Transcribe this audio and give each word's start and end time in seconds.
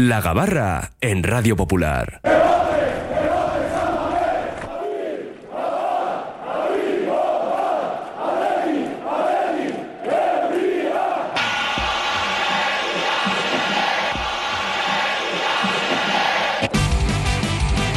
La 0.00 0.20
Gabarra 0.20 0.92
en 1.00 1.24
Radio 1.24 1.56
Popular. 1.56 2.20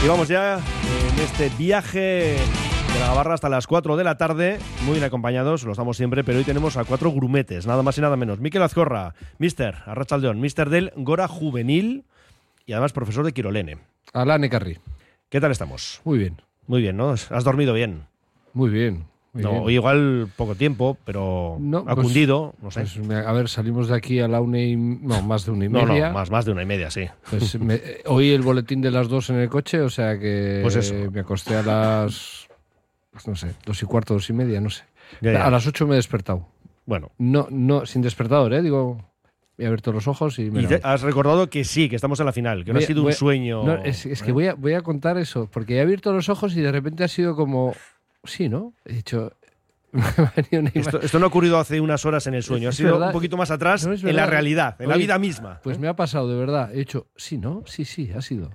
Y 0.03 0.07
vamos 0.07 0.27
ya 0.27 0.55
en 0.55 1.19
este 1.19 1.49
viaje 1.55 2.37
Gabarra 3.07 3.33
hasta 3.33 3.49
las 3.49 3.67
4 3.67 3.97
de 3.97 4.03
la 4.03 4.17
tarde, 4.17 4.57
muy 4.85 4.93
bien 4.93 5.03
acompañados, 5.03 5.63
lo 5.63 5.71
estamos 5.71 5.97
siempre, 5.97 6.23
pero 6.23 6.37
hoy 6.37 6.43
tenemos 6.43 6.77
a 6.77 6.85
cuatro 6.85 7.11
grumetes, 7.11 7.67
nada 7.67 7.83
más 7.83 7.97
y 7.97 8.01
nada 8.01 8.15
menos. 8.15 8.39
Miquel 8.39 8.61
Azcorra, 8.63 9.15
mister, 9.37 9.75
Arrachaldeón, 9.85 10.39
mister 10.39 10.69
del 10.69 10.91
Gora 10.95 11.27
Juvenil 11.27 12.05
y 12.65 12.71
además 12.73 12.93
profesor 12.93 13.25
de 13.25 13.33
Quirolene. 13.33 13.79
Alane 14.13 14.49
Carri. 14.49 14.77
¿Qué 15.29 15.41
tal 15.41 15.51
estamos? 15.51 16.01
Muy 16.05 16.19
bien. 16.19 16.41
Muy 16.67 16.81
bien, 16.81 16.95
¿no? 16.97 17.09
¿Has 17.11 17.43
dormido 17.43 17.73
bien? 17.73 18.03
Muy 18.53 18.69
bien. 18.69 19.05
no, 19.33 19.69
igual 19.69 20.27
poco 20.37 20.55
tiempo, 20.55 20.97
pero 21.05 21.57
No, 21.59 21.79
ha 21.87 21.95
pues- 21.95 22.05
cundido, 22.07 22.53
no 22.61 22.71
sé. 22.71 22.81
Pues, 22.81 23.25
a 23.25 23.31
ver, 23.33 23.49
salimos 23.49 23.87
de 23.89 23.95
aquí 23.95 24.19
a 24.19 24.27
la 24.27 24.39
una 24.41 24.59
y... 24.59 24.75
No, 24.77 25.21
más 25.21 25.45
de 25.45 25.51
una 25.51 25.65
y 25.65 25.69
no, 25.69 25.85
media. 25.85 26.07
no, 26.09 26.13
más, 26.13 26.31
más 26.31 26.45
de 26.45 26.51
una 26.53 26.63
y 26.63 26.65
media, 26.65 26.89
sí. 26.89 27.07
Pues 27.29 27.59
me- 27.59 27.75
eh, 27.75 28.03
oí 28.05 28.31
el 28.31 28.41
boletín 28.41 28.81
de 28.81 28.91
las 28.91 29.09
dos 29.09 29.29
en 29.29 29.37
el 29.37 29.49
coche, 29.49 29.81
o 29.81 29.89
sea 29.89 30.17
que 30.17 30.59
Pues 30.61 30.75
eso. 30.77 30.93
me 31.11 31.21
acosté 31.21 31.55
a 31.55 31.63
las... 31.63 32.47
pues 33.11 33.27
no 33.27 33.35
sé, 33.35 33.53
dos 33.65 33.81
y 33.81 33.85
cuarto, 33.85 34.13
dos 34.13 34.29
y 34.29 34.33
media, 34.33 34.61
no 34.61 34.69
sé. 34.69 34.83
Ya, 35.21 35.33
ya. 35.33 35.45
A 35.45 35.51
las 35.51 35.67
ocho 35.67 35.85
me 35.87 35.93
he 35.93 35.97
despertado. 35.97 36.47
Bueno, 36.85 37.11
No, 37.17 37.47
no, 37.51 37.85
sin 37.85 38.01
despertador, 38.01 38.53
¿eh? 38.53 38.61
Digo, 38.61 39.03
he 39.57 39.65
abierto 39.65 39.91
los 39.91 40.07
ojos 40.07 40.39
y 40.39 40.49
me 40.49 40.63
y 40.63 40.67
has 40.81 41.01
recordado 41.01 41.49
que 41.49 41.63
sí, 41.63 41.89
que 41.89 41.95
estamos 41.95 42.19
en 42.19 42.25
la 42.25 42.33
final, 42.33 42.65
que 42.65 42.73
no 42.73 42.79
ha 42.79 42.81
sido 42.81 43.03
voy 43.03 43.11
un 43.11 43.15
sueño. 43.15 43.63
No, 43.63 43.75
es, 43.83 44.05
es 44.05 44.23
que 44.23 44.31
voy 44.31 44.47
a, 44.47 44.55
voy 44.55 44.73
a 44.73 44.81
contar 44.81 45.17
eso, 45.17 45.47
porque 45.51 45.75
he 45.77 45.81
abierto 45.81 46.11
los 46.13 46.29
ojos 46.29 46.55
y 46.55 46.61
de 46.61 46.71
repente 46.71 47.03
ha 47.03 47.07
sido 47.07 47.35
como... 47.35 47.75
Sí, 48.23 48.49
¿no? 48.49 48.73
He 48.85 48.93
dicho... 48.93 49.33
Esto, 50.73 51.01
esto 51.01 51.19
no 51.19 51.25
ha 51.25 51.27
ocurrido 51.27 51.59
hace 51.59 51.81
unas 51.81 52.05
horas 52.05 52.25
en 52.25 52.33
el 52.33 52.43
sueño, 52.43 52.69
ha 52.69 52.71
sido 52.71 52.93
verdad. 52.93 53.07
un 53.09 53.13
poquito 53.13 53.35
más 53.35 53.51
atrás 53.51 53.85
No, 53.85 53.93
en 53.93 54.15
la 54.15 54.25
realidad, 54.25 54.77
en 54.79 54.87
la 54.87 54.95
vida 54.95 55.19
misma. 55.19 55.59
Pues 55.61 55.79
me 55.79 55.89
ha 55.89 55.97
pasado, 55.97 56.29
de 56.29 56.37
verdad. 56.39 56.73
He 56.73 56.77
dicho, 56.77 57.07
sí, 57.17 57.37
¿no? 57.37 57.63
Sí, 57.65 57.83
sí, 57.83 58.09
ha 58.15 58.21
sido. 58.21 58.51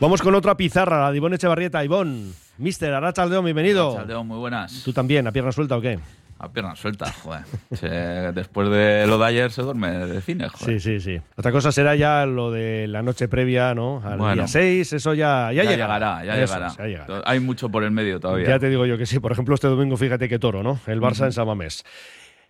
Vamos 0.00 0.20
con 0.20 0.34
otra 0.34 0.58
pizarra, 0.58 1.00
la 1.00 1.10
de 1.12 1.16
Ivonne 1.16 1.36
Echevarrieta. 1.36 1.82
Ivón, 1.82 2.34
Mister 2.60 2.92
Arrachaldeón, 2.92 3.42
bienvenido. 3.44 3.94
Chaldeo, 3.96 4.22
muy 4.22 4.36
buenas. 4.38 4.82
¿Tú 4.84 4.92
también, 4.92 5.26
a 5.26 5.32
pierna 5.32 5.50
suelta 5.50 5.78
o 5.78 5.80
qué? 5.80 5.98
A 6.38 6.50
pierna 6.52 6.76
suelta, 6.76 7.10
joder. 7.22 7.42
Se- 7.72 7.88
después 8.32 8.68
de 8.68 9.06
lo 9.06 9.16
de 9.18 9.24
ayer 9.24 9.50
se 9.50 9.62
duerme 9.62 9.90
de 10.06 10.20
cine, 10.20 10.46
joder. 10.50 10.78
Sí, 10.78 11.00
sí, 11.00 11.00
sí. 11.00 11.22
Otra 11.36 11.52
cosa 11.52 11.72
será 11.72 11.96
ya 11.96 12.26
lo 12.26 12.50
de 12.50 12.86
la 12.86 13.02
noche 13.02 13.28
previa, 13.28 13.74
¿no? 13.74 14.02
Al 14.04 14.18
Bueno. 14.18 14.34
día 14.34 14.46
6, 14.46 14.92
eso 14.92 15.14
ya, 15.14 15.50
ya, 15.52 15.64
ya, 15.64 15.70
llegará. 15.70 15.94
llegará, 16.20 16.24
ya 16.24 16.42
Eso 16.42 16.54
llegará. 16.54 16.74
ya 16.76 16.86
llegará. 16.86 17.22
Hay 17.24 17.40
mucho 17.40 17.70
por 17.70 17.82
el 17.82 17.90
medio 17.92 18.20
todavía. 18.20 18.46
Ya 18.48 18.58
te 18.58 18.68
digo 18.68 18.84
yo 18.84 18.98
que 18.98 19.06
sí. 19.06 19.20
Por 19.20 19.32
ejemplo, 19.32 19.54
este 19.54 19.66
domingo, 19.68 19.96
fíjate 19.96 20.28
qué 20.28 20.38
toro, 20.38 20.62
¿no? 20.62 20.78
El 20.86 21.00
Barça 21.00 21.24
en 21.24 21.32
Samamés. 21.32 21.82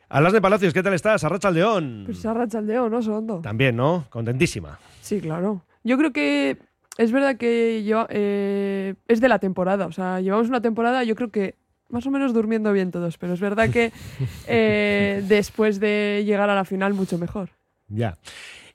Alas 0.08 0.32
de 0.32 0.40
Palacios, 0.40 0.72
¿qué 0.74 0.82
tal 0.82 0.94
estás? 0.94 1.22
Arrachaldeón. 1.22 2.02
Pues 2.06 2.26
Arrachaldeo, 2.26 2.88
¿no? 2.88 3.00
Segundo. 3.00 3.40
También, 3.42 3.76
¿no? 3.76 4.06
Contentísima. 4.10 4.76
Sí, 5.00 5.20
claro. 5.20 5.62
Yo 5.84 5.96
creo 5.96 6.12
que 6.12 6.58
es 6.98 7.12
verdad 7.12 7.36
que 7.36 7.82
lleva- 7.82 8.06
eh, 8.10 8.94
es 9.08 9.20
de 9.20 9.28
la 9.28 9.38
temporada. 9.38 9.86
O 9.86 9.92
sea, 9.92 10.20
llevamos 10.20 10.48
una 10.48 10.60
temporada, 10.60 11.04
yo 11.04 11.14
creo 11.14 11.30
que 11.30 11.54
más 11.88 12.06
o 12.06 12.10
menos 12.10 12.32
durmiendo 12.32 12.72
bien 12.72 12.90
todos, 12.90 13.18
pero 13.18 13.34
es 13.34 13.40
verdad 13.40 13.70
que 13.70 13.92
eh, 14.46 15.22
después 15.26 15.80
de 15.80 16.22
llegar 16.26 16.48
a 16.50 16.54
la 16.54 16.64
final, 16.64 16.94
mucho 16.94 17.18
mejor. 17.18 17.50
Ya. 17.88 18.16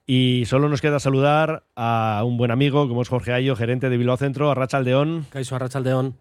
Y 0.07 0.43
solo 0.45 0.69
nos 0.69 0.81
queda 0.81 0.99
saludar 0.99 1.63
a 1.75 2.21
un 2.25 2.37
buen 2.37 2.51
amigo, 2.51 2.87
como 2.87 3.01
es 3.01 3.09
Jorge 3.09 3.33
Ayo, 3.33 3.55
gerente 3.55 3.89
de 3.89 3.97
Bilbao 3.97 4.17
Centro, 4.17 4.51
Arrachaldeón. 4.51 5.25
Caiso 5.31 5.55
Arrachaldeón. 5.55 6.15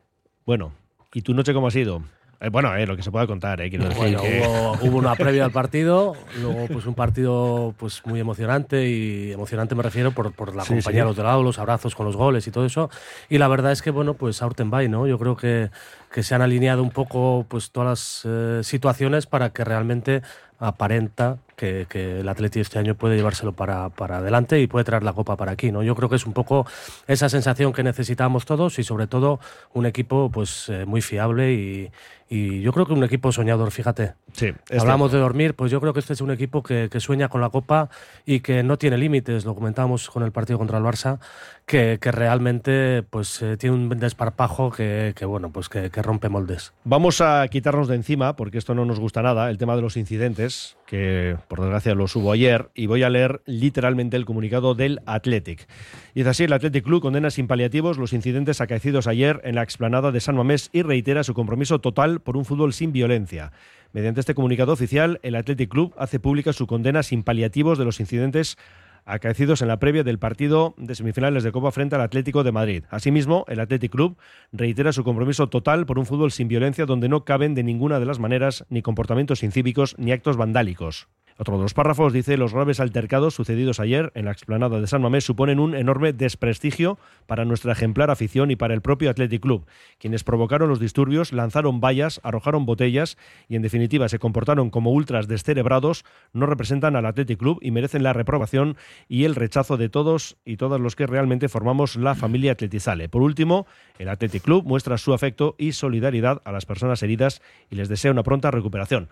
Bueno, 0.47 0.73
¿y 1.13 1.23
tu 1.23 1.35
noche 1.35 1.53
cómo 1.53 1.67
ha 1.67 1.71
sido? 1.71 2.03
Eh, 2.45 2.51
bueno, 2.51 2.75
eh, 2.77 2.87
lo 2.87 2.95
que 2.97 3.03
se 3.03 3.11
pueda 3.11 3.27
contar, 3.27 3.61
eh, 3.63 3.71
quiero 3.71 3.85
decir 3.89 4.03
Bueno, 4.03 4.21
que- 4.21 4.41
hubo, 4.41 4.73
hubo 4.83 4.99
una 4.99 5.15
previa 5.17 5.45
al 5.47 5.51
partido, 5.51 6.15
luego 6.41 6.67
pues 6.69 6.85
un 6.85 6.95
partido 6.95 7.75
pues 7.79 8.03
muy 8.05 8.21
emocionante 8.21 8.87
y 8.89 9.33
emocionante 9.33 9.75
me 9.75 9.83
refiero 9.83 10.13
por, 10.13 10.33
por 10.33 10.55
la 10.55 10.63
Sí, 10.65 10.75
compañía 10.75 11.01
sí. 11.03 11.07
al 11.07 11.09
otro 11.09 11.25
lado, 11.25 11.43
los 11.43 11.59
abrazos 11.59 11.95
con 11.95 12.05
los 12.07 12.17
goles 12.17 12.47
y 12.47 12.51
todo 12.51 12.67
eso. 12.67 12.91
Y 13.31 13.39
la 13.39 13.49
verdad 13.49 13.73
es 13.73 13.81
que 13.81 13.91
bueno, 13.91 14.15
pues 14.15 14.43
a 14.43 14.47
Urtenbay, 14.47 14.89
¿no? 14.89 15.07
Yo 15.07 15.19
creo 15.19 15.37
que, 15.37 15.71
que 16.13 16.23
se 16.23 16.35
han 16.35 16.43
alineado 16.43 16.83
un 16.83 16.91
poco 16.91 17.47
pues 17.49 17.71
todas 17.71 17.89
las 17.89 18.23
eh, 18.27 18.61
situaciones 18.63 19.27
para 19.27 19.51
que 19.51 19.65
realmente 19.65 20.21
aparenta 20.59 21.39
que, 21.57 21.87
que 21.89 22.21
el 22.21 22.29
Atleti 22.29 22.61
este 22.61 22.79
año 22.79 22.95
puede 22.95 23.17
llevárselo 23.17 23.53
para, 23.53 23.91
para 23.91 24.19
adelante 24.19 24.61
y 24.61 24.67
puede 24.67 24.85
traer 24.85 25.03
la 25.03 25.13
copa 25.13 25.37
para 25.37 25.53
aquí, 25.53 25.71
¿no? 25.73 25.83
Yo 25.83 25.95
creo 25.95 26.09
que 26.09 26.17
es 26.17 26.27
un 26.27 26.33
poco 26.33 26.67
esa 27.07 27.29
sensación 27.29 27.73
que 27.73 27.83
necesitamos 27.83 28.45
todos 28.47 28.79
y 28.79 28.85
sobre 28.85 29.07
todo 29.07 29.41
un 29.73 29.85
equipo 29.87 30.31
pues 30.33 30.69
eh, 30.69 30.85
muy 30.87 31.01
fiable 31.03 31.53
y, 31.53 31.91
y 32.35 32.63
yo 32.63 32.73
creo 32.73 32.85
que 32.85 32.93
un 32.93 33.05
equipo 33.05 33.31
soñador, 33.31 33.71
fíjate. 33.71 34.15
Sí, 34.33 34.51
es 34.69 34.83
Hablamos 34.83 35.13
de 35.13 35.19
dormir, 35.19 35.55
pues 35.55 35.71
yo 35.71 35.81
creo 35.81 35.93
que 35.93 36.01
este 36.01 36.15
es 36.15 36.21
un 36.21 36.33
equipo 36.33 36.65
que, 36.65 36.89
que 36.91 36.99
sueña 36.99 37.29
con 37.29 37.41
la 37.41 37.49
Copa 37.49 37.91
y 38.27 38.41
que 38.41 38.65
no 38.65 38.77
tiene 38.77 38.99
límites, 38.99 39.45
lo 39.45 39.55
comentábamos 39.55 40.11
con 40.11 40.25
el 40.25 40.33
partido 40.33 40.59
contra 40.59 40.79
el 40.79 40.85
Barça, 40.85 41.21
que, 41.65 41.99
que 42.01 42.11
realmente 42.11 43.05
pues 43.09 43.41
eh, 43.41 43.57
tiene 43.57 43.77
un 43.77 43.89
desparpajo 43.89 44.73
que, 44.73 45.13
que, 45.15 45.25
bueno, 45.25 45.53
pues 45.53 45.69
que, 45.69 45.91
que 45.91 46.03
rompe 46.03 46.29
moldes. 46.29 46.73
Vamos 46.83 47.21
a 47.21 47.47
quitarnos 47.47 47.87
de 47.87 47.95
encima, 47.95 48.35
porque 48.35 48.59
esto 48.59 48.75
no 48.75 48.85
nos 48.85 48.99
gusta 48.99 49.23
nada, 49.23 49.49
el 49.49 49.57
tema 49.57 49.77
de 49.77 49.83
los 49.83 49.97
incidentes, 49.97 50.77
que 50.87 51.37
por 51.47 51.61
desgracia 51.61 51.95
los 51.95 52.17
hubo 52.17 52.33
ayer, 52.33 52.69
y 52.75 52.87
voy 52.87 53.05
a 53.05 53.11
leer 53.11 53.43
literalmente 53.47 54.17
el 54.17 54.25
comunicado 54.25 54.75
del 54.75 55.01
Athletic. 55.07 55.69
Dice 56.15 56.29
así, 56.29 56.45
el 56.45 56.53
Athletic 56.53 56.85
Club 56.85 57.03
condena 57.03 57.29
sin 57.31 57.49
paliativos 57.49 57.99
los 57.99 58.13
incidentes 58.13 58.61
acaecidos 58.61 59.09
ayer 59.09 59.41
en 59.43 59.57
la 59.57 59.65
explanada 59.65 60.13
de 60.13 60.21
San 60.21 60.37
Mamés 60.37 60.71
y 60.73 60.83
reitera 60.83 61.25
su 61.25 61.35
compromiso 61.35 61.81
total 61.81 62.21
por 62.21 62.37
un 62.37 62.45
fútbol 62.45 62.73
sin 62.73 62.93
violencia. 62.93 63.51
Mediante 63.93 64.21
este 64.21 64.35
comunicado 64.35 64.73
oficial, 64.73 65.19
el 65.25 65.35
Athletic 65.35 65.69
Club 65.69 65.93
hace 65.99 66.21
pública 66.21 66.53
su 66.53 66.69
condena 66.69 67.03
sin 67.03 67.25
paliativos 67.25 67.79
de 67.79 67.85
los 67.85 67.99
incidentes 67.99 68.59
acaecidos 69.05 69.63
en 69.63 69.69
la 69.69 69.79
previa 69.79 70.05
del 70.05 70.19
partido 70.19 70.75
de 70.77 70.95
semifinales 70.95 71.43
de 71.43 71.53
Copa 71.53 71.71
frente 71.73 71.95
al 71.95 72.03
Atlético 72.03 72.45
de 72.45 72.53
Madrid. 72.53 72.85
Asimismo, 72.91 73.45
el 73.49 73.61
Athletic 73.61 73.93
Club 73.93 74.17
reitera 74.53 74.93
su 74.93 75.05
compromiso 75.05 75.49
total 75.49 75.87
por 75.87 75.99
un 75.99 76.07
fútbol 76.07 76.33
sin 76.33 76.49
violencia 76.49 76.87
donde 76.87 77.09
no 77.09 77.25
caben 77.25 77.55
de 77.55 77.63
ninguna 77.63 78.01
de 78.01 78.07
las 78.07 78.19
maneras 78.19 78.65
ni 78.69 78.83
comportamientos 78.83 79.43
incívicos 79.43 79.95
ni 79.99 80.13
actos 80.13 80.37
vandálicos. 80.37 81.09
Otro 81.37 81.57
de 81.57 81.65
los 81.65 81.75
párrafos 81.75 82.13
dice 82.13 82.37
los 82.37 82.55
graves 82.55 82.79
altercados 82.79 83.35
sucedidos 83.35 83.81
ayer 83.81 84.13
en 84.15 84.27
la 84.27 84.31
explanada 84.31 84.81
de 84.81 84.87
San 84.87 85.03
Mamés 85.03 85.25
suponen 85.25 85.59
un 85.59 85.75
enorme 85.75 86.13
desprestigio 86.13 86.97
para 87.27 87.45
nuestra 87.45 87.73
ejemplar 87.73 88.09
afición 88.09 88.53
y 88.53 88.57
para 88.57 88.73
el 88.73 88.83
propio 88.83 89.11
Athletic 89.11 89.43
Club. 89.43 89.67
Quienes 89.99 90.23
provocaron 90.23 90.69
los 90.69 90.79
disturbios 90.79 91.33
lanzaron 91.33 91.81
vallas, 91.81 92.21
arrojaron 92.23 92.67
botellas 92.67 93.19
y 93.49 93.57
en 93.57 93.63
definitiva 93.63 94.09
se 94.09 94.21
comportaron 94.21 94.71
como 94.71 94.93
ultras 94.93 95.27
descerebrados, 95.27 96.05
no 96.33 96.47
representan 96.47 96.95
al 96.95 97.07
Athletic 97.07 97.41
Club 97.41 97.59
y 97.61 97.73
merecen 97.73 98.05
la 98.05 98.13
reprobación 98.13 98.77
y 99.09 99.25
el 99.25 99.35
rechazo 99.35 99.77
de 99.77 99.89
todos 99.89 100.37
y 100.45 100.57
todas 100.57 100.81
los 100.81 100.97
que 100.97 101.07
realmente 101.07 101.49
formamos 101.49 101.97
la 101.97 102.15
familia 102.15 102.53
Atletizale. 102.53 103.09
Por 103.09 103.23
último, 103.23 103.67
el 103.99 104.09
Athletic 104.09 104.43
Club 104.43 104.65
muestra 104.65 104.99
su 104.99 105.13
afecto 105.15 105.55
y 105.59 105.73
solidaridad 105.73 106.41
a 106.45 106.53
las 106.53 106.67
personas 106.67 107.03
heridas 107.03 107.43
y 107.71 107.77
les 107.77 107.89
desea 107.89 108.11
una 108.11 108.23
pronta 108.23 108.51
recuperación. 108.51 109.09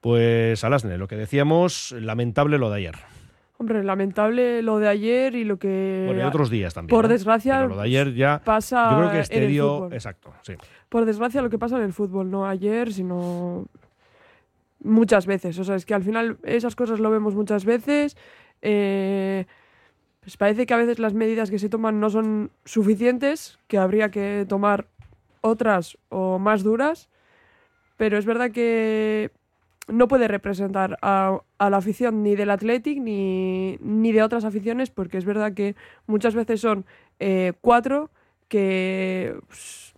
Pues 0.00 0.62
Alasne, 0.64 0.98
lo 0.98 1.08
que 1.08 1.16
decíamos, 1.16 1.92
lamentable 1.92 2.58
lo 2.58 2.70
de 2.70 2.76
ayer. 2.76 2.94
Hombre, 3.56 3.82
lamentable 3.84 4.62
lo 4.62 4.78
de 4.78 4.88
ayer 4.88 5.34
y 5.36 5.44
lo 5.44 5.58
que 5.58 6.04
Bueno, 6.08 6.22
y 6.22 6.24
otros 6.24 6.50
días 6.50 6.74
también. 6.74 6.90
por 6.94 7.04
¿no? 7.04 7.08
desgracia, 7.08 7.54
Pero 7.58 7.68
lo 7.68 7.76
de 7.76 7.82
ayer 7.84 8.12
ya. 8.14 8.42
pasa 8.44 8.90
Yo 8.90 8.96
creo 8.98 9.10
que 9.10 9.16
en 9.16 9.22
este 9.22 9.44
el 9.44 9.48
dio. 9.50 9.76
fútbol. 9.76 9.92
Exacto, 9.94 10.34
sí. 10.42 10.54
Por 10.88 11.04
desgracia 11.04 11.40
lo 11.40 11.48
que 11.50 11.58
pasa 11.58 11.76
en 11.76 11.84
el 11.84 11.92
fútbol, 11.92 12.30
no 12.30 12.46
ayer, 12.46 12.92
sino 12.92 13.66
muchas 14.82 15.26
veces. 15.26 15.58
O 15.58 15.64
sea, 15.64 15.76
es 15.76 15.86
que 15.86 15.94
al 15.94 16.02
final 16.02 16.36
esas 16.42 16.76
cosas 16.76 17.00
lo 17.00 17.10
vemos 17.10 17.34
muchas 17.34 17.64
veces. 17.64 18.16
Eh, 18.64 19.46
pues 20.20 20.36
parece 20.38 20.66
que 20.66 20.74
a 20.74 20.78
veces 20.78 20.98
las 20.98 21.14
medidas 21.14 21.50
que 21.50 21.58
se 21.58 21.68
toman 21.68 22.00
no 22.00 22.08
son 22.10 22.50
suficientes, 22.64 23.58
que 23.68 23.78
habría 23.78 24.10
que 24.10 24.46
tomar 24.48 24.86
otras 25.42 25.98
o 26.08 26.38
más 26.38 26.62
duras. 26.62 27.10
Pero 27.98 28.16
es 28.18 28.24
verdad 28.24 28.50
que 28.50 29.30
no 29.86 30.08
puede 30.08 30.26
representar 30.26 30.98
a, 31.02 31.42
la 31.58 31.76
afición 31.76 32.22
ni 32.22 32.34
del 32.36 32.50
Athletic 32.50 32.98
ni, 32.98 33.76
ni 33.80 34.12
de 34.12 34.22
otras 34.22 34.46
aficiones, 34.46 34.90
porque 34.90 35.18
es 35.18 35.26
verdad 35.26 35.52
que 35.52 35.76
muchas 36.06 36.34
veces 36.34 36.60
son 36.60 36.86
eh, 37.20 37.52
cuatro 37.60 38.10
que 38.48 39.36
pues, 39.46 39.94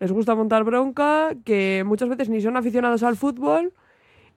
les 0.00 0.12
gusta 0.12 0.34
montar 0.34 0.64
bronca, 0.64 1.30
que 1.46 1.82
muchas 1.86 2.10
veces 2.10 2.28
ni 2.28 2.42
son 2.42 2.58
aficionados 2.58 3.02
al 3.02 3.16
fútbol 3.16 3.72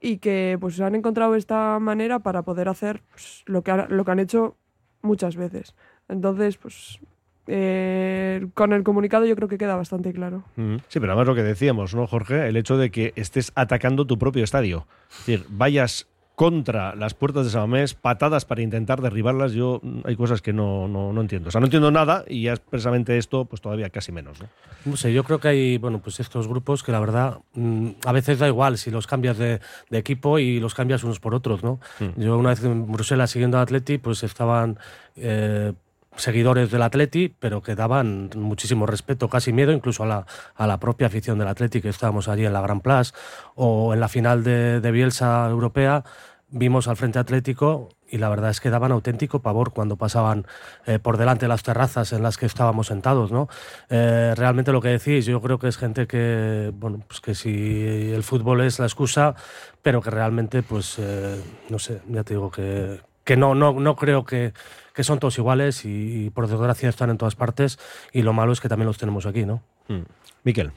y 0.01 0.18
que 0.18 0.57
pues 0.60 0.80
han 0.81 0.96
encontrado 0.96 1.36
esta 1.36 1.80
manera 1.80 2.19
para 2.19 2.42
poder 2.44 2.69
hacer 2.69 3.01
pues, 3.12 3.44
lo, 3.46 3.62
que 3.63 3.72
ha- 3.72 3.88
lo 3.90 4.06
que 4.06 4.12
han 4.12 4.19
hecho 4.19 4.56
muchas 5.01 5.36
veces. 5.36 5.75
Entonces, 6.07 6.57
pues 6.57 7.00
eh, 7.48 8.48
con 8.54 8.74
el 8.74 8.84
comunicado 8.84 9.25
yo 9.25 9.36
creo 9.36 9.48
que 9.48 9.57
queda 9.57 9.75
bastante 9.75 10.13
claro. 10.13 10.44
Sí, 10.88 11.00
pero 11.00 11.13
además 11.13 11.28
lo 11.28 11.36
que 11.36 11.44
decíamos, 11.44 11.96
¿no, 11.96 12.06
Jorge? 12.06 12.48
El 12.48 12.57
hecho 12.57 12.78
de 12.78 12.92
que 12.92 13.13
estés 13.16 13.51
atacando 13.56 14.06
tu 14.06 14.18
propio 14.19 14.44
estadio. 14.44 14.86
Es 15.10 15.18
decir, 15.25 15.46
vayas 15.50 16.07
contra 16.39 16.95
las 16.95 17.15
puertas 17.15 17.44
de 17.44 17.51
Samamés, 17.51 17.95
patadas 17.95 18.45
para 18.45 18.62
intentar 18.62 19.01
derribarlas. 19.01 19.51
Yo 19.51 19.81
mm, 19.83 20.03
hay 20.06 20.15
cosas 20.15 20.41
que 20.41 20.53
no, 20.53 20.88
no, 20.88 21.12
no 21.12 21.19
entiendo. 21.19 21.50
O 21.50 21.51
sea, 21.51 21.59
no 21.59 21.68
entiendo 21.68 21.91
nada 21.91 22.24
y 22.30 22.44
ya 22.44 22.53
expresamente 22.53 23.18
esto, 23.18 23.44
pues 23.44 23.62
todavía 23.62 23.89
casi 23.89 24.13
menos. 24.13 24.39
¿no? 24.39 24.47
No 24.86 24.95
sé, 24.95 25.12
yo 25.12 25.25
creo 25.25 25.39
que 25.41 25.50
hay, 25.50 25.77
bueno, 25.77 26.00
pues 26.00 26.21
estos 26.21 26.47
grupos 26.47 26.81
que 26.81 26.94
la 26.94 27.01
verdad 27.01 27.39
mm, 27.56 27.89
a 28.06 28.13
veces 28.13 28.39
da 28.39 28.47
igual 28.47 28.77
si 28.77 28.89
los 28.89 29.06
cambias 29.06 29.38
de, 29.38 29.59
de 29.89 29.97
equipo 29.97 30.39
y 30.39 30.62
los 30.62 30.75
cambias 30.75 31.03
unos 31.03 31.19
por 31.19 31.36
otros, 31.36 31.62
¿no? 31.62 31.81
Mm. 32.00 32.21
Yo 32.21 32.38
una 32.38 32.51
vez 32.51 32.63
en 32.63 32.89
Bruselas 32.89 33.31
siguiendo 33.31 33.57
a 33.57 33.62
Atleti, 33.63 33.97
pues 33.97 34.24
estaban 34.24 34.80
eh, 35.18 35.74
seguidores 36.19 36.71
del 36.71 36.81
Atleti, 36.81 37.33
pero 37.38 37.62
que 37.62 37.75
daban 37.75 38.30
muchísimo 38.36 38.86
respeto, 38.86 39.30
casi 39.30 39.53
miedo 39.53 39.71
incluso 39.71 40.03
a 40.03 40.07
la, 40.07 40.25
a 40.56 40.68
la 40.68 40.80
propia 40.80 41.07
afición 41.07 41.39
del 41.39 41.47
Atleti, 41.47 41.81
que 41.81 41.89
estábamos 41.89 42.27
allí 42.27 42.45
en 42.45 42.53
la 42.53 42.62
Gran 42.62 42.81
Place 42.81 43.13
o 43.56 43.94
en 43.94 44.00
la 44.00 44.07
final 44.07 44.44
de, 44.44 44.81
de 44.81 44.91
Bielsa 44.91 45.47
Europea, 45.50 46.03
vimos 46.51 46.88
al 46.88 46.98
Frente 46.98 47.19
Atlético 47.19 47.90
y 48.10 48.18
la 48.18 48.30
verdad 48.30 48.50
es 48.50 48.60
que 48.60 48.69
daban 48.69 48.92
auténtico 48.92 49.42
pavor 49.42 49.72
cuando 49.72 49.96
pasaban 49.96 50.46
eh, 50.86 51.00
por 51.00 51.18
delante 51.18 51.46
de 51.46 51.50
las 51.50 51.63
terrazas 51.63 52.12
en 52.13 52.24
las 52.24 52.38
que 52.38 52.46
estábamos 52.46 52.88
sentados, 52.88 53.31
¿no? 53.31 53.48
Eh, 53.90 54.34
realmente 54.36 54.72
lo 54.72 54.81
que 54.81 54.90
decís, 54.90 55.25
yo 55.25 55.42
creo 55.42 55.60
que 55.60 55.68
es 55.68 55.78
gente 55.78 56.07
que, 56.07 56.72
bueno, 56.74 57.04
pues 57.07 57.22
que 57.22 57.36
si 57.36 58.12
el 58.12 58.24
fútbol 58.24 58.62
es 58.62 58.80
la 58.80 58.86
excusa, 58.86 59.36
pero 59.81 60.01
que 60.01 60.10
realmente, 60.10 60.63
pues, 60.63 60.96
eh, 60.98 61.40
no 61.69 61.78
sé, 61.78 62.01
ya 62.07 62.24
te 62.24 62.34
digo 62.34 62.50
que, 62.50 63.00
que 63.24 63.38
no, 63.38 63.54
no, 63.54 63.74
no 63.74 63.96
creo 63.96 64.25
que, 64.25 64.54
que 64.94 65.04
son 65.04 65.19
todos 65.19 65.38
iguales 65.38 65.86
y, 65.86 66.25
y 66.25 66.30
por 66.31 66.48
desgracia 66.48 66.90
están 66.90 67.12
en 67.12 67.18
todas 67.18 67.36
partes 67.36 67.78
y 68.12 68.24
lo 68.24 68.34
malo 68.34 68.54
es 68.54 68.60
que 68.60 68.69
también 68.69 68.88
los 68.88 68.98
tenemos 68.98 69.25
aquí, 69.25 69.46
¿no? 69.46 69.62
Mm. 69.88 70.01
Miquel. 70.44 70.72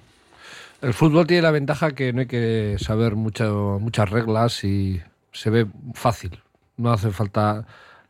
El 0.82 0.94
fútbol 0.94 1.28
tiene 1.28 1.42
la 1.42 1.52
ventaja 1.52 1.92
que 1.92 2.12
no 2.12 2.22
hay 2.22 2.26
que 2.26 2.76
saber 2.78 3.14
mucho, 3.14 3.78
muchas 3.80 4.10
reglas 4.10 4.64
y 4.64 5.00
se 5.32 5.50
ve 5.50 5.66
fácil. 5.94 6.40
No 6.76 6.92
hace 6.92 7.10
falta, 7.10 7.66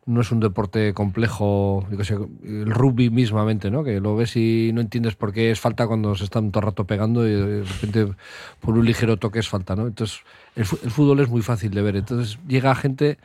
no 0.06 0.20
es 0.20 0.30
un 0.32 0.40
deporte 0.40 0.94
complejo, 0.94 1.86
sé, 2.02 2.14
el 2.44 2.70
rugby 2.70 3.10
mismamente, 3.10 3.70
¿no? 3.70 3.84
Que 3.84 4.00
lo 4.00 4.16
ves 4.16 4.36
y 4.36 4.70
no 4.74 4.80
entiendes 4.80 5.14
por 5.14 5.32
qué 5.32 5.50
es 5.50 5.60
falta 5.60 5.86
cuando 5.86 6.14
se 6.14 6.24
están 6.24 6.50
todo 6.50 6.60
el 6.60 6.66
rato 6.66 6.86
pegando 6.86 7.26
y 7.26 7.32
de 7.32 7.64
repente 7.64 8.14
por 8.60 8.76
un 8.76 8.84
ligero 8.84 9.16
toque 9.16 9.38
es 9.38 9.48
falta, 9.48 9.76
¿no? 9.76 9.86
Entonces, 9.86 10.20
el, 10.56 10.62
el 10.82 10.90
fútbol 10.90 11.20
es 11.20 11.28
muy 11.28 11.42
fácil 11.42 11.72
de 11.72 11.82
ver. 11.82 11.96
Entonces, 11.96 12.38
llega 12.46 12.74
gente 12.74 13.18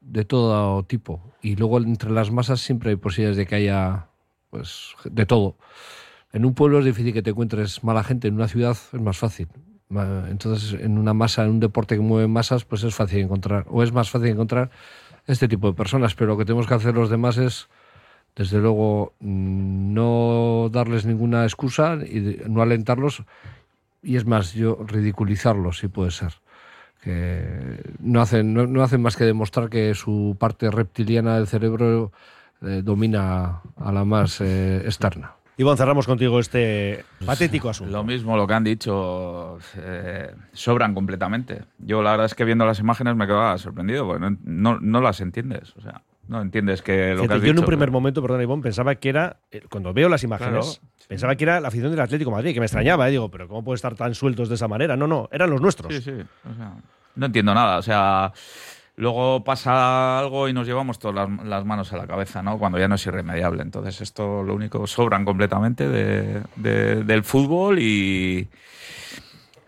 de 0.00 0.24
todo 0.24 0.82
tipo 0.84 1.34
y 1.42 1.56
luego 1.56 1.78
entre 1.78 2.10
las 2.10 2.30
masas 2.30 2.60
siempre 2.60 2.90
hay 2.90 2.96
posibilidades 2.96 3.36
de 3.36 3.46
que 3.46 3.54
haya, 3.56 4.06
pues, 4.50 4.94
de 5.04 5.26
todo. 5.26 5.56
En 6.32 6.44
un 6.44 6.54
pueblo 6.54 6.80
es 6.80 6.84
difícil 6.84 7.12
que 7.12 7.22
te 7.22 7.30
encuentres 7.30 7.84
mala 7.84 8.02
gente, 8.02 8.28
en 8.28 8.34
una 8.34 8.48
ciudad 8.48 8.76
es 8.92 9.00
más 9.00 9.16
fácil. 9.16 9.48
Entonces, 9.90 10.80
en 10.80 10.98
una 10.98 11.14
masa, 11.14 11.44
en 11.44 11.50
un 11.50 11.60
deporte 11.60 11.96
que 11.96 12.00
mueve 12.00 12.26
masas, 12.26 12.64
pues 12.64 12.82
es 12.84 12.94
fácil 12.94 13.20
encontrar, 13.20 13.66
o 13.68 13.82
es 13.82 13.92
más 13.92 14.10
fácil 14.10 14.28
encontrar 14.28 14.70
este 15.26 15.48
tipo 15.48 15.68
de 15.68 15.74
personas. 15.74 16.14
Pero 16.14 16.32
lo 16.32 16.38
que 16.38 16.44
tenemos 16.44 16.66
que 16.66 16.74
hacer 16.74 16.94
los 16.94 17.10
demás 17.10 17.36
es, 17.36 17.68
desde 18.34 18.58
luego, 18.58 19.14
no 19.20 20.68
darles 20.72 21.06
ninguna 21.06 21.44
excusa 21.44 21.98
y 22.04 22.40
no 22.48 22.62
alentarlos. 22.62 23.22
Y 24.02 24.16
es 24.16 24.26
más, 24.26 24.52
yo 24.54 24.78
ridiculizarlos, 24.86 25.78
si 25.78 25.88
puede 25.88 26.10
ser. 26.10 26.34
Que 27.02 27.82
no 28.00 28.20
hacen, 28.20 28.54
no 28.54 28.82
hacen 28.82 29.02
más 29.02 29.16
que 29.16 29.24
demostrar 29.24 29.68
que 29.68 29.94
su 29.94 30.36
parte 30.38 30.70
reptiliana 30.70 31.36
del 31.36 31.46
cerebro 31.46 32.12
eh, 32.62 32.80
domina 32.82 33.60
a 33.76 33.92
la 33.92 34.04
más 34.04 34.40
eh, 34.40 34.82
externa. 34.84 35.34
Iván, 35.56 35.76
cerramos 35.76 36.06
contigo 36.06 36.40
este 36.40 37.04
patético 37.24 37.68
asunto. 37.68 37.92
Lo 37.92 38.02
mismo 38.02 38.36
lo 38.36 38.46
que 38.46 38.54
han 38.54 38.64
dicho, 38.64 39.58
eh, 39.76 40.34
sobran 40.52 40.94
completamente. 40.94 41.62
Yo 41.78 42.02
la 42.02 42.10
verdad 42.12 42.26
es 42.26 42.34
que 42.34 42.44
viendo 42.44 42.66
las 42.66 42.80
imágenes 42.80 43.14
me 43.14 43.26
quedaba 43.26 43.56
sorprendido, 43.58 44.04
porque 44.06 44.20
no, 44.20 44.36
no, 44.42 44.78
no 44.80 45.00
las 45.00 45.20
entiendes. 45.20 45.72
O 45.76 45.80
sea, 45.80 46.02
no 46.26 46.40
entiendes 46.42 46.82
que 46.82 47.10
lo 47.10 47.16
que 47.16 47.22
Fíjate, 47.22 47.34
has 47.34 47.40
yo 47.42 47.46
en 47.46 47.50
un 47.50 47.56
dicho, 47.56 47.66
primer 47.66 47.86
pero- 47.88 47.92
momento, 47.92 48.20
perdón, 48.22 48.42
Iván, 48.42 48.62
pensaba 48.62 48.96
que 48.96 49.08
era, 49.08 49.36
eh, 49.52 49.62
cuando 49.70 49.92
veo 49.92 50.08
las 50.08 50.24
imágenes, 50.24 50.80
Claro. 50.80 51.06
pensaba 51.06 51.36
que 51.36 51.44
era 51.44 51.60
la 51.60 51.68
afición 51.68 51.90
del 51.92 52.00
Atlético 52.00 52.30
de 52.30 52.36
Madrid, 52.36 52.52
que 52.54 52.60
me 52.60 52.66
extrañaba, 52.66 53.06
eh, 53.08 53.12
digo, 53.12 53.30
pero 53.30 53.46
¿cómo 53.46 53.62
puede 53.62 53.76
estar 53.76 53.94
tan 53.94 54.14
sueltos 54.16 54.48
de 54.48 54.56
esa 54.56 54.66
manera? 54.66 54.96
No, 54.96 55.06
no, 55.06 55.28
eran 55.30 55.50
los 55.50 55.60
nuestros. 55.60 55.94
Sí, 55.94 56.00
sí. 56.02 56.10
o 56.10 56.54
sea, 56.56 56.72
no 57.14 57.26
entiendo 57.26 57.54
nada. 57.54 57.78
O 57.78 57.82
sea, 57.82 58.32
luego 58.96 59.42
pasa 59.44 60.18
algo 60.18 60.48
y 60.48 60.52
nos 60.52 60.66
llevamos 60.66 60.98
todas 60.98 61.28
las, 61.28 61.46
las 61.46 61.64
manos 61.64 61.92
a 61.92 61.96
la 61.96 62.06
cabeza, 62.06 62.42
¿no? 62.42 62.58
Cuando 62.58 62.78
ya 62.78 62.88
no 62.88 62.94
es 62.94 63.06
irremediable. 63.06 63.62
Entonces, 63.62 64.00
esto 64.00 64.42
lo 64.42 64.54
único 64.54 64.86
sobran 64.86 65.24
completamente 65.24 65.88
de- 65.88 66.42
de- 66.56 67.02
del 67.04 67.24
fútbol 67.24 67.78
y. 67.80 68.48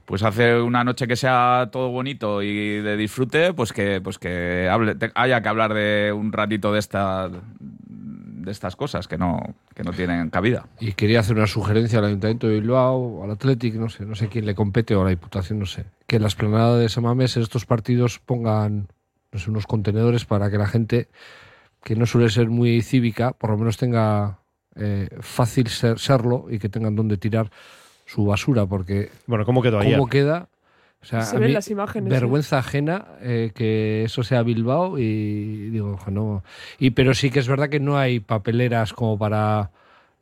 Pues 0.04 0.22
hace 0.22 0.60
una 0.60 0.84
noche 0.84 1.08
que 1.08 1.16
sea 1.16 1.68
todo 1.72 1.88
bonito 1.90 2.40
y 2.40 2.80
de 2.80 2.96
disfrute, 2.96 3.52
pues 3.54 3.72
que, 3.72 4.00
pues 4.00 4.20
que 4.20 4.68
hable, 4.70 4.94
haya 5.16 5.40
que 5.42 5.48
hablar 5.48 5.74
de 5.74 6.12
un 6.16 6.32
ratito 6.32 6.72
de 6.72 6.78
esta, 6.78 7.28
de 7.28 8.52
estas 8.52 8.76
cosas 8.76 9.08
que 9.08 9.18
no, 9.18 9.40
que 9.74 9.82
no 9.82 9.90
tienen 9.92 10.30
cabida. 10.30 10.66
Y 10.78 10.92
quería 10.92 11.18
hacer 11.18 11.36
una 11.36 11.48
sugerencia 11.48 11.98
al 11.98 12.04
Ayuntamiento 12.04 12.46
de 12.46 12.60
Bilbao, 12.60 13.24
al 13.24 13.32
Athletic, 13.32 13.74
no 13.74 13.88
sé, 13.88 14.06
no 14.06 14.14
sé 14.14 14.28
quién 14.28 14.46
le 14.46 14.54
compete 14.54 14.94
o 14.94 15.00
a 15.00 15.04
la 15.04 15.10
Diputación, 15.10 15.58
no 15.58 15.66
sé. 15.66 15.86
Que 16.06 16.16
en 16.16 16.22
la 16.22 16.28
esplanada 16.28 16.78
de 16.78 16.88
Samamés 16.88 17.36
en 17.36 17.42
estos 17.42 17.66
partidos 17.66 18.20
pongan 18.20 18.86
no 19.32 19.38
sé, 19.38 19.50
unos 19.50 19.66
contenedores 19.66 20.24
para 20.24 20.50
que 20.50 20.58
la 20.58 20.66
gente, 20.66 21.08
que 21.82 21.96
no 21.96 22.06
suele 22.06 22.30
ser 22.30 22.48
muy 22.48 22.82
cívica, 22.82 23.32
por 23.32 23.50
lo 23.50 23.58
menos 23.58 23.76
tenga 23.76 24.38
eh, 24.74 25.08
fácil 25.20 25.68
ser- 25.68 25.98
serlo 25.98 26.46
y 26.50 26.58
que 26.58 26.68
tengan 26.68 26.94
donde 26.96 27.16
tirar 27.16 27.50
su 28.06 28.24
basura, 28.26 28.66
porque 28.66 29.10
Bueno, 29.26 29.44
¿cómo 29.44 29.62
quedó 29.62 29.78
ayer? 29.78 29.94
cómo 29.96 30.08
queda... 30.08 30.48
O 31.02 31.04
sea, 31.08 31.22
Se 31.22 31.36
a 31.36 31.38
ven 31.38 31.48
mí, 31.48 31.54
las 31.54 31.70
imágenes. 31.70 32.10
Vergüenza 32.10 32.58
ajena 32.58 33.06
eh, 33.20 33.52
que 33.54 34.02
eso 34.04 34.24
sea 34.24 34.42
Bilbao 34.42 34.98
y 34.98 35.70
digo, 35.70 35.98
no. 36.10 36.42
Y 36.78 36.90
pero 36.92 37.14
sí 37.14 37.30
que 37.30 37.38
es 37.38 37.46
verdad 37.46 37.68
que 37.68 37.78
no 37.78 37.96
hay 37.98 38.18
papeleras 38.18 38.92
como 38.92 39.16
para 39.16 39.70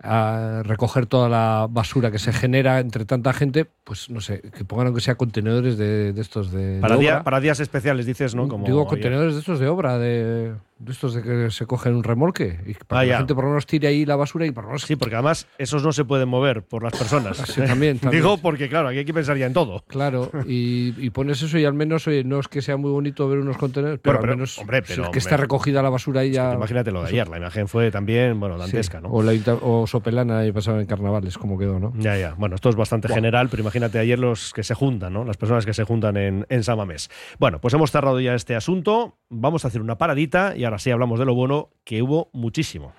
ah, 0.05 0.63
recoger 0.65 1.07
toda 1.07 1.29
la 1.29 1.67
basura 1.71 2.11
que 2.11 2.19
se 2.19 2.33
genera 2.33 2.79
entre 2.81 3.05
tanta 3.05 3.33
gente, 3.33 3.67
pues 3.85 4.11
no 4.11 4.21
sé, 4.21 4.41
que 4.41 4.65
pongan 4.65 4.87
aunque 4.89 5.01
sea 5.01 5.15
contenedores 5.17 5.77
de, 5.79 6.13
de 6.13 6.21
estos 6.21 6.53
de, 6.53 6.79
Para, 6.81 6.95
de 6.97 7.01
día- 7.01 7.13
obra. 7.15 7.25
para 7.25 7.41
días 7.41 7.61
especiales, 7.61 8.07
dices, 8.07 8.35
¿no? 8.35 8.47
Como 8.49 8.65
Digo, 8.67 8.81
ayer. 8.81 8.89
contenedores 8.89 9.35
de 9.35 9.41
estos 9.41 9.59
de 9.61 9.69
obra, 9.69 9.99
de 9.99 10.55
estos 10.89 11.15
de 11.15 11.23
que 11.23 11.51
se 11.51 11.67
cogen 11.67 11.95
un 11.95 12.03
remolque. 12.05 12.59
Y 12.67 12.75
para 12.75 13.01
Ah, 13.01 13.05
que 13.05 13.09
ya. 13.09 13.13
la 13.15 13.19
gente 13.19 13.35
por 13.35 13.45
lo 13.45 13.51
menos 13.51 13.67
tire 13.67 13.89
ahí 13.89 14.05
la 14.05 14.17
basura 14.17 14.45
y 14.47 14.51
por 14.51 14.65
lo 14.65 14.71
menos 14.71 14.83
Sí, 14.83 14.97
porque 14.97 15.15
además 15.15 15.47
esos 15.59 15.83
no 15.83 15.93
se 15.93 16.05
pueden 16.05 16.29
mover 16.29 16.63
por 16.63 16.83
las 16.83 16.93
personas. 16.97 17.37
Sí, 17.39 17.61
también, 17.63 17.99
también. 18.01 18.23
Digo, 18.23 18.39
porque 18.39 18.69
claro, 18.69 18.89
aquí 18.89 18.99
hay 18.99 19.05
que 19.05 19.15
pensar 19.15 19.37
ya 19.37 19.47
en 19.47 19.53
todo. 19.53 19.85
Claro, 19.87 20.31
y, 20.47 20.95
y 20.99 21.11
pones 21.11 21.41
eso 21.43 21.59
y 21.59 21.65
al 21.65 21.75
menos, 21.75 22.07
oye, 22.09 22.25
no 22.25 22.41
es 22.41 22.49
que 22.49 22.61
sea 22.63 22.77
muy 22.77 22.91
bonito 22.91 23.29
ver 23.29 23.39
unos 23.39 23.57
contenedores, 23.57 24.01
pero, 24.03 24.19
al 24.21 24.27
menos 24.27 24.59
hombre, 24.59 24.83
si 24.85 25.01
es 25.01 25.09
que 25.09 25.19
está 25.19 25.37
recogida 25.37 25.83
la 25.83 25.91
basura 25.91 26.21
ahí 26.23 26.33
ya... 26.33 26.53
Imagínate 26.55 26.91
lo 26.91 27.03
de 27.03 27.09
ayer, 27.09 27.29
la 27.29 27.39
imagen 27.39 27.69
fue 27.69 27.91
también, 27.91 28.39
bueno, 28.41 28.57
Sí. 28.57 28.61
dantesca, 28.63 29.01
¿no? 29.01 29.09
O, 29.11 29.23
la, 29.23 29.33
Inter- 29.35 29.59
o 29.63 29.87
Sopelana 29.87 30.45
y 30.47 30.53
pasaba 30.53 30.81
en 30.81 30.87
carnavales, 30.87 31.39
como 31.39 31.59
quedó, 31.59 31.79
¿no? 31.79 31.93
Ya, 31.97 32.17
ya. 32.17 32.35
Bueno, 32.37 32.57
esto 32.57 32.69
es 32.69 32.77
bastante 32.77 33.09
general, 33.09 33.49
pero 33.49 33.63
imagínate 33.63 33.99
ayer 33.99 34.19
los 34.19 34.53
que 34.53 34.63
se 34.63 34.75
juntan, 34.75 35.13
¿no? 35.13 35.25
Las 35.25 35.37
personas 35.37 35.65
que 35.67 35.73
se 35.75 35.85
juntan 35.85 36.17
en, 36.17 36.47
en 36.49 36.63
Samamés. 36.65 37.11
Bueno, 37.39 37.61
pues 37.61 37.73
hemos 37.75 37.91
cerrado 37.91 38.21
ya 38.21 38.35
este 38.35 38.55
asunto. 38.57 39.19
Vamos 39.37 39.65
a 39.65 39.69
hacer 39.69 39.81
una 39.81 39.99
paradita 39.99 40.55
y 40.57 40.65
ahora 40.65 40.79
sí 40.79 40.91
hablamos 40.91 41.19
de 41.19 41.25
lo 41.25 41.35
bueno, 41.35 41.71
que 41.85 42.03
hubo 42.03 42.31
muchísimo. 42.33 42.93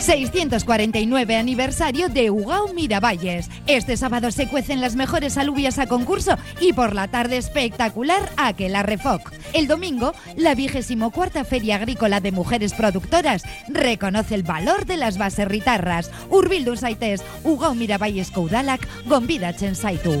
649 0.00 1.36
aniversario 1.36 2.08
de 2.08 2.30
Ugao 2.30 2.74
Miravalles. 2.74 3.48
Este 3.66 3.96
sábado 3.96 4.30
se 4.32 4.48
cuecen 4.48 4.80
las 4.80 4.96
mejores 4.96 5.38
alubias 5.38 5.78
a 5.78 5.86
concurso 5.86 6.36
y 6.60 6.72
por 6.72 6.94
la 6.94 7.08
tarde 7.08 7.36
espectacular 7.38 8.30
Aquela 8.36 8.82
Refoc. 8.82 9.32
El 9.54 9.68
domingo, 9.68 10.12
la 10.36 10.54
vigésimo 10.54 11.10
cuarta 11.10 11.44
Feria 11.44 11.76
Agrícola 11.76 12.20
de 12.20 12.32
Mujeres 12.32 12.74
Productoras 12.74 13.44
reconoce 13.68 14.34
el 14.34 14.42
valor 14.42 14.84
de 14.86 14.96
las 14.96 15.16
baserritarras. 15.16 16.10
Urbildu 16.28 16.76
Saites, 16.76 17.24
Ugao 17.44 17.74
Miravalles 17.74 18.30
Koudalak, 18.32 18.86
Gombida 19.06 19.54
Chensaitu. 19.54 20.20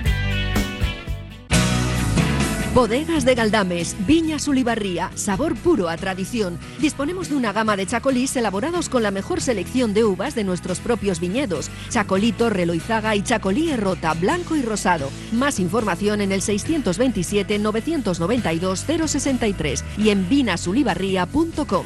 Bodegas 2.73 3.25
de 3.25 3.35
Galdames, 3.35 3.97
Viñas 4.07 4.47
Ulibarría, 4.47 5.11
sabor 5.15 5.57
puro 5.57 5.89
a 5.89 5.97
tradición. 5.97 6.57
Disponemos 6.79 7.27
de 7.27 7.35
una 7.35 7.51
gama 7.51 7.75
de 7.75 7.85
chacolís 7.85 8.33
elaborados 8.37 8.87
con 8.87 9.03
la 9.03 9.11
mejor 9.11 9.41
selección 9.41 9.93
de 9.93 10.05
uvas 10.05 10.35
de 10.35 10.45
nuestros 10.45 10.79
propios 10.79 11.19
viñedos. 11.19 11.69
Chacolito, 11.89 12.49
Reloizaga 12.49 13.13
y 13.17 13.23
Chacolí 13.23 13.75
Rota, 13.75 14.13
blanco 14.13 14.55
y 14.55 14.61
rosado. 14.61 15.09
Más 15.33 15.59
información 15.59 16.21
en 16.21 16.31
el 16.31 16.41
627 16.41 17.59
992 17.59 18.85
063 18.87 19.83
y 19.97 20.09
en 20.09 20.29
vinasulibarría.com. 20.29 21.85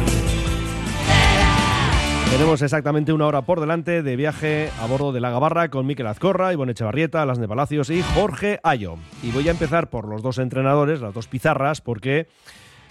Tenemos 2.31 2.61
exactamente 2.61 3.11
una 3.11 3.27
hora 3.27 3.41
por 3.41 3.59
delante 3.59 4.03
de 4.03 4.15
viaje 4.15 4.69
a 4.79 4.87
bordo 4.87 5.11
de 5.11 5.19
la 5.19 5.29
Gabarra 5.31 5.69
con 5.69 5.85
Miquel 5.85 6.07
Azcorra, 6.07 6.53
Ivonne 6.53 6.71
Echevarrieta, 6.71 7.25
Las 7.25 7.39
de 7.39 7.47
Palacios 7.47 7.89
y 7.89 8.01
Jorge 8.01 8.61
Ayo. 8.63 8.95
Y 9.21 9.31
voy 9.31 9.49
a 9.49 9.51
empezar 9.51 9.89
por 9.89 10.07
los 10.07 10.23
dos 10.23 10.37
entrenadores, 10.37 11.01
las 11.01 11.13
dos 11.13 11.27
pizarras, 11.27 11.81
porque, 11.81 12.27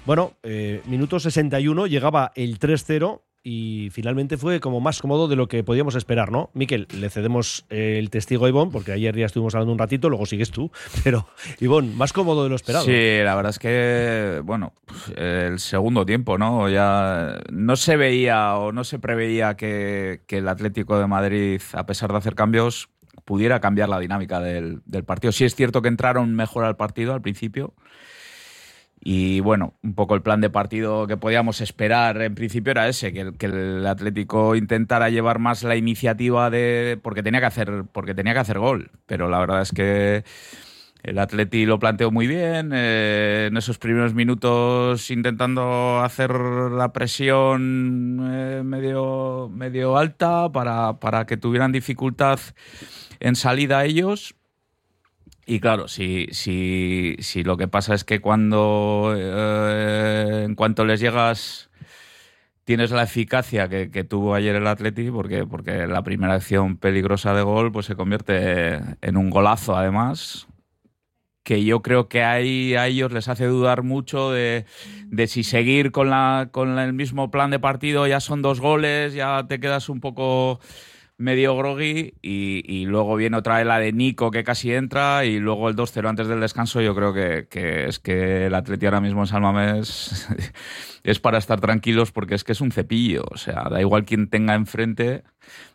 bueno, 0.05 0.35
eh, 0.43 0.83
minuto 0.85 1.19
61 1.19 1.87
llegaba 1.87 2.33
el 2.35 2.59
3-0 2.59 3.23
y 3.43 3.89
finalmente 3.91 4.37
fue 4.37 4.61
como 4.61 4.81
más 4.81 5.01
cómodo 5.01 5.27
de 5.27 5.37
lo 5.37 5.49
que 5.49 5.65
podíamos 5.65 5.95
esperar, 5.95 6.31
¿no? 6.31 6.51
Miquel, 6.53 6.87
le 6.95 7.09
cedemos 7.09 7.65
eh, 7.71 7.97
el 7.99 8.11
testigo 8.11 8.45
a 8.45 8.49
Ivonne, 8.49 8.71
porque 8.71 8.93
ayer 8.93 9.17
ya 9.17 9.27
estuvimos 9.27 9.55
hablando 9.55 9.73
un 9.73 9.79
ratito, 9.79 10.11
luego 10.11 10.27
sigues 10.27 10.51
tú, 10.51 10.71
pero 11.05 11.27
Ivonne, 11.61 11.95
más 11.95 12.13
cómodo 12.13 12.43
de 12.43 12.51
lo 12.51 12.57
esperado. 12.57 12.85
Sí, 12.85 12.93
la 13.23 13.35
verdad 13.35 13.51
es 13.51 13.59
que, 13.59 14.43
bueno, 14.45 14.75
el 15.17 15.59
segundo 15.59 16.05
tiempo, 16.05 16.37
¿no? 16.37 16.69
Ya 16.69 17.41
no 17.51 17.77
se 17.77 17.97
veía 17.97 18.57
o 18.57 18.73
no 18.73 18.85
se 18.85 18.99
preveía 18.99 19.57
que, 19.57 20.21
que 20.27 20.39
el 20.39 20.49
Atlético 20.49 20.99
de 20.99 21.07
Madrid, 21.07 21.63
a 21.73 21.87
pesar 21.87 22.13
de 22.13 22.19
hacer 22.19 22.35
cambios, 22.35 22.91
pudiera 23.25 23.61
cambiar 23.61 23.89
la 23.89 23.99
dinámica 23.99 24.41
del, 24.41 24.83
del 24.85 25.05
partido. 25.05 25.33
Sí 25.33 25.45
es 25.45 25.55
cierto 25.55 25.81
que 25.83 25.89
entraron 25.89 26.35
mejor 26.35 26.65
al 26.65 26.77
partido 26.77 27.15
al 27.15 27.23
principio. 27.23 27.75
Y 29.02 29.40
bueno, 29.40 29.75
un 29.83 29.95
poco 29.95 30.14
el 30.14 30.23
plan 30.23 30.42
de 30.42 30.50
partido 30.50 31.07
que 31.07 31.16
podíamos 31.16 31.62
esperar 31.62 32.21
en 32.21 32.35
principio 32.35 32.73
era 32.73 32.87
ese, 32.87 33.12
que 33.12 33.47
el, 33.47 33.87
Atlético 33.87 34.54
intentara 34.57 35.09
llevar 35.09 35.38
más 35.38 35.62
la 35.62 35.76
iniciativa 35.76 36.50
de. 36.50 36.99
porque 37.02 37.23
tenía 37.23 37.40
que 37.40 37.47
hacer, 37.47 37.85
porque 37.92 38.14
tenía 38.14 38.35
que 38.35 38.40
hacer 38.40 38.59
gol. 38.59 38.90
Pero 39.07 39.28
la 39.28 39.38
verdad 39.38 39.62
es 39.62 39.73
que 39.73 40.25
el 41.02 41.19
Atleti 41.19 41.64
lo 41.64 41.78
planteó 41.78 42.11
muy 42.11 42.26
bien. 42.26 42.73
eh, 42.75 43.47
en 43.50 43.57
esos 43.57 43.78
primeros 43.78 44.14
minutos 44.14 45.11
intentando 45.11 46.00
hacer 46.00 46.33
la 46.33 46.92
presión 46.92 48.21
eh, 48.30 48.62
medio, 48.64 49.49
medio 49.50 49.97
alta 49.97 50.50
para, 50.52 50.99
para 51.00 51.25
que 51.26 51.38
tuvieran 51.38 51.73
dificultad 51.73 52.38
en 53.19 53.35
salida 53.35 53.85
ellos. 53.85 54.35
Y 55.50 55.59
claro, 55.59 55.88
si, 55.88 56.28
si, 56.30 57.16
si 57.19 57.42
lo 57.42 57.57
que 57.57 57.66
pasa 57.66 57.92
es 57.92 58.04
que 58.04 58.21
cuando 58.21 59.12
eh, 59.16 60.45
en 60.45 60.54
cuanto 60.54 60.85
les 60.85 61.00
llegas 61.00 61.71
tienes 62.62 62.92
la 62.92 63.02
eficacia 63.02 63.69
que, 63.69 64.04
tuvo 64.04 64.37
ayer 64.37 64.54
el 64.54 64.69
Atleti, 64.69 65.11
porque, 65.11 65.45
porque 65.47 65.88
la 65.88 66.04
primera 66.04 66.35
acción 66.35 66.76
peligrosa 66.76 67.35
de 67.35 67.42
gol 67.42 67.73
pues 67.73 67.87
se 67.87 67.97
convierte 67.97 68.78
en 69.00 69.16
un 69.16 69.28
golazo 69.28 69.76
además, 69.76 70.47
que 71.42 71.64
yo 71.64 71.83
creo 71.83 72.09
que 72.09 72.23
ahí 72.23 72.76
a 72.76 72.87
ellos 72.87 73.11
les 73.11 73.26
hace 73.26 73.47
dudar 73.47 73.83
mucho 73.83 74.30
de, 74.30 74.66
de 75.07 75.26
si 75.26 75.42
seguir 75.42 75.90
con, 75.90 76.11
la, 76.11 76.50
con 76.52 76.78
el 76.78 76.92
mismo 76.92 77.33
plan 77.33 77.50
de 77.50 77.59
partido, 77.59 78.07
ya 78.07 78.21
son 78.21 78.40
dos 78.40 78.61
goles, 78.61 79.14
ya 79.14 79.45
te 79.49 79.59
quedas 79.59 79.88
un 79.88 79.99
poco 79.99 80.61
medio 81.21 81.55
groggy 81.55 82.15
y, 82.23 82.87
luego 82.87 83.15
viene 83.15 83.37
otra 83.37 83.59
vez 83.59 83.67
la 83.67 83.79
de 83.79 83.93
Nico 83.93 84.31
que 84.31 84.43
casi 84.43 84.73
entra 84.73 85.27
y 85.27 85.39
luego 85.39 85.69
el 85.69 85.77
2-0 85.77 86.09
antes 86.09 86.29
del 86.29 86.41
descanso 86.41 86.81
yo 86.81 86.95
creo 86.95 87.12
que, 87.12 87.47
es 87.87 87.99
que 87.99 88.47
el 88.47 88.55
Atleti 88.55 88.87
ahora 88.87 89.03
mismo 89.03 89.21
en 89.21 89.27
Salmamés 89.27 90.27
es 91.05 91.21
para 91.21 91.37
estar 91.37 91.61
tranquilos 91.61 92.11
porque 92.11 92.35
es 92.35 92.43
que 92.43 92.53
es 92.53 92.61
un 92.62 92.73
cepillo, 92.73 93.25
o 93.31 93.37
sea, 93.37 93.65
da 93.71 93.81
igual 93.81 94.07
quien 94.07 94.29
tenga 94.29 94.55
enfrente, 94.55 95.23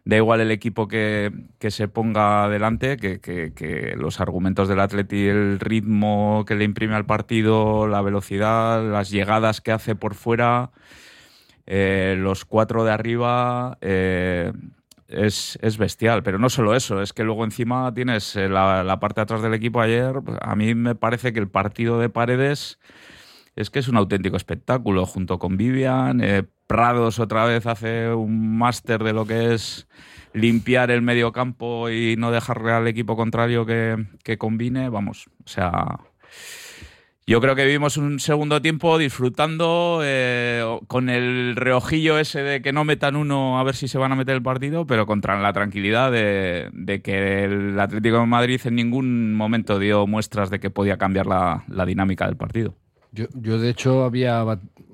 da 0.03 0.17
igual 0.17 0.41
el 0.41 0.49
equipo 0.49 0.87
que, 0.87 1.31
que 1.59 1.69
se 1.69 1.87
ponga 1.87 2.49
delante, 2.49 2.97
que, 2.97 3.19
que- 3.19 3.53
que 3.53 3.95
los 3.97 4.19
argumentos 4.19 4.67
del 4.67 4.79
Atleti, 4.79 5.27
el 5.27 5.59
ritmo 5.59 6.43
que 6.47 6.55
le 6.55 6.63
imprime 6.65 6.95
al 6.95 7.05
partido, 7.05 7.87
la 7.87 8.01
velocidad, 8.01 8.83
las 8.83 9.11
llegadas 9.11 9.61
que 9.61 9.71
hace 9.71 9.95
por 9.95 10.15
fuera, 10.15 10.71
eh, 11.67 12.15
los 12.17 12.45
cuatro 12.45 12.83
de 12.83 12.91
arriba... 12.91 13.77
eh, 13.81 14.51
es, 15.07 15.57
es 15.61 15.77
bestial, 15.77 16.23
pero 16.23 16.39
no 16.39 16.49
solo 16.49 16.75
eso, 16.75 17.01
es 17.01 17.13
que 17.13 17.23
luego 17.23 17.43
encima 17.43 17.93
tienes 17.93 18.35
eh, 18.35 18.49
la, 18.49 18.83
la 18.83 18.99
parte 18.99 19.21
de 19.21 19.23
atrás 19.23 19.41
del 19.41 19.53
equipo 19.53 19.81
ayer. 19.81 20.15
pues, 20.23 20.37
A 20.41 20.55
mí 20.55 20.75
me 20.75 20.95
parece 20.95 21.33
que 21.33 21.39
el 21.39 21.49
partido 21.49 21.99
de 21.99 22.09
Paredes 22.09 22.79
es 23.55 23.69
que 23.69 23.79
es 23.79 23.87
un 23.87 23.97
auténtico 23.97 24.37
espectáculo, 24.37 25.05
junto 25.05 25.39
con 25.39 25.57
Vivian. 25.57 26.21
eh, 26.23 26.43
Prados 26.67 27.19
otra 27.19 27.45
vez 27.45 27.67
hace 27.67 28.11
un 28.11 28.57
máster 28.57 29.03
de 29.03 29.13
lo 29.13 29.27
que 29.27 29.53
es 29.53 29.87
limpiar 30.33 30.89
el 30.89 31.03
medio 31.03 31.31
campo 31.31 31.89
y 31.91 32.15
no 32.17 32.31
dejarle 32.31 32.71
al 32.71 32.87
equipo 32.87 33.15
contrario 33.15 33.65
que, 33.67 34.03
que 34.23 34.37
combine. 34.39 34.89
Vamos, 34.89 35.27
o 35.45 35.47
sea, 35.47 35.99
yo 37.27 37.41
creo 37.41 37.55
que 37.55 37.65
vivimos 37.65 37.97
un 37.97 38.19
segundo 38.19 38.61
tiempo 38.61 38.99
disfrutando 38.99 40.01
eh, 40.03 40.63
con 40.87 41.09
el 41.09 41.55
reojillo 41.55 42.19
ese 42.19 42.43
de 42.43 42.61
que 42.61 42.71
no 42.71 42.85
metan 42.85 43.15
uno 43.15 43.57
a 43.59 43.63
ver 43.63 43.75
si 43.75 43.87
se 43.87 43.97
van 43.97 44.11
a 44.11 44.15
meter 44.15 44.35
el 44.35 44.43
partido, 44.43 44.85
pero 44.85 45.07
contra 45.07 45.39
la 45.39 45.51
tranquilidad 45.51 46.11
de, 46.11 47.01
que 47.03 47.45
el 47.45 47.79
Atlético 47.79 48.19
de 48.19 48.25
Madrid 48.27 48.61
en 48.65 48.75
ningún 48.75 49.33
momento 49.33 49.79
dio 49.79 50.05
muestras 50.05 50.51
de 50.51 50.59
que 50.59 50.69
podía 50.69 50.97
cambiar 50.97 51.25
la, 51.25 51.63
dinámica 51.85 52.27
del 52.27 52.37
partido. 52.37 52.75
Yo, 53.11 53.25
yo, 53.33 53.57
de 53.57 53.69
hecho, 53.69 54.03
había, 54.03 54.41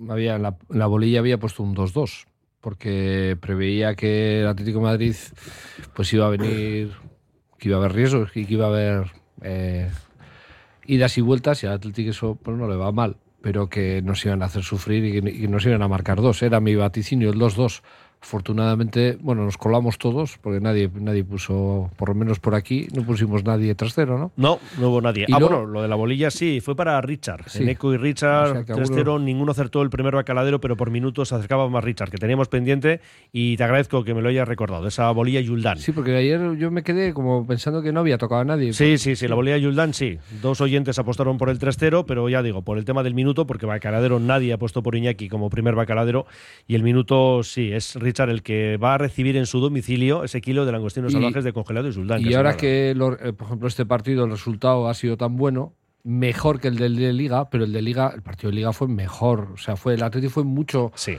había 0.09 0.37
la, 0.37 0.55
la 0.69 0.87
bolilla 0.87 1.19
había 1.19 1.37
puesto 1.37 1.63
un 1.63 1.75
2-2, 1.75 2.27
porque 2.61 3.37
preveía 3.41 3.95
que 3.95 4.41
el 4.41 4.47
Atlético 4.47 4.79
de 4.79 4.85
Madrid 4.85 5.15
pues 5.93 6.13
iba 6.13 6.27
a 6.27 6.29
venir, 6.29 6.91
que 7.57 7.67
iba 7.67 7.77
a 7.77 7.79
haber 7.81 7.93
riesgos 7.93 8.31
y 8.35 8.45
que 8.45 8.53
iba 8.53 8.67
a 8.67 8.69
haber 8.69 9.11
eh, 9.41 9.89
idas 10.85 11.17
y 11.17 11.21
vueltas 11.21 11.63
y 11.63 11.67
al 11.67 11.73
Atlético 11.73 12.09
eso 12.11 12.37
pues, 12.41 12.57
no 12.57 12.67
le 12.67 12.75
va 12.75 12.91
mal, 12.91 13.17
pero 13.41 13.69
que 13.69 14.01
nos 14.01 14.25
iban 14.25 14.41
a 14.41 14.45
hacer 14.45 14.63
sufrir 14.63 15.05
y 15.05 15.41
que 15.41 15.47
nos 15.47 15.65
iban 15.65 15.81
a 15.81 15.87
marcar 15.87 16.21
dos. 16.21 16.41
Era 16.43 16.59
mi 16.59 16.75
vaticinio, 16.75 17.31
el 17.31 17.39
2-2. 17.39 17.81
Afortunadamente, 18.23 19.17
bueno, 19.19 19.43
nos 19.45 19.57
colamos 19.57 19.97
todos, 19.97 20.37
porque 20.41 20.59
nadie, 20.61 20.89
nadie 20.93 21.23
puso, 21.23 21.89
por 21.97 22.09
lo 22.09 22.15
menos 22.15 22.39
por 22.39 22.53
aquí, 22.53 22.87
no 22.95 23.01
pusimos 23.03 23.43
nadie 23.43 23.73
trasero, 23.73 24.19
¿no? 24.19 24.31
No, 24.37 24.59
no 24.79 24.89
hubo 24.89 25.01
nadie. 25.01 25.25
Y 25.27 25.33
ah, 25.33 25.39
luego- 25.39 25.55
bueno, 25.57 25.71
lo 25.71 25.81
de 25.81 25.87
la 25.87 25.95
bolilla 25.95 26.29
sí, 26.29 26.61
fue 26.61 26.75
para 26.75 27.01
Richard. 27.01 27.49
Sí. 27.49 27.63
Eneco 27.63 27.91
y 27.93 27.97
Richard, 27.97 28.49
O 28.49 28.53
sea 28.53 28.63
que 28.63 28.73
3-0, 28.73 28.97
alguno- 29.15 29.19
ninguno 29.25 29.51
acertó 29.53 29.81
el 29.81 29.89
primer 29.89 30.13
bacaladero, 30.13 30.61
pero 30.61 30.77
por 30.77 30.91
minutos 30.91 31.29
se 31.29 31.35
acercaba 31.35 31.67
más 31.67 31.83
Richard, 31.83 32.11
que 32.11 32.17
teníamos 32.19 32.47
pendiente, 32.47 33.01
y 33.31 33.57
te 33.57 33.63
agradezco 33.63 34.03
que 34.03 34.13
me 34.13 34.21
lo 34.21 34.29
hayas 34.29 34.47
recordado, 34.47 34.87
esa 34.87 35.09
bolilla 35.11 35.41
Yuldán. 35.41 35.79
Sí, 35.79 35.91
porque 35.91 36.15
ayer 36.15 36.57
yo 36.57 36.69
me 36.69 36.83
quedé 36.83 37.15
como 37.15 37.47
pensando 37.47 37.81
que 37.81 37.91
no 37.91 38.01
había 38.01 38.19
tocado 38.19 38.41
a 38.41 38.45
nadie. 38.45 38.71
Sí, 38.73 38.99
sí, 38.99 39.15
sí, 39.15 39.27
la 39.27 39.35
bolilla 39.35 39.57
Yuldán 39.57 39.95
sí. 39.95 40.19
Dos 40.43 40.61
oyentes 40.61 40.99
apostaron 40.99 41.39
por 41.39 41.49
el 41.49 41.57
3-0, 41.57 42.05
pero 42.05 42.29
ya 42.29 42.43
digo, 42.43 42.61
por 42.61 42.77
el 42.77 42.85
tema 42.85 43.01
del 43.01 43.15
minuto, 43.15 43.47
porque 43.47 43.65
Bacaladero 43.65 44.19
nadie 44.19 44.53
apostó 44.53 44.83
por 44.83 44.95
Iñaki 44.95 45.27
como 45.27 45.49
primer 45.49 45.73
Bacaladero, 45.73 46.27
y 46.67 46.75
el 46.75 46.83
minuto 46.83 47.41
sí, 47.41 47.71
es 47.73 47.95
Richard 47.95 48.10
el 48.29 48.43
que 48.43 48.77
va 48.77 48.93
a 48.95 48.97
recibir 48.97 49.37
en 49.37 49.45
su 49.45 49.59
domicilio 49.59 50.23
ese 50.23 50.41
kilo 50.41 50.65
de 50.65 50.71
langostinos 50.71 51.11
Y- 51.11 51.15
salvajes 51.15 51.43
de 51.43 51.53
congelado 51.53 51.87
y 51.87 51.91
Yuldán. 51.91 52.21
Y 52.21 52.29
es 52.29 52.35
ahora 52.35 52.57
que, 52.57 52.93
lo- 52.95 53.13
eh, 53.19 53.33
por 53.33 53.47
ejemplo, 53.47 53.67
este 53.67 53.85
partido, 53.85 54.25
el 54.25 54.31
resultado 54.31 54.87
ha 54.89 54.93
sido 54.93 55.17
tan 55.17 55.35
bueno, 55.37 55.73
mejor 56.03 56.59
que 56.59 56.67
el 56.67 56.77
del 56.77 56.95
de 56.95 57.13
Liga, 57.13 57.49
pero 57.49 57.63
el 57.63 57.71
de 57.73 57.81
Liga, 57.81 58.11
el 58.15 58.21
partido 58.21 58.49
de 58.49 58.55
Liga 58.55 58.73
fue 58.73 58.87
mejor. 58.87 59.49
O 59.53 59.57
sea, 59.57 59.75
fue 59.75 59.93
el 59.93 60.03
Atlético 60.03 60.33
fue 60.33 60.43
mucho. 60.43 60.91
Sí. 60.95 61.17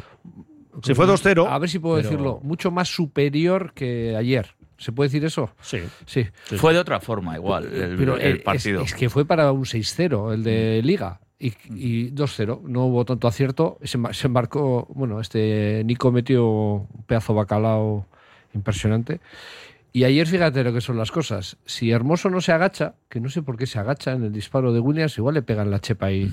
Si 0.83 0.95
fue 0.95 1.07
2-0. 1.07 1.47
A 1.49 1.59
ver 1.59 1.69
si 1.69 1.79
puedo 1.79 1.97
pero- 1.97 2.09
decirlo. 2.09 2.41
Mucho 2.43 2.71
más 2.71 2.89
superior 2.89 3.73
que 3.75 4.17
ayer. 4.17 4.55
¿Se 4.79 4.91
puede 4.91 5.09
decir 5.11 5.25
eso? 5.25 5.51
Sí. 5.61 5.79
Sí. 6.07 6.27
Fue 6.57 6.73
de 6.73 6.81
otra 6.81 6.99
forma 6.99 7.37
igual 7.37 7.67
el, 7.73 7.97
Pero 7.97 8.17
el 8.17 8.23
eh, 8.23 8.31
es- 8.39 8.43
partido. 8.43 8.81
Es, 8.83 8.95
que 8.95 9.09
fue 9.09 9.25
para 9.25 9.53
un 9.53 9.65
6-0 9.65 10.33
el 10.33 10.43
de 10.43 10.81
Liga. 10.83 11.21
Y, 11.43 11.55
y 11.75 12.13
2-0. 12.13 12.63
No 12.63 12.85
hubo 12.87 13.05
tanto 13.05 13.27
acierto. 13.27 13.77
Se, 13.83 13.99
embarcó. 14.27 14.87
Bueno, 14.95 15.21
este 15.21 15.83
Nico 15.85 16.13
metió 16.13 16.47
un 16.47 17.03
pedazo 17.05 17.33
de 17.33 17.39
bacalao 17.39 18.07
impresionante. 18.55 19.21
Y 19.93 20.05
ayer 20.05 20.27
fíjate 20.27 20.63
lo 20.63 20.73
que 20.73 20.81
son 20.81 20.97
las 20.97 21.11
cosas. 21.11 21.57
Si 21.67 21.91
Hermoso 21.91 22.31
no 22.31 22.41
se 22.41 22.53
agacha, 22.53 22.95
que 23.09 23.19
no 23.19 23.29
sé 23.29 23.43
por 23.43 23.57
qué 23.57 23.67
se 23.67 23.81
agacha 23.81 24.13
en 24.13 24.23
el 24.23 24.33
disparo 24.33 24.73
de 24.73 24.79
Williams, 24.79 25.19
igual 25.19 25.35
le 25.35 25.43
pegan 25.43 25.69
la 25.71 25.81
chepa 25.81 26.13
y, 26.13 26.33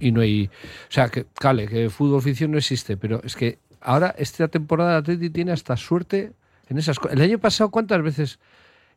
y 0.00 0.12
no 0.12 0.22
hay. 0.22 0.46
O 0.46 0.90
sea, 0.92 1.10
que, 1.10 1.26
cale, 1.34 1.68
que 1.68 1.90
fútbol 1.90 2.22
ficción 2.22 2.50
no 2.50 2.58
existe, 2.58 2.96
pero 2.96 3.20
es 3.22 3.36
que 3.36 3.58
ahora 3.82 4.14
esta 4.18 4.48
temporada 4.48 4.96
Atleti 4.96 5.28
tiene 5.28 5.52
hasta 5.52 5.76
suerte 5.76 6.32
en 6.68 6.78
esas 6.78 6.98
cosas. 6.98 7.18
El 7.18 7.22
año 7.22 7.38
pasado, 7.38 7.70
¿cuántas 7.70 8.02
veces 8.02 8.40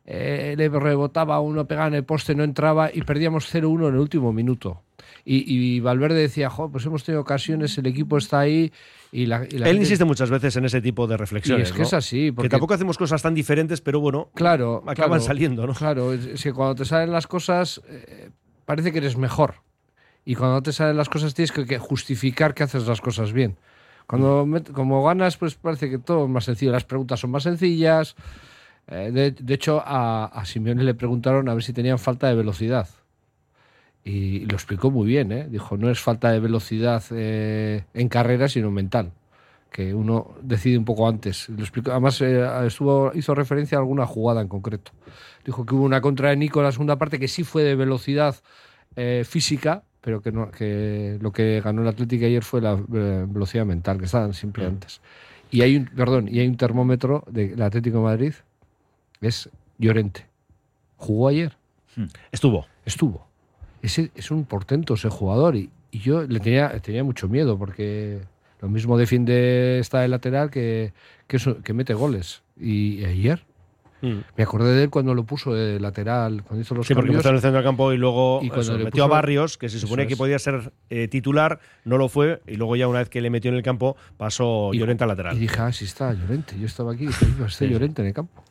eh, 0.04 0.54
le 0.56 0.68
rebotaba 0.68 1.40
uno, 1.40 1.66
pegaba 1.66 1.88
en 1.88 1.94
el 1.94 2.04
poste, 2.04 2.34
no 2.34 2.44
entraba 2.44 2.90
y 2.92 3.02
perdíamos 3.02 3.52
0-1 3.52 3.88
en 3.88 3.94
el 3.94 4.00
último 4.00 4.32
minuto? 4.32 4.82
Y, 5.24 5.44
y 5.46 5.80
Valverde 5.80 6.18
decía, 6.20 6.50
jo, 6.50 6.70
pues 6.70 6.84
hemos 6.86 7.04
tenido 7.04 7.20
ocasiones, 7.22 7.76
el 7.78 7.86
equipo 7.86 8.18
está 8.18 8.40
ahí 8.40 8.72
y 9.12 9.26
la, 9.26 9.44
y 9.48 9.58
la 9.58 9.66
Él 9.66 9.72
gente- 9.74 9.82
insiste 9.82 10.04
muchas 10.04 10.30
veces 10.30 10.56
en 10.56 10.64
ese 10.64 10.80
tipo 10.80 11.06
de 11.06 11.16
reflexiones. 11.16 11.68
Y 11.68 11.70
es 11.70 11.72
que 11.72 11.78
¿no? 11.80 11.84
es 11.86 11.92
así, 11.94 12.32
porque- 12.32 12.48
Que 12.48 12.50
tampoco 12.50 12.74
hacemos 12.74 12.98
cosas 12.98 13.22
tan 13.22 13.34
diferentes, 13.34 13.80
pero 13.80 14.00
bueno, 14.00 14.30
Claro, 14.34 14.78
acaban 14.86 14.94
claro, 14.94 15.20
saliendo, 15.20 15.66
¿no? 15.66 15.74
Claro, 15.74 16.12
es, 16.12 16.42
que 16.42 16.52
cuando 16.52 16.74
te 16.74 16.84
salen 16.84 17.12
las 17.12 17.26
cosas 17.28 17.80
eh, 17.88 18.30
parece 18.64 18.90
que 18.90 18.98
eres 18.98 19.16
mejor. 19.16 19.56
Y 20.24 20.34
cuando 20.34 20.62
te 20.62 20.72
salen 20.72 20.96
las 20.96 21.08
cosas 21.08 21.34
tienes 21.34 21.52
que, 21.52 21.66
que 21.66 21.78
justificar 21.78 22.54
que 22.54 22.62
haces 22.64 22.86
las 22.86 23.00
cosas 23.00 23.32
bien. 23.32 23.56
Cuando 24.06 24.46
como 24.72 25.04
ganas, 25.04 25.36
pues 25.36 25.54
parece 25.54 25.88
que 25.88 25.98
todo 25.98 26.24
es 26.24 26.30
más 26.30 26.44
sencillo. 26.44 26.72
Las 26.72 26.84
preguntas 26.84 27.20
son 27.20 27.30
más 27.30 27.44
sencillas. 27.44 28.16
Eh, 28.88 29.10
de, 29.12 29.30
de 29.30 29.54
hecho, 29.54 29.82
a, 29.84 30.26
a 30.26 30.44
Simeone 30.44 30.82
le 30.84 30.94
preguntaron 30.94 31.48
a 31.48 31.54
ver 31.54 31.62
si 31.62 31.72
tenían 31.72 31.98
falta 31.98 32.28
de 32.28 32.34
velocidad. 32.34 32.88
Y 34.04 34.46
lo 34.46 34.54
explicó 34.54 34.90
muy 34.90 35.06
bien, 35.06 35.30
¿eh? 35.30 35.46
Dijo, 35.48 35.76
no 35.76 35.88
es 35.88 36.00
falta 36.00 36.30
de 36.32 36.40
velocidad 36.40 37.02
eh, 37.10 37.84
en 37.94 38.08
carrera, 38.08 38.48
sino 38.48 38.70
mental. 38.70 39.12
Que 39.70 39.94
uno 39.94 40.34
decide 40.42 40.76
un 40.76 40.84
poco 40.84 41.08
antes. 41.08 41.48
Lo 41.48 41.60
explicó, 41.60 41.92
además, 41.92 42.20
estuvo, 42.20 43.12
hizo 43.14 43.34
referencia 43.34 43.78
a 43.78 43.80
alguna 43.80 44.04
jugada 44.04 44.42
en 44.42 44.48
concreto. 44.48 44.90
Dijo 45.46 45.64
que 45.64 45.74
hubo 45.74 45.84
una 45.84 46.00
contra 46.00 46.30
de 46.30 46.36
Nico 46.36 46.60
en 46.60 46.66
la 46.66 46.72
segunda 46.72 46.98
parte 46.98 47.18
que 47.18 47.28
sí 47.28 47.42
fue 47.44 47.62
de 47.62 47.74
velocidad 47.74 48.36
física, 49.24 49.84
pero 50.02 50.20
que, 50.20 50.30
no, 50.30 50.50
que 50.50 51.16
lo 51.22 51.32
que 51.32 51.62
ganó 51.64 51.80
el 51.80 51.88
Atlético 51.88 52.26
ayer 52.26 52.42
fue 52.42 52.60
la 52.60 52.74
velocidad 52.74 53.64
mental, 53.64 53.98
que 53.98 54.04
estaban 54.04 54.34
siempre 54.34 54.66
antes. 54.66 55.00
Y 55.50 55.62
hay 55.62 55.76
un, 55.76 55.86
perdón, 55.86 56.28
y 56.28 56.40
hay 56.40 56.48
un 56.48 56.58
termómetro 56.58 57.24
del 57.30 57.62
Atlético 57.62 57.98
de 57.98 58.04
Madrid, 58.04 58.34
es 59.22 59.48
Llorente. 59.78 60.26
¿Jugó 60.96 61.28
ayer? 61.28 61.56
Estuvo. 62.30 62.66
Estuvo. 62.84 63.26
Ese 63.82 64.10
es 64.14 64.30
un 64.30 64.44
portento 64.44 64.94
ese 64.94 65.08
jugador 65.08 65.56
y, 65.56 65.70
y 65.90 65.98
yo 65.98 66.22
le 66.22 66.40
tenía, 66.40 66.78
tenía 66.80 67.02
mucho 67.04 67.28
miedo 67.28 67.58
porque 67.58 68.20
lo 68.60 68.68
mismo 68.68 68.96
defiende 68.96 69.78
esta 69.80 70.00
de 70.00 70.08
lateral 70.08 70.50
que, 70.50 70.92
que, 71.26 71.36
eso- 71.38 71.60
que 71.62 71.72
mete 71.72 71.94
goles. 71.94 72.42
Y 72.60 73.04
ayer 73.04 73.44
Mm. 74.04 74.18
me 74.36 74.42
acordé 74.42 74.74
de 74.74 74.82
él 74.82 74.90
cuando 74.90 75.14
lo 75.14 75.22
puso 75.22 75.54
de 75.54 75.78
lateral, 75.78 76.42
cuando 76.42 76.60
hizo 76.62 76.74
los 76.74 76.84
Sí, 76.88 76.92
porque 76.92 77.06
cambios. 77.10 77.18
empezó 77.20 77.28
en 77.28 77.34
el 77.36 77.40
centro 77.40 77.58
del 77.58 77.64
campo 77.64 77.92
y 77.92 77.98
luego 77.98 78.40
Y 78.42 78.48
cuando 78.48 78.62
eso, 78.62 78.76
le 78.76 78.82
metió 78.86 79.04
a 79.04 79.06
puso- 79.06 79.12
Barrios, 79.14 79.58
que 79.58 79.68
se 79.68 79.76
Eso 79.76 79.86
suponía 79.86 80.08
que 80.08 80.16
podía 80.16 80.40
ser 80.40 80.72
eh, 80.90 81.06
titular, 81.06 81.60
no 81.84 81.98
lo 81.98 82.08
fue, 82.08 82.42
y 82.48 82.56
luego 82.56 82.74
ya 82.74 82.88
una 82.88 82.98
vez 82.98 83.08
que 83.08 83.20
le 83.20 83.30
metió 83.30 83.52
en 83.52 83.56
el 83.58 83.62
campo, 83.62 83.96
pasó 84.16 84.70
Y- 84.72 84.78
Llorente 84.78 85.04
al 85.04 85.08
lateral. 85.08 85.36
Y 85.36 85.40
dije, 85.42 85.54
ah, 85.60 85.72
sí 85.72 85.84
está 85.84 86.12
Llorente. 86.14 86.58
Yo 86.58 86.66
estaba 86.66 86.94
aquí 86.94 87.04
y 87.04 87.06
dije, 87.06 87.26
"Iba, 87.36 87.46
está 87.46 87.64
Sí. 87.64 87.68
Llorente 87.70 88.02
en 88.02 88.08
el 88.08 88.14
campo. 88.14 88.42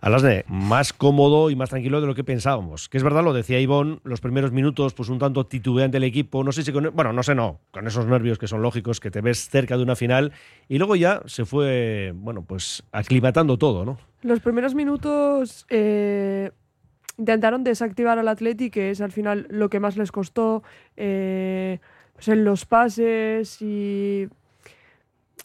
Alasne, 0.00 0.44
más 0.48 0.92
cómodo 0.92 1.50
y 1.50 1.56
más 1.56 1.70
tranquilo 1.70 2.00
de 2.00 2.06
lo 2.06 2.14
que 2.14 2.24
pensábamos. 2.24 2.88
Que 2.88 2.98
es 2.98 3.02
verdad, 3.02 3.24
lo 3.24 3.32
decía 3.32 3.60
Ivón, 3.60 4.00
los 4.04 4.20
primeros 4.20 4.52
minutos, 4.52 4.94
pues 4.94 5.08
un 5.08 5.18
tanto 5.18 5.46
titubeante 5.46 5.96
el 5.96 6.04
equipo. 6.04 6.44
No 6.44 6.52
sé 6.52 6.62
si 6.62 6.72
con. 6.72 6.90
Bueno, 6.94 7.12
no 7.12 7.22
sé, 7.22 7.34
no. 7.34 7.60
Con 7.70 7.86
esos 7.86 8.06
nervios 8.06 8.38
que 8.38 8.46
son 8.46 8.62
lógicos, 8.62 9.00
que 9.00 9.10
te 9.10 9.20
ves 9.20 9.48
cerca 9.48 9.76
de 9.76 9.82
una 9.82 9.96
final. 9.96 10.32
Y 10.68 10.78
luego 10.78 10.96
ya 10.96 11.22
se 11.26 11.44
fue, 11.44 12.12
bueno, 12.14 12.42
pues 12.42 12.82
aclimatando 12.92 13.58
todo, 13.58 13.84
¿no? 13.84 13.98
Los 14.22 14.40
primeros 14.40 14.74
minutos 14.74 15.66
eh, 15.70 16.50
intentaron 17.16 17.64
desactivar 17.64 18.18
al 18.18 18.28
Atleti, 18.28 18.70
que 18.70 18.90
es 18.90 19.00
al 19.00 19.12
final 19.12 19.46
lo 19.50 19.68
que 19.68 19.80
más 19.80 19.96
les 19.96 20.12
costó 20.12 20.62
eh, 20.96 21.78
pues 22.14 22.28
en 22.28 22.44
los 22.44 22.64
pases 22.64 23.60
y. 23.62 24.28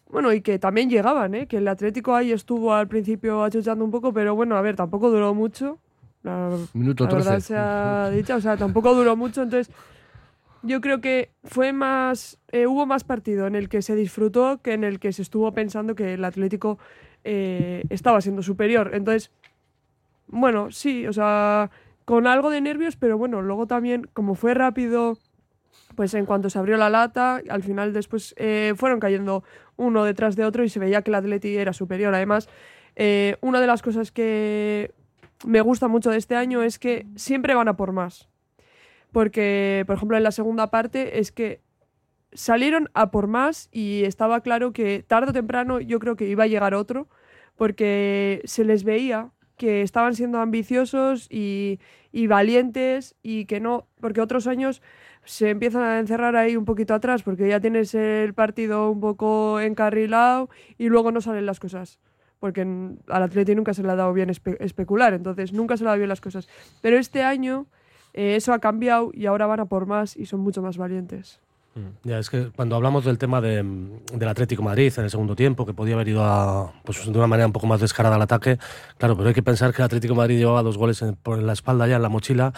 Bueno, 0.10 0.32
y 0.34 0.42
que 0.42 0.60
también 0.60 0.90
llegaban, 0.90 1.34
¿eh? 1.36 1.48
que 1.48 1.58
el 1.58 1.68
Atlético 1.68 2.16
ahí 2.16 2.32
estuvo 2.32 2.74
al 2.74 2.88
principio 2.88 3.44
achuchando 3.44 3.84
un 3.84 3.92
poco, 3.92 4.14
pero 4.14 4.36
bueno, 4.36 4.56
a 4.56 4.62
ver, 4.62 4.76
tampoco 4.76 5.10
duró 5.10 5.34
mucho. 5.34 5.80
La, 6.22 6.56
Minuto 6.74 7.06
la 7.06 7.14
verdad 7.16 7.32
13. 7.32 7.48
sea 7.48 8.10
dicha, 8.12 8.36
o 8.36 8.42
sea, 8.42 8.56
tampoco 8.56 8.94
duró 8.96 9.18
mucho, 9.18 9.42
entonces 9.42 9.74
yo 10.62 10.80
creo 10.80 11.02
que 11.02 11.32
fue 11.44 11.74
más, 11.74 12.40
eh, 12.52 12.68
hubo 12.68 12.86
más 12.86 13.04
partido 13.04 13.48
en 13.48 13.56
el 13.56 13.68
que 13.68 13.82
se 13.82 13.96
disfrutó 13.96 14.62
que 14.62 14.74
en 14.74 14.86
el 14.86 15.00
que 15.00 15.12
se 15.12 15.22
estuvo 15.22 15.52
pensando 15.52 15.94
que 15.94 16.14
el 16.14 16.24
Atlético 16.24 16.80
eh, 17.26 17.84
estaba 17.90 18.22
siendo 18.22 18.42
superior. 18.42 18.92
Entonces, 18.94 19.32
bueno, 20.28 20.72
sí, 20.72 21.06
o 21.06 21.14
sea, 21.14 21.70
con 22.06 22.28
algo 22.28 22.50
de 22.50 22.62
nervios, 22.62 22.96
pero 22.96 23.18
bueno, 23.18 23.42
luego 23.42 23.68
también, 23.68 24.08
como 24.14 24.36
fue 24.36 24.54
rápido, 24.54 25.18
pues 25.96 26.14
en 26.14 26.26
cuanto 26.26 26.50
se 26.50 26.60
abrió 26.60 26.78
la 26.78 26.90
lata, 26.90 27.42
al 27.50 27.64
final 27.64 27.94
después 27.94 28.34
eh, 28.38 28.74
fueron 28.76 29.00
cayendo 29.00 29.44
uno 29.76 30.04
detrás 30.04 30.36
de 30.36 30.46
otro 30.46 30.64
y 30.64 30.70
se 30.70 30.80
veía 30.80 31.02
que 31.02 31.12
el 31.12 31.16
Atleti 31.16 31.58
era 31.58 31.74
superior. 31.74 32.14
Además, 32.14 32.50
eh, 32.96 33.38
una 33.42 33.62
de 33.62 33.68
las 33.68 33.82
cosas 33.82 34.12
que 34.12 34.92
me 35.46 35.62
gusta 35.62 35.88
mucho 35.88 36.10
de 36.10 36.18
este 36.18 36.36
año 36.36 36.64
es 36.64 36.80
que 36.80 37.06
siempre 37.16 37.56
van 37.56 37.68
a 37.68 37.76
por 37.76 37.92
más. 37.92 38.30
Porque, 39.12 39.84
por 39.86 39.96
ejemplo, 39.96 40.18
en 40.18 40.24
la 40.24 40.32
segunda 40.32 40.72
parte 40.72 41.20
es 41.20 41.32
que 41.32 41.62
salieron 42.34 42.90
a 42.94 43.12
por 43.12 43.28
más 43.28 43.70
y 43.72 44.04
estaba 44.06 44.42
claro 44.42 44.74
que 44.74 45.04
tarde 45.04 45.30
o 45.30 45.34
temprano 45.34 45.80
yo 45.80 46.00
creo 46.00 46.16
que 46.16 46.28
iba 46.28 46.46
a 46.46 46.48
llegar 46.48 46.74
otro, 46.74 47.08
porque 47.56 48.42
se 48.46 48.64
les 48.64 48.84
veía 48.84 49.30
que 49.58 49.84
estaban 49.84 50.16
siendo 50.16 50.40
ambiciosos 50.40 51.28
y, 51.30 51.80
y 52.12 52.28
valientes 52.28 53.16
y 53.22 53.46
que 53.46 53.60
no, 53.60 53.88
porque 54.00 54.22
otros 54.22 54.48
años 54.48 54.82
se 55.26 55.50
empiezan 55.50 55.84
a 55.84 56.00
encerrar 56.00 56.36
ahí 56.36 56.56
un 56.58 56.66
poquito 56.66 56.94
atrás 56.94 57.24
porque 57.24 57.48
ya 57.48 57.60
tienes 57.60 57.94
el 57.96 58.34
partido 58.34 58.90
un 58.92 59.00
poco 59.00 59.60
encarrilado 59.60 60.50
y 60.78 60.90
luego 60.90 61.12
no 61.12 61.22
salen 61.22 61.46
las 61.46 61.60
cosas. 61.60 62.00
Porque 62.40 62.62
al 62.62 63.24
Atleti 63.24 63.56
nunca 63.56 63.74
se 63.74 63.84
le 63.84 63.90
ha 63.92 63.96
dado 63.96 64.12
bien 64.12 64.30
espe- 64.30 64.58
especular, 64.60 65.14
entonces 65.14 65.54
nunca 65.54 65.78
se 65.78 65.84
le 65.84 65.90
ha 65.90 65.92
dado 65.92 66.00
bien 66.00 66.10
las 66.10 66.20
cosas. 66.22 66.50
Pero 66.82 66.98
este 66.98 67.24
año 67.24 67.68
eh, 68.14 68.36
eso 68.36 68.52
ha 68.54 68.60
cambiado 68.60 69.12
y 69.14 69.28
ahora 69.28 69.46
van 69.48 69.62
a 69.62 69.66
por 69.66 69.86
más 69.86 70.18
y 70.18 70.26
son 70.26 70.42
mucho 70.42 70.62
más 70.62 70.78
valientes. 70.78 71.40
Ya, 72.04 72.20
es 72.20 72.30
que 72.30 72.52
cuando 72.56 72.76
hablamos 72.76 73.04
del 73.04 73.18
tema 73.18 73.42
de, 73.42 73.64
del 74.14 74.28
Atlético 74.30 74.62
de 74.62 74.66
Madrid 74.70 74.94
en 74.98 75.06
el 75.06 75.10
segundo 75.10 75.36
tiempo, 75.36 75.66
que 75.66 75.74
podía 75.74 75.96
haber 75.96 76.08
ido 76.10 76.24
a, 76.24 76.72
pues, 76.84 77.04
de 77.04 77.18
una 77.18 77.26
manera 77.26 77.48
un 77.48 77.52
poco 77.54 77.66
más 77.66 77.82
descarada 77.82 78.16
al 78.16 78.22
ataque, 78.22 78.60
claro, 79.00 79.16
pero 79.18 79.30
hay 79.30 79.34
que 79.34 79.42
pensar 79.42 79.74
que 79.74 79.82
el 79.82 79.86
Atlético 79.86 80.14
de 80.14 80.18
Madrid 80.20 80.38
llevaba 80.38 80.62
dos 80.62 80.78
goles 80.78 81.02
en- 81.02 81.16
por 81.16 81.42
la 81.42 81.54
espalda 81.54 81.88
ya 81.88 81.96
en 81.96 82.04
la 82.04 82.10
mochila 82.10 82.54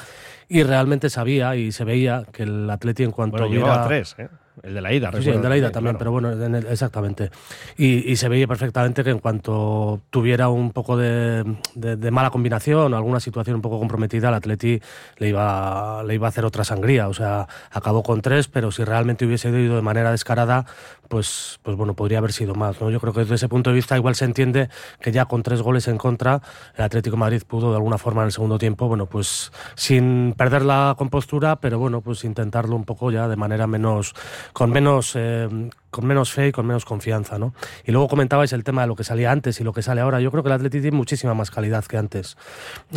y 0.49 0.63
realmente 0.63 1.09
sabía 1.09 1.55
y 1.55 1.71
se 1.71 1.85
veía 1.85 2.25
que 2.33 2.43
el 2.43 2.69
Atlético 2.69 3.05
en 3.07 3.11
cuanto 3.13 3.37
Bueno, 3.37 3.47
hubiera- 3.47 3.65
llevaba 3.67 3.87
tres, 3.87 4.15
¿eh? 4.17 4.27
El 4.63 4.73
de 4.73 4.81
la 4.81 4.93
ida, 4.93 5.11
Sí, 5.13 5.23
sí, 5.23 5.29
el 5.29 5.41
de 5.41 5.49
la 5.49 5.57
ida 5.57 5.71
también, 5.71 5.95
claro. 5.95 5.99
pero 5.99 6.11
bueno, 6.11 6.31
en 6.45 6.55
el- 6.55 6.67
exactamente. 6.67 7.29
Y, 7.77 8.09
y 8.11 8.15
se 8.15 8.29
veía 8.29 8.47
perfectamente 8.47 9.03
que 9.03 9.09
en 9.09 9.19
cuanto 9.19 10.01
tuviera 10.09 10.49
un 10.49 10.71
poco 10.71 10.95
de, 10.97 11.43
de- 11.75 11.95
de 11.97 12.11
mala 12.11 12.29
combinación 12.29 12.93
o 12.93 12.97
alguna 12.97 13.19
situación 13.19 13.57
un 13.57 13.61
poco 13.61 13.79
comprometida, 13.79 14.29
el 14.29 14.33
Atleti 14.35 14.81
le 15.17 15.29
iba, 15.29 16.03
le 16.03 16.15
iba 16.15 16.27
a 16.27 16.29
hacer 16.29 16.45
otra 16.45 16.63
sangría. 16.63 17.07
O 17.09 17.13
sea, 17.13 17.47
acabó 17.71 18.01
con 18.03 18.21
tres, 18.21 18.47
pero 18.47 18.71
si 18.71 18.83
realmente 18.83 19.25
hubiese 19.25 19.49
ido 19.49 19.75
de 19.75 19.81
manera 19.81 20.11
descarada, 20.11 20.65
pues, 21.09 21.59
pues 21.61 21.75
bueno, 21.77 21.93
podría 21.93 22.17
haber 22.19 22.31
sido 22.33 22.55
más. 22.55 22.79
¿no? 22.81 22.89
Yo 22.89 22.99
creo 22.99 23.13
que 23.13 23.19
desde 23.21 23.35
ese 23.35 23.47
punto 23.49 23.69
de 23.69 23.75
vista 23.75 23.95
igual 23.97 24.15
se 24.15 24.25
entiende 24.25 24.69
que 25.01 25.11
ya 25.11 25.25
con 25.25 25.43
tres 25.43 25.61
goles 25.61 25.87
en 25.87 25.97
contra, 25.97 26.41
el 26.75 26.83
Atlético 26.83 27.15
de 27.15 27.19
Madrid 27.19 27.43
pudo 27.47 27.69
de 27.71 27.75
alguna 27.75 27.97
forma 27.97 28.21
en 28.21 28.27
el 28.27 28.31
segundo 28.31 28.57
tiempo, 28.57 28.87
bueno, 28.87 29.05
pues 29.05 29.51
sin 29.75 30.33
perder 30.37 30.63
la 30.63 30.95
compostura, 30.97 31.57
pero 31.57 31.77
bueno, 31.77 32.01
pues 32.01 32.23
intentarlo 32.23 32.75
un 32.75 32.85
poco 32.85 33.11
ya 33.11 33.27
de 33.27 33.35
manera 33.35 33.67
menos, 33.67 34.13
con 34.53 34.71
menos, 34.71 35.13
eh, 35.15 35.47
con 35.95 36.05
menos 36.05 36.33
fe 36.33 36.49
y 36.49 36.51
con 36.51 36.67
menos 36.67 36.83
confianza, 36.83 37.39
¿no? 37.39 37.53
Y 37.85 37.93
luego 37.93 38.09
comentabais 38.09 38.51
el 38.51 38.65
tema 38.65 38.81
de 38.81 38.87
lo 38.87 38.97
que 38.97 39.05
salía 39.05 39.31
antes 39.31 39.61
y 39.61 39.63
lo 39.63 39.71
que 39.71 39.81
sale 39.81 40.01
ahora. 40.01 40.19
Yo 40.19 40.29
creo 40.29 40.43
que 40.43 40.49
el 40.49 40.53
Atlético 40.53 40.81
tiene 40.81 40.97
muchísima 40.97 41.33
más 41.33 41.51
calidad 41.51 41.85
que 41.85 41.97
antes. 41.97 42.35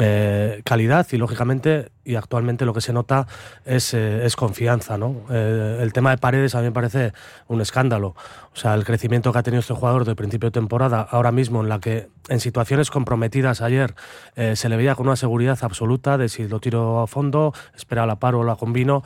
Eh, 0.00 0.62
calidad 0.64 1.06
y 1.12 1.16
lógicamente 1.16 1.92
y 2.08 2.16
actualmente 2.16 2.64
lo 2.64 2.72
que 2.72 2.80
se 2.80 2.94
nota 2.94 3.26
es, 3.66 3.92
eh, 3.92 4.24
es 4.24 4.34
confianza, 4.34 4.96
¿no? 4.96 5.26
Eh, 5.30 5.78
el 5.82 5.92
tema 5.92 6.10
de 6.10 6.16
Paredes 6.16 6.54
a 6.54 6.60
mí 6.60 6.64
me 6.64 6.72
parece 6.72 7.12
un 7.48 7.60
escándalo. 7.60 8.14
O 8.54 8.56
sea, 8.56 8.74
el 8.74 8.84
crecimiento 8.84 9.30
que 9.30 9.38
ha 9.38 9.42
tenido 9.42 9.60
este 9.60 9.74
jugador 9.74 10.06
de 10.06 10.16
principio 10.16 10.48
de 10.48 10.52
temporada, 10.52 11.02
ahora 11.02 11.32
mismo 11.32 11.60
en 11.60 11.68
la 11.68 11.80
que 11.80 12.08
en 12.28 12.40
situaciones 12.40 12.90
comprometidas 12.90 13.60
ayer 13.60 13.94
eh, 14.36 14.56
se 14.56 14.70
le 14.70 14.76
veía 14.76 14.94
con 14.94 15.06
una 15.06 15.16
seguridad 15.16 15.58
absoluta 15.60 16.16
de 16.16 16.30
si 16.30 16.48
lo 16.48 16.60
tiro 16.60 17.00
a 17.00 17.06
fondo, 17.06 17.52
espera 17.76 18.06
la 18.06 18.16
paro 18.16 18.40
o 18.40 18.44
la 18.44 18.56
combino. 18.56 19.02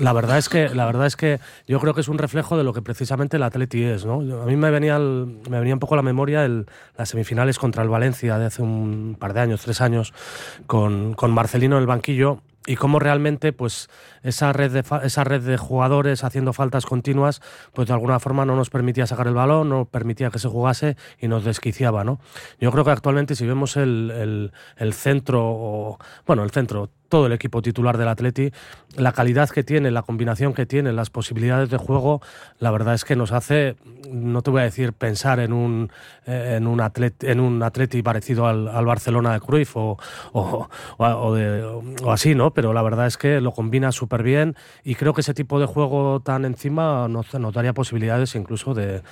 La 0.00 0.12
verdad 0.12 0.36
es 0.38 0.48
que 0.48 0.68
la 0.70 0.86
verdad 0.86 1.06
es 1.06 1.16
que 1.16 1.38
yo 1.68 1.78
creo 1.78 1.94
que 1.94 2.00
es 2.00 2.08
un 2.08 2.18
reflejo 2.18 2.56
de 2.56 2.64
lo 2.64 2.72
que 2.72 2.82
precisamente 2.82 3.29
el 3.36 3.42
Atleti 3.42 3.82
es, 3.82 4.04
¿no? 4.04 4.14
A 4.42 4.46
mí 4.46 4.56
me 4.56 4.70
venía 4.70 4.98
me 4.98 5.58
venía 5.58 5.74
un 5.74 5.80
poco 5.80 5.96
la 5.96 6.02
memoria 6.02 6.44
el- 6.44 6.66
las 6.96 7.08
semifinales 7.08 7.58
contra 7.58 7.82
el 7.82 7.88
Valencia 7.88 8.38
de 8.38 8.46
hace 8.46 8.62
un 8.62 9.16
par 9.18 9.32
de 9.34 9.40
años, 9.40 9.62
tres 9.62 9.80
años, 9.80 10.12
con, 10.66 11.14
Marcelino 11.32 11.76
en 11.76 11.82
el 11.82 11.86
banquillo 11.86 12.42
y 12.66 12.76
cómo 12.76 12.98
realmente 12.98 13.52
pues 13.54 13.88
esa 14.22 14.52
red 14.52 14.70
de 14.70 14.84
esa 15.04 15.24
red 15.24 15.40
de 15.40 15.56
jugadores 15.56 16.24
haciendo 16.24 16.52
faltas 16.52 16.84
continuas 16.84 17.40
pues 17.72 17.88
de 17.88 17.94
alguna 17.94 18.20
forma 18.20 18.44
no 18.44 18.54
nos 18.54 18.68
permitía 18.68 19.06
sacar 19.06 19.26
el 19.28 19.34
balón 19.34 19.70
no 19.70 19.86
permitía 19.86 20.28
que 20.30 20.38
se 20.38 20.46
jugase 20.48 20.96
y 21.18 21.26
nos 21.26 21.42
desquiciaba 21.44 22.04
no 22.04 22.20
yo 22.60 22.70
creo 22.70 22.84
que 22.84 22.90
actualmente 22.90 23.34
si 23.34 23.46
vemos 23.46 23.78
el, 23.78 24.52
el- 24.76 24.92
centro 24.92 25.98
bueno 26.26 26.42
el 26.44 26.50
centro 26.50 26.90
todo 27.10 27.26
el 27.26 27.32
equipo 27.32 27.60
titular 27.60 27.98
del 27.98 28.08
Atleti 28.08 28.50
la 28.96 29.12
calidad 29.12 29.50
que 29.50 29.62
tiene 29.62 29.90
la 29.90 30.00
combinación 30.02 30.54
que 30.54 30.64
tiene 30.64 30.92
las 30.94 31.10
posibilidades 31.10 31.68
de 31.68 31.76
juego 31.76 32.22
la 32.58 32.70
verdad 32.70 32.94
es 32.94 33.04
que 33.04 33.16
nos 33.16 33.32
hace 33.32 33.76
no 34.10 34.40
te 34.40 34.50
voy 34.50 34.62
a 34.62 34.64
decir 34.64 34.94
pensar 34.94 35.38
en 35.40 35.52
un 35.52 35.90
eh, 36.26 36.54
en 36.56 36.66
un 36.66 36.80
atleti, 36.80 37.26
en 37.26 37.40
un 37.40 37.62
atleti 37.62 38.02
parecido 38.02 38.46
al, 38.46 38.66
al 38.68 38.86
Barcelona 38.86 39.34
de 39.34 39.40
Cruyff 39.40 39.76
o, 39.76 39.98
o, 40.32 41.34
de- 41.34 41.62
o 42.02 42.10
así 42.12 42.34
no 42.34 42.52
pero 42.52 42.72
la 42.72 42.82
verdad 42.82 43.06
es 43.06 43.16
que 43.18 43.40
lo 43.40 43.52
combina 43.52 43.92
súper 43.92 44.22
bien 44.22 44.56
y 44.84 44.94
creo 44.94 45.12
que 45.12 45.20
ese 45.20 45.34
tipo 45.34 45.60
de 45.60 45.66
juego 45.66 46.20
tan 46.20 46.44
encima 46.44 47.08
nos, 47.08 47.34
nos 47.34 47.52
daría 47.52 47.72
posibilidades 47.74 48.34
incluso 48.34 48.72
de 48.74 49.02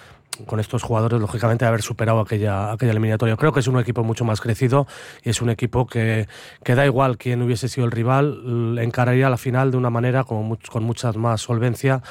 con 0.46 0.60
estos 0.60 0.82
jugadores, 0.84 1.20
lógicamente, 1.20 1.64
de 1.64 1.68
haber 1.68 1.82
superado 1.82 2.20
aquella, 2.20 2.70
aquella 2.70 2.92
eliminatoria. 2.92 3.36
Creo 3.36 3.52
que 3.52 3.58
es 3.60 3.66
un 3.66 3.78
equipo 3.80 4.04
mucho 4.04 4.24
más 4.24 4.40
crecido 4.40 4.86
y 5.24 5.30
es 5.30 5.42
un 5.42 5.50
equipo 5.50 5.86
que, 5.86 6.28
que 6.62 6.74
da 6.76 6.86
igual 6.86 7.18
quién 7.18 7.42
hubiese 7.42 7.68
sido 7.68 7.86
el 7.86 7.90
rival, 7.92 8.78
encararía 8.80 9.28
la 9.30 9.36
final 9.36 9.72
de 9.72 9.76
una 9.78 9.90
manera 9.90 10.24
much- 10.24 10.68
con 10.68 10.84
mucha 10.84 11.10
más 11.12 11.40
solvencia 11.40 12.02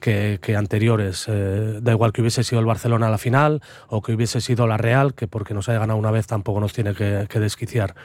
que, 0.00 0.38
que 0.40 0.54
anteriores. 0.54 1.26
Eh, 1.28 1.80
da 1.82 1.90
igual 1.90 2.12
que 2.12 2.20
hubiese 2.20 2.44
sido 2.44 2.60
el 2.60 2.66
Barcelona 2.66 3.08
a 3.08 3.10
la 3.10 3.18
final 3.18 3.60
o 3.88 4.00
que 4.00 4.12
hubiese 4.14 4.40
sido 4.40 4.68
la 4.68 4.76
Real, 4.76 5.14
que 5.14 5.26
porque 5.26 5.52
nos 5.52 5.68
haya 5.68 5.80
ganado 5.80 5.98
una 5.98 6.12
vez 6.12 6.28
tampoco 6.28 6.60
nos 6.60 6.72
tiene 6.72 6.94
que, 6.94 7.26
que 7.28 7.40
desquiciar. 7.40 7.96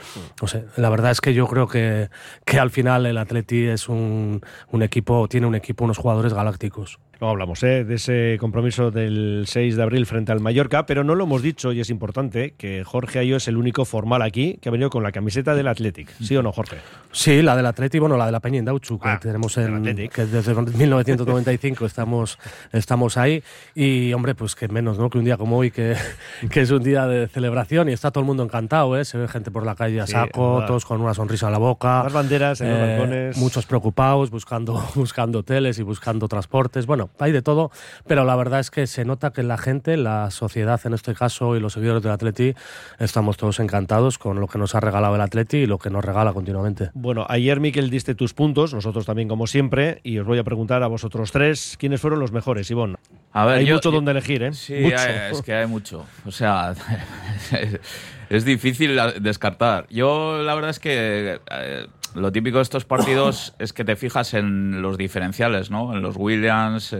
No 0.41 0.47
sé, 0.47 0.65
la 0.77 0.89
verdad 0.89 1.12
es 1.12 1.21
que 1.21 1.36
yo 1.36 1.45
creo 1.45 1.67
que, 1.67 2.10
que 2.45 2.60
al 2.60 2.71
final 2.71 3.06
el 3.06 3.17
Atleti 3.17 3.65
es 3.67 3.89
un, 3.89 4.41
un 4.71 4.82
equipo, 4.82 5.27
tiene 5.27 5.45
un 5.45 5.53
equipo, 5.53 5.84
unos 5.86 5.99
jugadores 5.99 6.34
galácticos. 6.34 6.97
Luego 7.19 7.32
hablamos 7.32 7.63
¿eh? 7.63 7.84
de 7.84 7.95
ese 7.95 8.38
compromiso 8.39 8.91
del 8.91 9.45
6 9.47 9.75
de 9.75 9.84
abril 9.84 10.06
frente 10.06 10.32
al 10.32 10.39
Mallorca, 10.39 10.86
pero 10.86 11.03
no 11.03 11.15
lo 11.15 11.23
hemos 11.23 11.41
dicho 11.41 11.71
y 11.71 11.80
es 11.80 11.89
importante 11.89 12.53
que 12.58 12.84
Jorge 12.84 13.19
Ayo 13.19 13.38
es 13.38 13.47
el 13.47 13.58
único 13.58 13.86
formal 13.86 14.21
aquí 14.21 14.60
que 14.62 14.69
ha 14.69 14.71
venido 14.71 14.89
con 14.89 15.01
la 15.03 15.12
camiseta 15.12 15.56
del 15.56 15.67
Athletic. 15.67 16.10
¿Sí 16.21 16.36
o 16.38 16.43
no, 16.43 16.51
Jorge? 16.51 16.77
Sí, 17.12 17.41
la 17.41 17.56
del 17.56 17.65
Atleti, 17.65 17.97
bueno, 17.99 18.17
la 18.17 18.27
de 18.27 18.32
la 18.32 18.39
Peña 18.39 18.60
Indauchu, 18.60 18.99
que 18.99 19.10
Ah, 19.10 19.19
tenemos 19.19 19.58
en, 19.58 19.75
Athletic. 19.75 20.12
que 20.12 20.25
desde 20.25 20.53
1995 20.53 21.86
estamos, 21.86 22.38
estamos 22.71 23.17
ahí. 23.17 23.41
Y, 23.73 24.13
hombre, 24.13 24.36
pues 24.36 24.56
que 24.56 24.67
menos, 24.67 24.99
¿no? 24.99 25.10
Que 25.10 25.17
un 25.17 25.25
día 25.25 25.38
como 25.38 25.58
hoy, 25.58 25.71
que, 25.71 25.95
que 26.51 26.62
es 26.62 26.69
un 26.71 26.84
día 26.84 27.08
de 27.08 27.27
celebración 27.27 27.89
y 27.89 27.93
está 27.93 28.12
todo 28.12 28.21
el 28.21 28.27
mundo 28.27 28.43
encantado, 28.43 28.97
¿eh? 28.97 29.06
Se 29.06 29.17
ve 29.17 29.27
gente 29.27 29.49
por 29.51 29.65
la 29.65 29.75
calle 29.75 30.01
a 30.01 30.06
Sí, 30.06 30.13
saco, 30.13 30.63
todos 30.67 30.86
con 30.86 31.01
una 31.01 31.13
sonrisa 31.13 31.47
en 31.47 31.53
la 31.53 31.58
boca. 31.60 32.03
Las 32.03 32.13
banderas 32.13 32.62
en 32.62 32.69
los 32.69 32.77
Eh, 32.77 32.88
balcones. 32.97 33.38
Muchos 33.38 33.65
preocupados, 33.65 34.30
buscando, 34.30 34.84
buscando 34.95 35.39
hoteles 35.39 35.80
y 35.80 35.84
buscando 35.84 36.27
transportes. 36.27 36.86
Bueno, 36.86 37.07
hay 37.20 37.32
de 37.32 37.41
todo, 37.41 37.72
pero 38.08 38.24
la 38.26 38.36
verdad 38.36 38.60
es 38.60 38.72
que 38.72 38.88
se 38.88 39.06
nota 39.06 39.32
que 39.32 39.43
la 39.43 39.58
gente, 39.58 39.98
la 39.98 40.32
sociedad 40.32 40.80
en 40.86 40.93
este 40.93 41.13
caso 41.13 41.56
y 41.56 41.60
los 41.60 41.74
seguidores 41.74 42.04
del 42.04 42.12
Atleti, 42.12 42.54
estamos 43.00 43.38
todos 43.38 43.60
encantados 43.60 44.17
con 44.17 44.39
lo 44.39 44.48
que 44.48 44.58
nos 44.58 44.76
ha 44.76 44.80
regalado 44.80 45.15
el 45.15 45.22
Atleti 45.22 45.58
y 45.58 45.65
lo 45.65 45.78
que 45.78 45.89
nos 45.89 46.04
regala 46.04 46.34
continuamente. 46.34 46.91
Bueno, 46.93 47.26
ayer, 47.30 47.60
Miquel, 47.60 47.89
diste 47.89 48.15
tus 48.15 48.34
puntos, 48.34 48.74
nosotros 48.74 49.06
también 49.06 49.28
como 49.28 49.48
siempre, 49.48 50.00
y 50.04 50.17
os 50.20 50.26
voy 50.28 50.39
a 50.39 50.43
preguntar 50.43 50.84
a 50.84 50.88
vosotros 50.88 51.32
tres 51.32 51.76
quiénes 51.80 52.02
fueron 52.02 52.20
los 52.20 52.32
mejores, 52.32 52.70
Ivonne. 52.72 52.98
A 53.34 53.46
ver, 53.46 53.60
Hay 53.60 53.65
yo- 53.65 53.76
mucho 53.76 53.89
yo- 53.91 53.96
donde 53.96 54.12
elegir, 54.12 54.43
¿eh? 54.43 54.54
Sí, 54.54 54.74
mucho. 54.82 54.98
hay- 54.98 55.32
es 55.32 55.41
que 55.41 55.54
hay 55.54 55.67
mucho. 55.67 56.06
O 56.26 56.32
sea, 56.32 56.74
es 58.30 58.46
difícil 58.46 59.00
descartar. 59.22 59.86
Yo 59.89 60.41
la 60.43 60.54
verdad 60.56 60.72
es 60.72 60.80
que 60.80 61.39
eh, 61.52 61.88
lo 62.17 62.32
típico 62.32 62.58
de 62.58 62.63
estos 62.63 62.86
partidos 62.86 63.53
es 63.60 63.73
que 63.73 63.86
te 63.86 63.95
fijas 63.95 64.34
en 64.34 64.82
los 64.82 64.97
diferenciales, 64.97 65.71
¿no? 65.71 65.93
En 65.93 66.01
los 66.01 66.15
Williams, 66.17 66.95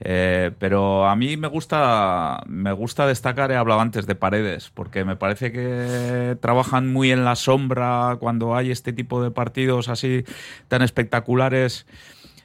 eh, 0.00 0.52
pero 0.58 1.08
a 1.08 1.16
mí 1.16 1.36
me 1.36 1.48
gusta, 1.48 2.42
me 2.46 2.72
gusta 2.72 3.06
destacar, 3.06 3.50
he 3.50 3.56
hablado 3.56 3.80
antes 3.80 4.06
de 4.06 4.14
paredes, 4.14 4.70
porque 4.72 5.04
me 5.04 5.16
parece 5.16 5.50
que 5.50 6.36
trabajan 6.40 6.92
muy 6.92 7.10
en 7.10 7.24
la 7.24 7.34
sombra 7.34 8.16
cuando 8.20 8.54
hay 8.54 8.70
este 8.70 8.92
tipo 8.92 9.22
de 9.22 9.30
partidos 9.30 9.88
así 9.88 10.24
tan 10.68 10.82
espectaculares 10.82 11.86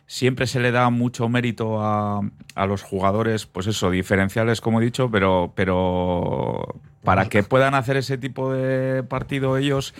siempre 0.06 0.48
se 0.48 0.60
le 0.60 0.72
da 0.72 0.90
mucho 0.90 1.30
mérito 1.30 1.82
a, 1.82 2.22
a 2.56 2.66
los 2.66 2.84
jugadores, 2.84 3.46
pues 3.46 3.68
eso, 3.68 3.90
diferenciales, 3.90 4.62
como 4.62 4.82
he 4.82 4.84
dicho, 4.86 5.10
pero, 5.10 5.54
pero 5.56 6.82
para 7.04 7.30
que 7.30 7.44
puedan 7.44 7.76
hacer 7.76 7.98
ese 7.98 8.18
tipo 8.18 8.52
de 8.54 9.04
partido 9.04 9.58
ellos, 9.58 9.94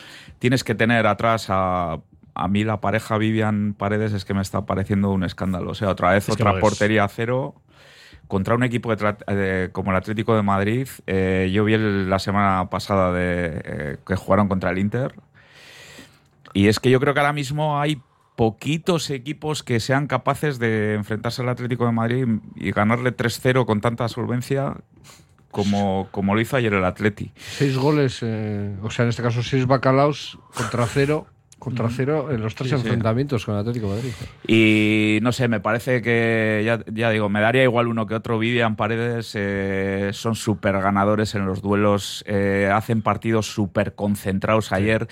tienes 0.44 0.66
que 0.66 0.76
tener 0.76 1.08
atrás 1.08 1.46
a. 1.48 2.00
A 2.36 2.48
mí 2.50 2.66
la 2.66 2.82
pareja 2.82 3.18
Vivian 3.18 3.76
Paredes 3.78 4.12
es 4.12 4.26
que 4.26 4.34
me 4.34 4.42
está 4.42 4.66
pareciendo 4.66 5.12
un 5.12 5.24
escándalo. 5.24 5.72
O 5.72 5.74
sea, 5.74 5.90
otra 5.90 6.12
vez 6.12 6.28
Es 6.28 6.34
otra 6.34 6.52
portería 6.60 7.06
a 7.06 7.08
cero 7.08 7.56
contra 8.28 8.56
un 8.56 8.64
equipo 8.64 8.94
de 8.94 9.16
eh, 9.28 9.70
como 9.72 9.92
el 9.92 9.98
Atlético 9.98 10.36
de 10.36 10.42
Madrid. 10.42 10.90
Eh, 11.08 11.50
yo 11.54 11.64
vi 11.64 11.76
el- 11.76 12.10
la 12.10 12.20
semana 12.20 12.70
pasada 12.70 13.14
de, 13.14 13.62
eh, 13.64 13.98
que 14.06 14.16
jugaron 14.18 14.50
contra 14.50 14.72
el 14.72 14.80
Inter. 14.80 15.16
Y 16.54 16.68
es 16.68 16.82
que 16.82 16.90
yo 16.90 17.00
creo 17.00 17.14
que 17.14 17.22
ahora 17.22 17.32
mismo 17.34 17.80
hay 17.80 18.02
poquitos 18.36 19.10
equipos 19.12 19.64
que 19.64 19.80
sean 19.80 20.08
capaces 20.08 20.60
de 20.60 20.96
enfrentarse 20.96 21.42
al 21.44 21.48
Atlético 21.50 21.86
de 21.86 21.94
Madrid 21.94 22.28
y 22.56 22.72
ganarle 22.72 23.12
3-0 23.16 23.66
con 23.66 23.80
tanta 23.80 24.10
solvencia 24.10 24.76
como, 25.54 26.10
como 26.12 26.36
lo 26.36 26.42
hizo 26.42 26.58
ayer 26.58 26.74
el 26.74 26.84
Atleti. 26.84 27.32
Seis 27.38 27.78
goles, 27.78 28.20
eh, 28.24 28.76
o 28.82 28.90
sea, 28.92 29.04
en 29.04 29.10
este 29.10 29.24
caso 29.24 29.42
seis 29.42 29.66
bacalaos 29.66 30.38
contra 30.54 30.86
cero, 30.88 31.28
contra 31.60 31.88
cero 31.90 32.28
en 32.32 32.42
los 32.42 32.56
tres 32.56 32.72
Sí, 32.72 32.76
sí. 32.76 32.82
enfrentamientos 32.82 33.46
con 33.46 33.54
el 33.56 33.62
Atlético 33.62 33.88
de 33.92 33.96
Madrid. 33.96 34.12
Y 34.46 35.20
no 35.22 35.32
sé, 35.32 35.48
me 35.48 35.62
parece 35.62 36.02
que, 36.02 36.62
ya, 36.66 36.84
ya 36.92 37.10
digo, 37.12 37.30
me 37.30 37.40
daría 37.40 37.64
igual 37.64 37.88
uno 37.88 38.06
que 38.06 38.16
otro. 38.16 38.38
Vivian 38.38 38.76
Paredes 38.76 39.32
eh, 39.36 40.10
son 40.12 40.36
súper 40.36 40.74
ganadores 40.82 41.36
en 41.36 41.46
los 41.46 41.62
duelos, 41.62 42.26
eh, 42.28 42.70
hacen 42.74 43.02
partidos 43.02 43.46
súper 43.48 43.96
concentrados. 43.96 44.74
Ayer, 44.74 45.08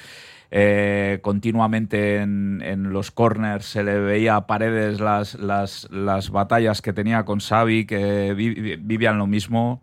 eh, 0.53 1.19
continuamente 1.21 2.17
en, 2.17 2.61
en 2.65 2.91
los 2.91 3.11
corners, 3.11 3.63
se 3.65 3.83
le 3.83 3.99
veía 3.99 4.35
a 4.35 4.47
Paredes 4.47 4.99
las, 4.99 5.35
las, 5.35 5.87
las 5.91 6.31
batallas 6.31 6.81
que 6.81 6.91
tenía 6.91 7.23
con 7.23 7.39
Xavi, 7.39 7.85
que 7.85 8.33
vi- 8.33 8.75
Vivian 8.75 9.17
lo 9.17 9.27
mismo. 9.27 9.81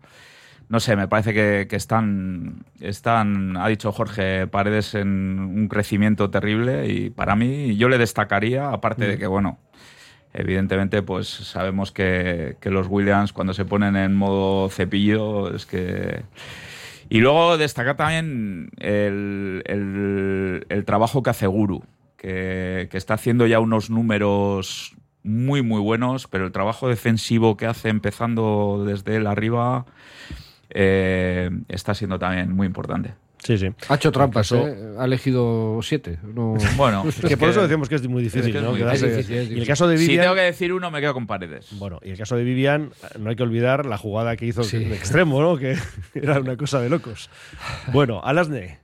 No 0.69 0.79
sé, 0.79 0.95
me 0.95 1.07
parece 1.07 1.33
que, 1.33 1.65
que 1.67 1.75
están, 1.75 2.63
están, 2.79 3.57
ha 3.57 3.67
dicho 3.67 3.91
Jorge 3.91 4.45
Paredes, 4.45 4.93
en 4.93 5.39
un 5.39 5.67
crecimiento 5.67 6.29
terrible 6.29 6.87
y 6.87 7.09
para 7.09 7.35
mí 7.35 7.75
yo 7.75 7.89
le 7.89 7.97
destacaría, 7.97 8.69
aparte 8.69 9.07
de 9.07 9.17
que, 9.17 9.25
bueno, 9.25 9.57
evidentemente 10.33 11.01
pues 11.01 11.27
sabemos 11.27 11.91
que, 11.91 12.57
que 12.61 12.69
los 12.69 12.85
Williams 12.87 13.33
cuando 13.33 13.53
se 13.53 13.65
ponen 13.65 13.95
en 13.95 14.15
modo 14.15 14.69
cepillo 14.69 15.53
es 15.55 15.65
que... 15.65 16.23
Y 17.09 17.21
luego 17.21 17.57
destacar 17.57 17.97
también 17.97 18.69
el, 18.77 19.63
el- 19.65 20.65
el 20.69 20.85
trabajo 20.85 21.23
que 21.23 21.31
hace 21.31 21.47
Guru, 21.47 21.83
que, 22.17 22.87
que 22.91 22.97
está 22.97 23.15
haciendo 23.15 23.47
ya 23.47 23.59
unos 23.59 23.89
números 23.89 24.95
muy, 25.23 25.63
muy 25.63 25.81
buenos, 25.81 26.27
pero 26.27 26.45
el 26.45 26.51
trabajo 26.51 26.87
defensivo 26.87 27.57
que 27.57 27.65
hace 27.65 27.89
empezando 27.89 28.83
desde 28.85 29.15
el 29.15 29.25
arriba 29.25 29.85
eh, 30.69 31.49
está 31.67 31.93
siendo 31.93 32.17
también 32.19 32.51
muy 32.51 32.67
importante. 32.67 33.13
Sí, 33.41 33.57
sí. 33.57 33.67
Ha 33.87 33.95
hecho 33.95 34.11
trampas, 34.11 34.51
¿eh? 34.51 34.95
Ha 34.99 35.05
elegido 35.05 35.79
siete. 35.81 36.19
No... 36.35 36.55
Bueno, 36.77 37.05
Es 37.07 37.21
que 37.21 37.37
por 37.37 37.47
eso 37.49 37.61
decimos 37.61 37.87
que 37.87 37.95
es 37.95 38.05
muy 38.07 38.21
difícil, 38.21 38.47
es 38.49 38.51
que 38.51 38.57
es 38.57 38.63
¿no? 38.63 38.71
muy 38.71 38.81
Quedarse- 38.81 39.07
difícil, 39.09 39.35
es 39.37 39.49
Y 39.51 39.59
el 39.61 39.65
caso 39.67 39.87
de 39.87 39.97
si 39.97 40.17
tengo 40.17 40.35
que 40.35 40.41
decir 40.41 40.73
uno, 40.73 40.91
me 40.91 40.99
quedo 40.99 41.13
con 41.13 41.25
Paredes. 41.25 41.69
bueno, 41.79 41.99
y 42.03 42.09
el 42.11 42.17
caso 42.17 42.35
de 42.35 42.43
Vivian, 42.43 42.91
no 43.17 43.29
hay 43.29 43.37
que 43.37 43.43
olvidar 43.43 43.85
la 43.85 43.97
jugada 43.97 44.35
que 44.35 44.45
hizo 44.45 44.63
Sí. 44.63 44.83
de 44.83 44.93
extremo, 44.95 45.41
¿no? 45.41 45.55
Que 45.57 45.77
era 46.13 46.39
una 46.41 46.57
cosa 46.57 46.81
de 46.81 46.89
locos. 46.89 47.29
Bueno, 47.93 48.21
Alasne, 48.23 48.79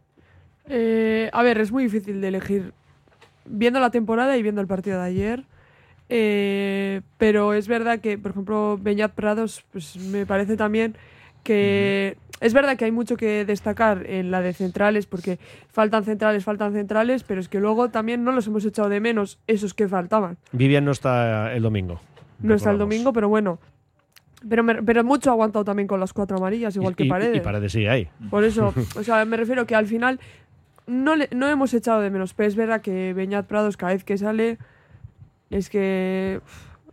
Eh, 0.69 1.29
a 1.33 1.43
ver, 1.43 1.59
es 1.59 1.71
muy 1.73 1.83
difícil 1.83 2.21
de 2.21 2.29
elegir 2.29 2.71
viendo 3.45 3.79
la 3.81 3.91
temporada 3.91 4.37
y 4.37 4.41
viendo 4.41 4.61
el 4.61 4.67
partido 4.67 4.99
de 5.01 5.05
ayer. 5.05 5.43
Eh, 6.07 7.01
pero 7.17 7.53
es 7.53 7.67
verdad 7.67 7.99
que, 7.99 8.17
por 8.17 8.31
ejemplo, 8.31 8.79
Beñat 8.81 9.13
Prados, 9.13 9.63
pues 9.71 9.97
me 9.97 10.25
parece 10.25 10.55
también 10.55 10.95
que 11.45 12.17
es 12.41 12.53
verdad 12.53 12.75
que 12.75 12.83
hay 12.85 12.91
mucho 12.91 13.15
que 13.15 13.45
destacar 13.45 14.05
en 14.09 14.31
la 14.31 14.41
de 14.41 14.51
centrales, 14.51 15.05
porque 15.05 15.39
faltan 15.69 16.03
centrales, 16.03 16.43
faltan 16.43 16.73
centrales, 16.73 17.23
pero 17.23 17.39
es 17.39 17.47
que 17.47 17.59
luego 17.59 17.89
también 17.89 18.23
no 18.25 18.31
los 18.33 18.47
hemos 18.47 18.65
echado 18.65 18.89
de 18.89 18.99
menos 18.99 19.39
esos 19.47 19.73
que 19.73 19.87
faltaban. 19.87 20.37
Vivian 20.51 20.83
no 20.83 20.91
está 20.91 21.53
el 21.53 21.63
domingo. 21.63 22.01
No 22.39 22.55
está 22.55 22.71
el 22.71 22.77
domingo, 22.79 23.13
pero 23.13 23.29
bueno. 23.29 23.59
Pero, 24.47 24.63
me- 24.63 24.83
pero 24.83 25.03
mucho 25.03 25.29
ha 25.29 25.33
aguantado 25.33 25.63
también 25.63 25.87
con 25.87 25.99
las 25.99 26.11
cuatro 26.13 26.37
amarillas, 26.37 26.75
igual 26.75 26.93
Y- 26.93 26.95
que 26.95 27.05
Paredes. 27.05 27.37
Y 27.37 27.39
Paredes 27.39 27.71
sigue 27.71 27.89
ahí. 27.89 28.07
Por 28.29 28.43
eso, 28.43 28.73
o 28.97 29.03
sea, 29.03 29.23
me 29.25 29.37
refiero 29.37 29.65
que 29.65 29.75
al 29.75 29.87
final 29.87 30.19
no, 30.87 31.15
le- 31.15 31.29
no 31.33 31.47
hemos 31.47 31.73
echado 31.73 32.01
de 32.01 32.09
menos, 32.09 32.33
pero 32.33 32.47
es 32.47 32.55
verdad 32.55 32.81
que 32.81 33.13
Beñat 33.13 33.45
Prados 33.47 33.77
cada 33.77 33.93
vez 33.93 34.03
que 34.03 34.17
sale 34.17 34.57
es 35.49 35.69
que... 35.69 36.41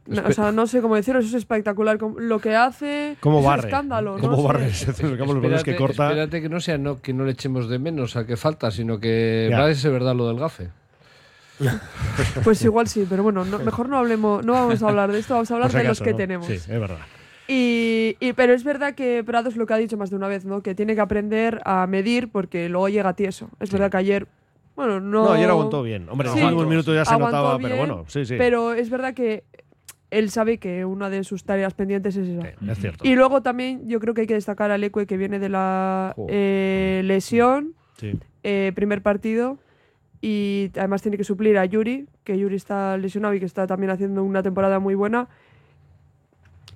no, 0.07 0.23
o 0.27 0.33
sea, 0.33 0.51
no 0.53 0.67
sé 0.67 0.81
cómo 0.81 0.97
decirlo, 0.97 1.21
eso 1.21 1.29
es 1.29 1.35
espectacular. 1.35 1.99
Lo 2.19 2.38
que 2.41 2.57
hace 2.57 3.17
¿Cómo 3.21 3.38
es 3.38 3.45
un 3.45 3.51
barre? 3.51 3.69
escándalo. 3.69 4.17
¿Cómo 4.21 4.37
no 4.37 4.43
barre? 4.43 4.71
Se 4.75 4.87
que 4.93 5.03
Espérate- 5.03 5.77
corta. 5.77 6.09
Espérate 6.09 6.43
que 6.43 6.49
no 6.49 6.61
sea 6.61 6.79
no, 6.79 7.01
que 7.01 7.12
no 7.12 7.25
le 7.25 7.33
echemos 7.33 7.69
de 7.69 7.79
menos 7.79 8.17
al 8.17 8.27
que 8.27 8.37
falta, 8.37 8.71
sino 8.71 8.99
que 8.99 9.51
va 9.53 9.67
a 9.67 9.75
ser 9.75 9.93
verdad 9.93 10.15
lo 10.15 10.27
del 10.29 10.38
gafe. 10.38 10.69
Pues 12.45 12.62
igual 12.65 12.88
sí, 12.88 13.07
pero 13.09 13.23
bueno, 13.23 13.45
no- 13.45 13.59
mejor 13.59 13.88
no 13.88 13.99
hablemos, 13.99 14.45
no 14.45 14.53
vamos 14.55 14.83
a 14.83 14.88
hablar 14.88 15.12
de 15.12 15.19
esto, 15.19 15.35
vamos 15.35 15.51
a 15.51 15.55
hablar 15.55 15.71
de 15.73 15.85
los 15.85 16.01
que 16.01 16.11
¿no? 16.12 16.17
tenemos. 16.17 16.47
Sí, 16.47 16.55
es 16.55 16.67
verdad. 16.69 16.99
Y, 17.49 18.17
y- 18.21 18.33
pero 18.33 18.55
es 18.55 18.65
verdad 18.65 18.95
que 18.95 19.23
Prados 19.25 19.57
lo 19.57 19.67
que 19.67 19.75
ha 19.75 19.77
dicho 19.77 19.97
más 19.97 20.11
de 20.11 20.17
una 20.17 20.29
vez, 20.29 20.45
¿no? 20.45 20.62
Que 20.62 20.75
tiene 20.75 20.95
que 20.95 21.01
aprender 21.01 21.61
a 21.65 21.87
medir 21.87 22.31
porque 22.31 22.69
luego 22.69 22.88
llega 22.88 23.12
tieso. 23.15 23.49
Es 23.61 23.71
verdad 23.71 23.91
que 23.91 23.97
ayer, 23.99 24.27
bueno, 24.75 25.01
no. 25.01 25.25
No, 25.27 25.33
ayer 25.33 25.51
aguantó 25.51 25.83
bien. 25.83 26.09
Hombre, 26.09 26.29
en 26.31 26.35
Sí. 26.35 26.43
últimos 26.43 26.67
minutos 26.67 26.95
ya 26.95 27.05
se 27.05 27.17
notaba, 27.19 27.57
pero 27.59 27.69
bien, 27.75 27.79
bueno, 27.79 28.05
sí, 28.09 28.25
sí. 28.25 28.35
Pero 28.38 28.73
es 28.73 28.91
verdad 28.91 29.15
que 29.15 29.45
él 30.12 30.31
sabe 30.31 30.59
que 30.59 30.85
una 30.85 31.09
de 31.11 31.25
sus 31.25 31.44
tareas 31.44 31.72
pendientes 31.75 32.16
es 32.16 32.29
esa. 32.29 32.42
Sí, 32.42 32.70
es 32.70 32.79
cierto. 32.79 33.05
Y 33.09 33.14
luego 33.14 33.42
también 33.42 33.88
yo 33.88 33.98
creo 33.98 34.12
que 34.14 34.20
hay 34.20 34.27
que 34.27 34.35
destacar 34.35 34.70
al 34.70 34.85
Ecue 34.85 35.07
que 35.07 35.16
viene 35.16 35.38
de 35.38 35.48
la 35.48 36.14
eh, 36.29 37.01
lesión, 37.05 37.75
Sí. 37.96 38.12
eh, 38.42 38.72
primer 38.75 39.03
partido. 39.03 39.59
Y 40.20 40.70
además 40.77 41.03
tiene 41.03 41.16
que 41.16 41.25
suplir 41.25 41.57
a 41.59 41.64
Yuri, 41.64 42.07
que 42.25 42.38
Yuri 42.38 42.55
está 42.57 42.96
lesionado 42.96 43.35
y 43.35 43.40
que 43.40 43.46
está 43.46 43.66
también 43.66 43.90
haciendo 43.90 44.22
una 44.22 44.42
temporada 44.42 44.79
muy 44.79 44.94
buena. 44.94 45.29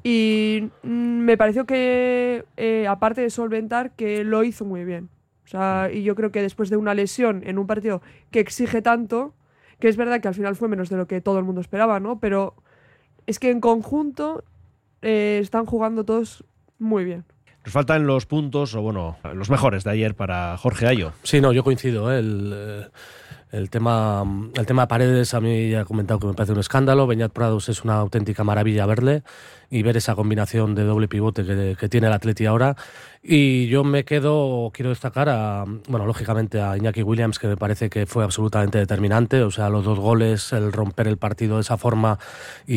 Y 0.03 0.71
mm, 0.83 0.89
me 0.89 1.37
pareció 1.37 1.67
que, 1.67 2.45
eh, 2.57 2.87
aparte 2.89 3.21
de 3.21 3.31
solventar, 3.31 3.93
que 3.93 4.25
lo 4.25 4.45
hizo 4.45 4.65
muy 4.65 4.85
bien. 4.85 5.09
O 5.45 5.49
sea, 5.49 5.91
y 5.93 6.03
yo 6.03 6.15
creo 6.17 6.33
que 6.33 6.43
después 6.43 6.71
de 6.71 6.77
una 6.77 6.95
lesión 6.95 7.43
en 7.47 7.59
un 7.59 7.67
partido 7.67 8.03
que 8.31 8.41
exige 8.41 8.83
tanto, 8.83 9.35
que 9.79 9.89
es 9.89 9.97
verdad 9.97 10.21
que 10.21 10.29
al 10.29 10.35
final 10.35 10.57
fue 10.57 10.69
menos 10.69 10.89
de 10.89 10.97
lo 10.97 11.07
que 11.07 11.21
todo 11.21 11.39
el 11.39 11.45
mundo 11.45 11.61
esperaba, 11.61 12.01
¿no? 12.01 12.19
Pero 12.19 12.55
es 13.27 13.39
que 13.39 13.51
en 13.51 13.61
conjunto 13.61 14.45
eh, 15.03 15.39
están 15.43 15.67
jugando 15.67 16.05
todos 16.05 16.45
muy 16.79 17.05
bien. 17.05 17.25
Nos 17.65 17.73
faltan 17.73 18.07
los 18.07 18.27
puntos, 18.27 18.75
o 18.75 18.83
bueno, 18.83 19.17
los 19.35 19.51
mejores 19.51 19.83
de 19.83 19.91
ayer 19.91 20.15
para 20.15 20.57
Jorge 20.57 20.87
Ayo. 20.87 21.13
Sí, 21.25 21.41
no, 21.41 21.53
yo 21.53 21.65
coincido. 21.65 22.13
¿eh? 22.13 22.21
El, 22.21 22.53
eh, 22.55 22.87
el 23.53 23.71
tema, 23.71 24.25
el 24.55 24.67
tema 24.67 24.83
de 24.83 24.89
Paredes, 24.89 25.35
a 25.35 25.41
mí 25.41 25.71
ya 25.71 25.83
he 25.83 25.85
comentado 25.85 26.21
que 26.21 26.27
me 26.27 26.35
parece 26.35 26.53
un 26.53 26.61
escándalo. 26.61 27.07
Beñat 27.07 27.33
Prados 27.33 27.69
es 27.69 27.85
una 27.85 27.97
auténtica 27.97 28.45
maravilla 28.45 28.87
verle 28.87 29.23
y 29.71 29.83
ver 29.83 29.97
esa 29.97 30.15
combinación 30.15 30.75
de 30.75 30.85
doble 30.85 31.09
pivote 31.09 31.45
que, 31.45 31.77
que 31.79 31.89
tiene 31.89 32.07
el 32.07 32.13
Atleti 32.13 32.47
ahora. 32.47 32.77
Y 33.29 33.67
yo 33.67 33.83
me 33.83 34.05
quedo, 34.05 34.71
quiero 34.73 34.91
destacar 34.91 35.29
a, 35.29 35.65
bueno, 35.89 36.07
lógicamente 36.07 36.61
a 36.61 36.77
Iñaki 36.77 37.03
Williams, 37.03 37.41
que 37.41 37.49
me 37.49 37.57
parece 37.57 37.91
que 37.91 38.07
fue 38.07 38.23
absolutamente 38.23 38.79
determinante. 38.79 39.43
O 39.43 39.51
sea, 39.51 39.69
los 39.69 39.85
dos 39.85 39.99
goles, 39.99 40.53
el 40.53 40.73
romper 40.73 41.09
el 41.09 41.17
partido 41.17 41.57
de 41.57 41.63
esa 41.63 41.77
forma 41.77 42.21
y, 42.69 42.75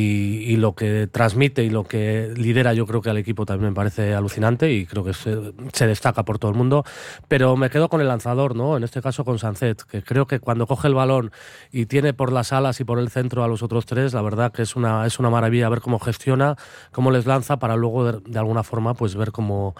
y 0.51 0.55
lo 0.55 0.73
que 0.73 1.05
transmite 1.05 1.63
y 1.63 1.69
lo 1.69 1.83
que 1.83 2.33
lidera, 2.35 2.73
yo 2.73 2.87
creo 2.87 3.01
que 3.01 3.11
al 3.11 3.17
equipo 3.17 3.45
también 3.45 3.69
me 3.69 3.75
parece 3.75 4.15
alucinante 4.15 4.71
y 4.71 4.87
creo 4.87 5.03
que 5.03 5.13
se, 5.13 5.37
se 5.71 5.85
destaca 5.85 6.23
por 6.23 6.39
todo 6.39 6.49
el 6.49 6.57
mundo. 6.57 6.83
Pero 7.27 7.55
me 7.55 7.69
quedo 7.69 7.87
con 7.87 8.01
el 8.01 8.07
lanzador, 8.07 8.55
¿no? 8.55 8.75
En 8.75 8.83
este 8.83 9.03
caso 9.03 9.23
con 9.23 9.37
Sancet, 9.37 9.83
que 9.83 10.01
creo 10.01 10.25
que 10.25 10.39
cuando 10.39 10.58
coge 10.67 10.87
el 10.87 10.93
balón 10.93 11.31
y 11.71 11.85
tiene 11.85 12.13
por 12.13 12.31
las 12.31 12.53
alas 12.53 12.79
y 12.79 12.83
por 12.83 12.99
el 12.99 13.09
centro 13.09 13.43
a 13.43 13.47
los 13.47 13.63
otros 13.63 13.85
tres, 13.85 14.13
la 14.13 14.21
verdad 14.21 14.51
que 14.51 14.61
es 14.61 14.75
una, 14.75 15.05
es 15.05 15.19
una 15.19 15.29
maravilla 15.29 15.69
ver 15.69 15.81
cómo 15.81 15.99
gestiona, 15.99 16.55
cómo 16.91 17.11
les 17.11 17.25
lanza 17.25 17.57
para 17.57 17.75
luego 17.75 18.11
de, 18.11 18.19
de 18.25 18.39
alguna 18.39 18.63
forma 18.63 18.93
pues 18.93 19.15
ver 19.15 19.31
cómo, 19.31 19.75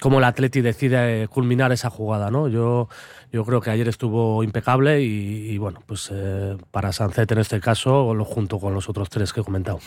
cómo 0.00 0.18
el 0.18 0.24
Atleti 0.24 0.60
decide 0.60 1.28
culminar 1.28 1.72
esa 1.72 1.90
jugada, 1.90 2.30
¿no? 2.30 2.48
Yo, 2.48 2.88
yo 3.32 3.44
creo 3.46 3.60
que 3.62 3.70
ayer 3.70 3.88
estuvo 3.88 4.44
impecable 4.44 5.00
y, 5.02 5.50
y, 5.50 5.58
bueno, 5.58 5.82
pues 5.86 6.10
eh, 6.12 6.56
para 6.70 6.92
Sancet 6.92 7.32
en 7.32 7.38
este 7.38 7.60
caso, 7.60 8.12
lo 8.14 8.24
junto 8.26 8.58
con 8.58 8.74
los 8.74 8.88
otros 8.90 9.08
tres 9.08 9.32
que 9.32 9.40
he 9.40 9.44
comentado. 9.44 9.80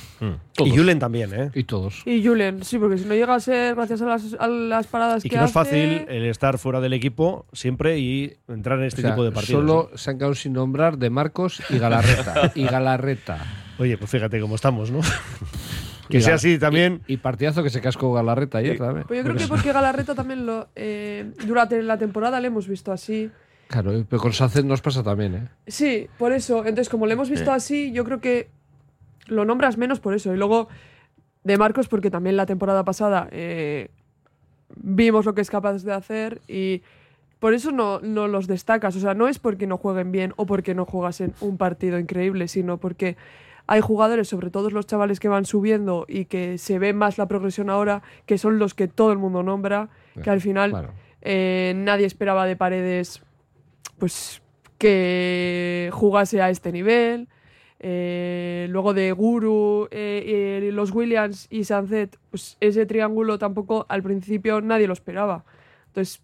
Y 0.58 0.76
Julen 0.76 0.98
también, 0.98 1.32
¿eh? 1.34 1.52
Y 1.54 1.66
todos. 1.66 2.02
Y 2.06 2.26
Julen, 2.26 2.64
sí, 2.64 2.80
porque 2.80 2.98
si 2.98 3.06
no 3.06 3.14
llega 3.14 3.36
a 3.36 3.40
ser 3.40 3.76
gracias 3.76 4.02
a 4.02 4.06
las, 4.06 4.36
a 4.40 4.48
las 4.48 4.88
paradas 4.88 5.24
Y 5.24 5.30
que, 5.30 5.36
que 5.36 5.40
no 5.40 5.46
es 5.46 5.52
fácil 5.52 6.06
el 6.10 6.26
estar 6.26 6.58
fuera 6.58 6.82
del 6.82 6.94
equipo 6.94 7.46
siempre 7.54 8.00
y 8.00 8.36
entrar 8.48 8.80
en 8.80 8.86
este 8.86 9.02
O 9.02 9.04
sea, 9.04 9.12
tipo 9.12 9.24
de 9.24 9.32
partidos. 9.32 9.62
Solo 9.62 9.92
se 9.96 10.10
han 10.10 10.18
quedado 10.18 10.34
sin 10.34 10.54
nombrar 10.54 10.98
de 10.98 11.12
Marcos 11.12 11.62
y 11.70 11.78
Galarreta. 11.78 12.52
y 12.56 12.66
Galarreta. 12.66 13.46
Oye, 13.78 13.98
pues 13.98 14.10
fíjate 14.10 14.40
cómo 14.40 14.56
estamos, 14.56 14.90
¿no? 14.90 15.02
que 16.10 16.22
sea 16.22 16.36
así 16.36 16.58
también. 16.60 17.02
Y, 17.08 17.14
y 17.14 17.18
partidazo 17.18 17.64
que 17.64 17.70
se 17.70 17.82
cascó 17.82 18.14
Galarreta 18.14 18.60
ayer 18.60 18.78
también. 18.78 19.06
Pues 19.08 19.20
yo 19.20 19.24
creo 19.24 19.38
que 19.38 19.48
porque 19.48 19.72
Galarreta 19.72 20.16
también 20.16 20.46
lo 20.46 20.68
eh, 20.76 21.32
durante 21.46 21.82
la 21.84 21.98
temporada 21.98 22.40
le 22.40 22.48
hemos 22.48 22.68
visto 22.68 22.92
así. 22.92 23.32
Claro, 23.68 23.94
eh, 23.94 24.06
pero 24.08 24.22
con 24.22 24.34
Sánchez 24.34 24.64
nos 24.64 24.82
pasa 24.82 25.04
también, 25.04 25.36
¿eh? 25.36 25.50
Sí, 25.68 26.08
por 26.18 26.32
eso. 26.32 26.60
Entonces, 26.60 26.90
como 26.90 27.08
le 27.08 27.14
hemos 27.14 27.30
visto 27.30 27.52
así, 27.52 27.92
yo 27.92 28.04
creo 28.04 28.22
que 28.22 28.50
lo 29.28 29.46
nombras 29.46 29.78
menos 29.78 30.00
por 30.00 30.14
eso. 30.14 30.34
Y 30.34 30.38
luego 30.38 30.68
de 31.44 31.58
Marcos, 31.58 31.88
porque 31.88 32.12
también 32.12 32.38
la 32.38 32.46
temporada 32.46 32.84
pasada 32.84 33.28
eh, 33.32 33.90
vimos 34.76 35.26
lo 35.26 35.34
que 35.34 35.42
es 35.42 35.50
capaz 35.50 35.84
de 35.84 35.94
hacer 35.94 36.42
y 36.48 36.82
por 37.40 37.54
eso 37.54 37.72
no, 37.72 38.00
no 38.00 38.28
los 38.28 38.48
destacas. 38.48 38.96
O 38.96 39.00
sea, 39.00 39.14
no 39.14 39.28
es 39.28 39.40
porque 39.40 39.68
no 39.68 39.78
jueguen 39.78 40.12
bien 40.12 40.34
o 40.38 40.46
porque 40.46 40.74
no 40.74 40.86
jugasen 40.86 41.34
un 41.40 41.58
partido 41.58 42.00
increíble, 42.00 42.48
sino 42.48 42.78
porque 42.78 43.18
hay 43.68 43.82
jugadores, 43.82 44.28
sobre 44.28 44.50
todo 44.52 44.70
los 44.70 44.86
chavales 44.86 45.20
que 45.20 45.28
van 45.28 45.46
subiendo 45.46 46.06
y 46.08 46.26
que 46.26 46.58
se 46.58 46.80
ve 46.80 46.94
más 46.94 47.18
la 47.18 47.28
progresión 47.28 47.70
ahora, 47.70 48.02
que 48.26 48.38
son 48.38 48.60
los 48.60 48.74
que 48.74 48.88
todo 48.88 49.12
el 49.12 49.18
mundo 49.18 49.44
nombra, 49.44 49.90
que 50.24 50.30
al 50.30 50.42
final 50.42 50.70
Claro. 50.72 50.92
eh, 51.22 51.74
nadie 51.76 52.06
esperaba 52.06 52.46
de 52.46 52.56
Paredes 52.56 53.22
pues 53.98 54.42
que 54.78 55.90
jugase 55.94 56.42
a 56.42 56.50
este 56.50 56.72
nivel. 56.72 57.28
Eh, 57.80 58.68
luego 58.70 58.94
de 58.94 59.12
Guru, 59.12 59.88
eh, 59.92 60.60
eh, 60.68 60.72
los 60.72 60.92
Williams 60.92 61.48
y 61.50 61.66
Sancet, 61.66 62.18
pues 62.32 62.58
ese 62.60 62.86
triángulo 62.86 63.38
tampoco 63.38 63.86
al 63.90 64.02
principio 64.02 64.62
nadie 64.62 64.88
lo 64.88 64.94
esperaba. 64.94 65.44
Entonces, 65.88 66.22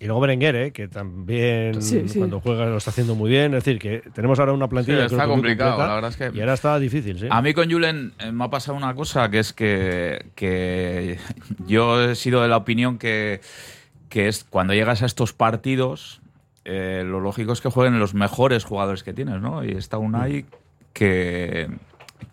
Y 0.00 0.04
luego 0.06 0.20
Berenguer, 0.20 0.54
¿eh? 0.56 0.70
que 0.72 0.86
también 0.86 1.82
Sí, 1.82 2.08
sí. 2.08 2.18
cuando 2.18 2.40
juega 2.40 2.66
lo 2.66 2.76
está 2.76 2.90
haciendo 2.90 3.16
muy 3.16 3.28
bien. 3.30 3.52
Es 3.54 3.64
decir, 3.64 3.80
que 3.80 3.98
tenemos 4.14 4.38
ahora 4.38 4.52
una 4.52 4.68
plantilla 4.68 4.98
Sí, 4.98 5.06
creo 5.06 5.18
está 5.18 5.22
que 5.24 5.26
muy 5.26 5.34
complicado, 5.36 5.70
completa, 5.72 5.88
la 5.88 5.94
verdad 5.96 6.10
es 6.10 6.16
que- 6.16 6.38
Y 6.38 6.40
ahora 6.40 6.54
está 6.54 6.78
difícil, 6.78 7.18
sí. 7.18 7.26
A 7.28 7.42
mí 7.42 7.52
con 7.52 7.68
Julen 7.70 8.12
eh, 8.20 8.30
me 8.30 8.44
ha 8.44 8.48
pasado 8.50 8.76
una 8.78 8.94
cosa 8.94 9.28
que 9.28 9.40
es 9.40 9.52
que, 9.52 10.26
que 10.36 11.18
yo 11.66 12.00
he 12.10 12.14
sido 12.14 12.42
de 12.42 12.48
la 12.48 12.58
opinión 12.58 12.96
que, 12.98 13.40
que 14.08 14.28
es 14.28 14.44
cuando 14.48 14.72
llegas 14.72 15.02
a 15.02 15.06
estos 15.06 15.32
partidos, 15.32 16.20
eh, 16.64 17.02
lo 17.04 17.18
lógico 17.20 17.52
es 17.52 17.60
que 17.60 17.68
jueguen 17.68 17.98
los 17.98 18.14
mejores 18.14 18.64
jugadores 18.64 19.02
que 19.02 19.12
tienes, 19.12 19.40
¿no? 19.40 19.64
Y 19.64 19.72
está 19.72 19.98
Unai 19.98 20.44
que, 20.92 21.68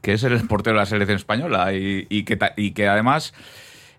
que 0.02 0.14
es 0.14 0.24
el 0.24 0.40
portero 0.48 0.76
de 0.76 0.82
la 0.82 0.86
selección 0.86 1.16
española 1.16 1.74
y, 1.74 2.06
y 2.10 2.24
que, 2.26 2.38
y 2.58 2.72
que 2.72 2.88
además 2.88 3.34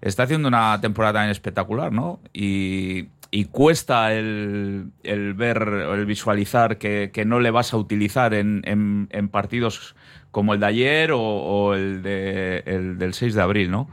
está 0.02 0.24
haciendo 0.24 0.46
una 0.48 0.78
temporada 0.80 1.14
también 1.14 1.30
espectacular, 1.32 1.90
¿no? 1.90 2.20
Y, 2.32 3.08
y 3.38 3.44
cuesta 3.44 4.14
el, 4.14 4.92
el 5.02 5.34
ver, 5.34 5.58
el 5.94 6.06
visualizar 6.06 6.78
que, 6.78 7.10
que 7.12 7.24
no 7.26 7.38
le 7.38 7.50
vas 7.50 7.74
a 7.74 7.76
utilizar 7.76 8.32
en, 8.32 8.62
en- 8.64 9.08
en 9.10 9.28
partidos 9.28 9.94
como 10.30 10.54
el 10.54 10.60
de 10.60 10.66
ayer 10.66 11.12
o, 11.12 11.20
o 11.20 11.74
el, 11.74 12.02
de, 12.02 12.62
el 12.64 12.96
del 12.96 13.12
6 13.12 13.34
de 13.34 13.42
abril, 13.42 13.70
¿no? 13.70 13.90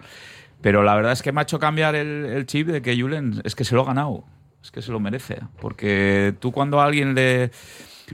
Pero 0.62 0.82
la 0.84 0.96
verdad 0.96 1.12
es 1.12 1.22
que 1.22 1.34
me 1.34 1.42
ha 1.42 1.44
hecho 1.44 1.60
cambiar 1.60 1.94
el, 1.96 2.26
el 2.26 2.46
chip 2.46 2.68
de 2.68 2.82
que 2.82 2.96
Julen 3.00 3.42
es 3.44 3.54
que 3.54 3.66
se 3.66 3.76
lo 3.76 3.82
ha 3.82 3.86
ganado, 3.86 4.24
es 4.64 4.72
que 4.72 4.82
se 4.82 4.94
lo 4.94 5.02
merece. 5.02 5.40
Porque 5.60 6.34
tú 6.40 6.54
cuando 6.54 6.80
a 6.80 6.86
alguien 6.86 7.14
le, 7.14 7.52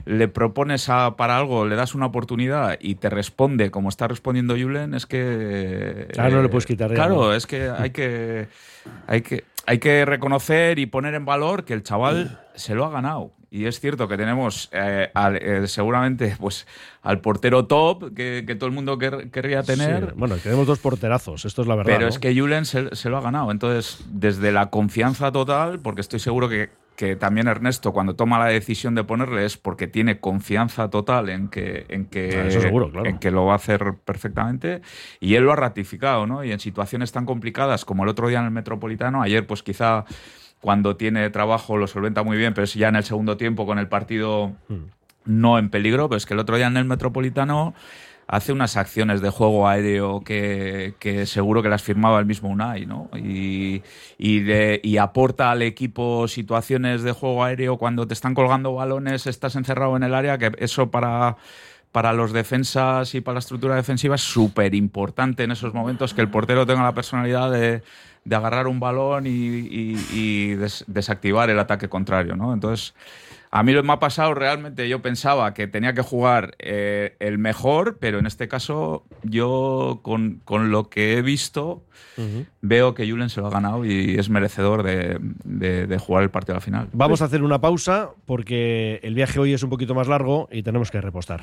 le 0.06 0.26
propones 0.26 0.88
a- 0.88 1.16
para 1.16 1.36
algo, 1.36 1.64
le 1.64 1.76
das 1.76 1.94
una 1.94 2.06
oportunidad 2.06 2.76
y 2.80 2.96
te 2.96 3.08
responde 3.08 3.70
como 3.70 3.88
está 3.88 4.08
respondiendo 4.08 4.54
Julen, 4.56 4.94
es 4.94 5.06
que... 5.06 6.08
Claro, 6.12 6.36
no 6.36 6.40
le 6.42 6.46
eh, 6.46 6.50
puedes 6.50 6.66
quitar 6.66 6.88
ya, 6.90 6.96
Claro, 6.96 7.14
¿no? 7.26 7.34
es 7.34 7.46
que 7.46 7.68
hay 7.70 7.90
que... 7.90 8.48
Hay 9.06 9.20
que, 9.20 9.44
hay 9.66 9.78
que 9.78 10.04
reconocer 10.04 10.78
y 10.78 10.86
poner 10.86 11.14
en 11.14 11.24
valor 11.24 11.64
que 11.64 11.74
el 11.74 11.82
chaval 11.82 12.40
se 12.54 12.74
lo 12.74 12.84
ha 12.84 12.90
ganado. 12.90 13.32
Y 13.52 13.66
es 13.66 13.80
cierto 13.80 14.06
que 14.06 14.16
tenemos 14.16 14.68
eh, 14.72 15.10
al- 15.12 15.36
eh, 15.36 15.66
seguramente 15.66 16.36
pues 16.38 16.68
al 17.02 17.20
portero 17.20 17.66
top 17.66 18.14
que, 18.14 18.44
que 18.46 18.54
todo 18.54 18.66
el 18.68 18.72
mundo 18.72 18.96
quer- 18.96 19.30
querría 19.32 19.64
tener. 19.64 20.06
Sí, 20.10 20.12
Bueno, 20.16 20.36
tenemos 20.36 20.68
dos 20.68 20.78
porterazos, 20.78 21.44
esto 21.44 21.62
es 21.62 21.68
la 21.68 21.74
verdad. 21.74 21.90
Pero 21.92 22.02
¿no? 22.02 22.08
es 22.08 22.20
que 22.20 22.32
Julen 22.38 22.64
se, 22.64 22.94
se 22.94 23.08
lo 23.10 23.16
ha 23.18 23.20
ganado. 23.20 23.50
Entonces, 23.50 24.04
desde 24.06 24.52
la 24.52 24.70
confianza 24.70 25.32
total, 25.32 25.80
porque 25.80 26.00
estoy 26.00 26.20
seguro 26.20 26.48
que, 26.48 26.70
que 27.00 27.16
también 27.16 27.48
Ernesto, 27.48 27.94
cuando 27.94 28.14
toma 28.14 28.38
la 28.38 28.44
decisión 28.44 28.94
de 28.94 29.04
ponerle, 29.04 29.46
es 29.46 29.56
porque 29.56 29.86
tiene 29.86 30.20
confianza 30.20 30.90
total 30.90 31.30
en 31.30 31.48
que, 31.48 31.86
en 31.88 32.04
que, 32.04 32.38
Ah, 32.38 32.46
eso 32.46 32.60
seguro, 32.60 32.90
claro. 32.90 33.08
en 33.08 33.16
que 33.16 33.30
lo 33.30 33.46
va 33.46 33.54
a 33.54 33.56
hacer 33.56 33.94
perfectamente. 34.04 34.82
Y 35.18 35.36
él 35.36 35.44
lo 35.44 35.52
ha 35.52 35.56
ratificado, 35.56 36.26
¿no? 36.26 36.44
Y 36.44 36.52
en 36.52 36.60
situaciones 36.60 37.10
tan 37.10 37.24
complicadas 37.24 37.86
como 37.86 38.02
el 38.02 38.10
otro 38.10 38.28
día 38.28 38.40
en 38.40 38.44
el 38.44 38.50
Metropolitano, 38.50 39.22
ayer, 39.22 39.46
pues 39.46 39.62
quizá 39.62 40.04
cuando 40.60 40.96
tiene 40.96 41.30
trabajo 41.30 41.78
lo 41.78 41.86
solventa 41.86 42.22
muy 42.22 42.36
bien, 42.36 42.52
pero 42.52 42.64
es 42.64 42.74
ya 42.74 42.88
en 42.88 42.96
el 42.96 43.04
segundo 43.04 43.38
tiempo 43.38 43.64
con 43.64 43.78
el 43.78 43.88
partido 43.88 44.52
no 45.24 45.58
en 45.58 45.70
peligro, 45.70 46.10
pero 46.10 46.18
es 46.18 46.26
que 46.26 46.34
el 46.34 46.40
otro 46.40 46.58
día 46.58 46.66
en 46.66 46.76
el 46.76 46.84
Metropolitano 46.84 47.72
hace 48.32 48.52
unas 48.52 48.76
acciones 48.76 49.20
de 49.20 49.30
juego 49.30 49.66
aéreo 49.66 50.20
que, 50.20 50.94
seguro 51.26 51.62
que 51.64 51.68
las 51.68 51.82
firmaba 51.82 52.20
el 52.20 52.26
mismo 52.26 52.48
Unai, 52.48 52.86
¿no? 52.86 53.10
Y, 53.16 53.82
y, 54.18 54.40
de- 54.40 54.80
y 54.84 54.98
aporta 54.98 55.50
al 55.50 55.62
equipo 55.62 56.28
situaciones 56.28 57.02
de 57.02 57.10
juego 57.10 57.42
aéreo 57.42 57.76
cuando 57.76 58.06
te 58.06 58.14
están 58.14 58.34
colgando 58.34 58.72
balones, 58.72 59.26
estás 59.26 59.56
encerrado 59.56 59.96
en 59.96 60.04
el 60.04 60.14
área, 60.14 60.38
que 60.38 60.52
eso 60.58 60.90
para 60.90 61.36
para 61.92 62.12
los 62.12 62.32
defensas 62.32 63.16
y 63.16 63.20
para 63.20 63.34
la 63.34 63.38
estructura 63.40 63.74
defensiva 63.74 64.14
es 64.14 64.20
súper 64.20 64.76
importante 64.76 65.42
en 65.42 65.50
esos 65.50 65.74
momentos 65.74 66.14
que 66.14 66.20
el 66.20 66.28
portero 66.28 66.64
tenga 66.64 66.84
la 66.84 66.94
personalidad 66.94 67.50
de, 67.50 67.82
de 68.24 68.36
agarrar 68.36 68.68
un 68.68 68.78
balón 68.78 69.26
y, 69.26 69.30
y- 69.30 69.96
y 70.12 70.54
des- 70.54 70.84
desactivar 70.86 71.50
el 71.50 71.58
ataque 71.58 71.88
contrario, 71.88 72.36
¿no? 72.36 72.54
Entonces, 72.54 72.94
a 73.52 73.62
mí 73.64 73.72
lo 73.72 73.82
que 73.82 73.86
me 73.88 73.92
ha 73.94 73.98
pasado 73.98 74.32
realmente, 74.34 74.88
yo 74.88 75.02
pensaba 75.02 75.52
que 75.54 75.66
tenía 75.66 75.92
que 75.92 76.02
jugar 76.02 76.54
eh, 76.60 77.16
el 77.18 77.38
mejor, 77.38 77.98
pero 77.98 78.18
en 78.20 78.26
este 78.26 78.46
caso 78.46 79.04
yo 79.24 80.00
con, 80.02 80.40
con 80.44 80.70
lo 80.70 80.88
que 80.88 81.14
he 81.18 81.22
visto 81.22 81.84
veo 82.60 82.94
que 82.94 83.08
Julen 83.10 83.28
se 83.30 83.40
lo 83.40 83.46
ha 83.46 83.50
ganado 83.50 83.84
y 83.84 84.16
es 84.18 84.28
merecedor 84.28 84.82
de, 84.82 85.18
de- 85.44 85.86
de 85.86 85.98
jugar 85.98 86.22
el 86.22 86.30
partido 86.30 86.54
a 86.54 86.56
la 86.56 86.60
final. 86.60 86.88
Vamos 86.92 87.22
a 87.22 87.24
hacer 87.24 87.42
una 87.42 87.60
pausa 87.60 88.10
porque 88.26 89.00
el 89.02 89.14
viaje 89.14 89.40
hoy 89.40 89.52
es 89.54 89.62
un 89.62 89.70
poquito 89.70 89.94
más 89.94 90.06
largo 90.06 90.48
y 90.52 90.62
tenemos 90.62 90.90
que 90.90 91.00
repostar. 91.00 91.42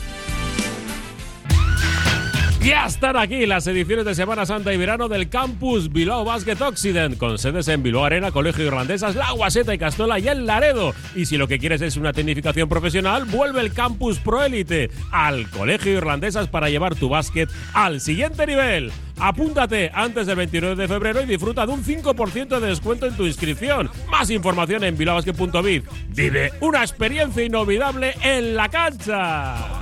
Ya 2.63 2.85
están 2.85 3.17
aquí 3.17 3.47
las 3.47 3.65
ediciones 3.65 4.05
de 4.05 4.13
Semana 4.13 4.45
Santa 4.45 4.71
y 4.71 4.77
Verano 4.77 5.09
del 5.09 5.29
Campus 5.29 5.91
Bilbao 5.91 6.23
Basket 6.23 6.61
Occident, 6.61 7.17
con 7.17 7.39
sedes 7.39 7.67
en 7.69 7.81
Bilbao 7.81 8.05
Arena, 8.05 8.31
Colegio 8.31 8.63
Irlandesas, 8.63 9.15
La 9.15 9.31
Guaseta 9.31 9.73
y 9.73 9.79
Castola 9.79 10.19
y 10.19 10.27
El 10.27 10.45
Laredo. 10.45 10.93
Y 11.15 11.25
si 11.25 11.37
lo 11.37 11.47
que 11.47 11.57
quieres 11.57 11.81
es 11.81 11.97
una 11.97 12.13
tecnificación 12.13 12.69
profesional, 12.69 13.25
vuelve 13.25 13.61
el 13.61 13.73
Campus 13.73 14.19
Pro 14.19 14.43
Élite 14.43 14.91
al 15.11 15.49
Colegio 15.49 15.91
Irlandesas 15.93 16.49
para 16.49 16.69
llevar 16.69 16.93
tu 16.93 17.09
básquet 17.09 17.49
al 17.73 17.99
siguiente 17.99 18.45
nivel. 18.45 18.91
Apúntate 19.17 19.89
antes 19.91 20.27
del 20.27 20.35
29 20.35 20.75
de 20.75 20.87
febrero 20.87 21.21
y 21.23 21.25
disfruta 21.25 21.65
de 21.65 21.71
un 21.71 21.83
5% 21.83 22.59
de 22.59 22.67
descuento 22.67 23.07
en 23.07 23.17
tu 23.17 23.25
inscripción. 23.25 23.89
Más 24.07 24.29
información 24.29 24.83
en 24.83 24.95
bilbaobasket.biz. 24.95 25.83
Vive 26.09 26.53
una 26.61 26.81
experiencia 26.81 27.43
inolvidable 27.43 28.13
en 28.21 28.55
la 28.55 28.69
cancha. 28.69 29.81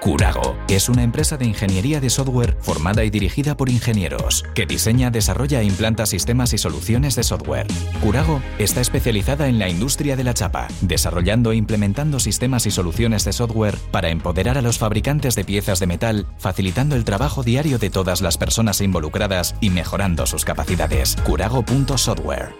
Curago 0.00 0.56
es 0.70 0.88
una 0.88 1.02
empresa 1.02 1.36
de 1.36 1.44
ingeniería 1.44 2.00
de 2.00 2.08
software 2.08 2.56
formada 2.60 3.04
y 3.04 3.10
dirigida 3.10 3.54
por 3.54 3.68
ingenieros 3.68 4.44
que 4.54 4.64
diseña, 4.64 5.10
desarrolla 5.10 5.60
e 5.60 5.64
implanta 5.64 6.06
sistemas 6.06 6.54
y 6.54 6.58
soluciones 6.58 7.16
de 7.16 7.22
software. 7.22 7.66
Curago 8.02 8.40
está 8.58 8.80
especializada 8.80 9.48
en 9.48 9.58
la 9.58 9.68
industria 9.68 10.16
de 10.16 10.24
la 10.24 10.32
chapa, 10.32 10.68
desarrollando 10.80 11.52
e 11.52 11.56
implementando 11.56 12.18
sistemas 12.18 12.64
y 12.64 12.70
soluciones 12.70 13.26
de 13.26 13.34
software 13.34 13.76
para 13.90 14.08
empoderar 14.08 14.56
a 14.56 14.62
los 14.62 14.78
fabricantes 14.78 15.34
de 15.34 15.44
piezas 15.44 15.80
de 15.80 15.86
metal, 15.86 16.26
facilitando 16.38 16.96
el 16.96 17.04
trabajo 17.04 17.42
diario 17.42 17.78
de 17.78 17.90
todas 17.90 18.22
las 18.22 18.38
personas 18.38 18.80
involucradas 18.80 19.54
y 19.60 19.68
mejorando 19.68 20.24
sus 20.24 20.46
capacidades. 20.46 21.16
Curago.software. 21.26 22.54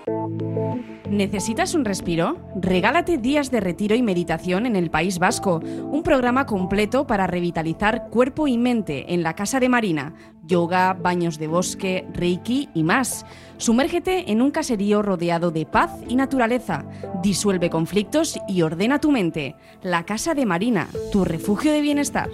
¿Necesitas 1.11 1.74
un 1.74 1.85
respiro? 1.85 2.38
Regálate 2.55 3.18
días 3.18 3.50
de 3.50 3.59
retiro 3.59 3.96
y 3.96 4.03
meditación 4.03 4.64
en 4.64 4.76
el 4.76 4.90
País 4.90 5.18
Vasco, 5.18 5.57
un 5.59 6.05
programa 6.05 6.46
completo 6.46 7.09
para 7.09 7.26
revitalizar 7.31 8.09
cuerpo 8.11 8.49
y 8.49 8.59
mente 8.59 9.14
en 9.14 9.23
la 9.23 9.35
Casa 9.35 9.61
de 9.61 9.69
Marina, 9.69 10.14
yoga, 10.47 10.93
baños 10.95 11.38
de 11.38 11.47
bosque, 11.47 12.07
reiki 12.12 12.69
y 12.75 12.83
más. 12.83 13.25
Sumérgete 13.57 14.31
en 14.31 14.43
un 14.43 14.51
caserío 14.51 15.03
rodeado 15.03 15.51
de 15.51 15.66
paz 15.66 15.90
y 16.09 16.16
naturaleza, 16.16 16.85
disuelve 17.23 17.71
conflictos 17.71 18.38
y 18.49 18.62
ordena 18.62 19.01
tu 19.01 19.11
mente. 19.11 19.57
La 19.83 20.05
Casa 20.05 20.35
de 20.35 20.47
Marina, 20.47 20.88
tu 21.12 21.25
refugio 21.25 21.73
de 21.73 21.81
bienestar. 21.81 22.29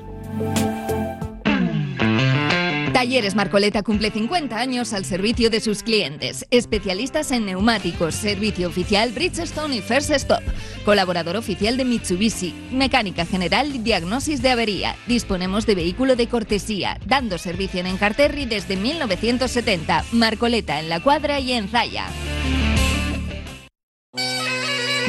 Talleres 2.96 3.35
Marcoleta 3.35 3.82
cumple 3.82 4.11
50 4.11 4.56
años 4.56 4.94
al 4.94 5.04
servicio 5.04 5.50
de 5.50 5.61
sus 5.61 5.82
clientes. 5.82 6.46
Especialistas 6.50 7.30
en 7.30 7.44
neumáticos, 7.44 8.14
servicio 8.14 8.68
oficial 8.68 9.12
Bridgestone 9.12 9.76
y 9.76 9.80
First 9.82 10.12
Stop. 10.12 10.40
Colaborador 10.87 11.37
oficial 11.37 11.76
de 11.76 11.85
Mitsubishi. 11.85 12.54
Mecánica 12.72 13.26
general 13.26 13.74
y 13.74 13.80
diagnosis 13.80 14.40
de 14.40 14.48
avería. 14.48 14.96
Disponemos 15.06 15.66
de 15.66 15.74
vehículo 15.74 16.16
de 16.16 16.26
cortesía, 16.26 16.98
dando 17.04 17.37
servicio 17.37 17.80
en 17.80 17.88
Encarterri 17.88 18.46
desde 18.46 18.76
1970. 18.78 20.02
Marcoleta 20.12 20.80
en 20.80 20.88
La 20.88 21.00
Cuadra 21.00 21.38
y 21.38 21.52
en 21.52 21.68
Zaya. 21.68 22.06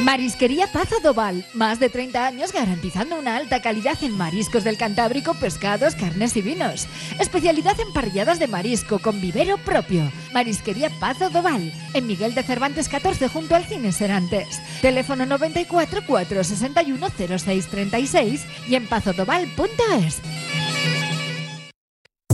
Marisquería 0.07 0.71
Pazo 0.71 1.01
Doval, 1.03 1.45
más 1.53 1.81
de 1.81 1.89
30 1.89 2.27
años 2.27 2.53
garantizando 2.53 3.19
una 3.19 3.35
alta 3.35 3.61
calidad 3.61 4.01
en 4.01 4.15
mariscos 4.15 4.63
del 4.63 4.77
Cantábrico, 4.77 5.33
pescados, 5.33 5.95
carnes 5.95 6.37
y 6.37 6.41
vinos. 6.41 6.87
Especialidad 7.19 7.77
en 7.81 7.91
parrilladas 7.91 8.39
de 8.39 8.47
marisco 8.47 8.99
con 8.99 9.19
vivero 9.19 9.57
propio. 9.57 10.09
Marisquería 10.33 10.89
Pazo 11.01 11.29
Doval, 11.29 11.73
en 11.93 12.07
Miguel 12.07 12.33
de 12.35 12.43
Cervantes 12.43 12.87
14 12.87 13.27
junto 13.27 13.53
al 13.53 13.65
Cine 13.65 13.91
Serantes. 13.91 14.61
Teléfono 14.81 15.25
94 15.25 15.99
461 16.07 17.09
0636 17.09 18.45
y 18.69 18.75
en 18.75 18.87
pazodoval.es. 18.87 20.21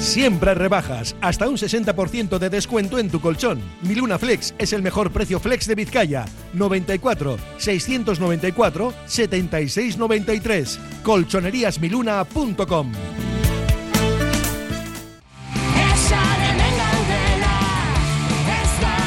Siempre 0.00 0.54
rebajas, 0.54 1.14
hasta 1.20 1.46
un 1.46 1.56
60% 1.56 2.38
de 2.38 2.48
descuento 2.48 2.98
en 2.98 3.10
tu 3.10 3.20
colchón. 3.20 3.60
Miluna 3.82 4.18
Flex 4.18 4.54
es 4.58 4.72
el 4.72 4.82
mejor 4.82 5.12
precio 5.12 5.38
flex 5.38 5.66
de 5.66 5.74
Vizcaya. 5.74 6.24
94 6.54 7.36
694 7.58 8.94
7693. 9.06 10.80
Colchoneríasmiluna.com. 11.02 12.92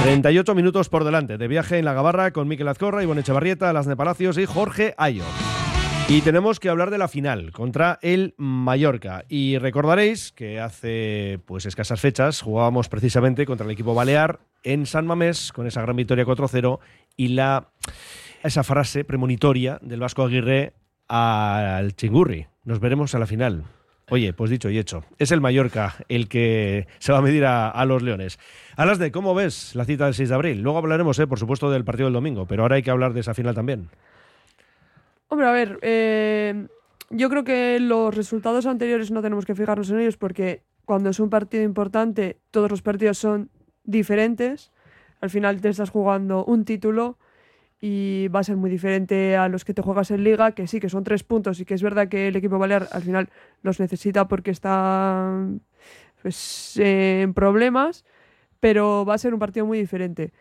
38 0.04 0.54
minutos 0.54 0.90
por 0.90 1.06
delante 1.06 1.38
de 1.38 1.48
viaje 1.48 1.78
en 1.78 1.86
la 1.86 1.94
Gabarra 1.94 2.32
con 2.32 2.48
Miquel 2.48 2.68
Azcorra, 2.68 3.04
Ivonne 3.04 3.22
Echevarrieta, 3.22 3.72
Las 3.72 3.88
Palacios 3.88 4.38
y 4.38 4.46
Jorge 4.46 4.94
Ayo. 4.98 5.24
Y 6.10 6.22
tenemos 6.22 6.60
que 6.60 6.70
hablar 6.70 6.92
de 6.92 6.98
la 6.98 7.08
final 7.08 7.52
contra 7.54 7.98
el 8.02 8.36
Mallorca. 8.38 9.24
Y 9.30 9.58
recordaréis 9.58 10.32
que 10.32 10.60
hace 10.60 11.40
pues 11.46 11.66
escasas 11.66 12.02
fechas 12.02 12.42
jugábamos 12.42 12.90
precisamente 12.90 13.46
contra 13.46 13.66
el 13.66 13.72
equipo 13.72 13.96
Balear 13.96 14.42
en 14.64 14.86
San 14.86 15.08
Mamés 15.08 15.52
con 15.54 15.66
esa 15.66 15.82
gran 15.82 15.96
victoria 15.96 16.26
4-0 16.26 16.80
y 17.16 17.30
la 17.30 17.70
esa 18.44 18.64
frase 18.64 19.06
premonitoria 19.06 19.80
del 19.82 20.02
Vasco 20.02 20.24
Aguirre 20.24 20.74
al 21.08 21.96
Chingurri. 21.96 22.48
Nos 22.66 22.80
veremos 22.80 23.16
a 23.16 23.20
la 23.20 23.26
final. 23.26 23.64
Oye, 24.10 24.34
pues 24.34 24.52
dicho 24.52 24.70
y 24.70 24.78
hecho. 24.78 25.06
Es 25.18 25.32
el 25.32 25.40
Mallorca 25.40 25.96
el 26.10 26.28
que 26.28 26.86
se 27.00 27.14
va 27.14 27.20
a 27.20 27.22
medir 27.22 27.46
a, 27.46 27.70
a 27.70 27.86
los 27.86 28.04
Leones. 28.04 28.40
Alas 28.76 29.00
de, 29.00 29.12
¿cómo 29.12 29.34
ves 29.34 29.74
la 29.74 29.86
cita 29.86 30.06
del 30.06 30.14
6 30.14 30.30
de 30.30 30.36
abril? 30.36 30.62
Luego 30.62 30.78
hablaremos, 30.78 31.18
eh, 31.20 31.28
por 31.28 31.40
supuesto, 31.40 31.72
del 31.72 31.86
partido 31.86 32.08
del 32.08 32.14
domingo, 32.14 32.46
pero 32.46 32.64
ahora 32.64 32.76
hay 32.76 32.84
que 32.84 32.92
hablar 32.92 33.14
de 33.14 33.22
esa 33.22 33.34
final 33.34 33.56
también. 33.56 33.90
Hombre, 35.34 35.48
a 35.48 35.52
ver, 35.52 35.80
eh, 35.82 36.68
yo 37.10 37.28
creo 37.28 37.44
que 37.44 37.80
los 37.80 38.16
resultados 38.16 38.68
anteriores 38.68 39.10
no 39.10 39.24
tenemos 39.24 39.48
que 39.48 39.56
fijarnos 39.56 39.90
en 39.90 40.00
ellos 40.00 40.16
porque 40.16 40.62
cuando 40.86 41.10
es 41.10 41.20
un 41.20 41.32
partido 41.32 41.64
importante, 41.64 42.38
todos 42.52 42.70
los 42.70 42.84
partidos 42.84 43.18
son 43.18 43.50
diferentes. 43.84 44.72
Al 45.22 45.32
final 45.32 45.60
te 45.60 45.70
estás 45.70 45.90
jugando 45.90 46.46
un 46.46 46.66
título 46.66 47.18
y 47.82 48.28
va 48.28 48.42
a 48.42 48.44
ser 48.44 48.58
muy 48.58 48.70
diferente 48.70 49.36
a 49.36 49.48
los 49.48 49.66
que 49.66 49.74
te 49.74 49.82
juegas 49.82 50.12
en 50.12 50.24
liga, 50.24 50.52
que 50.52 50.68
sí, 50.68 50.80
que 50.80 50.88
son 50.88 51.04
tres 51.04 51.24
puntos 51.24 51.60
y 51.60 51.66
que 51.66 51.74
es 51.74 51.82
verdad 51.82 52.10
que 52.10 52.28
el 52.28 52.36
equipo 52.36 52.60
balear 52.60 52.88
al 52.92 53.02
final 53.02 53.30
los 53.64 53.80
necesita 53.80 54.28
porque 54.28 54.52
está 54.52 55.36
pues, 56.22 56.78
en 56.78 57.34
problemas, 57.34 58.06
pero 58.60 59.04
va 59.04 59.16
a 59.16 59.18
ser 59.18 59.34
un 59.34 59.40
partido 59.40 59.66
muy 59.66 59.80
diferente. 59.80 60.32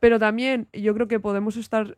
Pero 0.00 0.18
también 0.18 0.66
yo 0.72 0.94
creo 0.94 1.06
que 1.06 1.20
podemos 1.20 1.56
estar 1.56 1.96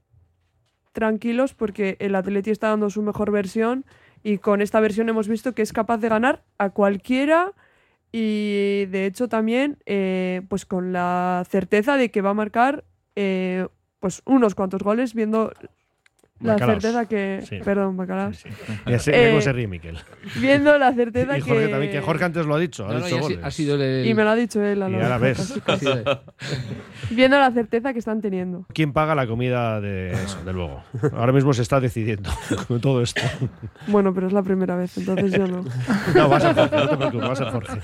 tranquilos 0.92 1.54
porque 1.54 1.96
el 1.98 2.14
Atleti 2.14 2.50
está 2.50 2.68
dando 2.68 2.90
su 2.90 3.02
mejor 3.02 3.30
versión 3.30 3.84
y 4.22 4.38
con 4.38 4.62
esta 4.62 4.80
versión 4.80 5.08
hemos 5.08 5.28
visto 5.28 5.54
que 5.54 5.62
es 5.62 5.72
capaz 5.72 5.98
de 5.98 6.08
ganar 6.08 6.42
a 6.58 6.70
cualquiera 6.70 7.52
y 8.12 8.86
de 8.90 9.06
hecho 9.06 9.28
también 9.28 9.78
eh, 9.86 10.42
pues 10.48 10.66
con 10.66 10.92
la 10.92 11.44
certeza 11.48 11.96
de 11.96 12.10
que 12.10 12.20
va 12.20 12.30
a 12.30 12.34
marcar 12.34 12.84
eh, 13.16 13.66
pues 14.00 14.22
unos 14.26 14.54
cuantos 14.54 14.82
goles 14.82 15.14
viendo 15.14 15.52
la 16.42 16.54
Bacalaos. 16.54 16.82
certeza 16.82 17.06
que 17.06 17.40
Sí. 17.48 17.58
perdón 17.64 17.96
bacalaos 17.96 18.42
Ya 18.86 18.98
sé 18.98 19.12
Eh, 19.14 19.30
cómo 19.30 19.40
se 19.40 19.52
ríe 19.52 19.66
Miquel. 19.68 19.98
viendo 20.40 20.76
la 20.78 20.92
certeza 20.92 21.38
Y 21.38 21.40
Jorge 21.40 21.66
que 21.66 21.68
también, 21.68 21.92
que 21.92 22.00
Jorge 22.00 22.24
antes 22.24 22.46
lo 22.46 22.54
ha 22.54 22.58
dicho. 22.58 22.84
Ha 22.86 22.92
No, 22.94 22.98
no, 23.00 23.04
dicho 23.04 23.16
y 23.16 23.18
ha 23.18 23.22
si- 23.22 23.22
goles. 23.34 23.38
ha 23.44 23.50
sido 23.50 23.74
el- 23.76 24.06
y 24.06 24.14
me 24.14 24.24
lo 24.24 24.30
ha 24.30 24.34
dicho 24.34 24.62
él 24.62 24.82
a 24.82 24.90
Y 24.90 24.94
ahora 24.94 25.18
ves. 25.18 25.54
viendo 27.10 27.38
la 27.38 27.50
certeza 27.50 27.92
que 27.92 27.98
están 27.98 28.20
teniendo 28.20 28.66
¿Quién 28.72 28.92
paga 28.92 29.14
la 29.14 29.26
comida 29.26 29.80
de 29.80 30.12
eso, 30.12 30.42
de 30.44 30.52
luego? 30.52 30.82
Ahora 31.14 31.32
mismo 31.32 31.52
se 31.52 31.62
está 31.62 31.80
decidiendo 31.80 32.30
con 32.68 32.80
todo 32.80 33.02
esto. 33.02 33.20
bueno 33.88 34.14
pero 34.14 34.26
es 34.26 34.32
la 34.32 34.42
primera 34.42 34.76
vez 34.76 34.96
entonces 34.98 35.32
yo 35.32 35.46
no 35.46 35.64
No, 36.14 36.28
va 36.28 36.36
a 36.38 36.40
Jorge, 36.54 36.76
no 36.76 36.88
te 36.88 36.96
preocupes, 36.96 37.40
va 37.42 37.48
a 37.48 37.52
Jorge. 37.52 37.78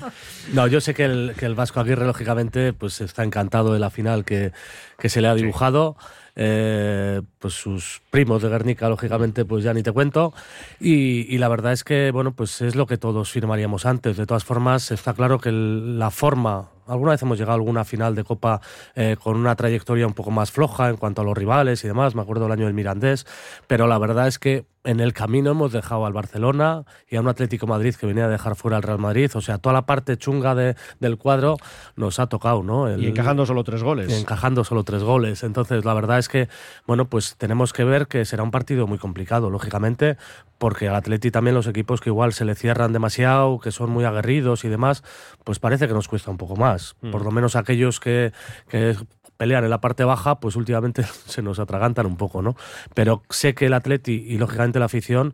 No, 0.52 0.66
yo 0.66 0.80
sé 0.80 0.94
que 0.94 1.04
el, 1.04 1.34
que 1.38 1.46
el 1.46 1.54
Vasco 1.54 1.80
Aguirre, 1.80 2.06
lógicamente, 2.06 2.72
pues 2.72 3.00
está 3.00 3.22
encantado 3.24 3.72
de 3.72 3.78
la 3.78 3.90
final 3.90 4.24
que, 4.24 4.52
que 4.98 5.08
se 5.08 5.20
le 5.20 5.28
ha 5.28 5.34
dibujado. 5.34 5.96
Eh, 6.40 7.20
pues 7.40 7.54
sus 7.54 8.00
primos 8.10 8.42
de 8.42 8.48
Guernica, 8.48 8.88
lógicamente, 8.88 9.44
pues 9.44 9.64
ya 9.64 9.74
ni 9.74 9.82
te 9.82 9.90
cuento. 9.90 10.32
Y, 10.78 11.36
la 11.38 11.48
verdad 11.48 11.72
es 11.72 11.82
que, 11.82 12.12
bueno, 12.12 12.32
pues 12.32 12.60
es 12.62 12.76
lo 12.76 12.86
que 12.86 12.96
todos 12.96 13.30
firmaríamos 13.32 13.84
antes. 13.86 14.16
De 14.16 14.24
todas 14.24 14.44
formas, 14.44 14.92
está 14.92 15.14
claro 15.14 15.40
que 15.40 15.50
la 15.50 16.10
forma. 16.12 16.70
Alguna 16.86 17.10
vez 17.10 17.22
hemos 17.22 17.38
llegado 17.38 17.52
a 17.52 17.56
alguna 17.56 17.84
final 17.84 18.14
de 18.14 18.22
Copa 18.22 18.60
eh, 18.94 19.16
con 19.22 19.36
una 19.36 19.56
trayectoria 19.56 20.06
un 20.06 20.14
poco 20.14 20.30
más 20.30 20.52
floja 20.52 20.88
en 20.88 20.96
cuanto 20.96 21.22
a 21.22 21.24
los 21.24 21.36
rivales 21.36 21.82
y 21.84 21.88
demás. 21.88 22.14
Me 22.14 22.22
acuerdo 22.22 22.46
el 22.46 22.52
año 22.52 22.66
del 22.66 22.74
Mirandés. 22.74 23.26
Pero 23.66 23.88
la 23.88 23.98
verdad 23.98 24.28
es 24.28 24.38
que 24.38 24.64
en 24.90 25.00
el 25.00 25.12
camino 25.12 25.50
hemos 25.50 25.70
dejado 25.72 26.06
al 26.06 26.14
Barcelona 26.14 26.84
y 27.10 27.16
a 27.16 27.20
un 27.20 27.28
Atlético 27.28 27.66
Madrid 27.66 27.94
que 27.94 28.06
venía 28.06 28.24
a 28.24 28.28
dejar 28.28 28.56
fuera 28.56 28.78
al 28.78 28.82
Real 28.82 28.98
Madrid. 28.98 29.30
O 29.34 29.40
sea, 29.42 29.58
toda 29.58 29.74
la 29.74 29.82
parte 29.84 30.16
chunga 30.16 30.54
de- 30.54 30.76
del 30.98 31.18
cuadro 31.18 31.58
nos 31.94 32.18
ha 32.18 32.26
tocado, 32.28 32.62
¿no? 32.62 32.88
El- 32.88 33.04
Y 33.04 33.08
encajando 33.08 33.44
solo 33.44 33.64
tres 33.64 33.82
goles. 33.82 34.10
y 34.10 34.14
encajando 34.14 34.64
solo 34.64 34.84
tres 34.84 35.02
goles. 35.02 35.42
Entonces, 35.42 35.84
la 35.84 35.92
verdad 35.92 36.18
es 36.18 36.28
que, 36.30 36.48
bueno, 36.86 37.04
pues 37.04 37.36
tenemos 37.36 37.74
que 37.74 37.84
ver 37.84 38.06
que 38.06 38.24
será 38.24 38.42
un 38.42 38.50
partido 38.50 38.86
muy 38.86 38.96
complicado, 38.96 39.50
lógicamente, 39.50 40.16
porque 40.56 40.88
al 40.88 40.94
Atleti 40.94 41.30
también 41.30 41.54
los 41.54 41.66
equipos 41.66 42.00
que 42.00 42.08
igual 42.08 42.32
se 42.32 42.46
le 42.46 42.54
cierran 42.54 42.92
demasiado, 42.94 43.60
que 43.60 43.70
son 43.72 43.90
muy 43.90 44.04
aguerridos 44.06 44.64
y 44.64 44.68
demás, 44.68 45.04
pues 45.44 45.58
parece 45.58 45.86
que 45.86 45.92
nos 45.94 46.08
cuesta 46.08 46.30
un 46.30 46.38
poco 46.38 46.56
más. 46.56 46.96
Mm. 47.02 47.10
Por 47.10 47.24
lo 47.24 47.30
menos 47.30 47.56
aquellos 47.56 48.00
que, 48.00 48.32
que 48.68 48.96
pelean 49.38 49.64
en 49.64 49.70
la 49.70 49.80
parte 49.80 50.04
baja, 50.04 50.40
pues 50.40 50.56
últimamente 50.56 51.04
se 51.26 51.40
nos 51.40 51.58
atragantan 51.58 52.04
un 52.04 52.18
poco, 52.18 52.42
¿no? 52.42 52.54
Pero 52.92 53.22
sé 53.30 53.54
que 53.54 53.66
el 53.66 53.72
Atleti 53.72 54.26
y 54.28 54.36
lógicamente 54.36 54.78
la 54.78 54.84
afición 54.84 55.32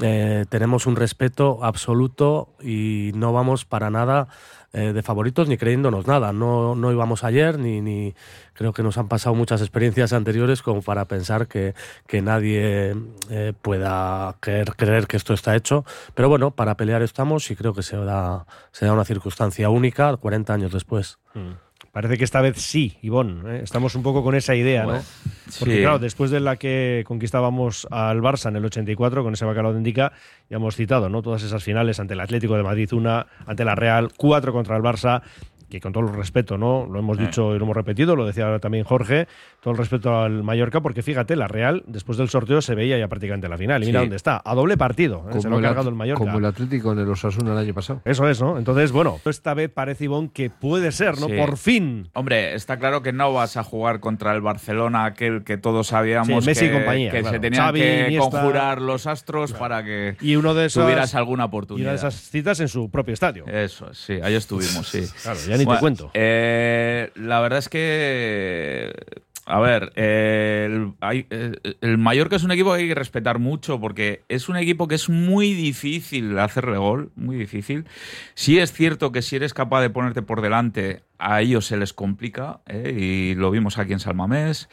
eh, 0.00 0.46
tenemos 0.48 0.86
un 0.86 0.96
respeto 0.96 1.62
absoluto 1.62 2.48
y 2.62 3.12
no 3.14 3.34
vamos 3.34 3.66
para 3.66 3.90
nada 3.90 4.26
eh, 4.72 4.94
de 4.94 5.02
favoritos 5.02 5.48
ni 5.48 5.58
creyéndonos 5.58 6.06
nada. 6.06 6.32
No, 6.32 6.74
no 6.74 6.90
íbamos 6.90 7.24
ayer 7.24 7.58
ni, 7.58 7.82
ni 7.82 8.14
creo 8.54 8.72
que 8.72 8.82
nos 8.82 8.96
han 8.96 9.08
pasado 9.08 9.34
muchas 9.34 9.60
experiencias 9.60 10.14
anteriores 10.14 10.62
como 10.62 10.80
para 10.80 11.04
pensar 11.04 11.46
que, 11.46 11.74
que 12.06 12.22
nadie 12.22 12.96
eh, 13.28 13.52
pueda 13.60 14.34
creer, 14.40 14.74
creer 14.76 15.06
que 15.06 15.18
esto 15.18 15.34
está 15.34 15.54
hecho. 15.54 15.84
Pero 16.14 16.30
bueno, 16.30 16.52
para 16.52 16.78
pelear 16.78 17.02
estamos 17.02 17.50
y 17.50 17.56
creo 17.56 17.74
que 17.74 17.82
se 17.82 17.98
da, 17.98 18.46
se 18.70 18.86
da 18.86 18.94
una 18.94 19.04
circunstancia 19.04 19.68
única 19.68 20.16
40 20.16 20.54
años 20.54 20.72
después. 20.72 21.18
Mm. 21.34 21.71
Parece 21.92 22.16
que 22.16 22.24
esta 22.24 22.40
vez 22.40 22.56
sí, 22.56 22.96
Ivonne. 23.02 23.58
¿eh? 23.58 23.60
Estamos 23.62 23.94
un 23.94 24.02
poco 24.02 24.24
con 24.24 24.34
esa 24.34 24.54
idea, 24.54 24.84
Bueno, 24.84 25.00
¿no? 25.00 25.04
Porque, 25.58 25.74
sí. 25.74 25.80
claro, 25.82 25.98
después 25.98 26.30
de 26.30 26.40
la 26.40 26.56
que 26.56 27.04
conquistábamos 27.06 27.86
al 27.90 28.22
Barça 28.22 28.48
en 28.48 28.56
el 28.56 28.64
84, 28.64 29.22
con 29.22 29.34
ese 29.34 29.44
bacalao 29.44 29.72
de 29.72 29.78
Indica, 29.78 30.12
ya 30.48 30.56
hemos 30.56 30.74
citado, 30.74 31.10
¿no? 31.10 31.20
Todas 31.20 31.42
esas 31.42 31.62
finales 31.62 32.00
ante 32.00 32.14
el 32.14 32.20
Atlético 32.20 32.56
de 32.56 32.62
Madrid, 32.62 32.90
una, 32.94 33.26
ante 33.44 33.66
la 33.66 33.74
Real, 33.74 34.08
cuatro 34.16 34.54
contra 34.54 34.74
el 34.74 34.82
Barça, 34.82 35.20
que 35.72 35.80
con 35.80 35.92
todo 35.92 36.04
el 36.06 36.12
respeto, 36.14 36.58
¿no? 36.58 36.86
Lo 36.86 36.98
hemos 36.98 37.16
dicho 37.16 37.54
y 37.54 37.58
lo 37.58 37.64
hemos 37.64 37.74
repetido, 37.76 38.14
lo 38.14 38.26
decía 38.26 38.44
ahora 38.44 38.58
también 38.58 38.84
Jorge, 38.84 39.26
todo 39.62 39.72
el 39.72 39.78
respeto 39.78 40.20
al 40.20 40.42
Mallorca, 40.42 40.80
porque 40.82 41.02
fíjate, 41.02 41.34
la 41.34 41.48
Real, 41.48 41.82
después 41.86 42.18
del 42.18 42.28
sorteo, 42.28 42.60
se 42.60 42.74
veía 42.74 42.98
ya 42.98 43.08
prácticamente 43.08 43.48
la 43.48 43.56
final. 43.56 43.82
Y 43.82 43.86
mira 43.86 44.00
Sí. 44.00 44.04
dónde 44.04 44.16
está, 44.16 44.42
a 44.44 44.54
doble 44.54 44.76
partido. 44.76 45.24
¿eh? 45.32 45.40
Se 45.40 45.48
lo 45.48 45.56
ha 45.58 45.62
cargado 45.62 45.88
el 45.88 45.94
Mallorca. 45.94 46.18
como 46.24 46.38
el 46.38 46.44
Atlético 46.44 46.92
en 46.92 46.98
el 46.98 47.08
Osasuna 47.08 47.52
el 47.52 47.58
año 47.58 47.72
pasado. 47.74 48.02
Eso 48.04 48.28
es, 48.28 48.40
¿no? 48.42 48.58
Entonces, 48.58 48.92
bueno, 48.92 49.18
esta 49.24 49.54
vez 49.54 49.70
parece, 49.70 50.04
Ivonne, 50.04 50.30
que 50.32 50.50
puede 50.50 50.92
ser, 50.92 51.18
¿no? 51.18 51.26
Sí. 51.28 51.34
Por 51.38 51.56
fin. 51.56 52.10
Hombre, 52.12 52.54
está 52.54 52.78
claro 52.78 53.02
que 53.02 53.12
no 53.12 53.32
vas 53.32 53.56
a 53.56 53.62
jugar 53.64 54.00
contra 54.00 54.34
el 54.34 54.42
Barcelona, 54.42 55.06
aquel 55.06 55.42
que 55.44 55.56
todos 55.56 55.86
sabíamos 55.86 56.44
Sí, 56.44 56.50
Messi 56.50 56.64
y 56.66 56.68
que, 56.68 56.74
compañía, 56.74 57.10
que 57.10 57.20
claro. 57.20 57.34
se 57.34 57.40
tenían 57.40 57.64
Xavi, 57.64 57.80
que 57.80 58.04
Iniesta. 58.08 58.30
conjurar 58.30 58.82
los 58.82 59.06
astros 59.06 59.52
para 59.54 59.82
que 59.84 60.16
Y 60.20 60.36
uno 60.36 60.52
de 60.54 60.66
esos, 60.66 60.82
tuvieras 60.84 61.14
alguna 61.14 61.44
Y 61.44 61.46
oportunidad. 61.46 61.84
una 61.86 61.90
de 61.92 61.96
esas 61.96 62.14
citas 62.14 62.60
en 62.60 62.68
su 62.68 62.90
propio 62.90 63.14
estadio. 63.14 63.46
Eso, 63.46 63.90
es, 63.90 63.98
sí, 63.98 64.18
ahí 64.22 64.34
estuvimos, 64.34 64.86
sí. 64.88 65.02
Claro, 65.22 65.38
ya 65.48 65.56
ni 65.66 65.74
te 65.74 65.80
cuento. 65.80 66.10
eh, 66.14 67.10
la 67.14 67.40
verdad 67.40 67.58
es 67.58 67.68
que. 67.68 68.92
A 69.44 69.58
ver, 69.58 69.92
eh, 69.96 70.68
el, 70.70 70.92
hay- 71.00 71.26
eh, 71.30 71.56
el 71.80 71.98
Mallorca 71.98 72.36
es 72.36 72.44
un 72.44 72.52
equipo 72.52 72.72
que 72.72 72.82
hay 72.82 72.88
que 72.88 72.94
respetar 72.94 73.40
mucho 73.40 73.80
porque 73.80 74.22
es 74.28 74.48
un 74.48 74.56
equipo 74.56 74.86
que 74.86 74.94
es 74.94 75.08
muy 75.08 75.52
difícil 75.52 76.38
hacerle 76.38 76.76
gol, 76.78 77.10
muy 77.16 77.34
difícil. 77.36 77.84
Sí 78.34 78.60
es 78.60 78.72
cierto 78.72 79.10
que 79.10 79.20
si 79.20 79.34
eres 79.34 79.52
capaz 79.52 79.80
de 79.82 79.90
ponerte 79.90 80.22
por 80.22 80.42
delante, 80.42 81.02
a 81.18 81.40
ellos 81.42 81.66
se 81.66 81.76
les 81.76 81.92
complica, 81.92 82.60
¿eh? 82.66 82.94
y 82.96 83.34
lo 83.34 83.50
vimos 83.50 83.78
aquí 83.78 83.92
en 83.92 83.98
Salmamés, 83.98 84.68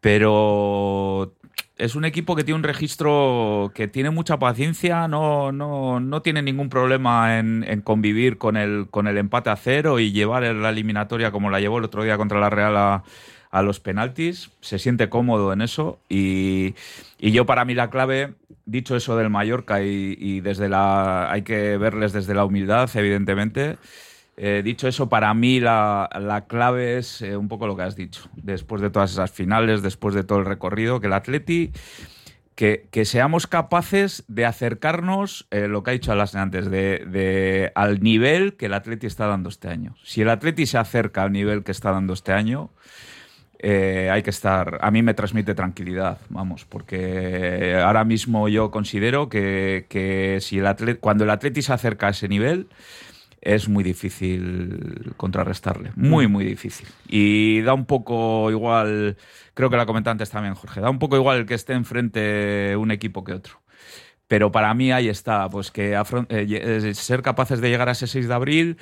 pero 0.00 1.34
es 1.78 1.94
un 1.94 2.04
equipo 2.04 2.34
que 2.34 2.44
tiene 2.44 2.56
un 2.56 2.64
registro 2.64 3.70
que 3.74 3.86
tiene 3.86 4.10
mucha 4.10 4.38
paciencia, 4.38 5.06
no, 5.06 5.52
no, 5.52 6.00
no 6.00 6.22
tiene 6.22 6.42
ningún 6.42 6.68
problema 6.68 7.38
en, 7.38 7.82
convivir 7.82 8.36
con 8.36 8.56
el, 8.56 8.88
con 8.90 9.06
el 9.06 9.16
empate 9.16 9.50
a 9.50 9.56
cero 9.56 10.00
y 10.00 10.12
llevar 10.12 10.42
la 10.42 10.70
eliminatoria 10.70 11.30
como 11.30 11.50
la 11.50 11.60
llevó 11.60 11.78
el 11.78 11.84
otro 11.84 12.02
día 12.02 12.16
contra 12.16 12.40
la 12.40 12.50
Real 12.50 12.76
a, 12.76 13.04
a 13.50 13.62
los 13.62 13.78
penaltis, 13.78 14.50
se 14.60 14.80
siente 14.80 15.08
cómodo 15.08 15.52
en 15.52 15.62
eso 15.62 16.00
y, 16.08 16.74
y 17.18 17.30
yo 17.30 17.46
para 17.46 17.64
mí 17.64 17.74
la 17.74 17.90
clave, 17.90 18.34
dicho 18.66 18.96
eso 18.96 19.16
del 19.16 19.30
Mallorca 19.30 19.82
y, 19.82 20.16
y 20.18 20.40
desde 20.40 20.68
la, 20.68 21.30
hay 21.30 21.42
que 21.42 21.78
verles 21.78 22.12
desde 22.12 22.34
la 22.34 22.44
humildad, 22.44 22.90
evidentemente. 22.94 23.78
Eh, 24.40 24.62
dicho 24.64 24.86
eso, 24.86 25.08
para 25.08 25.34
mí 25.34 25.58
la, 25.58 26.08
la 26.20 26.46
clave 26.46 26.98
es 26.98 27.22
eh, 27.22 27.36
un 27.36 27.48
poco 27.48 27.66
lo 27.66 27.76
que 27.76 27.82
has 27.82 27.96
dicho. 27.96 28.28
Después 28.36 28.80
de 28.80 28.88
todas 28.88 29.10
esas 29.10 29.32
finales, 29.32 29.82
después 29.82 30.14
de 30.14 30.22
todo 30.22 30.38
el 30.38 30.44
recorrido, 30.44 31.00
que 31.00 31.08
el 31.08 31.12
Atleti, 31.12 31.72
que, 32.54 32.86
que 32.92 33.04
seamos 33.04 33.48
capaces 33.48 34.22
de 34.28 34.46
acercarnos, 34.46 35.48
eh, 35.50 35.66
lo 35.66 35.82
que 35.82 35.90
ha 35.90 35.92
dicho 35.92 36.12
Alasne 36.12 36.40
antes, 36.40 36.70
de, 36.70 37.04
de- 37.06 37.72
al 37.74 38.00
nivel 38.00 38.54
que 38.54 38.66
el 38.66 38.74
Atleti 38.74 39.08
está 39.08 39.26
dando 39.26 39.48
este 39.48 39.68
año. 39.68 39.96
Si 40.04 40.22
el 40.22 40.28
Atleti 40.28 40.66
se 40.66 40.78
acerca 40.78 41.24
al 41.24 41.32
nivel 41.32 41.64
que 41.64 41.72
está 41.72 41.90
dando 41.90 42.12
este 42.12 42.32
año, 42.32 42.70
hay 43.60 44.22
que 44.22 44.30
estar. 44.30 44.78
A 44.82 44.92
mí 44.92 45.02
me 45.02 45.14
transmite 45.14 45.52
tranquilidad, 45.56 46.18
vamos, 46.28 46.64
porque 46.64 47.74
ahora 47.84 48.04
mismo 48.04 48.48
yo 48.48 48.70
considero 48.70 49.28
que, 49.28 49.86
que 49.88 50.38
si 50.40 50.60
el 50.60 50.66
Atleti, 50.68 51.00
cuando 51.00 51.24
el 51.24 51.30
Atleti 51.30 51.62
se 51.62 51.72
acerca 51.72 52.06
a 52.06 52.10
ese 52.10 52.28
nivel, 52.28 52.68
es 53.40 53.68
muy 53.68 53.84
difícil 53.84 55.12
contrarrestarle. 55.16 55.92
Muy, 55.96 56.26
muy 56.28 56.44
difícil. 56.44 56.88
Y 57.08 57.60
da 57.62 57.74
un 57.74 57.86
poco 57.86 58.50
igual, 58.50 59.16
creo 59.54 59.70
que 59.70 59.76
la 59.76 59.86
comentaba 59.86 60.12
antes 60.12 60.30
también 60.30 60.54
Jorge, 60.54 60.80
da 60.80 60.90
un 60.90 60.98
poco 60.98 61.16
igual 61.16 61.38
el 61.38 61.46
que 61.46 61.54
esté 61.54 61.72
enfrente 61.74 62.74
un 62.76 62.90
equipo 62.90 63.24
que 63.24 63.32
otro. 63.34 63.60
Pero 64.26 64.52
para 64.52 64.74
mí 64.74 64.92
ahí 64.92 65.08
está, 65.08 65.48
pues 65.48 65.70
que 65.70 65.94
eh, 65.94 66.02
eh, 66.30 66.94
ser 66.94 67.22
capaces 67.22 67.60
de 67.60 67.70
llegar 67.70 67.88
a 67.88 67.92
ese 67.92 68.06
6 68.06 68.28
de 68.28 68.34
abril 68.34 68.76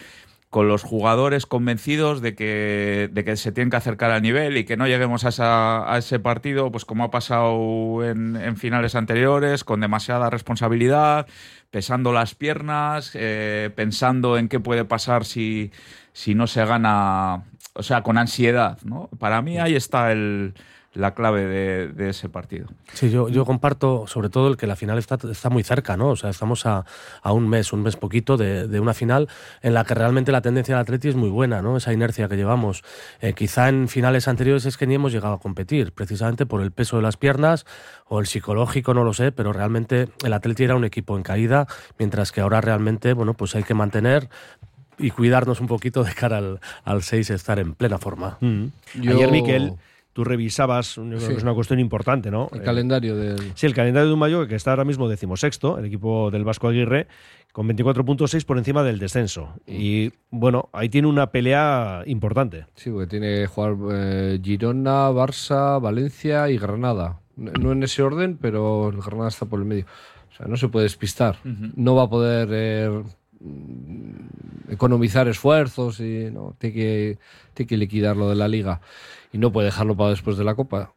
con 0.50 0.68
los 0.68 0.82
jugadores 0.84 1.44
convencidos 1.44 2.22
de 2.22 2.34
que, 2.34 3.10
de 3.12 3.24
que 3.24 3.36
se 3.36 3.52
tienen 3.52 3.68
que 3.70 3.76
acercar 3.76 4.10
al 4.12 4.22
nivel 4.22 4.56
y 4.56 4.64
que 4.64 4.76
no 4.76 4.86
lleguemos 4.86 5.24
a, 5.24 5.28
esa- 5.30 5.92
a 5.92 5.98
ese 5.98 6.18
partido, 6.18 6.70
pues 6.72 6.84
como 6.84 7.04
ha 7.04 7.10
pasado 7.10 8.04
en, 8.04 8.36
en 8.36 8.56
finales 8.56 8.94
anteriores, 8.94 9.64
con 9.64 9.80
demasiada 9.80 10.30
responsabilidad, 10.30 11.26
pesando 11.70 12.12
las 12.12 12.34
piernas, 12.34 13.10
eh, 13.14 13.70
pensando 13.74 14.38
en 14.38 14.48
qué 14.48 14.60
puede 14.60 14.84
pasar 14.84 15.24
si, 15.24 15.72
si 16.12 16.34
no 16.34 16.46
se 16.46 16.64
gana, 16.64 17.44
o 17.74 17.82
sea, 17.82 18.02
con 18.02 18.18
ansiedad. 18.18 18.78
¿no? 18.84 19.08
Para 19.18 19.42
mí 19.42 19.58
ahí 19.58 19.74
está 19.74 20.12
el, 20.12 20.54
la 20.96 21.14
clave 21.14 21.44
de, 21.46 21.88
de 21.88 22.08
ese 22.10 22.28
partido. 22.28 22.66
Sí, 22.92 23.10
yo, 23.10 23.28
yo 23.28 23.44
comparto 23.44 24.06
sobre 24.06 24.28
todo 24.30 24.48
el 24.48 24.56
que 24.56 24.66
la 24.66 24.76
final 24.76 24.98
está, 24.98 25.18
está 25.30 25.50
muy 25.50 25.62
cerca, 25.62 25.96
¿no? 25.96 26.08
O 26.08 26.16
sea, 26.16 26.30
estamos 26.30 26.66
a, 26.66 26.84
a 27.22 27.32
un 27.32 27.48
mes, 27.48 27.72
un 27.72 27.82
mes 27.82 27.96
poquito 27.96 28.36
de, 28.36 28.66
de 28.66 28.80
una 28.80 28.94
final 28.94 29.28
en 29.62 29.74
la 29.74 29.84
que 29.84 29.94
realmente 29.94 30.32
la 30.32 30.40
tendencia 30.40 30.74
del 30.74 30.82
Atleti 30.82 31.08
es 31.08 31.14
muy 31.16 31.28
buena, 31.28 31.62
¿no? 31.62 31.76
Esa 31.76 31.92
inercia 31.92 32.28
que 32.28 32.36
llevamos. 32.36 32.82
Eh, 33.20 33.34
quizá 33.34 33.68
en 33.68 33.88
finales 33.88 34.26
anteriores 34.28 34.64
es 34.66 34.76
que 34.76 34.86
ni 34.86 34.94
hemos 34.94 35.12
llegado 35.12 35.34
a 35.34 35.38
competir, 35.40 35.92
precisamente 35.92 36.46
por 36.46 36.62
el 36.62 36.72
peso 36.72 36.96
de 36.96 37.02
las 37.02 37.16
piernas 37.16 37.66
o 38.06 38.18
el 38.20 38.26
psicológico, 38.26 38.94
no 38.94 39.04
lo 39.04 39.12
sé, 39.12 39.32
pero 39.32 39.52
realmente 39.52 40.08
el 40.24 40.32
Atleti 40.32 40.64
era 40.64 40.76
un 40.76 40.84
equipo 40.84 41.16
en 41.16 41.22
caída, 41.22 41.66
mientras 41.98 42.32
que 42.32 42.40
ahora 42.40 42.60
realmente, 42.60 43.12
bueno, 43.12 43.34
pues 43.34 43.54
hay 43.54 43.62
que 43.64 43.74
mantener 43.74 44.28
y 44.98 45.10
cuidarnos 45.10 45.60
un 45.60 45.66
poquito 45.66 46.04
de 46.04 46.14
cara 46.14 46.38
al, 46.38 46.60
al 46.84 47.02
6 47.02 47.28
estar 47.30 47.58
en 47.58 47.74
plena 47.74 47.98
forma. 47.98 48.38
Yo- 48.40 49.12
Ayer, 49.12 49.30
Miquel, 49.30 49.74
tú 50.16 50.24
revisabas, 50.24 50.94
yo 50.94 51.04
creo 51.04 51.20
Sí. 51.20 51.26
que 51.28 51.34
es 51.34 51.42
una 51.42 51.52
cuestión 51.52 51.78
importante, 51.78 52.30
¿no? 52.30 52.48
El 52.50 52.60
Eh, 52.62 52.64
calendario 52.64 53.14
del... 53.16 53.38
Sí, 53.54 53.66
el 53.66 53.74
calendario 53.74 54.06
de 54.08 54.14
un 54.14 54.18
Mayo 54.18 54.46
que 54.48 54.54
está 54.54 54.70
ahora 54.70 54.86
mismo 54.86 55.10
decimosexto, 55.10 55.78
el 55.78 55.84
equipo 55.84 56.30
del 56.30 56.42
Vasco 56.42 56.68
Aguirre, 56.68 57.06
con 57.52 57.68
24.6 57.68 58.46
por 58.46 58.56
encima 58.56 58.82
del 58.82 58.98
descenso. 58.98 59.50
Y 59.66 60.12
bueno, 60.30 60.70
ahí 60.72 60.88
tiene 60.88 61.06
una 61.08 61.30
pelea 61.32 62.02
importante. 62.06 62.64
Sí, 62.76 62.88
porque 62.90 63.08
tiene 63.08 63.40
que 63.40 63.46
jugar 63.46 63.76
eh, 63.92 64.40
Girona, 64.42 65.10
Barça, 65.10 65.78
Valencia 65.82 66.48
y 66.48 66.56
Granada. 66.56 67.20
No 67.36 67.72
en 67.72 67.82
ese 67.82 68.02
orden, 68.02 68.38
pero 68.40 68.88
el 68.88 68.96
Granada 69.02 69.28
está 69.28 69.44
por 69.44 69.58
el 69.60 69.66
medio. 69.66 69.84
O 70.32 70.34
sea, 70.34 70.46
no 70.46 70.56
se 70.56 70.68
puede 70.68 70.84
despistar. 70.84 71.36
No 71.44 71.94
va 71.94 72.04
a 72.04 72.08
poder 72.08 72.48
eh, 72.52 72.88
mm, 72.90 73.04
economizar 74.68 75.28
esfuerzos 75.28 76.00
y 76.00 76.30
no, 76.32 76.54
tiene 76.58 76.74
que, 76.74 77.18
tiene 77.54 77.68
que 77.68 77.76
liquidar 77.76 78.16
lo 78.16 78.28
de 78.28 78.36
la 78.36 78.48
liga. 78.48 78.80
Y 79.32 79.38
no 79.38 79.52
puede 79.52 79.66
dejarlo 79.66 79.96
para 79.96 80.10
después 80.10 80.36
de 80.36 80.44
la 80.44 80.54
Copa. 80.54 80.92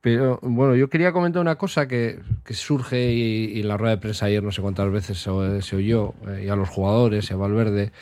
Pero 0.00 0.40
bueno, 0.42 0.74
yo 0.74 0.90
quería 0.90 1.12
comentar 1.12 1.40
una 1.40 1.56
cosa 1.56 1.86
que, 1.86 2.20
que 2.44 2.54
surge 2.54 3.12
y, 3.12 3.60
en 3.60 3.68
la 3.68 3.76
rueda 3.76 3.96
de 3.96 4.00
prensa 4.00 4.26
ayer 4.26 4.42
no 4.42 4.50
sé 4.50 4.60
cuántas 4.60 4.90
veces 4.90 5.18
se, 5.18 5.62
se 5.62 5.76
oyó, 5.76 6.14
eh, 6.26 6.44
y 6.46 6.48
a 6.48 6.56
los 6.56 6.68
jugadores 6.68 7.30
y 7.30 7.34
a 7.34 7.36
Valverde, 7.36 7.92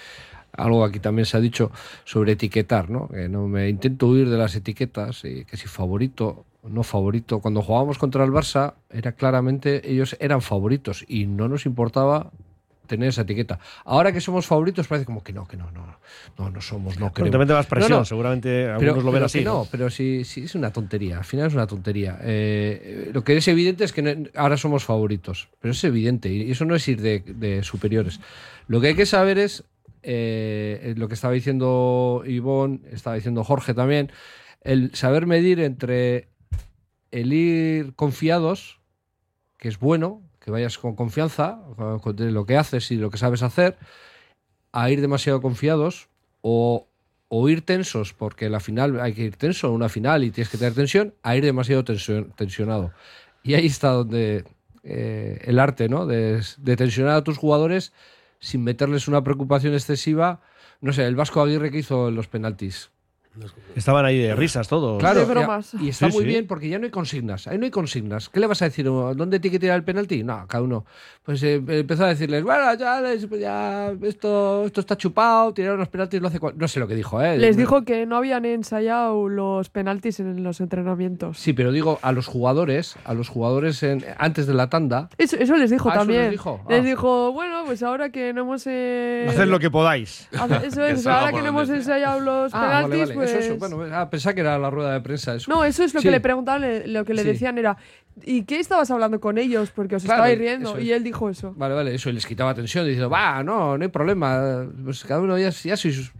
algo 0.52 0.82
aquí 0.82 0.98
también 0.98 1.26
se 1.26 1.36
ha 1.36 1.40
dicho 1.40 1.70
sobre 2.04 2.32
etiquetar, 2.32 2.88
¿no? 2.88 3.08
Que 3.08 3.28
no 3.28 3.48
me 3.48 3.68
intento 3.68 4.08
huir 4.08 4.30
de 4.30 4.38
las 4.38 4.54
etiquetas, 4.56 5.24
y 5.26 5.44
que 5.44 5.58
si 5.58 5.68
favorito 5.68 6.46
no 6.62 6.82
favorito. 6.82 7.40
Cuando 7.40 7.62
jugábamos 7.62 7.98
contra 7.98 8.24
el 8.24 8.30
Barça, 8.30 8.74
era 8.90 9.12
claramente, 9.12 9.90
ellos 9.90 10.16
eran 10.20 10.42
favoritos 10.42 11.04
y 11.08 11.26
no 11.26 11.48
nos 11.48 11.66
importaba 11.66 12.30
tener 12.90 13.08
esa 13.08 13.22
etiqueta. 13.22 13.58
Ahora 13.84 14.12
que 14.12 14.20
somos 14.20 14.46
favoritos 14.46 14.88
parece 14.88 15.06
como 15.06 15.22
que 15.22 15.32
no, 15.32 15.46
que 15.46 15.56
no, 15.56 15.70
no, 15.70 15.98
no, 16.36 16.50
no 16.50 16.60
somos, 16.60 16.98
no 16.98 17.12
Pero 17.12 17.44
das 17.46 17.66
presión, 17.66 17.90
No, 17.92 17.98
no. 18.00 18.04
seguramente 18.04 18.68
algunos 18.68 18.94
Pero- 18.96 19.02
lo 19.06 19.12
ven 19.12 19.22
así. 19.22 19.44
no, 19.44 19.66
pero 19.70 19.88
sí, 19.90 20.24
sí 20.24 20.42
es 20.42 20.54
una 20.56 20.72
tontería. 20.72 21.18
Al 21.18 21.24
final 21.24 21.46
es 21.46 21.54
una 21.54 21.66
tontería. 21.66 22.18
Eh, 22.22 23.06
eh, 23.08 23.10
lo 23.14 23.22
que 23.22 23.36
es 23.36 23.46
evidente 23.48 23.84
es 23.84 23.92
que 23.92 24.30
ahora 24.34 24.56
somos 24.56 24.84
favoritos. 24.84 25.48
Pero 25.60 25.72
es 25.72 25.84
evidente. 25.84 26.28
Y 26.28 26.50
eso 26.50 26.64
no 26.64 26.74
es 26.74 26.86
ir 26.88 27.00
de, 27.00 27.20
de 27.20 27.62
superiores. 27.62 28.20
Lo 28.66 28.80
que 28.80 28.88
hay 28.88 28.94
que 28.94 29.06
saber 29.06 29.38
es 29.38 29.64
eh, 30.02 30.94
lo 30.96 31.06
que 31.08 31.14
estaba 31.14 31.32
diciendo 31.32 32.22
Ivonne, 32.26 32.80
estaba 32.90 33.16
diciendo 33.16 33.44
Jorge 33.44 33.72
también. 33.72 34.10
El 34.62 34.94
saber 34.94 35.26
medir 35.26 35.60
entre 35.60 36.28
el 37.12 37.32
ir 37.32 37.94
confiados, 37.94 38.80
que 39.58 39.68
es 39.68 39.78
bueno, 39.78 40.22
que 40.40 40.50
vayas 40.50 40.78
con 40.78 40.96
confianza 40.96 41.60
con- 42.02 42.16
lo 42.34 42.46
que 42.46 42.56
haces 42.56 42.90
y 42.90 42.96
lo 42.96 43.10
que 43.10 43.18
sabes 43.18 43.42
hacer, 43.42 43.76
a 44.72 44.90
ir 44.90 45.00
demasiado 45.00 45.40
confiados 45.42 46.08
o, 46.42 46.86
o 47.28 47.48
ir 47.48 47.62
tensos, 47.64 48.12
porque 48.14 48.48
la 48.48 48.60
final 48.60 49.00
hay 49.00 49.12
que 49.12 49.22
ir 49.22 49.36
tenso 49.36 49.68
en 49.68 49.74
una 49.74 49.88
final 49.88 50.24
y 50.24 50.30
tienes 50.30 50.48
que 50.50 50.58
tener 50.58 50.74
tensión, 50.74 51.14
a 51.22 51.36
ir 51.36 51.44
demasiado 51.44 51.84
tensio- 51.84 52.26
tensionado. 52.36 52.92
Y 53.42 53.54
ahí 53.54 53.66
está 53.66 53.90
donde 53.90 54.44
eh, 54.82 55.40
el 55.44 55.58
arte, 55.58 55.88
¿no? 55.88 56.06
De, 56.06 56.42
de 56.58 56.76
tensionar 56.76 57.16
a 57.16 57.24
tus 57.24 57.38
jugadores 57.38 57.92
sin 58.38 58.64
meterles 58.64 59.08
una 59.08 59.22
preocupación 59.22 59.74
excesiva. 59.74 60.40
No 60.80 60.92
sé, 60.92 61.04
el 61.06 61.16
Vasco 61.16 61.42
Aguirre 61.42 61.70
que 61.70 61.78
hizo 61.78 62.10
los 62.10 62.28
penaltis. 62.28 62.90
Estaban 63.76 64.04
ahí 64.04 64.18
de 64.18 64.34
risas 64.34 64.66
todos. 64.68 64.98
Claro, 64.98 65.20
De 65.20 65.26
ya- 65.26 65.32
bromas. 65.32 65.72
Y, 65.80 65.88
está 65.90 66.08
Sí, 66.10 66.12
muy 66.16 66.24
sí. 66.24 66.28
bien 66.28 66.46
porque 66.46 66.68
ya 66.68 66.78
no 66.78 66.84
hay 66.84 66.90
consignas. 66.90 67.46
Ahí 67.46 67.58
no 67.58 67.64
hay 67.64 67.70
consignas. 67.70 68.28
¿Qué 68.28 68.40
le 68.40 68.46
vas 68.46 68.60
a 68.62 68.64
decir? 68.66 68.84
¿Dónde 68.86 69.38
tiene 69.38 69.52
que 69.52 69.60
tirar 69.60 69.76
el 69.76 69.84
penalti? 69.84 70.22
No, 70.24 70.44
cada 70.48 70.64
uno. 70.64 70.84
Pues 71.22 71.42
eh, 71.44 71.62
empezó 71.68 72.04
a 72.04 72.08
decirles, 72.08 72.42
bueno, 72.42 72.74
ya, 72.74 73.00
les- 73.00 73.28
ya 73.30 73.92
esto, 74.02 74.64
esto 74.66 74.80
está 74.80 74.96
chupado, 74.96 75.54
tiraron 75.54 75.78
los 75.78 75.88
penaltis, 75.88 76.20
lo 76.20 76.28
hace 76.28 76.40
cual-". 76.40 76.54
No 76.56 76.66
sé 76.66 76.80
lo 76.80 76.88
que 76.88 76.94
dijo, 76.96 77.22
¿eh? 77.22 77.38
Les 77.38 77.56
dijo 77.56 77.84
que 77.84 78.04
no 78.04 78.16
habían 78.16 78.44
ensayado 78.44 79.28
los 79.28 79.70
penaltis 79.70 80.18
en 80.20 80.42
los 80.42 80.60
entrenamientos. 80.60 81.38
Sí, 81.38 81.52
pero 81.52 81.70
digo 81.72 81.98
a 82.02 82.10
los 82.12 82.26
jugadores, 82.26 82.96
a 83.04 83.14
los 83.14 83.28
jugadores 83.28 83.82
en- 83.84 84.04
antes 84.18 84.46
de 84.48 84.54
la 84.54 84.68
tanda. 84.68 85.08
Eso, 85.18 85.36
eso 85.36 85.56
les 85.56 85.70
dijo 85.70 85.88
Ah, 85.88 85.92
eso 85.92 86.00
también. 86.00 86.22
les 86.22 86.30
dijo. 86.32 86.60
Les 86.68 86.80
Ah. 86.80 86.84
dijo, 86.84 87.32
bueno, 87.32 87.62
pues 87.64 87.82
ahora 87.84 88.10
que 88.10 88.32
no 88.32 88.40
hemos... 88.42 88.64
eh, 88.66 89.26
Haced 89.28 89.46
lo 89.46 89.60
que 89.60 89.70
podáis. 89.70 90.28
hace- 90.36 90.66
Eso 90.66 90.84
es, 90.84 91.06
ahora 91.06 91.32
que 91.32 91.42
no 91.42 91.48
hemos 91.48 91.68
sea. 91.68 91.76
ensayado 91.76 92.20
los 92.20 92.52
Ah, 92.54 92.60
penaltis, 92.60 92.90
vale, 92.90 93.14
vale. 93.14 93.19
Pues... 93.20 93.30
Eso, 93.34 93.54
eso, 93.54 93.56
bueno, 93.58 93.96
ah, 93.96 94.08
pensaba 94.10 94.34
que 94.34 94.40
era 94.40 94.58
la 94.58 94.70
rueda 94.70 94.92
de 94.92 95.00
prensa. 95.00 95.34
Eso. 95.34 95.50
No, 95.50 95.64
eso 95.64 95.82
es 95.84 95.94
lo 95.94 96.00
Sí. 96.00 96.06
que 96.08 96.12
le 96.12 96.20
preguntaban, 96.20 96.62
lo 96.92 97.04
que 97.04 97.14
le 97.14 97.22
Sí. 97.22 97.28
decían 97.28 97.58
era, 97.58 97.76
¿y 98.24 98.42
qué 98.44 98.58
estabas 98.60 98.90
hablando 98.90 99.20
con 99.20 99.38
ellos? 99.38 99.70
Porque 99.70 99.96
os 99.96 100.04
Claro, 100.04 100.18
estabais 100.24 100.38
riendo. 100.38 100.76
es. 100.76 100.84
Y 100.84 100.92
él 100.92 101.04
dijo 101.04 101.28
eso. 101.30 101.54
Vale, 101.56 101.74
vale, 101.74 101.94
eso 101.94 102.10
y 102.10 102.12
les 102.12 102.26
quitaba 102.26 102.54
tensión 102.54 102.84
diciendo, 102.84 103.08
va, 103.10 103.42
no, 103.42 103.76
no 103.78 103.82
hay 103.84 103.90
problema. 103.90 104.66
Pues 104.84 105.04
cada 105.04 105.20
uno 105.20 105.38
ya, 105.38 105.50
ya 105.50 105.76
sois. 105.76 106.12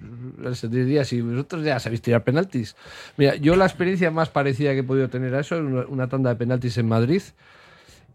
Diría, 0.71 1.05
si 1.05 1.21
vosotros 1.21 1.65
ya 1.65 1.79
sabéis 1.79 2.03
tirar 2.03 2.25
penaltis. 2.25 2.77
Mira, 3.17 3.37
yo 3.37 3.57
la 3.57 3.67
experiencia 3.67 4.11
más 4.11 4.29
parecida 4.31 4.73
que 4.73 4.79
he 4.79 4.85
podido 4.85 5.09
tener 5.09 5.35
a 5.35 5.41
eso 5.41 5.57
es 5.57 5.61
una, 5.63 5.87
una 5.87 6.09
tanda 6.09 6.31
de 6.31 6.37
penaltis 6.37 6.79
en 6.79 6.89
Madrid 6.89 7.23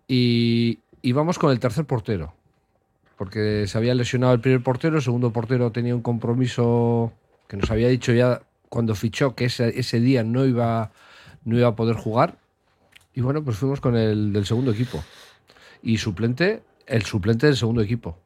y 0.08 0.80
íbamos 1.02 1.40
con 1.40 1.52
el 1.52 1.60
tercer 1.60 1.86
portero. 1.86 2.34
Porque 3.18 3.66
se 3.68 3.78
había 3.78 3.96
lesionado 3.96 4.34
el 4.34 4.42
primer 4.42 4.62
portero, 4.62 4.98
el 4.98 5.02
segundo 5.02 5.32
portero 5.32 5.72
tenía 5.72 5.96
un 5.96 6.02
compromiso 6.02 7.14
que 7.48 7.56
nos 7.58 7.72
había 7.72 7.88
dicho 7.88 8.12
ya 8.12 8.42
cuando 8.70 8.96
fichó 8.96 9.36
que 9.36 9.46
ese, 9.46 9.80
ese 9.80 10.00
día 10.00 10.24
no 10.24 10.46
iba, 10.46 10.92
no 11.44 11.58
iba 11.58 11.70
a 11.70 11.76
poder 11.76 11.96
jugar. 11.96 12.38
Y 13.14 13.22
bueno, 13.22 13.44
pues 13.44 13.58
fuimos 13.58 13.80
con 13.80 13.96
el 13.96 14.34
del 14.34 14.46
segundo 14.46 14.72
equipo. 14.72 15.04
Y 15.82 15.98
suplente, 15.98 16.64
el 16.86 17.04
suplente 17.04 17.48
del 17.48 17.56
segundo 17.56 17.82
equipo. 17.82 18.18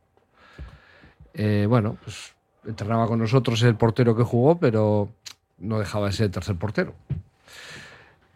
Eh, 1.33 1.65
bueno, 1.69 1.97
pues 2.03 2.33
entrenaba 2.65 3.07
con 3.07 3.19
nosotros 3.19 3.61
el 3.63 3.75
portero 3.75 4.15
que 4.15 4.23
jugó, 4.23 4.59
pero 4.59 5.09
no 5.57 5.79
dejaba 5.79 6.07
de 6.07 6.13
ser 6.13 6.25
el 6.27 6.31
tercer 6.31 6.55
portero. 6.55 6.93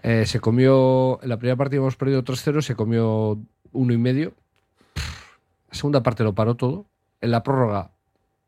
Eh, 0.03 0.25
se 0.25 0.39
comió, 0.39 1.19
en 1.23 1.29
la 1.29 1.37
primera 1.37 1.55
parte 1.55 1.77
hemos 1.77 1.95
perdido 1.95 2.23
3-0, 2.23 2.61
se 2.61 2.75
comió 2.75 3.39
uno 3.71 3.93
y 3.93 3.97
medio. 3.97 4.33
La 5.69 5.75
segunda 5.77 6.03
parte 6.03 6.23
lo 6.23 6.33
paró 6.33 6.55
todo. 6.55 6.85
En 7.21 7.31
la 7.31 7.41
prórroga 7.41 7.91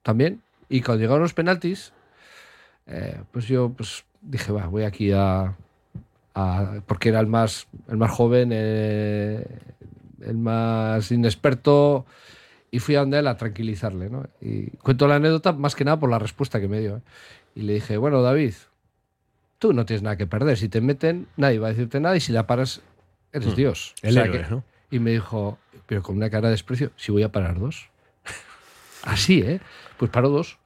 también. 0.03 0.41
Y 0.69 0.81
cuando 0.81 1.01
llegaron 1.01 1.21
los 1.21 1.33
penaltis, 1.33 1.93
eh, 2.87 3.19
pues 3.31 3.45
yo 3.47 3.69
pues, 3.69 4.05
dije, 4.21 4.51
va, 4.51 4.67
voy 4.67 4.83
aquí 4.83 5.11
a, 5.11 5.55
a- 6.33 6.73
porque 6.85 7.09
era 7.09 7.19
el 7.19 7.27
más, 7.27 7.67
el 7.87 7.97
más 7.97 8.11
joven, 8.11 8.49
eh, 8.51 9.45
el 10.21 10.37
más 10.37 11.11
inexperto, 11.11 12.05
y 12.71 12.79
fui 12.79 12.95
a 12.95 12.99
donde 12.99 13.19
él 13.19 13.27
a 13.27 13.37
tranquilizarle, 13.37 14.09
¿no? 14.09 14.25
Y 14.41 14.67
cuento 14.77 15.07
la 15.07 15.15
anécdota 15.15 15.53
más 15.53 15.75
que 15.75 15.85
nada 15.85 15.99
por 15.99 16.09
la 16.09 16.19
respuesta 16.19 16.59
que 16.59 16.67
me 16.67 16.79
dio. 16.79 16.97
¿eh? 16.97 17.01
Y 17.55 17.61
le 17.61 17.73
dije, 17.75 17.95
bueno, 17.97 18.21
David, 18.21 18.53
tú 19.59 19.71
no 19.71 19.85
tienes 19.85 20.01
nada 20.03 20.17
que 20.17 20.27
perder. 20.27 20.57
Si 20.57 20.67
te 20.67 20.81
meten, 20.81 21.27
nadie 21.37 21.59
va 21.59 21.67
a 21.67 21.69
decirte 21.69 21.99
nada 22.01 22.17
y 22.17 22.19
si 22.19 22.33
la 22.33 22.47
paras, 22.47 22.81
eres 23.31 23.53
Mm. 23.53 23.55
Dios. 23.55 23.95
El 24.01 24.17
héroe, 24.17 24.45
¿no? 24.49 24.63
Y 24.91 24.99
me 24.99 25.11
dijo, 25.11 25.57
pero 25.85 26.03
con 26.03 26.17
una 26.17 26.29
cara 26.29 26.47
de 26.49 26.51
desprecio, 26.51 26.91
si 26.97 27.11
voy 27.13 27.23
a 27.23 27.31
parar 27.31 27.59
dos. 27.59 27.87
Así, 29.03 29.39
¿eh? 29.41 29.61
Pues 29.97 30.11
paró 30.11 30.29
dos. 30.29 30.57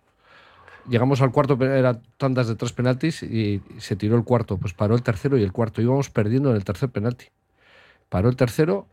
Llegamos 0.89 1.21
al 1.21 1.31
cuarto, 1.31 1.57
eran 1.63 2.01
tandas 2.17 2.47
de 2.47 2.55
tres 2.55 2.73
penaltis 2.73 3.23
y 3.23 3.61
se 3.77 3.95
tiró 3.95 4.15
el 4.17 4.23
cuarto. 4.23 4.57
Pues 4.57 4.73
paró 4.73 4.95
el 4.95 5.03
tercero 5.03 5.37
y 5.37 5.43
el 5.43 5.51
cuarto. 5.51 5.81
Íbamos 5.81 6.09
perdiendo 6.09 6.49
en 6.49 6.55
el 6.55 6.63
tercer 6.63 6.89
penalti. 6.89 7.25
Paró 8.09 8.27
el 8.29 8.35
tercero, 8.35 8.87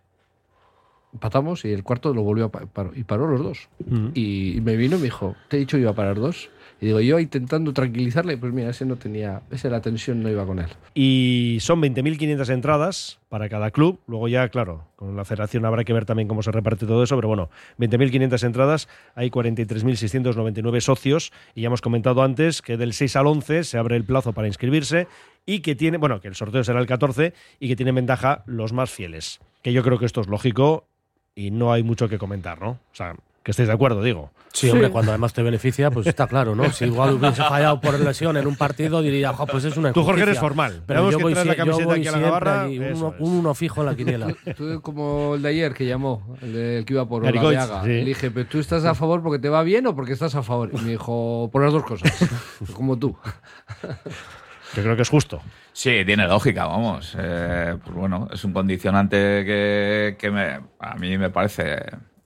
empatamos 1.13 1.65
y 1.65 1.73
el 1.73 1.83
cuarto 1.83 2.13
lo 2.13 2.23
volvió 2.23 2.47
a 2.47 2.49
pa- 2.51 2.67
paró, 2.67 2.93
y 2.95 3.05
paró 3.05 3.27
los 3.27 3.43
dos. 3.43 3.69
Y, 4.15 4.57
y 4.57 4.61
me 4.61 4.77
vino 4.77 4.97
y 4.97 4.99
me 4.99 5.05
dijo, 5.05 5.35
te 5.49 5.57
he 5.57 5.61
dicho 5.61 5.77
que 5.77 5.83
iba 5.83 5.93
a 5.93 5.95
parar 5.95 6.17
dos. 6.17 6.51
Y 6.81 6.87
digo, 6.87 7.01
yo 7.01 7.19
intentando 7.19 7.73
tranquilizarle, 7.73 8.37
pues 8.37 8.53
mira, 8.53 8.69
ese 8.69 8.85
no 8.85 8.97
tenía, 8.97 9.41
ese 9.51 9.71
la 9.71 9.81
tensión 9.81 10.23
no 10.23 10.29
iba 10.29 10.45
con 10.45 10.59
él. 10.59 10.67
Y 10.95 11.57
son 11.61 11.81
20.500 11.81 12.53
entradas 12.53 13.19
para 13.31 13.49
cada 13.49 13.71
club. 13.71 13.99
Luego 14.07 14.29
ya, 14.29 14.49
claro, 14.51 14.85
con 14.95 15.17
la 15.17 15.25
federación 15.25 15.65
habrá 15.65 15.85
que 15.85 15.95
ver 15.95 16.05
también 16.05 16.29
cómo 16.29 16.43
se 16.43 16.53
reparte 16.53 16.85
todo 16.85 17.03
eso, 17.03 17.17
pero 17.17 17.29
bueno, 17.29 17.49
20.500 17.79 18.47
entradas, 18.47 18.89
hay 19.15 19.31
43.699 19.31 20.81
socios 20.81 21.33
y 21.55 21.63
ya 21.63 21.69
hemos 21.69 21.81
comentado 21.81 22.23
antes 22.23 22.61
que 22.61 22.77
del 22.77 22.93
6 22.93 23.17
al 23.17 23.27
11 23.27 23.65
se 23.65 23.79
abre 23.79 23.97
el 23.97 24.05
plazo 24.05 24.35
para 24.35 24.47
inscribirse 24.47 25.09
y 25.47 25.61
que 25.61 25.77
tiene, 25.77 25.97
bueno, 25.97 26.21
que 26.21 26.29
el 26.29 26.35
sorteo 26.35 26.63
será 26.63 26.81
el 26.81 26.87
14 26.87 27.33
y 27.59 27.69
que 27.69 27.77
tienen 27.77 27.95
ventaja 27.95 28.43
los 28.47 28.75
más 28.75 28.91
fieles. 28.91 29.41
Que 29.63 29.73
yo 29.73 29.83
creo 29.83 29.99
que 29.99 30.07
esto 30.07 30.21
es 30.21 30.27
lógico 30.27 30.87
y 31.35 31.51
no 31.51 31.73
hay 31.73 31.83
mucho 31.83 32.09
que 32.09 32.19
comentar, 32.19 32.61
¿no? 32.61 32.71
O 32.71 32.95
sea, 32.95 33.15
que 33.47 33.53
estéis 33.53 33.69
de 33.69 33.75
acuerdo, 33.75 34.03
digo. 34.03 34.33
Sí, 34.53 34.69
hombre, 34.71 34.91
cuando 34.91 35.13
además 35.13 35.33
te 35.33 35.41
beneficia, 35.41 35.89
pues 35.93 36.05
está 36.09 36.27
claro, 36.27 36.57
¿no? 36.57 36.69
Si 36.73 36.85
igual 36.87 37.15
hubiese 37.15 37.45
fallado 37.45 37.81
por 37.81 37.97
lesión 38.01 38.37
en 38.37 38.45
un 38.49 38.57
partido, 38.57 39.01
diría, 39.03 39.33
"Jo, 39.33 39.47
pues 39.47 39.65
es 39.65 39.77
una 39.77 39.93
Tú, 39.93 40.01
Jorge, 40.03 40.23
injusticia". 40.23 40.31
eres 40.33 40.41
formal. 40.41 40.83
Pero 40.85 41.09
yo 41.13 41.19
que 41.19 41.23
voy, 41.23 41.35
la 41.35 41.43
sie- 41.45 41.49
yo 41.51 41.57
camiseta 41.57 41.85
voy 41.85 41.99
aquí 42.01 42.09
a 42.09 42.11
la 42.13 42.19
Navarra, 42.19 42.67
uno, 42.67 43.15
un 43.21 43.33
uno 43.39 43.55
fijo 43.55 43.83
en 43.83 43.87
la 43.87 43.95
quiniela. 43.95 44.27
Tú 44.57 44.81
como 44.83 45.37
el 45.37 45.43
de 45.43 45.49
ayer 45.51 45.75
que 45.75 45.87
llamó, 45.87 46.37
el, 46.43 46.53
de- 46.55 46.79
el 46.79 46.85
que 46.85 46.95
iba 46.95 47.07
por 47.09 47.23
Olaveaga. 47.25 47.83
sí. 47.85 47.89
Le 47.89 48.05
dije, 48.05 48.33
¿pero 48.33 48.49
tú 48.49 48.59
estás 48.59 48.85
a 48.85 48.97
favor 48.97 49.23
porque 49.23 49.39
te 49.39 49.49
va 49.49 49.63
bien 49.63 49.87
o 49.87 49.95
porque 49.95 50.13
estás 50.15 50.35
a 50.35 50.43
favor? 50.43 50.71
Y 50.73 50.79
me 50.79 50.91
dijo, 50.91 51.49
por 51.53 51.63
las 51.63 51.73
dos 51.73 51.85
cosas. 51.85 52.11
como 52.75 52.99
tú. 52.99 53.17
Yo 54.75 54.83
creo 54.83 54.97
que 54.97 55.03
es 55.03 55.09
justo. 55.09 55.41
Sí, 55.73 56.03
tiene 56.05 56.27
lógica, 56.27 56.67
vamos. 56.67 57.15
Eh, 57.19 57.77
pues 57.85 57.95
bueno, 57.97 58.29
es 58.33 58.45
un 58.45 58.53
condicionante 58.53 59.17
que, 59.45 60.17
que 60.19 60.31
me, 60.33 60.61
a 60.81 60.95
mí 60.97 61.17
me 61.17 61.31
parece, 61.31 61.77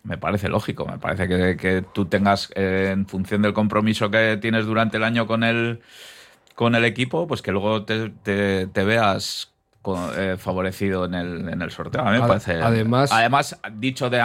me 0.03 0.19
parece 0.19 0.49
lógico. 0.49 0.87
Me 0.87 0.99
parece 0.99 1.29
que, 1.29 1.57
que 1.57 1.83
tú 1.93 2.07
tengas, 2.07 2.51
eh, 2.55 2.91
en 2.93 3.07
función 3.07 3.43
del 3.43 3.53
compromiso 3.53 4.11
que 4.11 4.39
tienes 4.41 4.67
durante 4.67 4.97
el 4.97 5.05
año 5.05 5.27
con 5.27 5.45
el, 5.45 5.81
con 6.55 6.75
el 6.75 6.85
equipo, 6.85 7.27
pues 7.27 7.43
que 7.43 7.53
luego 7.53 7.85
te, 7.85 8.11
te- 8.11 8.67
te 8.67 8.85
veas 8.85 9.53
eh, 10.17 10.37
favorecido 10.39 11.07
en 11.07 11.15
el, 11.15 11.49
en 11.49 11.63
el 11.63 11.71
sorteo. 11.71 12.03
A 12.03 12.05
mí 12.07 12.11
me 12.13 12.19
parece. 12.29 12.53
además- 12.63 13.13
además 13.13 13.59
dicho 13.73 14.11
de, 14.11 14.19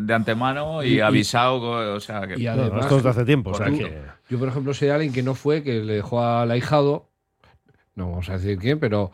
de 0.00 0.14
antemano 0.14 0.82
y, 0.84 1.00
avisado, 1.00 1.94
o 1.94 2.00
sea 2.00 2.26
que. 2.28 2.38
Y 2.40 2.46
además, 2.46 2.82
esto 2.82 2.96
es 2.98 3.02
de 3.02 3.08
hace 3.10 3.24
tiempo, 3.24 3.50
o 3.50 3.54
sea 3.54 3.66
tú- 3.66 3.78
que- 3.78 4.02
Yo, 4.30 4.38
por 4.38 4.48
ejemplo, 4.48 4.72
soy 4.72 4.88
alguien 4.90 5.12
que 5.12 5.22
no 5.24 5.34
fue, 5.34 5.62
que 5.64 5.80
le 5.82 5.94
dejó 5.94 6.22
al 6.24 6.50
ahijado. 6.52 7.09
No 7.96 8.08
vamos 8.08 8.30
a 8.30 8.34
decir 8.34 8.56
quién, 8.56 8.78
pero, 8.78 9.10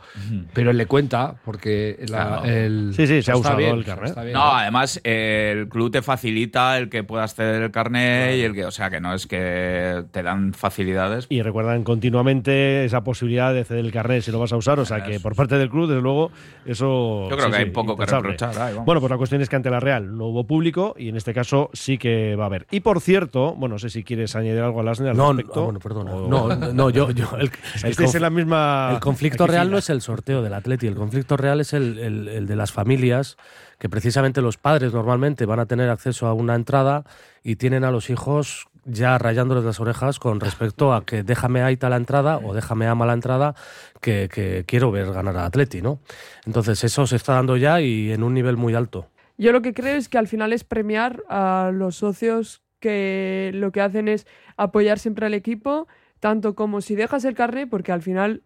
pero 0.52 0.72
le 0.72 0.84
cuenta 0.86 1.34
porque 1.44 1.96
la- 2.10 2.26
Claro. 2.40 2.44
el. 2.44 2.92
Sí, 2.94 3.06
sí, 3.06 3.22
se 3.22 3.32
ha 3.32 3.36
usado 3.36 3.56
bien, 3.56 3.74
el 3.74 3.84
carnet. 3.84 4.14
bien. 4.20 4.32
No, 4.34 4.52
además 4.54 5.00
eh, 5.02 5.54
el 5.56 5.68
club 5.68 5.90
te 5.90 6.02
facilita 6.02 6.76
el 6.78 6.90
que 6.90 7.02
puedas 7.02 7.34
ceder 7.34 7.62
el 7.62 7.70
carnet 7.70 8.36
y 8.36 8.42
el 8.42 8.52
que, 8.52 8.66
o 8.66 8.70
sea, 8.70 8.90
que 8.90 9.00
no 9.00 9.14
es 9.14 9.26
que 9.26 10.04
te 10.12 10.22
dan 10.22 10.52
facilidades. 10.52 11.26
Y 11.30 11.40
recuerdan 11.40 11.84
continuamente 11.84 12.84
esa 12.84 13.02
posibilidad 13.02 13.52
de 13.54 13.64
ceder 13.64 13.84
el 13.84 13.90
carnet 13.92 14.22
si 14.22 14.30
lo 14.30 14.38
vas 14.38 14.52
a 14.52 14.56
usar. 14.56 14.78
O 14.78 14.84
sea 14.84 15.02
que 15.02 15.20
por 15.20 15.34
parte 15.34 15.56
del 15.56 15.70
club, 15.70 15.88
desde 15.88 16.02
luego, 16.02 16.30
eso. 16.66 17.28
Yo 17.30 17.36
creo 17.36 17.46
sí, 17.46 17.52
que 17.52 17.58
hay 17.58 17.64
sí, 17.64 17.70
poco 17.70 17.96
que 17.96 18.04
reprochar. 18.06 18.58
ahí. 18.58 18.74
Bueno, 18.84 19.00
pues 19.00 19.10
la 19.10 19.16
cuestión 19.16 19.40
es 19.40 19.48
que 19.48 19.56
ante 19.56 19.70
la 19.70 19.80
Real 19.80 20.16
no 20.16 20.26
hubo 20.26 20.46
público 20.46 20.94
y 20.98 21.08
en 21.08 21.16
este 21.16 21.32
caso 21.32 21.70
sí 21.72 21.96
que 21.96 22.36
va 22.36 22.44
a 22.44 22.46
haber. 22.48 22.66
Y 22.70 22.80
por 22.80 23.00
cierto, 23.00 23.54
bueno, 23.54 23.76
no 23.76 23.78
sé 23.78 23.88
si 23.88 24.04
quieres 24.04 24.36
añadir 24.36 24.60
algo 24.60 24.80
a 24.80 24.84
las 24.84 25.00
al 25.00 25.06
No, 25.16 25.32
no, 25.32 25.32
respecto. 25.32 25.60
ah, 25.60 25.64
bueno, 25.64 25.80
perdona. 25.80 26.12
o- 26.12 26.28
No, 26.28 26.54
no, 26.72 26.90
yo, 26.90 27.10
yo 27.10 27.30
el, 27.40 27.50
Es 27.74 27.82
el 27.84 27.96
conf- 27.96 28.14
en 28.14 28.22
la 28.22 28.30
misma. 28.30 28.66
El 28.94 29.00
conflicto 29.00 29.44
aquí 29.44 29.52
real 29.52 29.70
no 29.70 29.78
es 29.78 29.90
el 29.90 30.00
sorteo 30.00 30.42
del 30.42 30.54
Atleti, 30.54 30.86
el 30.86 30.94
conflicto 30.94 31.36
real 31.36 31.60
es 31.60 31.72
el, 31.72 31.98
el- 31.98 32.28
el 32.28 32.46
de 32.46 32.56
las 32.56 32.72
familias, 32.72 33.36
que 33.78 33.88
precisamente 33.88 34.40
los 34.42 34.56
padres 34.56 34.92
normalmente 34.92 35.44
van 35.46 35.60
a 35.60 35.66
tener 35.66 35.90
acceso 35.90 36.26
a 36.26 36.32
una 36.34 36.54
entrada 36.54 37.04
y 37.42 37.56
tienen 37.56 37.84
a 37.84 37.90
los 37.90 38.10
hijos 38.10 38.66
ya 38.88 39.18
rayándoles 39.18 39.64
las 39.64 39.80
orejas 39.80 40.20
con 40.20 40.38
respecto 40.38 40.94
a 40.94 41.04
que 41.04 41.24
déjame 41.24 41.60
Aita 41.62 41.88
la 41.88 41.96
entrada 41.96 42.38
o 42.38 42.54
déjame 42.54 42.86
Ama 42.86 43.04
la 43.04 43.14
entrada, 43.14 43.54
que, 44.00 44.28
que 44.32 44.64
quiero 44.66 44.92
ver 44.92 45.12
ganar 45.12 45.36
a 45.36 45.46
Atleti, 45.46 45.82
¿no? 45.82 45.98
Entonces 46.46 46.84
eso 46.84 47.04
se 47.06 47.16
está 47.16 47.34
dando 47.34 47.56
ya 47.56 47.80
y 47.80 48.12
en 48.12 48.22
un 48.22 48.32
nivel 48.32 48.56
muy 48.56 48.74
alto. 48.74 49.08
Yo 49.38 49.50
lo 49.52 49.60
que 49.60 49.74
creo 49.74 49.96
es 49.96 50.08
que 50.08 50.18
al 50.18 50.28
final 50.28 50.52
es 50.52 50.62
premiar 50.64 51.22
a 51.28 51.70
los 51.74 51.96
socios 51.96 52.62
que 52.78 53.50
lo 53.54 53.72
que 53.72 53.80
hacen 53.80 54.06
es 54.06 54.26
apoyar 54.56 54.98
siempre 55.00 55.26
al 55.26 55.34
equipo, 55.34 55.88
tanto 56.20 56.54
como 56.54 56.80
si 56.80 56.94
dejas 56.94 57.24
el 57.24 57.34
carnet, 57.34 57.68
porque 57.68 57.90
al 57.90 58.02
final 58.02 58.42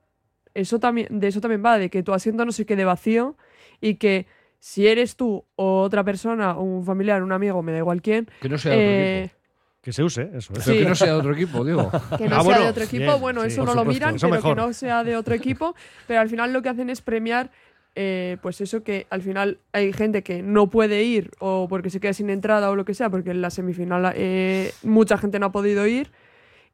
eso 0.55 0.79
también, 0.81 1.07
de 1.21 1.29
eso 1.29 1.41
también 1.41 1.63
va, 1.65 1.79
de 1.79 1.91
que 1.91 2.03
tu 2.03 2.13
asiento 2.13 2.45
no 2.45 2.53
se 2.53 2.67
quede 2.67 2.85
vacío 2.85 3.37
y 3.81 3.95
que 3.97 4.27
si 4.59 4.87
eres 4.87 5.17
tú 5.17 5.45
o 5.57 5.81
otra 5.83 6.05
persona, 6.05 6.57
o 6.57 6.63
un 6.63 6.85
familiar, 6.85 7.23
un 7.23 7.33
amigo, 7.33 7.63
me 7.63 7.73
da 7.73 7.79
igual 7.79 8.03
quién, 8.03 8.29
Que 8.41 8.49
no 8.49 8.59
sea 8.59 8.73
de 8.73 8.77
otro 8.79 8.91
eh, 8.93 9.23
equipo. 9.25 9.41
Que 9.83 9.93
se 9.95 10.03
use, 10.03 10.31
eso. 10.35 10.53
Pero 10.53 10.65
que 10.79 10.85
no 10.85 10.95
sea 10.95 11.07
de 11.07 11.13
otro 11.15 11.33
equipo, 11.33 11.65
digo. 11.65 11.91
que 12.19 12.29
no 12.29 12.37
Ah, 12.37 12.41
sea 12.41 12.43
bueno, 12.43 12.63
de 12.65 12.69
otro 12.69 12.85
equipo, 12.85 13.05
bien, 13.05 13.21
bueno, 13.21 13.41
sí, 13.43 13.47
eso 13.49 13.61
no 13.65 13.73
lo 13.75 13.81
supuesto, 13.81 13.93
miran, 13.93 14.15
eso 14.17 14.27
pero 14.27 14.37
mejor. 14.37 14.57
que 14.57 14.61
no 14.63 14.73
sea 14.75 15.05
de 15.05 15.17
otro 15.17 15.35
equipo. 15.35 15.75
Pero 16.07 16.21
al 16.21 16.29
final 16.29 16.53
lo 16.53 16.61
que 16.61 16.69
hacen 16.69 16.91
es 16.91 17.01
premiar, 17.01 17.51
eh, 17.95 18.37
pues 18.43 18.61
eso 18.61 18.83
que 18.85 19.07
al 19.09 19.23
final 19.23 19.59
hay 19.73 19.95
gente 19.95 20.23
que 20.23 20.43
no 20.43 20.69
puede 20.69 21.03
ir 21.05 21.31
o 21.39 21.67
porque 21.69 21.89
se 21.89 21.99
queda 21.99 22.13
sin 22.13 22.29
entrada 22.29 22.71
o 22.71 22.77
lo 22.77 22.85
que 22.85 22.93
sea, 22.93 23.09
porque 23.09 23.31
en 23.31 23.41
la 23.41 23.49
semifinal 23.49 24.13
eh, 24.15 24.73
mucha 24.83 25.17
gente 25.17 25.39
no 25.39 25.47
ha 25.47 25.53
podido 25.53 25.87
ir. 25.87 26.11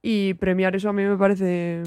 Y 0.03 0.35
premiar 0.35 0.75
eso 0.75 0.89
a 0.89 0.93
mí 0.93 1.05
me 1.05 1.17
parece 1.17 1.83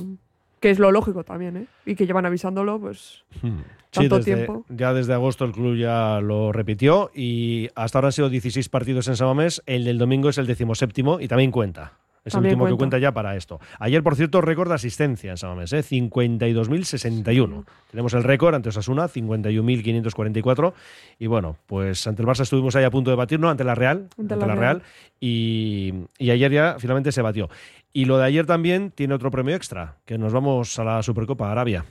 que 0.59 0.69
es 0.71 0.79
lo 0.79 0.91
lógico 0.91 1.23
también, 1.23 1.57
¿eh? 1.57 1.65
Y 1.85 1.95
que 1.95 2.05
llevan 2.05 2.25
avisándolo, 2.25 2.79
pues, 2.79 3.23
Hmm. 3.41 3.59
Sí, 3.91 4.01
tanto 4.01 4.17
desde- 4.17 4.35
tiempo. 4.35 4.65
Ya 4.69 4.93
desde 4.93 5.13
agosto 5.13 5.45
el 5.45 5.51
club 5.51 5.75
ya 5.75 6.19
lo 6.21 6.51
repitió 6.51 7.09
y 7.15 7.69
hasta 7.73 7.97
ahora 7.97 8.09
han 8.09 8.11
sido 8.11 8.29
16 8.29 8.69
partidos 8.69 9.07
en 9.07 9.15
Samamés. 9.15 9.63
El 9.65 9.83
del 9.85 9.97
domingo 9.97 10.29
es 10.29 10.37
el 10.37 10.45
decimoséptimo 10.45 11.19
y 11.19 11.27
también 11.27 11.49
cuenta. 11.49 11.93
Es 12.25 12.33
También 12.33 12.51
el 12.55 12.61
último 12.61 12.75
que 12.75 12.81
cuenta. 12.81 12.99
ya 12.99 13.13
para 13.13 13.35
esto. 13.37 13.59
Ayer, 13.79 14.03
por 14.03 14.15
cierto, 14.15 14.41
récord 14.41 14.67
de 14.67 14.75
asistencia 14.75 15.31
en 15.31 15.37
Samamés, 15.37 15.71
¿eh? 15.73 15.81
52.061. 15.81 17.65
Tenemos 17.89 18.13
el 18.13 18.23
récord 18.23 18.53
ante 18.53 18.69
Osasuna, 18.69 19.07
51.544. 19.07 20.73
Y 21.17 21.27
bueno, 21.27 21.55
pues 21.65 22.05
ante 22.07 22.21
el 22.21 22.27
Barça 22.27 22.41
estuvimos 22.41 22.75
ahí 22.75 22.83
a 22.83 22.91
punto 22.91 23.09
de 23.09 23.15
batir, 23.15 23.39
¿no? 23.39 23.49
Ante 23.49 23.63
la 23.63 23.73
Real. 23.73 24.07
Ante 24.17 24.33
ante 24.33 24.45
la 24.45 24.47
la 24.47 24.55
Real. 24.55 24.77
Real. 24.79 24.83
Y, 25.19 25.93
y 26.17 26.31
ayer 26.31 26.51
ya 26.51 26.75
finalmente 26.79 27.11
se 27.11 27.21
batió. 27.21 27.49
Y 27.91 28.05
lo 28.05 28.17
de 28.17 28.25
ayer 28.25 28.45
también 28.45 28.91
tiene 28.91 29.13
otro 29.15 29.31
premio 29.31 29.55
extra, 29.55 29.97
que 30.05 30.17
nos 30.17 30.31
vamos 30.33 30.77
a 30.79 30.83
la 30.83 31.01
Supercopa 31.03 31.51
Arabia. 31.51 31.85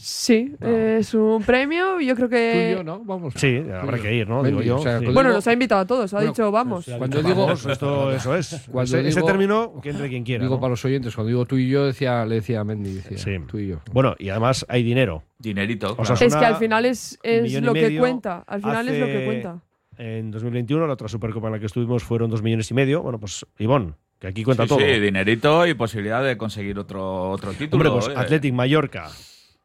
Sí, 0.00 0.54
es 0.60 1.12
un 1.14 1.42
premio. 1.42 2.00
Yo 2.00 2.14
creo 2.14 2.28
que. 2.28 2.52
Tú 2.52 2.72
y 2.72 2.76
yo, 2.76 2.84
¿no? 2.84 3.02
Vamos. 3.04 3.34
Sí, 3.36 3.60
habrá 3.74 3.98
que 3.98 4.14
ir, 4.14 4.28
¿no? 4.28 4.44
Digo 4.44 4.62
yo. 4.62 4.76
o 4.76 4.78
sea, 4.82 4.98
Sí. 4.98 5.04
cuando 5.06 5.14
Bueno, 5.14 5.32
nos 5.32 5.46
ha 5.48 5.52
invitado 5.52 5.80
a 5.80 5.86
todos, 5.86 6.14
ha 6.14 6.18
Bueno, 6.18 6.30
dicho 6.32 6.52
vamos. 6.52 6.84
Cuando 6.98 7.20
digo, 7.22 7.46
Vamos, 7.46 7.66
esto, 7.66 8.12
eso 8.12 8.36
es. 8.36 8.68
Cuando 8.70 8.96
ese, 8.96 9.08
ese 9.08 9.18
digo- 9.20 9.26
término, 9.26 9.80
que 9.82 9.90
entre 9.90 10.08
quien 10.08 10.22
quiera. 10.22 10.44
digo 10.44 10.54
¿no? 10.54 10.60
para 10.60 10.70
los 10.70 10.84
oyentes, 10.84 11.14
cuando 11.16 11.28
digo 11.30 11.46
tú 11.46 11.56
y 11.56 11.68
yo, 11.68 11.84
decía, 11.86 12.24
le 12.26 12.36
decía 12.36 12.60
a 12.60 12.64
Mendy, 12.64 12.92
decía, 12.94 13.18
Sí. 13.18 13.32
tú 13.48 13.58
y 13.58 13.68
yo. 13.68 13.80
Bueno, 13.92 14.14
y 14.20 14.28
además 14.28 14.64
hay 14.68 14.84
dinero. 14.84 15.24
Dinerito. 15.38 15.96
O 15.98 16.04
sea, 16.04 16.14
claro. 16.14 16.26
Es 16.26 16.36
que 16.36 16.44
al 16.44 16.56
final 16.56 16.84
es, 16.84 17.18
es 17.24 17.60
lo 17.60 17.72
que 17.74 17.98
cuenta. 17.98 18.44
Al 18.46 18.60
final 18.60 18.88
es 18.88 19.00
lo 19.00 19.06
que 19.06 19.24
cuenta. 19.24 19.58
En 19.96 20.30
2021, 20.30 20.86
la 20.86 20.92
otra 20.92 21.08
Supercopa 21.08 21.48
en 21.48 21.54
la 21.54 21.58
que 21.58 21.66
estuvimos 21.66 22.04
fueron 22.04 22.30
dos 22.30 22.40
millones 22.40 22.70
y 22.70 22.74
medio. 22.74 23.02
Bueno, 23.02 23.18
pues 23.18 23.44
Ivón, 23.58 23.96
que 24.18 24.26
aquí 24.28 24.42
cuenta 24.44 24.64
Sí, 24.64 24.68
todo. 24.68 24.78
sí, 24.80 24.84
dinerito 25.00 25.66
y 25.66 25.74
posibilidad 25.74 26.24
de 26.24 26.36
conseguir 26.36 26.78
otro, 26.78 27.30
otro 27.30 27.52
título. 27.52 27.76
Hombre, 27.76 27.90
pues 27.90 28.08
oye. 28.08 28.16
Athletic 28.24 28.52
Mallorca. 28.54 29.10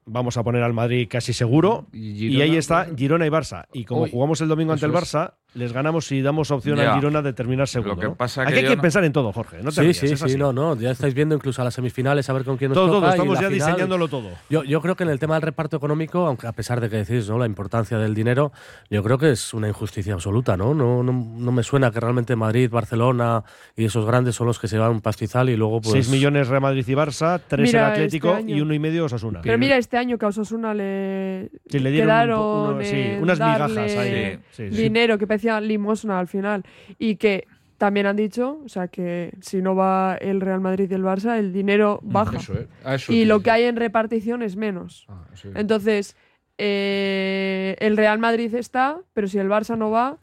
Vamos 0.05 0.35
a 0.37 0.43
poner 0.43 0.63
al 0.63 0.73
Madrid 0.73 1.07
casi 1.09 1.31
seguro. 1.33 1.87
Y 1.93 2.41
ahí 2.41 2.57
está 2.57 2.83
bueno. 2.83 2.97
Girona 2.97 3.25
y 3.25 3.29
Barça. 3.29 3.65
Y 3.73 3.85
como 3.85 4.07
jugamos 4.07 4.41
el 4.41 4.49
domingo 4.49 4.73
ante 4.73 4.85
el. 4.85 4.91
Barça, 4.91 5.35
les 5.55 5.71
ganamos 5.73 6.05
si 6.07 6.21
damos 6.21 6.49
opción 6.51 6.77
Ya. 6.77 6.89
al 6.93 6.95
Girona 6.99 7.21
de 7.21 7.33
terminar 7.33 7.67
segundo. 7.67 7.95
Lo 7.95 7.99
que 8.01 8.07
¿no? 8.07 8.15
pasa 8.15 8.41
Aquí 8.43 8.53
que 8.53 8.59
hay 8.59 8.65
que 8.65 8.75
no- 8.75 8.81
pensar 8.81 9.03
en 9.03 9.11
todo, 9.13 9.31
Jorge. 9.31 9.57
No 9.57 9.69
te 9.69 9.75
sí, 9.75 9.81
rías, 9.81 9.97
sí, 10.19 10.29
sí, 10.29 10.37
no, 10.37 10.51
no, 10.53 10.75
ya 10.75 10.91
estáis 10.91 11.13
viendo 11.13 11.35
incluso 11.35 11.61
a 11.61 11.65
las 11.65 11.73
semifinales 11.73 12.29
a 12.29 12.33
ver 12.33 12.43
con 12.43 12.57
quién 12.57 12.69
nos 12.69 12.75
Todo, 12.75 12.87
todo, 12.87 12.95
toca. 13.01 13.07
y 13.07 13.11
estamos 13.11 13.39
ya 13.39 13.49
final. 13.49 13.67
diseñándolo 13.69 14.07
todo. 14.07 14.29
Yo, 14.49 14.63
yo 14.63 14.81
creo 14.81 14.95
que 14.95 15.03
en 15.03 15.09
el 15.09 15.19
tema 15.19 15.35
del 15.35 15.43
reparto 15.43 15.77
económico, 15.77 16.25
aunque 16.25 16.47
a 16.47 16.51
pesar 16.53 16.81
de 16.81 16.89
que 16.89 16.97
decís 17.03 17.29
¿no? 17.29 17.37
la 17.37 17.45
importancia 17.45 17.97
del 17.97 18.13
dinero, 18.15 18.51
yo 18.89 19.03
creo 19.03 19.17
que 19.17 19.31
es 19.31 19.53
una 19.53 19.67
injusticia 19.67 20.13
absoluta, 20.13 20.57
¿no? 20.57 20.73
No, 20.73 21.03
no, 21.03 21.11
no 21.13 21.51
me 21.51 21.63
suena 21.63 21.91
que 21.91 21.99
realmente 21.99 22.35
Madrid, 22.35 22.69
Barcelona 22.71 23.43
y 23.75 23.85
esos 23.85 24.05
grandes 24.05 24.35
son 24.35 24.47
los 24.47 24.59
que 24.59 24.67
se 24.67 24.77
llevan 24.77 24.91
un 24.91 25.01
pastizal 25.01 25.49
y 25.49 25.55
luego 25.55 25.81
pues 25.81 25.93
6 25.93 26.09
millones 26.09 26.47
Real 26.47 26.61
Madrid 26.61 26.85
y 26.87 26.93
Barça, 26.93 27.39
3 27.47 27.61
Mira, 27.67 27.85
el 27.87 27.91
Atlético 27.93 28.29
este 28.29 28.39
año. 28.39 28.55
y 28.57 28.61
uno 28.61 28.73
y 28.73 28.79
medio 28.79 29.05
Osasuna. 29.05 29.41
Pero 29.43 29.57
mira, 29.57 29.77
este 29.77 29.97
año 29.97 30.17
que 30.17 30.25
a 30.25 30.29
Osasuna 30.29 30.73
le, 30.73 31.49
Sí, 31.67 31.79
le 31.79 31.91
dieron 31.91 32.09
un 32.09 32.15
quedaron 32.15 32.75
uno- 32.75 32.83
sí, 32.83 33.05
unas 33.21 33.39
migajas 33.39 33.77
ahí. 33.77 34.39
Sí, 34.51 34.69
sí, 34.69 34.69
sí. 34.75 34.81
dinero 34.83 35.17
que 35.17 35.27
parecía 35.27 35.42
limosna 35.43 36.19
al 36.19 36.27
final. 36.27 36.63
Y 36.99 37.15
que 37.17 37.47
también 37.77 38.05
han 38.05 38.15
dicho, 38.15 38.61
o 38.63 38.69
sea, 38.69 38.87
que 38.87 39.33
si 39.41 39.61
no 39.61 39.75
va 39.75 40.15
el 40.21 40.39
Real 40.41 40.61
Madrid 40.61 40.89
y 40.89 40.93
el 40.93 41.03
Barça, 41.03 41.37
el 41.37 41.51
dinero 41.51 41.99
baja. 42.03 42.37
Eso, 42.37 42.53
¿eh? 42.53 42.67
A 42.85 42.95
eso 42.95 43.11
y 43.11 43.25
lo 43.25 43.41
que 43.41 43.51
hay 43.51 43.63
en 43.63 43.75
repartición 43.75 44.41
es 44.41 44.55
menos. 44.55 45.05
sí. 45.33 45.49
Entonces, 45.55 46.15
eh, 46.57 47.75
el 47.79 47.97
Real 47.97 48.19
Madrid 48.19 48.53
está, 48.55 48.99
pero 49.13 49.27
si 49.27 49.37
el 49.39 49.49
Barça 49.49 49.77
no 49.77 49.89
va, 49.91 50.17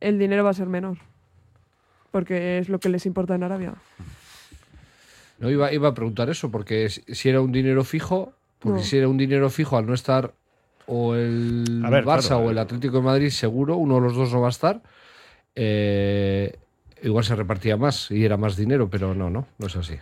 el 0.00 0.18
dinero 0.18 0.42
va 0.44 0.50
a 0.50 0.54
ser 0.54 0.68
menor. 0.68 0.96
Porque 2.10 2.58
es 2.58 2.68
lo 2.68 2.78
que 2.78 2.88
les 2.88 3.04
importa 3.06 3.34
en 3.34 3.42
Arabia. 3.42 3.74
No, 5.38 5.50
iba, 5.50 5.72
iba 5.72 5.88
a 5.88 5.94
preguntar 5.94 6.30
eso, 6.30 6.50
porque 6.50 6.88
si 6.88 7.02
si 7.14 7.28
era 7.28 7.40
un 7.40 7.50
dinero 7.52 7.84
fijo, 7.84 8.32
porque 8.58 8.78
No. 8.80 8.84
si 8.84 8.96
era 8.98 9.08
un 9.08 9.16
dinero 9.18 9.50
fijo 9.50 9.76
al 9.76 9.86
no 9.86 9.94
estar 9.94 10.32
o 10.86 11.14
el 11.14 11.82
ver, 11.90 12.04
Barça 12.04 12.28
claro, 12.28 12.44
o 12.46 12.50
el 12.50 12.58
Atlético 12.58 12.96
de 12.98 13.02
Madrid, 13.02 13.30
seguro, 13.30 13.76
uno 13.76 13.96
de 13.96 14.00
los 14.02 14.14
dos 14.16 14.32
no 14.32 14.40
va 14.40 14.48
a 14.48 14.50
estar, 14.50 14.82
eh, 15.54 16.56
igual 17.02 17.24
se 17.24 17.34
repartía 17.36 17.76
más 17.76 18.10
y 18.10 18.24
era 18.24 18.36
más 18.36 18.56
dinero, 18.56 18.88
pero 18.90 19.14
no, 19.14 19.30
no, 19.30 19.46
no 19.58 19.66
es 19.66 19.76
así. 19.76 19.96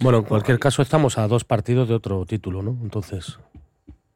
Bueno, 0.00 0.18
en 0.18 0.24
cualquier 0.24 0.58
caso 0.58 0.82
estamos 0.82 1.16
a 1.18 1.26
dos 1.26 1.44
partidos 1.44 1.88
de 1.88 1.94
otro 1.94 2.24
título, 2.26 2.62
¿no? 2.62 2.76
Entonces, 2.82 3.38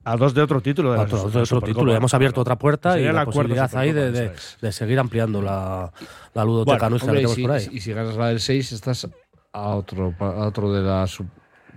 A 0.05 0.17
dos 0.17 0.35
de 0.35 0.43
otro 0.43 0.61
título. 0.61 0.93
De 0.93 1.01
a 1.01 1.03
Super- 1.05 1.19
de 1.21 1.27
otro 1.29 1.47
Supercopa. 1.47 1.67
título. 1.67 1.93
Ya 1.93 1.99
hemos 1.99 2.15
abierto 2.15 2.41
otra 2.41 2.57
puerta 2.57 2.91
y 2.91 2.93
Sería 3.01 3.13
la 3.13 3.25
posibilidad 3.25 3.75
ahí 3.77 3.93
de, 3.93 4.11
de- 4.11 4.33
de 4.61 4.73
seguir 4.73 4.99
ampliando 4.99 5.41
la, 5.43 5.93
la 6.35 6.45
ludoteca 6.45 6.77
Bueno, 6.89 6.91
nuestra 6.91 7.13
hombre, 7.13 7.25
que 7.27 7.31
y, 7.31 7.35
tenemos 7.35 7.37
si, 7.37 7.43
por 7.67 7.73
ahí. 7.73 7.79
y 7.79 7.81
si 7.81 7.93
ganas 7.93 8.17
la 8.17 8.29
del 8.29 8.41
6, 8.41 8.73
estás 8.73 9.09
a 9.53 9.69
otro, 9.75 10.15
a 10.19 10.47
otro 10.47 10.73
de 10.73 10.83
la... 10.83 11.07
sub- 11.07 11.29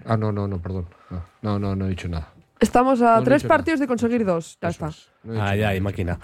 Ah, 0.05 0.17
no, 0.17 0.31
no, 0.33 0.47
no, 0.49 0.61
perdón. 0.61 0.85
No, 1.09 1.23
no, 1.41 1.59
no, 1.59 1.75
no 1.77 1.85
he 1.85 1.89
dicho 1.89 2.09
nada. 2.09 2.32
Estamos 2.63 3.01
a 3.01 3.17
No, 3.17 3.23
tres 3.23 3.43
nada. 3.43 3.55
partidos 3.55 3.79
de 3.81 3.87
conseguir 3.87 4.25
dos. 4.25 4.57
Ya 4.61 4.69
está. 4.69 4.89
Ay, 5.39 5.61
ay, 5.63 5.81
máquina. 5.81 6.17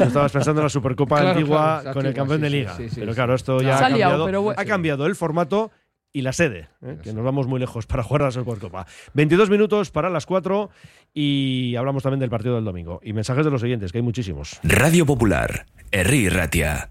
Estabas 0.00 0.32
pensando 0.32 0.60
en 0.60 0.64
la 0.64 0.68
Supercopa 0.70 1.16
Claro, 1.20 1.30
antigua 1.38 1.78
claro, 1.82 1.94
con 1.94 2.06
el 2.06 2.14
campeón 2.14 2.38
sí, 2.38 2.42
de 2.42 2.50
liga. 2.50 2.74
sí, 2.76 2.88
sí, 2.90 3.00
pero 3.00 3.14
claro, 3.14 3.34
esto 3.34 3.60
ya 3.62 3.78
ha 3.78 3.86
ha 3.86 3.88
liado, 3.88 3.90
cambiado, 3.90 4.24
pero 4.26 4.42
bueno. 4.42 4.60
ha 4.60 4.64
cambiado 4.64 5.06
el 5.06 5.14
formato 5.14 5.70
y 6.12 6.22
la 6.22 6.32
sede, 6.32 6.68
¿eh? 6.82 6.98
que 7.02 7.12
nos 7.12 7.22
vamos 7.24 7.46
muy 7.46 7.60
lejos 7.60 7.86
para 7.86 8.02
jugar 8.04 8.22
a 8.22 8.24
la 8.26 8.30
Supercopa. 8.32 8.86
22 9.14 9.50
minutos 9.50 9.90
para 9.90 10.10
las 10.10 10.26
4 10.26 10.70
y 11.14 11.76
hablamos 11.76 12.02
también 12.02 12.20
del 12.20 12.30
partido 12.30 12.56
del 12.56 12.64
domingo. 12.64 13.00
Y 13.02 13.12
mensajes 13.12 13.44
de 13.44 13.50
los 13.50 13.62
oyentes, 13.62 13.92
que 13.92 13.98
hay 13.98 14.02
muchísimos. 14.02 14.58
Radio 14.64 15.06
Popular, 15.06 15.66
Herri 15.92 16.28
Ratia. 16.28 16.90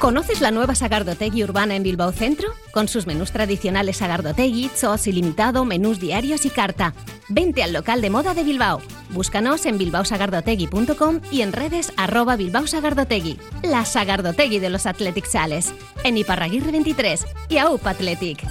¿Conoces 0.00 0.42
la 0.42 0.50
nueva 0.50 0.74
Sagardotegui 0.74 1.42
urbana 1.42 1.74
en 1.74 1.82
Bilbao 1.82 2.12
Centro? 2.12 2.50
Con 2.70 2.86
sus 2.86 3.06
menús 3.06 3.32
tradicionales 3.32 3.96
Sagardotegui, 3.96 4.70
Chos 4.78 5.06
ilimitado, 5.06 5.64
menús 5.64 5.98
diarios 5.98 6.44
y 6.44 6.50
carta. 6.50 6.92
Vente 7.28 7.62
al 7.62 7.72
local 7.72 8.02
de 8.02 8.10
moda 8.10 8.34
de 8.34 8.44
Bilbao. 8.44 8.82
Búscanos 9.10 9.64
en 9.64 9.78
bilbaosagardotegui.com 9.78 11.20
y 11.30 11.40
en 11.40 11.52
redes 11.52 11.94
arroba 11.96 12.36
Bilbao 12.36 12.66
Sagardotegui. 12.66 13.38
La 13.62 13.86
Sagardotegui 13.86 14.58
de 14.58 14.68
los 14.68 14.84
Athletic 14.84 15.24
Sales. 15.24 15.72
En 16.04 16.18
Iparraguirre 16.18 16.72
23 16.72 17.24
y 17.48 17.56
AUP 17.56 17.86
Athletic. 17.86 18.44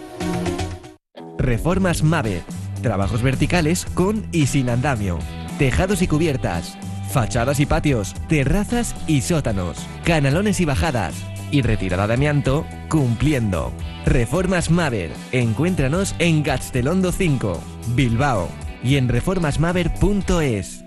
Reformas 1.36 2.02
Mave. 2.02 2.42
Trabajos 2.80 3.20
verticales 3.22 3.84
con 3.94 4.26
y 4.32 4.46
sin 4.46 4.70
andamio. 4.70 5.18
Tejados 5.58 6.00
y 6.00 6.08
cubiertas. 6.08 6.78
Fachadas 7.12 7.60
y 7.60 7.66
patios. 7.66 8.14
Terrazas 8.26 8.96
y 9.06 9.20
sótanos. 9.20 9.76
Canalones 10.04 10.60
y 10.60 10.64
bajadas. 10.64 11.14
Y 11.50 11.60
retirada 11.60 12.06
de 12.06 12.14
amianto 12.14 12.64
cumpliendo. 12.88 13.70
Reformas 14.06 14.70
Maver. 14.70 15.12
Encuéntranos 15.30 16.14
en 16.18 16.42
Gastelondo 16.42 17.12
5, 17.12 17.60
Bilbao. 17.94 18.48
Y 18.82 18.96
en 18.96 19.08
reformasmaver.es. 19.08 20.81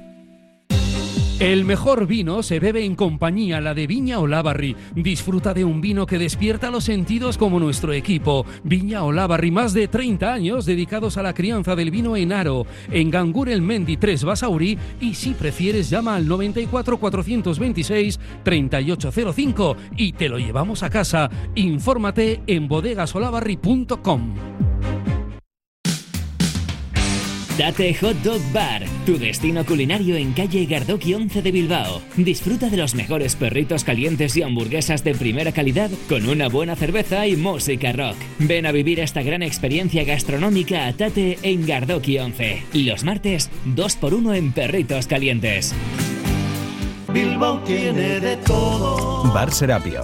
El 1.39 1.65
mejor 1.65 2.07
vino 2.07 2.43
se 2.43 2.61
bebe 2.61 2.85
en 2.85 2.95
compañía, 2.95 3.59
la 3.59 3.73
de 3.73 3.87
Viña 3.87 4.19
Olavarri. 4.19 4.73
Disfruta 4.95 5.53
de 5.53 5.65
un 5.65 5.81
vino 5.81 6.05
que 6.05 6.17
despierta 6.17 6.71
los 6.71 6.85
sentidos 6.85 7.37
como 7.37 7.59
nuestro 7.59 7.91
equipo. 7.91 8.45
Viña 8.63 9.03
Olavarri, 9.03 9.51
más 9.51 9.73
de 9.73 9.89
30 9.89 10.31
años 10.31 10.65
dedicados 10.65 11.17
a 11.17 11.23
la 11.23 11.33
crianza 11.33 11.75
del 11.75 11.91
vino 11.91 12.15
en 12.15 12.31
Aro, 12.31 12.65
en 12.89 13.11
Gangur 13.11 13.49
el 13.49 13.61
Mendi 13.61 13.97
3 13.97 14.23
Basauri 14.23 14.77
y 15.01 15.13
si 15.15 15.33
prefieres 15.33 15.89
llama 15.89 16.15
al 16.15 16.25
94 16.25 16.97
426 16.97 18.17
3805 18.41 19.75
y 19.97 20.13
te 20.13 20.29
lo 20.29 20.37
llevamos 20.37 20.83
a 20.83 20.89
casa. 20.89 21.29
Infórmate 21.53 22.43
en 22.47 22.69
bodegasolavarri.com. 22.69 24.64
Date 27.57 27.93
Hot 28.01 28.17
Dog 28.17 28.41
Bar, 28.51 28.83
tu 29.05 29.17
destino 29.17 29.65
culinario 29.65 30.17
en 30.17 30.33
calle 30.33 30.65
Gardoki 30.65 31.13
11 31.13 31.41
de 31.41 31.51
Bilbao. 31.53 32.01
Disfruta 32.17 32.69
de 32.69 32.75
los 32.75 32.95
mejores 32.95 33.37
perritos 33.37 33.85
calientes 33.85 34.35
y 34.35 34.43
hamburguesas 34.43 35.05
de 35.05 35.15
primera 35.15 35.53
calidad 35.53 35.89
con 36.09 36.27
una 36.27 36.49
buena 36.49 36.75
cerveza 36.75 37.25
y 37.27 37.37
música 37.37 37.93
rock. 37.93 38.17
Ven 38.39 38.65
a 38.65 38.73
vivir 38.73 38.99
esta 38.99 39.21
gran 39.21 39.41
experiencia 39.41 40.03
gastronómica 40.03 40.85
a 40.85 40.91
Tate 40.91 41.39
en 41.43 41.65
Gardoki 41.65 42.19
11. 42.19 42.63
Los 42.73 43.05
martes, 43.05 43.49
2x1 43.73 44.35
en 44.35 44.51
perritos 44.51 45.07
calientes. 45.07 45.73
Bilbao 47.13 47.59
tiene 47.59 48.19
de 48.19 48.35
todo. 48.35 49.31
Bar 49.31 49.49
Serapio. 49.49 50.03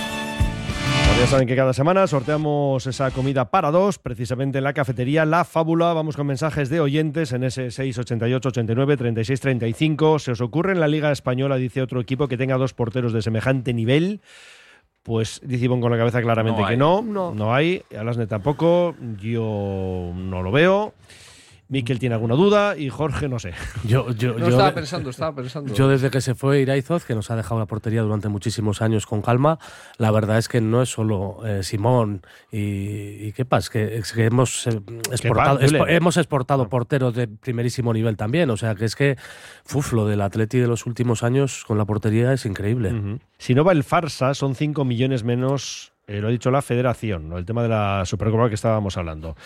Ya 1.21 1.27
saben 1.27 1.47
que 1.47 1.55
cada 1.55 1.71
semana 1.71 2.07
sorteamos 2.07 2.87
esa 2.87 3.11
comida 3.11 3.51
para 3.51 3.69
dos, 3.69 3.99
precisamente 3.99 4.57
en 4.57 4.63
la 4.63 4.73
cafetería 4.73 5.23
La 5.23 5.45
Fábula. 5.45 5.93
Vamos 5.93 6.15
con 6.17 6.25
mensajes 6.25 6.67
de 6.69 6.79
oyentes 6.79 7.31
en 7.31 7.43
ese 7.43 7.69
688 7.69 8.49
89 8.49 8.97
36 8.97 9.39
35. 9.39 10.17
¿Se 10.17 10.31
os 10.31 10.41
ocurre 10.41 10.71
en 10.71 10.79
la 10.79 10.87
Liga 10.87 11.11
Española, 11.11 11.57
dice 11.57 11.83
otro 11.83 12.01
equipo, 12.01 12.27
que 12.27 12.37
tenga 12.37 12.57
dos 12.57 12.73
porteros 12.73 13.13
de 13.13 13.21
semejante 13.21 13.71
nivel? 13.71 14.21
Pues 15.03 15.39
dice 15.43 15.65
Ivonne 15.65 15.81
con 15.83 15.91
la 15.91 15.97
cabeza 15.99 16.23
claramente 16.23 16.61
No 16.63 16.67
que 16.67 16.77
no, 16.77 17.01
No. 17.03 17.33
no 17.35 17.53
hay. 17.53 17.83
Alasne 17.95 18.25
tampoco, 18.25 18.95
yo 19.21 20.11
no 20.15 20.41
lo 20.41 20.51
veo. 20.51 20.95
Miquel 21.71 21.97
tiene 21.99 22.13
alguna 22.15 22.35
duda 22.35 22.77
y 22.77 22.89
Jorge 22.89 23.27
no 23.29 23.39
sé. 23.39 23.53
Yo, 23.85 24.11
yo, 24.11 24.33
No, 24.33 24.39
yo- 24.39 24.47
estaba 24.49 24.73
pensando, 24.73 25.09
estaba 25.09 25.33
pensando. 25.35 25.73
Yo 25.73 25.87
desde 25.87 26.11
que 26.11 26.19
se 26.21 26.35
fue 26.35 26.59
Iraizoz, 26.59 27.05
que 27.05 27.15
nos 27.15 27.31
ha 27.31 27.35
dejado 27.37 27.59
la 27.59 27.65
portería 27.65 28.01
durante 28.01 28.27
muchísimos 28.27 28.81
años 28.81 29.05
con 29.07 29.21
calma, 29.21 29.57
la 29.97 30.11
verdad 30.11 30.37
es 30.37 30.47
que 30.49 30.59
no 30.61 30.81
es 30.81 30.89
solo 30.89 31.39
eh, 31.45 31.63
Simón 31.63 32.21
y, 32.51 33.27
y 33.27 33.31
qué 33.31 33.45
pasa, 33.45 33.63
es 33.65 33.69
que, 33.69 33.97
es 33.97 34.11
que 34.13 34.25
hemos 34.25 34.67
eh, 34.67 34.81
exportado, 35.11 35.59
expo- 35.61 35.85
hemos 35.89 36.17
exportado 36.17 36.67
porteros 36.67 37.15
de 37.15 37.27
primerísimo 37.29 37.93
nivel 37.93 38.17
también, 38.17 38.49
o 38.49 38.57
sea 38.57 38.75
que 38.75 38.83
es 38.85 38.95
que 38.97 39.15
uf, 39.73 39.93
lo 39.93 40.05
del 40.05 40.19
Atleti 40.21 40.59
de 40.59 40.67
los 40.67 40.85
últimos 40.85 41.23
años 41.23 41.63
con 41.65 41.77
la 41.77 41.85
portería 41.85 42.33
es 42.33 42.45
increíble. 42.45 43.19
Si 43.37 43.55
no 43.55 43.63
va 43.63 43.71
el 43.71 43.85
farsa, 43.85 44.33
son 44.33 44.55
5 44.55 44.83
millones 44.83 45.23
menos, 45.23 45.93
eh, 46.07 46.19
lo 46.19 46.27
ha 46.27 46.31
dicho 46.31 46.51
la 46.51 46.61
federación, 46.61 47.29
¿no? 47.29 47.37
el 47.37 47.45
tema 47.45 47.63
de 47.63 47.69
la 47.69 48.03
Supercopa 48.05 48.49
que 48.49 48.55
estábamos 48.55 48.97
hablando. 48.97 49.37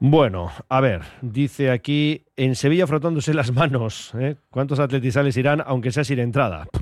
Bueno, 0.00 0.52
a 0.68 0.80
ver, 0.80 1.02
dice 1.22 1.70
aquí, 1.70 2.24
en 2.36 2.54
Sevilla 2.54 2.86
frotándose 2.86 3.34
las 3.34 3.52
manos, 3.52 4.12
¿eh? 4.14 4.36
¿cuántos 4.50 4.78
atletizales 4.78 5.36
irán, 5.36 5.62
aunque 5.66 5.90
sea 5.90 6.04
sin 6.04 6.18
entrada? 6.18 6.68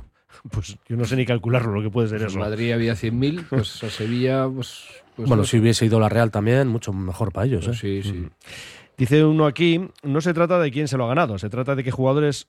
Pues 0.51 0.77
yo 0.87 0.97
no 0.97 1.07
sé 1.07 1.17
ni 1.17 1.25
calcularlo 1.25 1.73
lo 1.73 1.83
que 1.83 1.91
puede 1.91 2.09
ser 2.09 2.21
En 2.21 2.27
eso. 2.27 2.39
Madrid 2.39 2.71
había 2.71 2.93
100.000, 2.93 3.47
pues 3.49 3.83
a 3.83 3.89
Sevilla, 3.89 4.47
pues. 4.47 4.85
pues 5.17 5.27
bueno, 5.27 5.43
no 5.43 5.47
si 5.47 5.59
hubiese 5.59 5.87
ido 5.87 5.99
la 5.99 6.11
Real 6.11 6.31
también, 6.31 6.69
mucho 6.69 6.93
mejor 6.93 7.33
para 7.33 7.47
ellos. 7.47 7.64
Pues 7.64 7.83
¿eh? 7.83 8.03
sí, 8.03 8.11
sí. 8.11 8.29
Dice 8.99 9.25
uno 9.25 9.47
aquí, 9.47 9.89
no 10.03 10.21
se 10.21 10.35
trata 10.35 10.59
de 10.59 10.71
quién 10.71 10.89
se 10.89 10.99
lo 10.99 11.05
ha 11.05 11.09
ganado, 11.09 11.39
se 11.39 11.49
trata 11.49 11.75
de 11.75 11.83
qué 11.83 11.91
jugadores, 11.91 12.49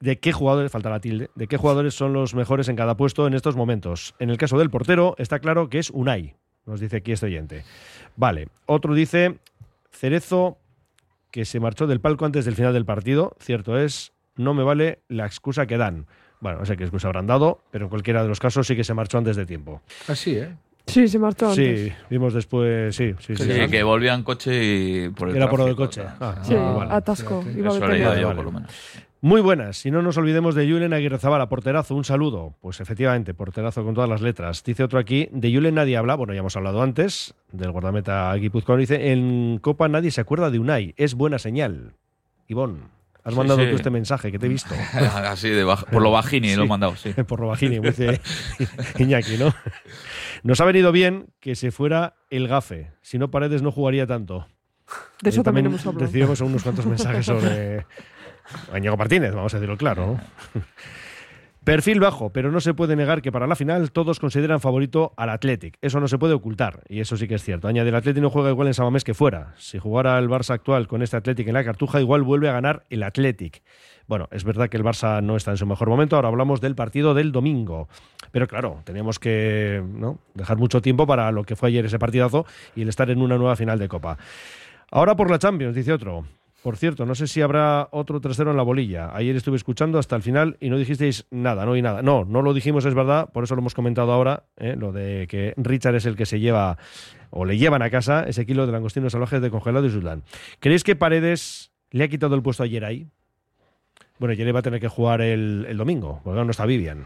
de 0.00 0.18
qué 0.18 0.32
jugadores, 0.32 0.70
falta 0.70 0.90
la 0.90 1.00
tilde, 1.00 1.30
de 1.34 1.46
qué 1.46 1.56
jugadores 1.56 1.94
son 1.94 2.12
los 2.12 2.34
mejores 2.34 2.68
en 2.68 2.76
cada 2.76 2.96
puesto 2.96 3.26
en 3.26 3.34
estos 3.34 3.56
momentos. 3.56 4.14
En 4.18 4.30
el 4.30 4.36
caso 4.36 4.58
del 4.58 4.68
portero, 4.68 5.14
está 5.18 5.38
claro 5.38 5.68
que 5.68 5.78
es 5.78 5.90
Unai, 5.90 6.34
nos 6.66 6.80
dice 6.80 6.98
aquí 6.98 7.12
este 7.12 7.26
oyente. 7.26 7.64
Vale, 8.16 8.48
otro 8.66 8.94
dice, 8.94 9.38
Cerezo, 9.98 10.58
que 11.32 11.44
se 11.44 11.58
marchó 11.58 11.88
del 11.88 12.00
palco 12.00 12.24
antes 12.24 12.44
del 12.44 12.54
final 12.54 12.72
del 12.72 12.84
partido, 12.84 13.36
cierto 13.40 13.76
es, 13.76 14.12
no 14.36 14.54
me 14.54 14.62
vale 14.62 15.00
la 15.08 15.26
excusa 15.26 15.66
que 15.66 15.76
dan. 15.76 16.06
Bueno, 16.40 16.60
no 16.60 16.66
sé 16.66 16.76
qué 16.76 16.84
excusa 16.84 17.08
habrán 17.08 17.26
dado, 17.26 17.62
pero 17.72 17.86
en 17.86 17.88
cualquiera 17.88 18.22
de 18.22 18.28
los 18.28 18.38
casos 18.38 18.64
sí 18.68 18.76
que 18.76 18.84
se 18.84 18.94
marchó 18.94 19.18
antes 19.18 19.34
de 19.34 19.44
tiempo. 19.44 19.82
Así, 20.06 20.36
¿eh? 20.36 20.54
Sí, 20.86 21.08
se 21.08 21.18
marchó 21.18 21.50
antes. 21.50 21.88
Sí, 21.88 21.92
vimos 22.08 22.32
después, 22.32 22.94
sí, 22.94 23.12
sí, 23.18 23.34
sí. 23.36 23.42
Sí, 23.44 23.52
sí. 23.52 23.68
que 23.68 23.82
volvía 23.82 24.14
en 24.14 24.22
coche 24.22 24.52
y 24.64 25.08
por 25.08 25.30
el 25.30 25.36
Era 25.36 25.50
por 25.50 25.58
lo 25.58 25.66
del 25.66 25.74
tráfico, 25.74 26.02
coche. 26.04 26.16
tal. 26.16 26.34
Ah, 26.38 26.44
Sí, 26.44 26.54
atasco. 26.54 27.44
Iba 27.56 27.70
a 27.70 27.74
yo, 27.74 27.80
Vale, 27.80 28.34
por 28.36 28.44
lo 28.44 28.52
menos. 28.52 28.70
Muy 29.20 29.40
buenas. 29.40 29.76
Si 29.78 29.90
no 29.90 30.00
nos 30.00 30.16
olvidemos 30.16 30.54
de 30.54 30.70
Julen 30.70 30.92
Aguirre 30.92 31.18
Zabala, 31.18 31.48
porterazo. 31.48 31.96
Un 31.96 32.04
saludo. 32.04 32.54
Pues 32.60 32.80
efectivamente, 32.80 33.34
porterazo 33.34 33.82
con 33.84 33.94
todas 33.94 34.08
las 34.08 34.20
letras. 34.20 34.62
Dice 34.62 34.84
otro 34.84 34.98
aquí, 35.00 35.28
de 35.32 35.52
Julen 35.52 35.74
nadie 35.74 35.96
habla. 35.96 36.14
Bueno, 36.14 36.34
ya 36.34 36.38
hemos 36.40 36.56
hablado 36.56 36.82
antes 36.82 37.34
del 37.50 37.72
guardameta 37.72 38.32
guipuzcoano. 38.36 38.78
Dice, 38.80 39.10
en 39.12 39.58
Copa 39.60 39.88
nadie 39.88 40.12
se 40.12 40.20
acuerda 40.20 40.50
de 40.50 40.60
Unai. 40.60 40.94
Es 40.96 41.14
buena 41.14 41.40
señal. 41.40 41.94
Ivón, 42.46 42.90
has 43.24 43.32
Sí, 43.32 43.38
mandado 43.38 43.60
sí. 43.60 43.66
tú 43.70 43.74
este 43.76 43.90
mensaje 43.90 44.30
que 44.30 44.38
te 44.38 44.46
he 44.46 44.48
visto. 44.48 44.72
Así, 44.94 45.48
de 45.48 45.66
baj- 45.66 45.86
por 45.86 46.00
lo 46.00 46.12
bajini 46.12 46.54
lo 46.54 46.62
he 46.62 46.68
mandado, 46.68 46.94
sí. 46.94 47.12
Por 47.26 47.40
Robagini, 47.40 47.78
como 47.78 47.88
dice 47.90 48.20
Iñaki, 48.98 49.36
¿no? 49.36 49.52
Nos 50.44 50.60
ha 50.60 50.64
venido 50.64 50.92
bien 50.92 51.26
que 51.40 51.56
se 51.56 51.72
fuera 51.72 52.14
el 52.30 52.46
gafe. 52.46 52.92
Si 53.02 53.18
no, 53.18 53.32
Paredes 53.32 53.62
no 53.62 53.72
jugaría 53.72 54.06
tanto. 54.06 54.46
De 55.22 55.30
eso 55.30 55.40
Y 55.40 55.44
también 55.44 55.66
hemos 55.66 55.84
hablado. 55.84 56.06
Recibimos 56.06 56.40
unos 56.40 56.62
cuantos 56.62 56.86
mensajes 56.86 57.26
sobre 57.26 57.84
Añego 58.72 58.96
Martínez, 58.96 59.34
vamos 59.34 59.54
a 59.54 59.58
decirlo 59.58 59.76
claro. 59.76 60.18
Perfil 61.68 62.00
bajo, 62.00 62.30
pero 62.30 62.50
no 62.50 62.60
se 62.60 62.72
puede 62.72 62.96
negar 62.96 63.20
que 63.20 63.30
para 63.30 63.46
la 63.46 63.54
final 63.54 63.92
todos 63.92 64.20
consideran 64.20 64.58
favorito 64.58 65.12
al 65.18 65.28
Athletic. 65.28 65.76
Eso 65.82 66.00
no 66.00 66.08
se 66.08 66.16
puede 66.16 66.32
ocultar, 66.32 66.82
y 66.88 67.00
eso 67.00 67.18
sí 67.18 67.28
que 67.28 67.34
es 67.34 67.42
cierto. 67.42 67.68
Añade, 67.68 67.90
el 67.90 67.94
Athletic 67.94 68.22
no 68.22 68.30
juega 68.30 68.48
igual 68.48 68.68
en 68.68 68.74
Samamés 68.74 69.04
que 69.04 69.12
fuera. 69.12 69.52
Si 69.58 69.78
jugara 69.78 70.18
el 70.18 70.30
Barça 70.30 70.54
actual 70.54 70.88
con 70.88 71.02
este 71.02 71.18
Athletic 71.18 71.46
en 71.46 71.52
la 71.52 71.64
Cartuja, 71.64 72.00
igual 72.00 72.22
vuelve 72.22 72.48
a 72.48 72.52
ganar 72.52 72.84
el 72.88 73.02
Athletic. 73.02 73.62
Bueno, 74.06 74.28
es 74.30 74.44
verdad 74.44 74.70
que 74.70 74.78
el 74.78 74.82
Barça 74.82 75.22
no 75.22 75.36
está 75.36 75.50
en 75.50 75.58
su 75.58 75.66
mejor 75.66 75.90
momento. 75.90 76.16
Ahora 76.16 76.28
hablamos 76.28 76.62
del 76.62 76.74
partido 76.74 77.12
del 77.12 77.32
domingo. 77.32 77.88
Pero 78.32 78.48
claro, 78.48 78.80
teníamos 78.84 79.18
que 79.18 79.82
dejar 80.32 80.56
mucho 80.56 80.80
tiempo 80.80 81.06
para 81.06 81.30
lo 81.32 81.44
que 81.44 81.54
fue 81.54 81.68
ayer 81.68 81.84
ese 81.84 81.98
partidazo 81.98 82.46
y 82.74 82.80
el 82.80 82.88
estar 82.88 83.10
en 83.10 83.20
una 83.20 83.36
nueva 83.36 83.56
final 83.56 83.78
de 83.78 83.88
Copa. 83.88 84.16
Ahora 84.90 85.16
por 85.16 85.30
la 85.30 85.38
Champions, 85.38 85.74
dice 85.74 85.92
otro. 85.92 86.24
Por 86.62 86.76
cierto, 86.76 87.06
no 87.06 87.14
sé 87.14 87.28
si 87.28 87.40
habrá 87.40 87.88
otro 87.92 88.20
tercero 88.20 88.50
en 88.50 88.56
la 88.56 88.64
bolilla. 88.64 89.14
Ayer 89.14 89.36
estuve 89.36 89.56
escuchando 89.56 89.98
hasta 89.98 90.16
el 90.16 90.22
final 90.22 90.56
y 90.60 90.70
no 90.70 90.76
dijisteis 90.76 91.26
nada, 91.30 91.64
no 91.64 91.76
y 91.76 91.82
nada. 91.82 92.02
No, 92.02 92.24
no 92.24 92.42
lo 92.42 92.52
dijimos, 92.52 92.84
es 92.84 92.94
verdad, 92.94 93.30
por 93.32 93.44
eso 93.44 93.54
lo 93.54 93.60
hemos 93.60 93.74
comentado 93.74 94.12
ahora, 94.12 94.44
¿eh? 94.56 94.74
lo 94.76 94.90
de 94.90 95.26
que 95.28 95.54
Richard 95.56 95.94
es 95.94 96.06
el 96.06 96.16
que 96.16 96.26
se 96.26 96.40
lleva 96.40 96.76
o 97.30 97.44
le 97.44 97.58
llevan 97.58 97.82
a 97.82 97.90
casa 97.90 98.24
ese 98.24 98.44
kilo 98.44 98.66
de 98.66 98.72
langostinos 98.72 99.12
salvajes 99.12 99.40
de 99.40 99.50
congelado 99.50 99.86
y 99.86 99.90
Sudán. 99.90 100.24
¿Creéis 100.58 100.82
que 100.82 100.96
Paredes 100.96 101.70
le 101.90 102.04
ha 102.04 102.08
quitado 102.08 102.34
el 102.34 102.42
puesto 102.42 102.64
ayer 102.64 102.84
ahí? 102.84 103.06
Bueno, 104.18 104.34
Yeray 104.34 104.52
va 104.52 104.60
a 104.60 104.62
tener 104.62 104.80
que 104.80 104.88
jugar 104.88 105.20
el, 105.20 105.76
domingo, 105.76 106.20
porque 106.24 106.42
no 106.44 106.50
está 106.50 106.66
Vivian. 106.66 107.04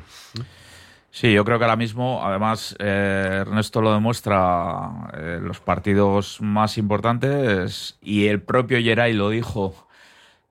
Sí, 1.15 1.31
yo 1.35 1.45
creo 1.45 1.59
que 1.59 1.65
ahora 1.67 1.77
mismo, 1.77 2.25
además, 2.25 2.75
eh, 2.79 3.41
Ernesto 3.43 3.83
lo 3.83 3.93
demuestra 3.93 5.11
eh, 5.13 5.41
los 5.43 5.61
partidos 5.61 6.41
más 6.41 6.79
importantes 6.79 7.99
y 8.01 8.29
el 8.29 8.41
propio 8.41 8.79
Geray 8.81 9.13
lo 9.13 9.29
dijo, 9.29 9.75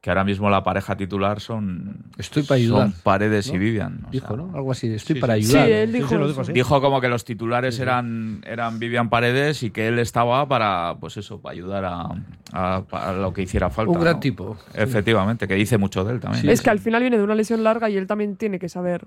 que 0.01 0.09
ahora 0.09 0.23
mismo 0.23 0.49
la 0.49 0.63
pareja 0.63 0.97
titular 0.97 1.39
son, 1.39 2.05
Estoy 2.17 2.41
para 2.41 2.55
ayudar. 2.57 2.89
son 2.91 3.01
Paredes 3.03 3.49
¿no? 3.49 3.55
y 3.55 3.57
Vivian. 3.59 4.03
o 4.07 4.09
Dijo, 4.09 4.27
sea, 4.29 4.35
¿no? 4.37 4.51
Algo 4.55 4.71
así, 4.71 4.87
estoy 4.91 5.13
Sí, 5.15 5.21
para 5.21 5.35
sí. 5.35 5.41
ayudar. 5.41 5.65
Sí, 5.67 5.71
él 5.73 5.93
dijo 5.93 6.43
sí, 6.43 6.53
dijo 6.53 6.81
como 6.81 6.99
que 7.01 7.07
los 7.07 7.23
titulares 7.23 7.79
eran, 7.79 8.41
eran 8.47 8.79
Vivian 8.79 9.09
Paredes 9.11 9.61
y 9.61 9.69
que 9.69 9.87
él 9.87 9.99
estaba 9.99 10.47
para, 10.47 10.95
pues 10.99 11.17
eso, 11.17 11.39
para 11.39 11.53
ayudar 11.53 11.85
a, 11.85 12.07
a- 12.51 12.83
a 12.91 13.13
lo 13.13 13.31
que 13.31 13.43
hiciera 13.43 13.69
falta. 13.69 13.91
Un 13.91 13.99
gran 13.99 14.15
¿no? 14.15 14.19
tipo. 14.19 14.57
Efectivamente, 14.73 15.47
que 15.47 15.53
dice 15.53 15.77
mucho 15.77 16.03
de 16.03 16.13
él 16.13 16.19
también. 16.19 16.49
es 16.49 16.61
que 16.63 16.71
al 16.71 16.79
final 16.79 17.01
viene 17.01 17.17
de 17.17 17.23
una 17.23 17.35
lesión 17.35 17.63
larga 17.63 17.87
y 17.87 17.95
él 17.97 18.07
también 18.07 18.37
tiene 18.37 18.57
que 18.57 18.69
saber 18.69 19.05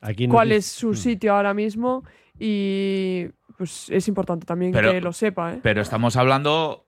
Aquí 0.00 0.26
cuál 0.26 0.52
es 0.52 0.64
su 0.64 0.94
sitio 0.94 1.34
ahora 1.34 1.52
mismo 1.52 2.02
y 2.38 3.26
pues 3.58 3.90
es 3.90 4.08
importante 4.08 4.46
también 4.46 4.72
Pero- 4.72 4.90
que 4.92 5.02
lo 5.02 5.12
sepa. 5.12 5.52
¿eh? 5.52 5.60
Pero 5.62 5.82
estamos 5.82 6.16
hablando 6.16 6.86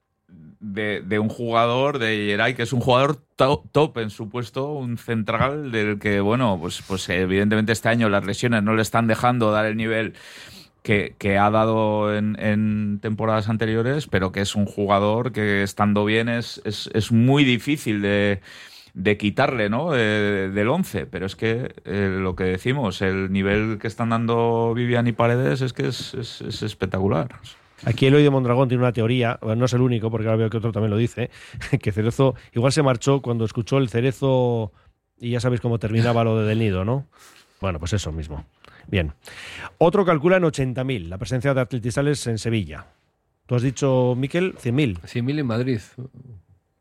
de, 0.62 1.02
de 1.04 1.18
un 1.18 1.28
jugador 1.28 1.98
de 1.98 2.26
Geray 2.28 2.54
que 2.54 2.62
es 2.62 2.72
un 2.72 2.80
jugador 2.80 3.16
to- 3.36 3.64
top 3.72 3.98
en 3.98 4.10
su 4.10 4.28
puesto, 4.30 4.72
un 4.72 4.96
central 4.96 5.72
del 5.72 5.98
que, 5.98 6.20
bueno, 6.20 6.56
pues, 6.60 6.82
pues 6.86 7.08
evidentemente 7.10 7.72
este 7.72 7.88
año 7.90 8.08
las 8.08 8.24
lesiones 8.24 8.62
no 8.62 8.74
le 8.74 8.82
están 8.82 9.06
dejando 9.08 9.50
dar 9.50 9.66
el 9.66 9.76
nivel 9.76 10.14
que, 10.82 11.14
que 11.18 11.36
ha 11.38 11.50
dado 11.50 12.16
en, 12.16 12.36
en 12.40 12.98
temporadas 13.02 13.48
anteriores, 13.48 14.06
pero 14.06 14.32
que 14.32 14.40
es 14.40 14.54
un 14.54 14.66
jugador 14.66 15.32
que 15.32 15.62
estando 15.62 16.04
bien 16.04 16.28
es, 16.28 16.60
es, 16.64 16.88
es 16.94 17.12
muy 17.12 17.44
difícil 17.44 18.00
de, 18.02 18.40
de 18.94 19.16
quitarle 19.16 19.68
¿no? 19.68 19.90
De- 19.92 20.50
del 20.50 20.68
11. 20.68 21.06
Pero 21.06 21.26
es 21.26 21.36
que 21.36 21.74
eh, 21.84 22.16
lo 22.20 22.34
que 22.36 22.44
decimos, 22.44 23.00
el 23.02 23.32
nivel 23.32 23.78
que 23.80 23.86
están 23.88 24.10
dando 24.10 24.74
Vivian 24.74 25.06
y 25.06 25.12
Paredes 25.12 25.60
es 25.60 25.72
que 25.72 25.88
es- 25.88 26.14
es 26.14 26.62
espectacular. 26.62 27.28
Aquí 27.84 28.06
Eloy 28.06 28.22
de 28.22 28.30
Mondragón 28.30 28.68
tiene 28.68 28.82
una 28.82 28.92
teoría, 28.92 29.38
bueno, 29.42 29.56
no 29.60 29.64
es 29.66 29.72
el 29.72 29.80
único, 29.80 30.10
porque 30.10 30.26
ahora 30.26 30.36
veo 30.36 30.50
que 30.50 30.56
otro 30.58 30.72
también 30.72 30.90
lo 30.90 30.96
dice, 30.96 31.30
que 31.82 31.92
Cerezo 31.92 32.34
igual 32.54 32.72
se 32.72 32.82
marchó 32.82 33.20
cuando 33.22 33.44
escuchó 33.44 33.78
el 33.78 33.88
Cerezo 33.88 34.72
y 35.18 35.30
ya 35.30 35.40
sabéis 35.40 35.60
cómo 35.60 35.78
terminaba 35.78 36.24
lo 36.24 36.38
de 36.40 36.46
Del 36.46 36.58
Nido, 36.60 36.84
¿no? 36.84 37.06
Bueno, 37.60 37.78
pues 37.78 37.92
eso 37.92 38.10
mismo. 38.12 38.44
Bien. 38.88 39.12
Otro 39.78 40.04
calcula 40.04 40.36
en 40.36 40.42
80.000 40.42 41.08
la 41.08 41.18
presencia 41.18 41.54
de 41.54 41.60
atletizales 41.60 42.26
en 42.26 42.38
Sevilla. 42.38 42.86
Tú 43.46 43.54
has 43.54 43.62
dicho, 43.62 44.14
Miquel, 44.16 44.54
100.000. 44.56 45.00
100.000 45.02 45.38
en 45.40 45.46
Madrid. 45.46 45.80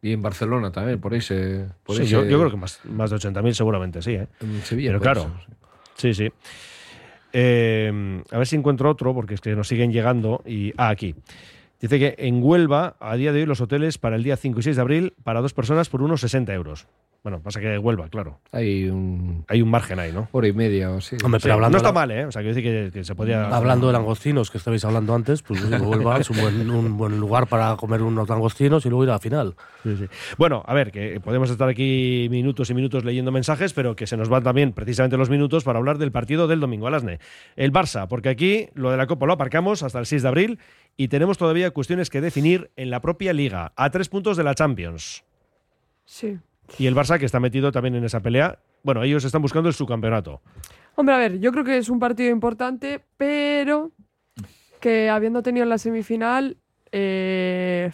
Y 0.01 0.13
en 0.13 0.21
Barcelona 0.23 0.71
también, 0.71 0.99
por 0.99 1.13
ahí 1.13 1.21
se. 1.21 1.67
Por 1.83 1.95
Sí, 1.95 2.01
ahí 2.03 2.07
yo, 2.07 2.23
se- 2.23 2.29
yo 2.31 2.39
creo 2.39 2.49
que 2.49 2.57
más, 2.57 2.79
más 2.85 3.11
de 3.11 3.17
80.000 3.17 3.53
seguramente 3.53 4.01
sí. 4.01 4.13
¿eh? 4.13 4.27
En 4.39 4.61
Sevilla, 4.63 4.89
Pero 4.89 5.01
claro, 5.01 5.31
sí, 5.95 6.13
sí. 6.15 6.31
Eh, 7.33 8.21
a 8.31 8.37
ver 8.37 8.47
si 8.47 8.55
encuentro 8.55 8.89
otro, 8.89 9.13
porque 9.13 9.35
es 9.35 9.41
que 9.41 9.55
nos 9.55 9.67
siguen 9.67 9.91
llegando. 9.91 10.41
Y, 10.45 10.73
ah, 10.77 10.89
aquí. 10.89 11.15
Dice 11.79 11.97
que 11.97 12.15
en 12.19 12.43
Huelva, 12.43 12.95
a 12.99 13.15
día 13.15 13.33
de 13.33 13.39
hoy, 13.39 13.45
los 13.47 13.59
hoteles 13.59 13.97
para 13.97 14.15
el 14.15 14.23
día 14.23 14.37
5 14.37 14.59
y 14.59 14.63
6 14.63 14.75
de 14.75 14.81
abril, 14.81 15.13
para 15.23 15.41
dos 15.41 15.53
personas 15.53 15.89
por 15.89 16.03
unos 16.03 16.21
60 16.21 16.53
euros. 16.53 16.87
Bueno, 17.23 17.39
pasa 17.39 17.59
que 17.59 17.77
Huelva, 17.77 18.09
claro. 18.09 18.39
Hay 18.51 18.89
un. 18.89 19.45
Hay 19.47 19.61
un 19.61 19.69
margen 19.69 19.99
ahí, 19.99 20.11
¿no? 20.11 20.27
Hora 20.31 20.47
y 20.47 20.53
media 20.53 20.89
o 20.89 20.97
así. 20.97 21.17
Hombre, 21.23 21.39
Sí, 21.39 21.43
pero 21.43 21.53
hablando 21.53 21.75
no 21.75 21.77
está 21.77 21.89
la- 21.89 21.93
mal, 21.93 22.09
¿eh? 22.09 22.25
O 22.25 22.31
sea, 22.31 22.41
quiero 22.41 22.55
decir 22.55 22.91
que, 22.91 22.91
que 22.91 23.03
se 23.03 23.13
podía. 23.13 23.47
Hablando 23.55 23.85
de 23.85 23.93
langostinos, 23.93 24.49
que 24.49 24.57
estabais 24.57 24.83
hablando 24.85 25.13
antes, 25.13 25.43
pues 25.43 25.61
Huelva 25.69 26.17
es 26.17 26.31
un 26.31 26.41
buen, 26.41 26.67
un 26.71 26.97
buen 26.97 27.19
lugar 27.19 27.45
para 27.45 27.75
comer 27.75 28.01
unos 28.01 28.27
langostinos 28.27 28.83
y 28.87 28.89
luego 28.89 29.03
ir 29.03 29.11
a 29.11 29.13
la 29.13 29.19
final. 29.19 29.53
Sí, 29.83 29.97
sí. 29.97 30.05
Bueno, 30.39 30.63
a 30.65 30.73
ver, 30.73 30.91
que 30.91 31.19
podemos 31.19 31.51
estar 31.51 31.69
aquí 31.69 32.27
minutos 32.31 32.71
y 32.71 32.73
minutos 32.73 33.05
leyendo 33.05 33.31
mensajes, 33.31 33.73
pero 33.73 33.95
que 33.95 34.07
se 34.07 34.17
nos 34.17 34.27
van 34.27 34.41
también 34.41 34.73
precisamente 34.73 35.15
los 35.15 35.29
minutos 35.29 35.63
para 35.63 35.77
hablar 35.77 35.99
del 35.99 36.11
partido 36.11 36.47
del 36.47 36.59
domingo, 36.59 36.87
Alasne. 36.87 37.19
El 37.55 37.71
Barça, 37.71 38.07
porque 38.07 38.29
aquí 38.29 38.69
lo 38.73 38.89
de 38.89 38.97
la 38.97 39.05
Copa 39.05 39.27
lo 39.27 39.33
aparcamos 39.33 39.83
hasta 39.83 39.99
el 39.99 40.07
6 40.07 40.23
de 40.23 40.27
abril 40.27 40.59
y 40.97 41.07
tenemos 41.09 41.37
todavía 41.37 41.69
cuestiones 41.69 42.09
que 42.09 42.19
definir 42.19 42.71
en 42.77 42.89
la 42.89 42.99
propia 42.99 43.31
liga, 43.31 43.73
a 43.75 43.91
tres 43.91 44.09
puntos 44.09 44.37
de 44.37 44.43
la 44.43 44.55
Champions. 44.55 45.23
Sí. 46.03 46.39
Y 46.79 46.87
el 46.87 46.95
Barça 46.95 47.19
que 47.19 47.25
está 47.25 47.39
metido 47.39 47.71
también 47.71 47.95
en 47.95 48.03
esa 48.03 48.21
pelea. 48.21 48.59
Bueno, 48.83 49.03
ellos 49.03 49.23
están 49.23 49.41
buscando 49.41 49.69
el 49.69 49.75
subcampeonato. 49.75 50.41
Hombre, 50.95 51.15
a 51.15 51.17
ver, 51.17 51.39
yo 51.39 51.51
creo 51.51 51.63
que 51.63 51.77
es 51.77 51.89
un 51.89 51.99
partido 51.99 52.29
importante, 52.31 53.01
pero 53.17 53.91
que 54.79 55.09
habiendo 55.09 55.43
tenido 55.43 55.65
la 55.65 55.77
semifinal, 55.77 56.57
eh, 56.91 57.91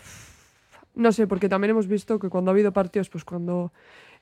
no 0.95 1.11
sé, 1.11 1.27
porque 1.27 1.49
también 1.49 1.71
hemos 1.71 1.87
visto 1.87 2.17
que 2.17 2.29
cuando 2.29 2.49
ha 2.49 2.53
habido 2.53 2.71
partidos, 2.71 3.09
pues 3.09 3.23
cuando 3.23 3.71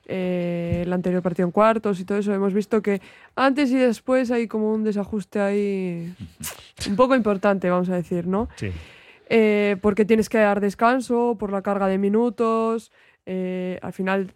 eh, 0.06 0.82
el 0.84 0.92
anterior 0.92 1.22
partido 1.22 1.46
en 1.46 1.52
cuartos 1.52 2.00
y 2.00 2.04
todo 2.04 2.18
eso, 2.18 2.34
hemos 2.34 2.52
visto 2.52 2.82
que 2.82 3.00
antes 3.34 3.70
y 3.70 3.76
después 3.76 4.30
hay 4.30 4.46
como 4.46 4.72
un 4.72 4.84
desajuste 4.84 5.40
ahí 5.40 6.14
un 6.88 6.96
poco 6.96 7.14
importante, 7.16 7.70
vamos 7.70 7.88
a 7.88 7.94
decir, 7.94 8.26
¿no? 8.26 8.48
Sí. 8.56 8.70
Eh, 9.28 9.76
porque 9.80 10.04
tienes 10.04 10.28
que 10.28 10.38
dar 10.38 10.60
descanso 10.60 11.36
por 11.38 11.50
la 11.50 11.62
carga 11.62 11.88
de 11.88 11.98
minutos. 11.98 12.92
eh, 13.28 13.80
al 13.82 13.92
final, 13.92 14.34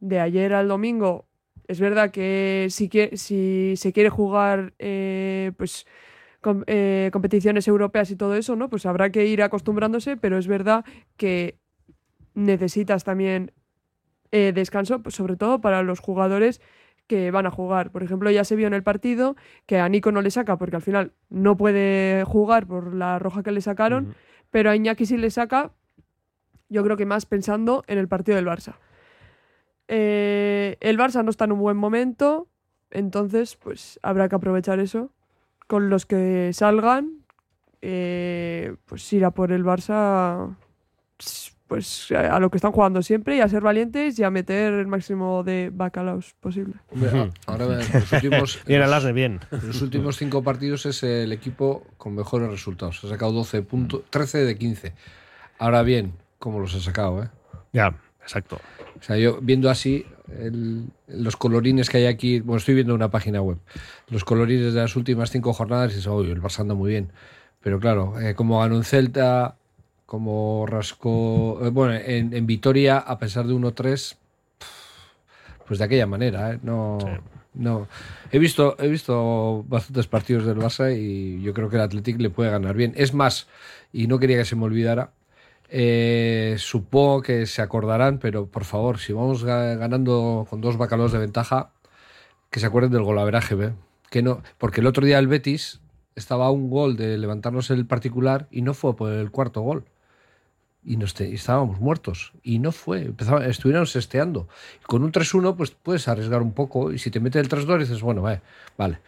de 0.00 0.20
ayer 0.20 0.52
al 0.54 0.68
domingo, 0.68 1.26
es 1.66 1.80
verdad 1.80 2.10
que 2.10 2.66
si, 2.70 2.90
si 3.14 3.74
se 3.76 3.92
quiere 3.92 4.10
jugar 4.10 4.74
eh, 4.78 5.52
pues, 5.56 5.86
com- 6.40 6.62
eh, 6.66 7.08
competiciones 7.12 7.66
europeas 7.68 8.10
y 8.10 8.16
todo 8.16 8.34
eso, 8.34 8.54
¿no? 8.56 8.68
Pues 8.68 8.84
habrá 8.86 9.10
que 9.10 9.26
ir 9.26 9.42
acostumbrándose, 9.42 10.16
pero 10.16 10.36
es 10.38 10.46
verdad 10.46 10.84
que 11.16 11.58
necesitas 12.34 13.04
también 13.04 13.52
eh, 14.30 14.52
descanso, 14.54 15.02
pues, 15.02 15.14
sobre 15.14 15.36
todo 15.36 15.60
para 15.60 15.82
los 15.82 16.00
jugadores 16.00 16.60
que 17.06 17.30
van 17.30 17.46
a 17.46 17.50
jugar. 17.50 17.90
Por 17.92 18.02
ejemplo, 18.02 18.30
ya 18.30 18.44
se 18.44 18.56
vio 18.56 18.66
en 18.66 18.74
el 18.74 18.82
partido 18.82 19.36
que 19.66 19.78
a 19.78 19.88
Nico 19.88 20.10
no 20.10 20.22
le 20.22 20.30
saca 20.30 20.58
porque 20.58 20.76
al 20.76 20.82
final 20.82 21.12
no 21.30 21.56
puede 21.56 22.24
jugar 22.24 22.66
por 22.66 22.94
la 22.94 23.18
roja 23.18 23.42
que 23.42 23.52
le 23.52 23.60
sacaron, 23.60 24.14
pero 24.50 24.70
a 24.70 24.76
Iñaki 24.76 25.06
sí 25.06 25.16
le 25.16 25.30
saca, 25.30 25.72
yo 26.68 26.82
creo 26.82 26.96
que 26.96 27.06
más 27.06 27.26
pensando 27.26 27.84
en 27.86 27.98
el 27.98 28.08
partido 28.08 28.36
del 28.36 28.46
Barça. 28.46 28.74
Eh, 29.88 30.76
el 30.80 30.98
Barça 30.98 31.22
no 31.22 31.30
está 31.30 31.44
en 31.44 31.52
un 31.52 31.60
buen 31.60 31.76
momento, 31.76 32.48
entonces 32.90 33.56
pues 33.56 33.98
habrá 34.02 34.28
que 34.28 34.36
aprovechar 34.36 34.80
eso. 34.80 35.12
Con 35.66 35.88
los 35.88 36.04
que 36.06 36.50
salgan, 36.52 37.24
eh, 37.80 38.76
pues 38.86 39.10
ir 39.12 39.24
a 39.24 39.30
por 39.30 39.52
el 39.52 39.64
Barça 39.64 40.56
pues 41.66 42.12
a 42.12 42.38
lo 42.40 42.50
que 42.50 42.58
están 42.58 42.72
jugando 42.72 43.02
siempre 43.02 43.36
y 43.36 43.40
a 43.40 43.48
ser 43.48 43.62
valientes 43.62 44.18
y 44.18 44.22
a 44.22 44.30
meter 44.30 44.74
el 44.74 44.86
máximo 44.86 45.42
de 45.42 45.70
bacalaos 45.72 46.34
posible. 46.38 46.74
Ahora 47.46 47.66
los 47.66 48.12
últimos, 48.12 48.60
Bien, 48.66 48.82
Alasne, 48.82 49.12
bien. 49.12 49.40
Los 49.50 49.80
últimos 49.80 50.16
cinco 50.16 50.42
partidos 50.42 50.84
es 50.86 51.02
el 51.02 51.32
equipo 51.32 51.86
con 51.96 52.14
mejores 52.14 52.50
resultados. 52.50 53.02
Ha 53.04 53.08
sacado 53.08 53.32
12 53.32 53.62
puntos, 53.62 54.02
13 54.10 54.44
de 54.44 54.58
15. 54.58 54.94
Ahora 55.58 55.82
bien, 55.82 56.12
¿cómo 56.38 56.60
los 56.60 56.74
ha 56.74 56.80
sacado? 56.80 57.22
Eh? 57.22 57.28
Ya, 57.72 57.96
exacto. 58.24 58.60
O 58.98 59.02
sea, 59.02 59.16
yo 59.16 59.38
viendo 59.40 59.70
así 59.70 60.04
el- 60.40 60.86
los 61.08 61.36
colorines 61.36 61.88
que 61.88 61.98
hay 61.98 62.06
aquí, 62.06 62.40
bueno, 62.40 62.58
estoy 62.58 62.74
viendo 62.74 62.94
una 62.94 63.10
página 63.10 63.40
web, 63.40 63.58
los 64.08 64.24
colorines 64.24 64.74
de 64.74 64.80
las 64.80 64.96
últimas 64.96 65.30
cinco 65.30 65.52
jornadas 65.52 65.92
y 65.92 65.96
dices, 65.96 66.06
"Uy, 66.10 66.30
el 66.30 66.42
Barça 66.42 66.60
anda 66.60 66.74
muy 66.74 66.90
bien. 66.90 67.12
Pero 67.62 67.78
claro, 67.80 68.18
eh, 68.20 68.34
como 68.34 68.60
ganó 68.60 68.76
en 68.76 68.84
Celta, 68.84 69.56
como 70.06 70.66
rascó, 70.68 71.60
eh, 71.64 71.70
bueno, 71.70 71.94
en, 71.94 72.34
en 72.34 72.46
Vitoria, 72.46 72.98
a 72.98 73.18
pesar 73.18 73.46
de 73.46 73.54
1-3, 73.54 74.16
pues 75.66 75.78
de 75.78 75.84
aquella 75.86 76.06
manera, 76.06 76.52
¿eh? 76.52 76.58
No, 76.62 76.98
no. 77.54 77.88
He 78.30 78.38
visto, 78.38 78.76
he 78.78 78.88
visto 78.88 79.64
bastantes 79.68 80.06
partidos 80.06 80.44
del 80.44 80.56
Barça 80.58 80.94
y 80.94 81.40
yo 81.42 81.54
creo 81.54 81.70
que 81.70 81.76
el 81.76 81.82
Athletic 81.82 82.20
le 82.20 82.28
puede 82.30 82.50
ganar 82.50 82.74
bien. 82.76 82.92
Es 82.96 83.14
más, 83.14 83.46
y 83.92 84.06
no 84.06 84.18
quería 84.18 84.36
que 84.38 84.44
se 84.44 84.56
me 84.56 84.64
olvidara, 84.64 85.12
eh, 85.68 86.56
supongo 86.58 87.22
que 87.22 87.46
se 87.46 87.62
acordarán, 87.62 88.18
pero 88.18 88.46
por 88.46 88.64
favor, 88.64 88.98
si 88.98 89.12
vamos 89.12 89.44
ga- 89.44 89.76
ganando 89.78 90.46
con 90.48 90.60
dos 90.60 90.76
bacalaos 90.76 91.12
de 91.12 91.18
ventaja, 91.18 91.70
que 92.50 92.60
se 92.60 92.66
acuerden 92.66 92.92
del 92.92 93.02
golaveraje, 93.02 93.54
¿ve? 93.54 93.72
Que 94.10 94.22
no, 94.22 94.42
porque 94.58 94.80
el 94.80 94.86
otro 94.86 95.04
día 95.04 95.18
el 95.18 95.26
Betis 95.28 95.80
estaba 96.14 96.46
a 96.46 96.50
un 96.50 96.70
gol 96.70 96.96
de 96.96 97.18
levantarnos 97.18 97.70
el 97.70 97.86
particular 97.86 98.46
y 98.50 98.62
no 98.62 98.74
fue 98.74 98.94
por 98.94 99.10
el 99.12 99.30
cuarto 99.30 99.60
gol. 99.62 99.84
Y, 100.86 100.98
nos 100.98 101.14
te- 101.14 101.32
estábamos 101.32 101.80
muertos. 101.80 102.34
Y 102.42 102.58
no 102.58 102.70
fue. 102.70 103.06
Empezaba, 103.06 103.46
estuvieron 103.46 103.86
sesteando. 103.86 104.48
Con 104.86 105.02
un 105.02 105.12
3-1, 105.12 105.56
pues 105.56 105.70
puedes 105.70 106.06
arriesgar 106.08 106.42
un 106.42 106.52
poco. 106.52 106.92
Y 106.92 106.98
si 106.98 107.10
te 107.10 107.20
mete 107.20 107.40
el 107.40 107.48
3-2, 107.48 107.78
dices, 107.78 108.02
bueno, 108.02 108.20
vale, 108.20 108.42
vale. 108.76 108.98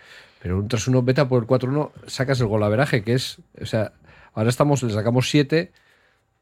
Pero 0.43 0.59
un 0.59 0.69
3-1, 0.69 1.05
vete 1.05 1.21
a 1.21 1.29
por 1.29 1.43
el 1.43 1.47
4-1, 1.47 1.91
sacas 2.07 2.41
el 2.41 2.47
golaveraje, 2.47 3.05
que 3.05 3.13
es. 3.13 3.41
O 3.61 3.67
sea, 3.67 3.93
ahora 4.33 4.49
estamos, 4.49 4.83
le 4.83 4.93
sacamos 4.95 5.29
7, 5.29 5.71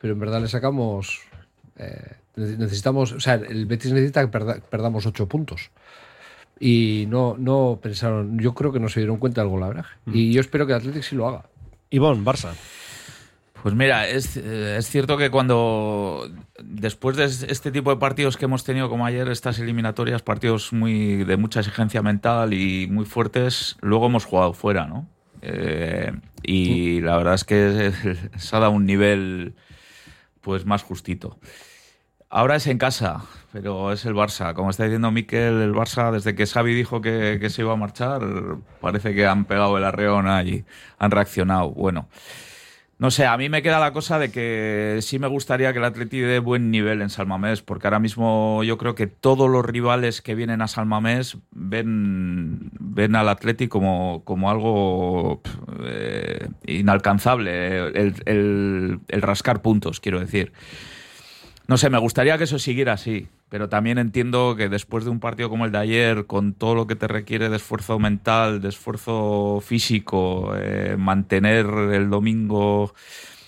pero 0.05 0.13
en 0.13 0.21
verdad 0.21 0.43
le 0.43 0.49
sacamos. 0.49 1.23
eh, 1.79 2.13
nece- 2.37 2.59
necesitamos. 2.59 3.13
O 3.13 3.21
sea, 3.21 3.37
el 3.37 3.65
Betis 3.65 3.91
necesita 3.91 4.21
que 4.21 4.31
perda- 4.31 4.61
perdamos 4.61 5.07
8 5.07 5.27
puntos. 5.27 5.71
Y 6.61 7.07
no, 7.09 7.37
no 7.39 7.79
pensaron. 7.83 8.39
Yo 8.39 8.53
creo 8.53 8.71
que 8.71 8.81
no 8.81 8.91
se 8.91 9.01
dieron 9.01 9.17
cuenta 9.17 9.41
del 9.41 9.49
golaveraje. 9.49 9.95
Y 10.13 10.31
yo 10.31 10.43
espero 10.43 10.67
que 10.67 10.75
el 10.75 10.79
Athletic 10.81 11.03
sí 11.05 11.17
lo 11.17 11.27
haga. 11.27 11.47
Ivonne, 11.89 12.23
Barça. 12.23 12.53
Pues 13.63 13.75
mira, 13.75 14.07
es, 14.07 14.37
eh, 14.37 14.77
es 14.77 14.91
cierto 14.91 15.17
que 15.17 15.31
cuando 15.31 16.31
después 16.63 17.17
de 17.17 17.25
es- 17.25 17.45
este 17.45 17.73
tipo 17.73 17.89
de 17.91 17.97
partidos 17.97 18.37
que 18.37 18.45
hemos 18.45 18.63
tenido 18.63 18.91
como 18.91 19.07
ayer, 19.07 19.27
estas 19.31 19.59
eliminatorias, 19.59 20.21
partidos 20.21 20.71
muy 20.75 21.25
de 21.25 21.39
mucha 21.39 21.61
exigencia 21.61 22.03
mental 22.03 22.53
y 22.53 22.89
muy 22.91 23.07
fuertes, 23.07 23.79
luego 23.81 24.07
hemos 24.09 24.27
jugado 24.27 24.53
fuera, 24.53 24.87
¿no? 24.87 25.09
Eh, 25.41 26.13
y 26.43 27.01
la 27.01 27.17
verdad 27.17 27.35
es 27.35 27.45
que 27.45 27.91
se 28.39 28.55
ha 28.55 28.61
dado 28.61 28.73
un 28.73 28.85
nivel 28.87 29.55
pues 30.45 30.67
más 30.67 30.83
justito. 30.83 31.39
Ahora 32.29 32.57
es 32.57 32.67
en 32.67 32.79
casa, 32.79 33.23
pero 33.53 33.93
es 33.93 34.05
el 34.05 34.15
Barça. 34.15 34.55
Como 34.55 34.71
está 34.71 34.85
diciendo 34.85 35.11
Miquel, 35.11 35.63
el 35.63 35.73
Barça, 35.73 36.11
desde 36.13 36.35
que 36.35 36.47
Xavi 36.47 36.75
dijo 36.75 37.01
que, 37.01 37.39
que 37.41 37.51
se 37.51 37.63
iba 37.63 37.73
a 37.73 37.77
marchar, 37.77 38.23
parece 38.81 39.15
que 39.15 39.27
han 39.27 39.45
pegado 39.45 39.79
el 39.79 39.85
arreón 39.85 40.29
ahí, 40.29 40.65
han 40.99 41.11
reaccionado. 41.11 41.71
Bueno, 41.71 42.09
no 42.99 43.11
sé, 43.11 43.27
a 43.27 43.37
mí 43.37 43.49
me 43.49 43.61
queda 43.63 43.81
la 43.81 43.93
cosa 43.93 44.19
de 44.19 44.31
que 44.31 44.99
sí 45.03 45.19
me 45.19 45.27
gustaría 45.27 45.73
que 45.73 45.79
el 45.81 45.85
Atleti 45.85 46.21
dé 46.21 46.39
buen 46.39 46.71
nivel 46.71 47.03
en 47.03 47.11
Salmamés, 47.11 47.61
porque 47.61 47.87
ahora 47.89 47.99
mismo 47.99 48.63
yo 48.63 48.79
creo 48.79 48.95
que 48.95 49.07
todos 49.09 49.51
los 49.51 49.65
rivales 49.65 50.23
que 50.23 50.35
vienen 50.37 50.63
a 50.63 50.69
Salmamés 50.69 51.37
ven, 51.51 52.71
ven 52.79 53.17
al 53.17 53.29
Atleti 53.29 53.67
como, 53.69 54.23
como 54.25 54.49
algo 54.49 55.43
eh, 55.85 56.49
inalcanzable, 56.67 57.79
el, 57.89 58.15
el- 58.27 59.01
el 59.09 59.23
rascar 59.23 59.61
puntos, 59.61 60.01
quiero 60.01 60.21
decir. 60.21 60.53
No 61.67 61.79
sé, 61.79 61.89
me 61.91 61.99
gustaría 61.99 62.37
que 62.39 62.45
eso 62.45 62.59
siguiera 62.59 62.93
así, 62.93 63.27
pero 63.55 63.69
también 63.69 63.99
entiendo 63.99 64.57
que 64.57 64.69
después 64.69 65.05
de 65.05 65.11
un 65.11 65.21
partido 65.21 65.49
como 65.49 65.65
el 65.65 65.71
de 65.71 65.79
ayer, 65.79 66.27
con 66.27 66.55
todo 66.55 66.75
lo 66.75 66.89
que 66.89 66.97
te 66.97 67.07
requiere 67.07 67.49
de 67.49 67.55
esfuerzo 67.55 68.01
mental, 68.01 68.61
de 68.61 68.69
esfuerzo 68.69 69.63
físico, 69.65 70.55
eh, 70.57 70.97
mantener 70.99 71.65
el 71.93 72.11
domingo 72.11 72.93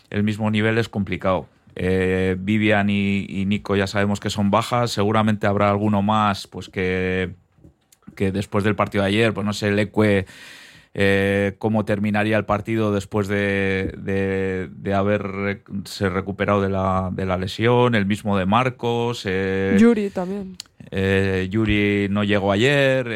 el 0.09 0.23
mismo 0.23 0.49
nivel 0.49 0.79
es 0.79 0.89
complicado. 0.89 1.49
Eh, 1.75 2.37
Vivian 2.39 2.89
y, 2.89 3.27
y 3.29 3.47
Nico 3.47 3.75
ya 3.75 3.89
sabemos 3.89 4.21
que 4.21 4.31
son 4.31 4.49
bajas, 4.49 4.93
seguramente 4.93 5.49
habrá 5.49 5.71
alguno 5.71 6.03
más 6.03 6.47
pues 6.47 6.69
que, 6.69 7.35
que 8.15 8.31
después 8.31 8.63
del 8.63 8.77
partido 8.77 9.03
de 9.03 9.09
ayer, 9.09 9.35
pues 9.35 9.45
no 9.45 9.53
sé, 9.53 9.71
el 9.71 9.79
Ecue 9.81 10.25
eh, 10.99 11.57
cómo 11.59 11.85
terminaría 11.85 12.39
el 12.39 12.47
partido 12.47 12.91
después 12.91 13.29
de, 13.29 13.95
de, 13.99 14.71
de 14.73 14.95
haberse 14.95 16.09
recuperado 16.09 16.63
de 16.63 16.71
la, 16.71 17.11
de 17.13 17.27
la 17.27 17.37
lesión, 17.37 17.95
el 17.95 18.07
mismo 18.07 18.39
de 18.39 18.47
Marcos. 18.47 19.25
eh, 19.27 19.77
Yuri 19.79 20.09
también. 20.09 20.57
eh, 20.91 21.49
Yuri 21.51 22.09
no 22.11 22.25
llegó 22.25 22.51
ayer, 22.51 23.07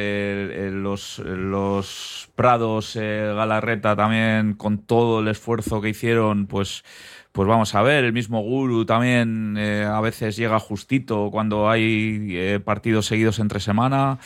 los, 0.72 1.20
los 1.20 2.28
Prados, 2.34 2.96
Galarreta 2.96 3.96
también 3.96 4.54
con 4.54 4.78
todo 4.78 5.20
el 5.20 5.28
esfuerzo 5.28 5.80
que 5.80 5.88
hicieron, 5.88 6.46
pues, 6.46 6.84
pues 7.32 7.46
vamos 7.48 7.74
a 7.74 7.82
ver, 7.82 8.04
el 8.04 8.12
mismo 8.12 8.42
Guru 8.42 8.84
también 8.84 9.56
eh, 9.58 9.84
a 9.88 10.00
veces 10.00 10.36
llega 10.36 10.58
justito 10.58 11.30
cuando 11.30 11.70
hay 11.70 12.28
eh, 12.32 12.60
partidos 12.62 13.06
seguidos 13.06 13.38
entre 13.38 13.60
semana. 13.60 14.18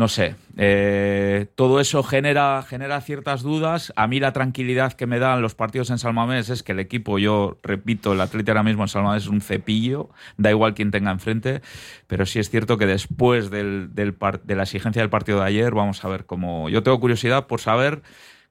No 0.00 0.08
sé, 0.08 0.34
eh, 0.56 1.48
todo 1.56 1.78
eso 1.78 2.02
genera, 2.02 2.64
genera 2.66 3.02
ciertas 3.02 3.42
dudas. 3.42 3.92
A 3.96 4.06
mí 4.06 4.18
la 4.18 4.32
tranquilidad 4.32 4.94
que 4.94 5.06
me 5.06 5.18
dan 5.18 5.42
los 5.42 5.54
partidos 5.54 5.90
en 5.90 5.98
Salmamés 5.98 6.48
es 6.48 6.62
que 6.62 6.72
el 6.72 6.80
equipo, 6.80 7.18
yo 7.18 7.58
repito, 7.62 8.14
el 8.14 8.22
Atleti 8.22 8.50
ahora 8.50 8.62
mismo 8.62 8.82
en 8.82 8.88
Salmamés 8.88 9.24
es 9.24 9.28
un 9.28 9.42
cepillo, 9.42 10.08
da 10.38 10.48
igual 10.48 10.72
quien 10.72 10.90
tenga 10.90 11.10
enfrente, 11.10 11.60
pero 12.06 12.24
sí 12.24 12.38
es 12.38 12.48
cierto 12.48 12.78
que 12.78 12.86
después 12.86 13.50
de 13.50 14.14
la 14.46 14.62
exigencia 14.62 15.02
del 15.02 15.10
partido 15.10 15.40
de 15.40 15.44
ayer, 15.48 15.74
vamos 15.74 16.02
a 16.02 16.08
ver 16.08 16.24
cómo... 16.24 16.70
Yo 16.70 16.82
tengo 16.82 16.98
curiosidad 16.98 17.46
por 17.46 17.60
saber 17.60 18.00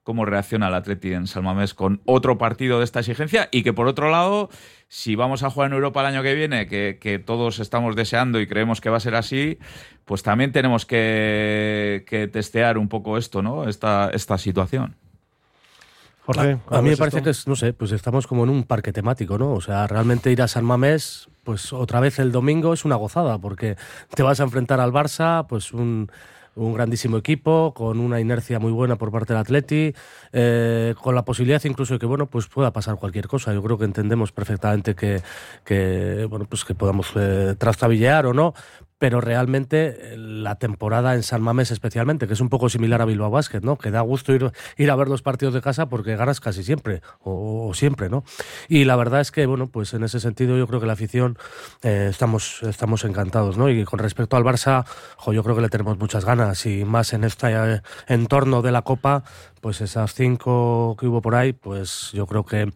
cómo 0.04 0.26
reacciona 0.26 0.70
el 0.70 0.74
Atleti 0.74 1.14
en 1.14 1.28
Salmamés 1.28 1.74
con 1.74 2.02
otro 2.06 2.38
partido 2.38 2.80
de 2.80 2.84
esta 2.84 3.00
exigencia 3.00 3.50
y 3.52 3.64
que 3.64 3.74
por 3.74 3.88
otro 3.88 4.10
lado, 4.10 4.50
si 4.90 5.16
vamos 5.16 5.44
a 5.44 5.52
jugar 5.52 5.70
en 5.70 5.76
Europa 5.76 6.02
el 6.02 6.08
año 6.08 6.24
que 6.24 6.34
viene, 6.34 6.68
que, 6.68 6.98
que 7.00 7.20
todos 7.20 7.60
estamos 7.60 7.96
deseando 7.96 8.42
y 8.42 8.48
creemos 8.48 8.82
que 8.82 8.90
va 8.90 8.98
a 8.98 9.00
ser 9.00 9.14
así, 9.14 9.60
pues 10.04 10.24
también 10.24 10.52
tenemos 10.52 10.88
que, 10.88 12.04
que 12.08 12.28
testear 12.28 12.80
un 12.80 12.90
poco 12.90 13.16
esto, 13.18 13.44
¿no? 13.44 13.70
Esta, 13.70 14.10
esta 14.12 14.40
situación. 14.40 14.96
Jorge, 16.26 16.54
a, 16.54 16.58
¿cómo 16.66 16.82
mí 16.82 16.90
me 16.90 16.98
parece 16.98 17.18
esto? 17.18 17.26
que 17.26 17.30
es, 17.30 17.48
no 17.48 17.56
sé, 17.56 17.74
pues 17.74 17.92
estamos 17.92 18.26
como 18.26 18.44
en 18.44 18.50
un 18.50 18.64
parque 18.64 18.92
temático, 18.92 19.38
¿no? 19.38 19.52
O 19.52 19.62
sea, 19.62 19.86
realmente 19.86 20.32
ir 20.32 20.42
a 20.42 20.48
San 20.48 20.66
Mamés, 20.66 21.30
pues 21.44 21.72
otra 21.72 22.00
vez 22.00 22.18
el 22.18 22.32
domingo 22.32 22.74
es 22.74 22.84
una 22.84 22.96
gozada, 22.96 23.38
porque 23.38 23.78
te 24.16 24.24
vas 24.24 24.40
a 24.40 24.44
enfrentar 24.44 24.80
al 24.80 24.92
Barça, 24.92 25.46
pues 25.48 25.72
un, 25.72 26.12
un 26.56 26.74
grandísimo 26.74 27.18
equipo, 27.18 27.74
con 27.74 28.00
una 28.00 28.20
inercia 28.20 28.60
muy 28.60 28.72
buena 28.72 28.97
por 28.97 29.12
parte 29.12 29.34
del 29.34 29.41
Atleti, 29.41 29.93
eh, 30.32 30.93
con 31.02 31.16
la 31.16 31.24
posibilidad 31.26 31.64
incluso 31.66 31.93
de 31.93 32.00
que, 32.00 32.06
bueno, 32.06 32.28
pues 32.28 32.47
pueda 32.47 32.72
pasar 32.72 32.95
cualquier 32.95 33.28
cosa. 33.28 33.54
Yo 33.54 33.64
creo 33.64 33.78
que 33.78 33.86
entendemos 33.86 34.32
perfectamente 34.32 34.95
que, 34.95 35.22
bueno, 36.30 36.45
pues 36.45 36.66
que 36.66 36.76
podamos 36.76 37.12
eh, 37.16 37.56
o 38.26 38.34
no, 38.34 38.54
pero 39.00 39.22
realmente 39.22 40.14
eh, 40.14 40.18
la 40.18 40.56
temporada 40.56 41.16
en 41.16 41.24
San 41.24 41.41
Mamés 41.41 41.72
especialmente, 41.72 42.28
que 42.28 42.34
es 42.34 42.41
un 42.41 42.50
poco 42.50 42.70
similar 42.70 43.02
a 43.02 43.06
Bilbao 43.06 43.32
Basket, 43.32 43.62
¿no? 43.62 43.78
Que 43.78 43.89
da 43.89 44.02
gusto 44.02 44.34
ir, 44.34 44.52
ir 44.78 44.91
a 44.91 44.95
ver 44.95 45.08
los 45.08 45.22
partidos 45.22 45.54
de 45.54 45.62
casa 45.62 45.88
porque 45.88 46.16
ganas 46.16 46.39
casi 46.39 46.64
siempre, 46.64 47.02
o, 47.22 47.68
o 47.68 47.74
siempre, 47.74 48.10
¿no? 48.10 48.24
Y 48.68 48.84
la 48.86 48.95
verdad 48.95 49.22
es 49.22 49.32
que, 49.32 49.45
bueno, 49.45 49.68
pues 49.68 49.93
en 49.93 50.04
ese 50.04 50.20
sentido 50.20 50.58
yo 50.58 50.68
creo 50.68 50.80
que 50.80 50.86
la 50.86 50.93
afición 50.93 51.38
eh, 51.82 52.08
estamos, 52.10 52.62
estamos 52.64 53.06
encantados, 53.06 53.58
¿no? 53.58 53.70
Y 53.70 53.84
con 53.86 54.00
respecto 54.00 54.38
al 54.38 54.43
Barça, 54.43 54.86
yo 55.32 55.43
creo 55.43 55.56
que 55.56 55.62
le 55.62 55.70
tenemos 55.70 55.97
muchas 55.97 56.26
ganas 56.26 56.66
y 56.66 56.84
más 56.84 57.14
en 57.14 57.24
este 57.24 57.47
eh, 57.52 57.82
entorno 58.08 58.62
de 58.62 58.72
la 58.72 58.82
Copa, 58.82 59.24
pues 59.62 59.82
esas 59.82 60.14
cinco 60.14 60.95
que 60.99 61.07
hubo 61.07 61.22
por 61.22 61.36
ahí, 61.36 61.53
pues 61.53 62.12
yo 62.14 62.26
creo 62.26 62.45
que 62.45 62.72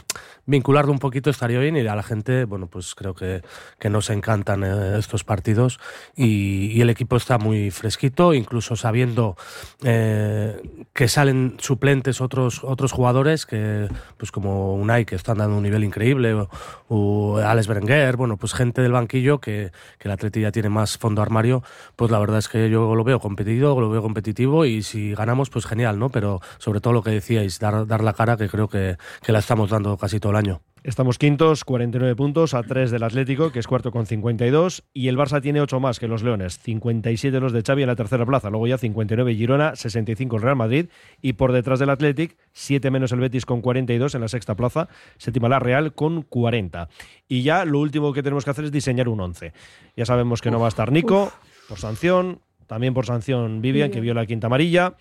vincularlo 0.45 0.91
un 0.91 0.99
poquito 0.99 1.29
estaría 1.29 1.59
bien 1.59 1.77
y 1.77 1.87
a 1.87 1.95
la 1.95 2.03
gente, 2.03 2.45
bueno, 2.45 2.67
pues 2.67 2.95
creo 2.95 3.13
que, 3.13 3.41
que 3.79 3.89
nos 3.89 4.09
encantan 4.09 4.63
eh, 4.63 4.97
estos 4.97 5.23
partidos 5.23 5.79
y, 6.15 6.67
y 6.71 6.81
el 6.81 6.89
equipo 6.89 7.15
está 7.15 7.37
muy 7.37 7.71
fresquito, 7.71 8.33
incluso 8.33 8.75
sabiendo 8.75 9.37
eh, 9.83 10.61
que 10.93 11.07
salen 11.07 11.57
suplentes 11.59 12.21
otros, 12.21 12.63
otros 12.63 12.91
jugadores 12.91 13.45
que, 13.45 13.87
pues 14.17 14.31
como 14.31 14.75
Unai, 14.75 15.05
que 15.05 15.15
están 15.15 15.37
dando 15.37 15.57
un 15.57 15.63
nivel 15.63 15.83
increíble, 15.83 16.33
o, 16.33 16.49
o 16.89 17.37
Alex 17.37 17.67
Berenguer, 17.67 18.17
bueno, 18.17 18.37
pues 18.37 18.53
gente 18.53 18.81
del 18.81 18.91
banquillo 18.91 19.39
que, 19.39 19.71
que 19.97 20.07
el 20.07 20.11
Atleti 20.11 20.41
ya 20.41 20.51
tiene 20.51 20.69
más 20.69 20.97
fondo 20.97 21.21
armario, 21.21 21.63
pues 21.95 22.11
la 22.11 22.19
verdad 22.19 22.39
es 22.39 22.49
que 22.49 22.69
yo 22.69 22.95
lo 22.95 23.03
veo 23.03 23.19
competido, 23.19 23.79
lo 23.79 23.89
veo 23.89 24.01
competitivo 24.01 24.65
y 24.65 24.83
si 24.83 25.13
ganamos, 25.13 25.49
pues 25.49 25.65
genial, 25.65 25.99
¿no? 25.99 26.09
Pero 26.09 26.41
sobre 26.57 26.72
todo 26.81 26.93
lo 26.93 27.03
que 27.03 27.11
decíais, 27.11 27.59
dar, 27.59 27.87
dar 27.87 28.03
la 28.03 28.13
cara, 28.13 28.37
que 28.37 28.49
creo 28.49 28.67
que, 28.67 28.97
que 29.21 29.31
la 29.31 29.39
estamos 29.39 29.69
dando 29.69 29.97
casi 29.97 30.19
todo 30.19 30.31
el 30.31 30.37
año. 30.37 30.61
Estamos 30.83 31.17
quintos, 31.17 31.63
49 31.63 32.13
puntos, 32.17 32.53
a 32.53 32.61
3 32.61 32.91
del 32.91 33.03
Atlético, 33.03 33.53
que 33.53 33.59
es 33.59 33.67
cuarto 33.67 33.89
con 33.89 34.05
52, 34.05 34.83
y 34.93 35.07
el 35.07 35.17
Barça 35.17 35.41
tiene 35.41 35.61
8 35.61 35.79
más 35.79 35.97
que 35.97 36.09
los 36.09 36.23
Leones, 36.23 36.59
57 36.59 37.39
los 37.39 37.53
de 37.53 37.61
Xavi 37.61 37.83
en 37.83 37.87
la 37.87 37.95
tercera 37.95 38.25
plaza, 38.25 38.49
luego 38.49 38.67
ya 38.67 38.77
59 38.77 39.33
Girona, 39.33 39.77
65 39.77 40.35
el 40.35 40.41
Real 40.41 40.57
Madrid, 40.57 40.87
y 41.21 41.33
por 41.33 41.53
detrás 41.53 41.79
del 41.79 41.89
Athletic, 41.89 42.35
7 42.51 42.91
menos 42.91 43.13
el 43.13 43.21
Betis 43.21 43.45
con 43.45 43.61
42 43.61 44.13
en 44.15 44.19
la 44.19 44.27
sexta 44.27 44.55
plaza, 44.55 44.89
séptima 45.15 45.47
la 45.47 45.59
Real 45.59 45.93
con 45.93 46.21
40. 46.23 46.89
Y 47.29 47.43
ya 47.43 47.63
lo 47.63 47.79
último 47.79 48.11
que 48.11 48.21
tenemos 48.21 48.43
que 48.43 48.51
hacer 48.51 48.65
es 48.65 48.71
diseñar 48.73 49.07
un 49.07 49.21
11. 49.21 49.53
Ya 49.95 50.05
sabemos 50.05 50.41
que 50.41 50.51
no 50.51 50.59
va 50.59 50.65
a 50.65 50.69
estar 50.69 50.91
Nico, 50.91 51.31
por 51.69 51.79
sanción, 51.79 52.41
también 52.67 52.93
por 52.93 53.05
sanción 53.05 53.61
Vivian, 53.61 53.89
que 53.89 54.01
vio 54.01 54.13
la 54.13 54.25
quinta 54.25 54.47
amarilla. 54.47 54.95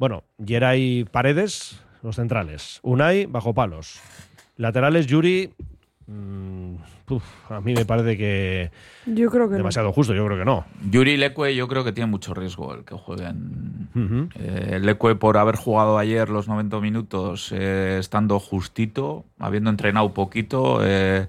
Bueno, 0.00 0.24
Geray 0.42 1.04
Paredes, 1.04 1.78
los 2.02 2.16
centrales. 2.16 2.80
Unai, 2.82 3.26
bajo 3.26 3.52
palos. 3.52 4.00
Laterales, 4.56 5.06
Yuri. 5.06 5.52
mm, 6.06 6.74
uf, 7.10 7.50
a 7.50 7.60
mí 7.60 7.74
me 7.74 7.84
parece 7.84 8.16
que. 8.16 8.70
Yo 9.04 9.28
creo 9.28 9.46
que 9.50 9.52
no. 9.52 9.58
demasiado 9.58 9.92
justo, 9.92 10.14
yo 10.14 10.24
creo 10.24 10.38
que 10.38 10.46
no. 10.46 10.64
Yuri 10.90 11.18
Leque 11.18 11.54
yo 11.54 11.68
creo 11.68 11.84
que 11.84 11.92
tiene 11.92 12.10
mucho 12.10 12.32
riesgo 12.32 12.72
el 12.72 12.86
que 12.86 12.94
jueguen. 12.94 13.90
Ujú. 13.94 14.30
Eh, 14.36 14.78
Leque 14.80 15.16
por 15.16 15.36
haber 15.36 15.56
jugado 15.56 15.98
ayer 15.98 16.30
los 16.30 16.48
90 16.48 16.80
minutos 16.80 17.52
eh, 17.52 17.98
estando 18.00 18.40
justito, 18.40 19.26
habiendo 19.38 19.68
entrenado 19.68 20.14
poquito, 20.14 20.80
eh, 20.82 21.28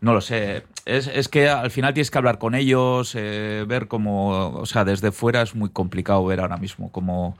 no 0.00 0.14
lo 0.14 0.22
sé. 0.22 0.64
Es, 0.86 1.08
es 1.08 1.28
que 1.28 1.48
al 1.48 1.72
final 1.72 1.94
tienes 1.94 2.12
que 2.12 2.18
hablar 2.18 2.38
con 2.38 2.54
ellos, 2.54 3.12
eh, 3.16 3.64
ver 3.66 3.88
cómo, 3.88 4.50
o 4.50 4.66
sea, 4.66 4.84
desde 4.84 5.10
fuera 5.10 5.42
es 5.42 5.56
muy 5.56 5.68
complicado 5.68 6.24
ver 6.24 6.38
ahora 6.40 6.56
mismo 6.58 6.92
cómo... 6.92 7.36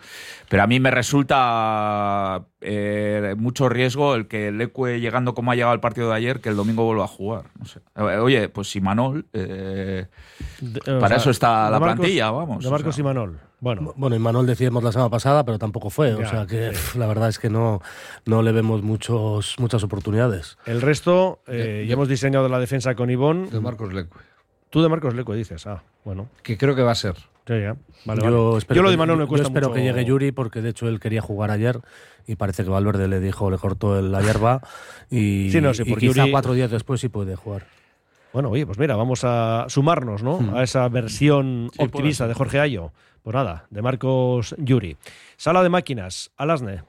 Pero 0.49 0.65
a 0.65 0.67
mí 0.67 0.81
me 0.81 0.91
resulta 0.91 2.43
eh, 2.61 3.37
mucho 3.39 3.69
riesgo 3.69 4.17
el 4.17 4.27
que 4.27 4.51
Leque, 4.51 4.99
llegando 5.01 5.35
como 5.35 5.53
ha 5.53 5.55
llegado 5.55 5.73
al 5.73 5.81
partido 5.81 6.09
de 6.11 6.17
ayer, 6.17 6.41
que 6.41 6.49
el 6.49 6.57
domingo 6.57 6.85
vuelva 6.85 7.05
a 7.05 7.09
jugar. 7.09 7.45
No 7.59 7.67
sé. 7.67 7.81
Eh, 7.95 8.19
Oye, 8.19 8.49
pues 8.49 8.69
si 8.69 8.81
Manol, 8.81 9.27
eh, 9.33 10.07
para 10.85 10.97
o 11.07 11.09
sea, 11.09 11.17
eso 11.19 11.31
está 11.31 11.71
la 11.71 11.79
Marcos- 11.79 11.97
plantilla, 12.01 12.31
vamos. 12.33 12.63
De 12.65 12.69
o 12.69 12.73
Marcos 12.73 12.95
sea. 12.97 13.03
y 13.03 13.05
Manol. 13.05 13.39
Bueno, 13.59 13.95
Bueno, 13.97 14.15
y 14.17 14.19
Manuel 14.19 14.47
decíamos 14.47 14.85
la 14.85 14.93
semana 14.93 15.09
pasada, 15.11 15.45
pero 15.45 15.59
tampoco 15.59 15.89
fue. 15.91 16.11
Ya, 16.11 16.19
o 16.19 16.29
sea 16.29 16.47
que 16.47 16.67
sí. 16.67 16.71
pf, 16.73 16.99
la 16.99 17.07
verdad 17.07 17.29
es 17.31 17.39
que 17.39 17.49
no, 17.49 17.81
no 18.27 18.43
le 18.43 18.53
vemos 18.53 18.83
muchos, 18.83 19.57
muchas 19.59 19.83
oportunidades. 19.83 20.59
el 20.67 20.83
resto, 20.83 21.41
eh, 21.47 21.85
ya 21.89 21.95
hemos 21.95 22.09
diseñado 22.09 22.49
la 22.49 22.59
defensa 22.59 22.95
con 22.95 23.11
Ivón. 23.11 23.49
De 23.51 23.61
Marcos 23.61 23.93
Leque. 23.95 24.11
Tú 24.69 24.83
de 24.83 24.89
Marcos 24.91 25.15
Leco 25.15 25.33
dices, 25.35 25.67
ah, 25.67 25.83
bueno. 26.05 26.29
Que 26.43 26.59
creo 26.59 26.75
que 26.75 26.83
va 26.83 26.93
a 26.93 26.97
ser. 26.97 27.15
Sí, 27.47 27.55
ya. 27.61 27.77
Vale, 28.05 28.23
yo, 28.25 28.47
vale. 28.49 28.59
espero 28.59 28.77
Yo 28.77 28.83
lo 28.83 28.89
que- 28.89 28.91
de 28.91 28.97
Manol 28.99 29.17
me 29.19 29.25
yo 29.25 29.29
cuesta 29.29 29.47
espero 29.47 29.69
mucho. 29.69 29.77
que 29.77 29.85
llegue 29.85 30.05
Yuri, 30.05 30.33
porque 30.33 30.61
de 30.61 30.71
hecho 30.71 30.89
él 30.89 31.01
quería 31.01 31.23
jugar 31.23 31.51
ayer 31.51 31.81
y 32.27 32.35
parece 32.37 32.65
que 32.65 32.71
Valverde 32.71 33.07
le 33.09 33.21
dijo, 33.21 33.51
le 33.51 33.57
cortó 33.59 34.03
la 34.03 34.21
hierba 34.21 34.61
y, 35.11 35.49
Sí, 35.53 35.61
no, 35.61 35.73
sí, 35.73 35.83
y 35.87 35.91
porque 35.91 36.09
quizá 36.09 36.25
Yuri- 36.27 36.31
cuatro 36.33 36.53
días 36.55 36.71
después 36.71 37.01
sí 37.01 37.09
puede 37.09 37.37
jugar. 37.37 37.67
Bueno, 38.37 38.51
oye, 38.51 38.67
pues 38.67 38.79
mira, 38.79 38.97
vamos 38.97 39.23
a 39.25 39.65
sumarnos, 39.71 40.23
¿no? 40.23 40.37
Hmm. 40.39 40.55
A 40.57 40.63
esa 40.63 40.87
versión 40.91 41.71
Sí, 41.73 41.83
optimista 41.83 42.29
de 42.29 42.35
Jorge 42.35 42.61
Ayo. 42.61 42.93
Pues 43.23 43.33
nada, 43.33 43.65
de 43.71 43.81
Marcos 43.81 44.55
Yuri. 44.59 44.99
Sala 45.39 45.63
de 45.63 45.71
máquinas, 45.71 46.31
Alasne, 46.37 46.83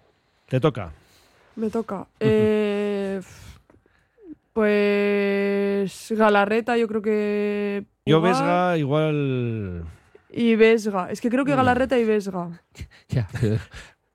te 0.50 0.60
toca. 0.60 0.92
Me 1.56 1.70
toca. 1.70 2.06
Eh, 2.20 3.22
pues 4.52 6.14
Galarreta, 6.18 6.76
yo 6.76 6.86
creo 6.90 7.02
que. 7.02 7.86
Yo 8.06 8.20
Vesga 8.20 8.78
igual... 8.78 9.86
Y 10.30 10.54
Vesga. 10.58 11.10
Es 11.12 11.22
que 11.22 11.30
creo 11.30 11.46
que 11.46 11.54
Mm. 11.54 11.56
Galarreta 11.56 11.98
y 11.98 12.04
Vesga. 12.04 12.60
Ya. 13.08 13.26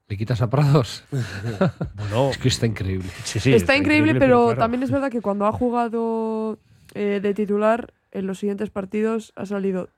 ¿Le 0.06 0.18
quitas 0.18 0.42
a 0.42 0.50
Prados? 0.50 1.02
Bueno, 1.96 2.28
es 2.28 2.36
que 2.36 2.48
está 2.48 2.66
increíble. 2.66 3.08
Sí, 3.24 3.40
sí, 3.40 3.54
está, 3.54 3.74
increíble, 3.74 4.16
pero, 4.16 4.48
claro. 4.48 4.58
también 4.60 4.82
es 4.82 4.90
verdad 4.90 5.10
que 5.10 5.22
cuando 5.22 5.46
ha 5.46 5.52
jugado 5.52 6.58
eh, 6.94 7.20
de 7.22 7.34
titular 7.34 7.92
en 8.10 8.26
los 8.26 8.38
siguientes 8.38 8.70
partidos 8.70 9.32
ha 9.36 9.46
salido 9.46 9.88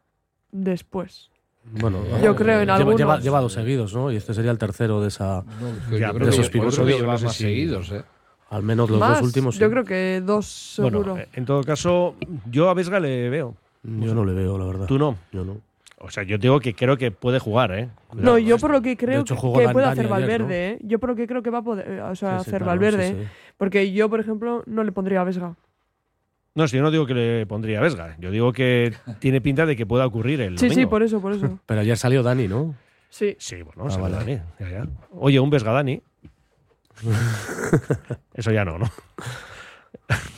después. 0.52 1.30
Bueno, 1.80 1.98
Yo 2.22 2.32
eh, 2.32 2.34
creo 2.36 2.54
en 2.60 2.66
lleva, 2.66 2.74
algunos. 2.76 2.98
lleva, 2.98 3.20
lleva 3.20 3.40
dos 3.40 3.52
seguidos, 3.54 3.94
¿no? 3.94 4.12
Y 4.12 4.16
este 4.16 4.34
sería 4.34 4.50
el 4.50 4.58
tercero 4.58 5.00
de 5.00 5.08
esa 5.08 5.44
que 5.90 5.98
Ya, 5.98 6.08
yo 6.08 6.12
de 6.12 6.18
creo 6.18 6.28
esos 6.30 6.50
digo 6.52 7.00
no 7.00 7.06
más 7.06 7.20
sé 7.22 7.28
si- 7.30 7.44
seguidos, 7.44 7.90
¿eh? 7.92 8.02
Al 8.50 8.62
menos 8.62 8.88
los 8.90 9.00
Más, 9.00 9.18
dos 9.18 9.22
últimos. 9.26 9.54
sí. 9.54 9.60
Yo 9.62 9.70
creo 9.70 9.84
que 9.84 10.22
dos 10.24 10.46
seguro. 10.46 11.12
Bueno, 11.14 11.16
eh, 11.18 11.28
en 11.32 11.44
todo 11.46 11.64
caso, 11.64 12.14
yo 12.50 12.68
a 12.68 12.74
Vesga 12.74 13.00
le 13.00 13.28
veo. 13.30 13.56
Yo 13.82 14.14
no 14.14 14.24
le 14.24 14.32
veo, 14.34 14.58
la 14.58 14.66
verdad. 14.66 14.86
Tú 14.86 14.98
no. 14.98 15.16
Yo 15.32 15.44
no. 15.44 15.56
O 15.98 16.10
sea, 16.10 16.22
yo 16.22 16.36
digo 16.36 16.60
que 16.60 16.74
creo 16.74 16.98
que 16.98 17.10
puede 17.10 17.38
jugar, 17.38 17.72
¿eh? 17.72 17.88
no, 18.12 18.36
yo 18.38 18.58
por 18.58 18.70
lo 18.70 18.82
que 18.82 18.96
creo 18.96 19.22
hecho, 19.22 19.34
que, 19.36 19.40
puede 19.40 19.66
hacer 19.86 20.00
ayer, 20.04 20.08
Valverde, 20.08 20.68
¿eh? 20.72 20.78
Yo 20.82 20.98
por 20.98 21.08
lo 21.10 21.16
que 21.16 21.26
creo 21.26 21.42
que 21.42 21.48
va 21.50 21.58
a 21.58 21.62
poder 21.62 21.88
eh, 21.88 22.02
o 22.02 22.14
sea, 22.14 22.38
Sí, 22.40 22.44
sí, 22.44 22.50
hacer 22.50 22.62
claro, 22.62 22.66
Valverde. 22.66 23.08
sí, 23.08 23.14
sí. 23.22 23.28
Porque 23.56 23.90
yo, 23.92 24.10
por 24.10 24.20
ejemplo, 24.20 24.62
no 24.66 24.84
le 24.84 24.92
pondría 24.92 25.22
a 25.22 25.24
Vesga. 25.24 25.56
No, 26.54 26.68
si 26.68 26.76
yo 26.76 26.82
no 26.82 26.90
digo 26.92 27.04
que 27.06 27.14
le 27.14 27.46
pondría 27.46 27.80
Vesga. 27.80 28.16
Yo 28.20 28.30
digo 28.30 28.52
que 28.52 28.94
tiene 29.18 29.40
pinta 29.40 29.66
de 29.66 29.74
que 29.76 29.86
pueda 29.86 30.06
ocurrir 30.06 30.40
el 30.40 30.58
Sí, 30.58 30.70
sí, 30.70 30.86
por 30.86 31.02
eso, 31.02 31.20
por 31.20 31.32
eso. 31.32 31.58
Pero 31.66 31.80
ayer 31.80 31.96
salió 31.96 32.22
Dani, 32.22 32.46
¿no? 32.46 32.74
Sí. 33.10 33.34
Sí, 33.38 33.62
bueno, 33.62 33.86
Ah, 33.86 33.90
se 33.90 33.96
ve 33.96 34.02
vale. 34.02 34.16
Dani, 34.16 34.40
ya, 34.60 34.70
ya. 34.70 34.86
Oye, 35.10 35.40
un 35.40 35.50
Vesgadani. 35.50 36.00
Eso 38.34 38.52
ya 38.52 38.64
no, 38.64 38.78
¿no? 38.78 38.88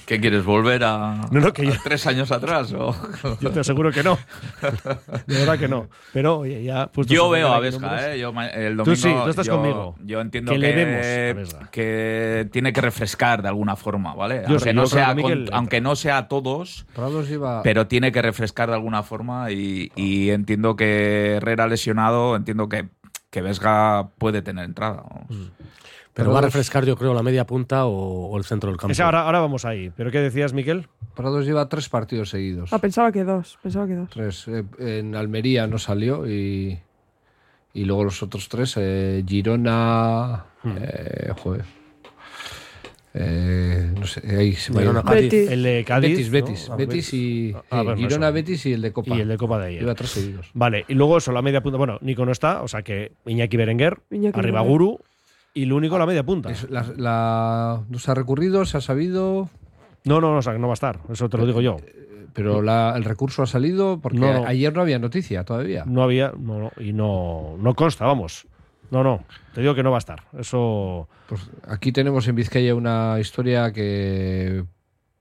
¿Qué 0.06 0.20
quieres 0.20 0.44
volver 0.44 0.84
a, 0.84 1.22
No, 1.32 1.40
no, 1.40 1.52
que 1.52 1.62
a 1.62 1.64
yo- 1.64 1.72
tres 1.82 2.06
años 2.06 2.30
atrás? 2.30 2.72
o? 2.72 2.94
Yo 3.40 3.50
te 3.50 3.60
aseguro 3.60 3.90
que 3.90 4.04
no. 4.04 4.16
De 5.26 5.34
verdad 5.34 5.58
que 5.58 5.66
no. 5.66 5.88
Pero 6.12 6.38
oye, 6.38 6.62
ya. 6.62 6.88
Yo 7.06 7.28
veo 7.30 7.52
a 7.52 7.58
Vesga, 7.58 8.12
¿eh? 8.12 8.18
Yo 8.20 8.32
ma- 8.32 8.46
el 8.46 8.76
domingo, 8.76 8.84
Tú 8.84 8.96
sí, 8.96 9.12
tú 9.24 9.28
estás 9.30 9.46
yo, 9.46 9.56
conmigo. 9.56 9.96
Yo 10.04 10.20
entiendo 10.20 10.52
Que 10.52 10.60
que, 10.60 10.66
le 10.66 10.74
vemos 10.84 11.06
a 11.06 11.34
Vesga. 11.58 11.70
que 11.72 12.48
tiene 12.52 12.72
que 12.72 12.80
refrescar 12.80 13.42
de 13.42 13.48
alguna 13.48 13.74
forma, 13.74 14.14
¿vale? 14.14 14.42
Yo 14.46 14.54
aunque, 14.54 14.72
no 14.72 14.86
sea 14.86 15.14
que 15.14 15.22
con- 15.22 15.32
Miquel- 15.32 15.50
aunque 15.52 15.80
no 15.80 15.96
sea 15.96 16.18
a 16.18 16.28
todos, 16.28 16.86
pero 17.64 17.88
tiene 17.88 18.12
que 18.12 18.22
refrescar 18.22 18.68
de 18.68 18.74
alguna 18.74 19.02
forma 19.02 19.50
y, 19.50 19.90
y 19.96 20.30
entiendo 20.30 20.76
que 20.76 21.34
Herrera 21.38 21.66
lesionado, 21.66 22.36
entiendo 22.36 22.68
que, 22.68 22.88
que 23.30 23.42
Vesga 23.42 24.10
puede 24.18 24.42
tener 24.42 24.64
entrada. 24.66 25.02
Pero 26.16 26.32
va 26.32 26.38
a 26.38 26.42
refrescar, 26.42 26.84
yo 26.86 26.96
creo, 26.96 27.12
la 27.12 27.22
media 27.22 27.46
punta 27.46 27.84
o, 27.84 28.28
o 28.30 28.38
el 28.38 28.44
centro 28.44 28.70
del 28.70 28.78
campo. 28.78 28.94
Ahora, 29.02 29.22
ahora 29.22 29.40
vamos 29.40 29.66
ahí. 29.66 29.90
¿Pero 29.94 30.10
qué 30.10 30.18
decías, 30.20 30.54
Miquel? 30.54 30.88
Prados 31.14 31.44
lleva 31.44 31.68
tres 31.68 31.88
partidos 31.90 32.30
seguidos. 32.30 32.72
Ah, 32.72 32.78
pensaba 32.78 33.12
que 33.12 33.22
dos. 33.22 33.58
Pensaba 33.62 33.86
que 33.86 33.94
dos. 33.94 34.08
Tres. 34.10 34.48
Eh, 34.48 34.64
en 34.78 35.14
Almería 35.14 35.66
no 35.66 35.76
salió 35.78 36.26
y, 36.26 36.78
y 37.74 37.84
luego 37.84 38.04
los 38.04 38.22
otros 38.22 38.48
tres, 38.48 38.74
eh, 38.78 39.22
Girona, 39.28 40.46
eh, 40.64 41.32
joder. 41.36 41.64
Eh, 43.18 43.92
no 43.98 44.06
sé, 44.06 44.20
ahí 44.36 44.52
se 44.54 44.72
me 44.72 44.80
Girona. 44.80 45.02
Cádiz. 45.02 45.22
Betis. 45.30 45.50
El 45.50 45.62
de 45.62 45.84
Cádiz. 45.86 46.30
Betis, 46.30 46.68
Ah, 46.70 46.76
Betis 46.76 47.14
y 47.14 47.54
Ah, 47.70 47.82
bueno, 47.82 47.96
Girona. 47.96 48.30
Betis 48.30 48.66
y 48.66 48.72
el 48.74 48.82
de 48.82 48.92
Copa. 48.92 49.14
Y 49.16 49.20
el 49.20 49.28
de 49.28 49.36
Copa 49.38 49.58
de 49.58 49.66
ayer. 49.68 49.80
Lleva 49.80 49.94
tres 49.94 50.10
seguidos. 50.10 50.50
Vale, 50.54 50.84
y 50.88 50.94
luego 50.94 51.16
eso, 51.18 51.32
la 51.32 51.40
media 51.42 51.62
punta. 51.62 51.78
Bueno, 51.78 51.98
Nico 52.02 52.26
no 52.26 52.32
está, 52.32 52.62
o 52.62 52.68
sea 52.68 52.82
que 52.82 53.12
Iñaki 53.24 53.56
Berenguer, 53.56 53.98
Iñaki 54.10 54.38
arriba 54.38 54.60
Berenguer. 54.62 54.70
Guru 54.88 55.00
y 55.56 55.64
lo 55.64 55.76
único 55.76 55.98
la 55.98 56.06
media 56.06 56.24
punta. 56.24 56.50
Es 56.50 56.68
la, 56.70 56.84
la- 56.96 57.82
no 57.88 57.98
se 57.98 58.10
ha 58.10 58.14
recurrido, 58.14 58.64
se 58.64 58.76
ha 58.76 58.80
sabido, 58.80 59.48
No, 60.04 60.20
no, 60.20 60.30
no, 60.32 60.38
o 60.38 60.42
sea 60.42 60.52
que 60.52 60.58
no 60.58 60.68
va 60.68 60.74
a 60.74 60.80
estar. 60.80 61.00
Eso 61.10 61.28
te 61.28 61.36
lo 61.38 61.46
digo 61.46 61.60
yo. 61.60 61.76
pero 62.32 62.60
la- 62.60 62.92
el 62.96 63.04
recurso 63.04 63.42
ha 63.42 63.46
salido 63.46 63.98
porque 64.00 64.18
No, 64.18 64.32
no. 64.42 64.46
ayer 64.46 64.72
no 64.74 64.82
había 64.82 64.98
noticia 64.98 65.42
todavía. 65.44 65.84
No 65.86 66.02
había, 66.02 66.32
no, 66.38 66.58
no, 66.58 66.72
y 66.78 66.92
no, 66.92 67.56
no 67.58 67.74
consta, 67.74 68.04
vamos. 68.04 68.46
No, 68.90 69.02
no, 69.02 69.24
te 69.54 69.62
digo 69.62 69.74
que 69.74 69.82
no 69.82 69.90
va 69.90 69.96
a 69.96 70.04
estar. 70.04 70.22
Eso. 70.38 71.08
Pues 71.28 71.40
aquí 71.66 71.90
tenemos 71.92 72.28
en 72.28 72.36
Vizcaya 72.36 72.74
una 72.74 73.16
historia 73.18 73.72
que 73.72 74.64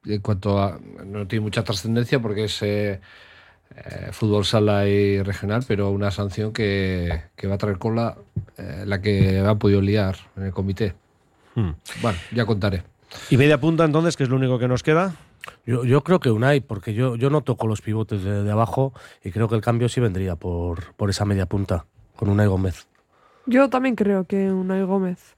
en 0.05 0.21
cuanto 0.21 0.61
a 0.61 0.77
no 1.05 1.25
tiene 1.25 1.43
mucha 1.43 1.63
trascendencia 1.63 2.19
porque 2.21 2.43
es 2.43 2.61
eh, 2.61 2.99
eh, 3.75 4.09
fútbol 4.11 4.45
sala 4.45 4.87
y 4.87 5.21
regional, 5.21 5.63
pero 5.67 5.89
una 5.89 6.11
sanción 6.11 6.53
que, 6.53 7.23
que 7.35 7.47
va 7.47 7.55
a 7.55 7.57
traer 7.57 7.77
cola 7.77 8.17
eh, 8.57 8.83
la 8.85 9.01
que 9.01 9.39
ha 9.39 9.55
podido 9.55 9.81
liar 9.81 10.15
en 10.37 10.43
el 10.43 10.51
comité. 10.51 10.93
Hmm. 11.55 11.71
Bueno, 12.01 12.17
ya 12.33 12.45
contaré. 12.45 12.83
Y 13.29 13.37
media 13.37 13.59
punta, 13.59 13.85
entonces, 13.85 14.17
que 14.17 14.23
es 14.23 14.29
lo 14.29 14.35
único 14.35 14.59
que 14.59 14.67
nos 14.67 14.83
queda. 14.83 15.15
Yo, 15.65 15.85
yo 15.85 16.03
creo 16.03 16.19
que 16.19 16.31
Unai, 16.31 16.59
porque 16.59 16.93
yo, 16.93 17.15
yo 17.15 17.29
no 17.29 17.41
toco 17.41 17.67
los 17.67 17.81
pivotes 17.81 18.23
de, 18.23 18.43
de 18.43 18.51
abajo 18.51 18.93
y 19.23 19.31
creo 19.31 19.47
que 19.47 19.55
el 19.55 19.61
cambio 19.61 19.89
sí 19.89 20.01
vendría 20.01 20.35
por, 20.35 20.93
por 20.93 21.09
esa 21.09 21.23
media 21.25 21.45
punta, 21.45 21.85
con 22.15 22.29
Unai 22.29 22.47
Gómez. 22.47 22.87
Yo 23.45 23.69
también 23.69 23.95
creo 23.95 24.23
que 24.25 24.51
Unai 24.51 24.83
Gómez. 24.83 25.34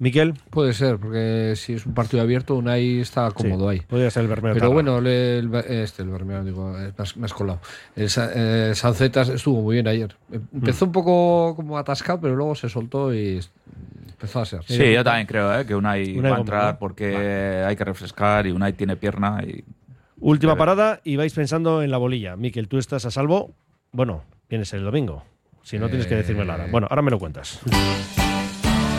Miquel, 0.00 0.32
Puede 0.48 0.72
ser, 0.72 0.96
porque 0.96 1.52
si 1.56 1.74
es 1.74 1.84
un 1.84 1.92
partido 1.92 2.22
abierto, 2.22 2.56
Unai 2.56 3.00
está 3.00 3.30
cómodo 3.32 3.68
ahí. 3.68 3.80
podría 3.80 4.10
ser 4.10 4.22
el 4.22 4.28
Bermeo 4.28 4.54
Pero 4.54 4.72
bueno, 4.72 4.96
el, 4.96 5.54
este, 5.68 6.02
el 6.02 6.08
Bermeo, 6.08 6.42
digo, 6.42 6.74
eh, 6.78 6.90
me 6.96 7.02
has, 7.02 7.16
me 7.18 7.26
has 7.26 7.34
colado. 7.34 7.60
El, 7.94 8.08
eh, 8.34 8.72
Sancetas 8.74 9.28
estuvo 9.28 9.60
muy 9.60 9.74
bien 9.74 9.86
ayer. 9.88 10.16
Em- 10.32 10.40
Empezó 10.54 10.86
un 10.86 10.92
poco 10.92 11.54
como 11.54 11.76
atascado, 11.76 12.18
pero 12.18 12.34
luego 12.34 12.54
se 12.54 12.70
soltó 12.70 13.12
y 13.12 13.40
empezó 14.08 14.40
a 14.40 14.46
ser. 14.46 14.62
Sí, 14.64 14.90
yo 14.90 15.04
también 15.04 15.26
creo 15.26 15.60
¿eh? 15.60 15.66
que 15.66 15.74
Unai, 15.74 16.16
Unai 16.16 16.30
va 16.30 16.36
a 16.38 16.40
entrar 16.40 16.78
porque 16.78 17.62
hay 17.66 17.76
que 17.76 17.84
refrescar 17.84 18.46
y 18.46 18.52
Unai 18.52 18.72
tiene 18.72 18.96
pierna 18.96 19.42
y 19.46 19.62
Última 20.18 20.56
parada 20.56 21.00
y 21.04 21.16
vais 21.16 21.34
pensando 21.34 21.82
en 21.82 21.90
la 21.90 21.98
bolilla. 21.98 22.36
Miquel, 22.36 22.68
tú 22.68 22.78
estás 22.78 23.04
a 23.04 23.10
salvo. 23.10 23.52
Bueno, 23.92 24.22
vienes 24.48 24.72
el 24.72 24.82
domingo. 24.82 25.24
Si 25.62 25.78
no, 25.78 25.88
tienes 25.88 26.06
que 26.06 26.14
decirme 26.14 26.46
nada. 26.46 26.68
Bueno, 26.70 26.86
ahora 26.88 27.02
me 27.02 27.10
lo 27.10 27.18
cuentas. 27.18 27.60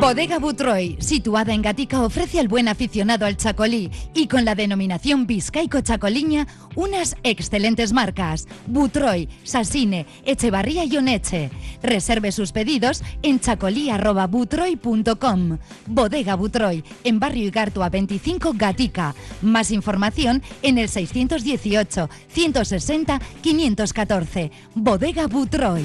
Bodega 0.00 0.38
Butroy, 0.38 0.96
situada 0.98 1.52
en 1.52 1.60
Gatica, 1.60 2.02
ofrece 2.02 2.40
al 2.40 2.48
buen 2.48 2.68
aficionado 2.68 3.26
al 3.26 3.36
chacolí 3.36 3.90
y 4.14 4.28
con 4.28 4.46
la 4.46 4.54
denominación 4.54 5.26
Vizcaico 5.26 5.82
Chacoliña 5.82 6.46
unas 6.74 7.18
excelentes 7.22 7.92
marcas. 7.92 8.48
Butroy, 8.66 9.28
Sasine, 9.44 10.06
Echevarría 10.24 10.86
y 10.86 10.96
Oneche. 10.96 11.50
Reserve 11.82 12.32
sus 12.32 12.52
pedidos 12.52 13.02
en 13.22 13.40
chacolí.butroy.com. 13.40 15.58
Bodega 15.86 16.34
Butroy, 16.34 16.82
en 17.04 17.20
Barrio 17.20 17.48
Igartua 17.48 17.90
25 17.90 18.54
Gatica. 18.54 19.14
Más 19.42 19.70
información 19.70 20.42
en 20.62 20.78
el 20.78 20.88
618 20.88 22.08
160 22.28 23.20
514. 23.42 24.50
Bodega 24.74 25.26
Butroy. 25.26 25.84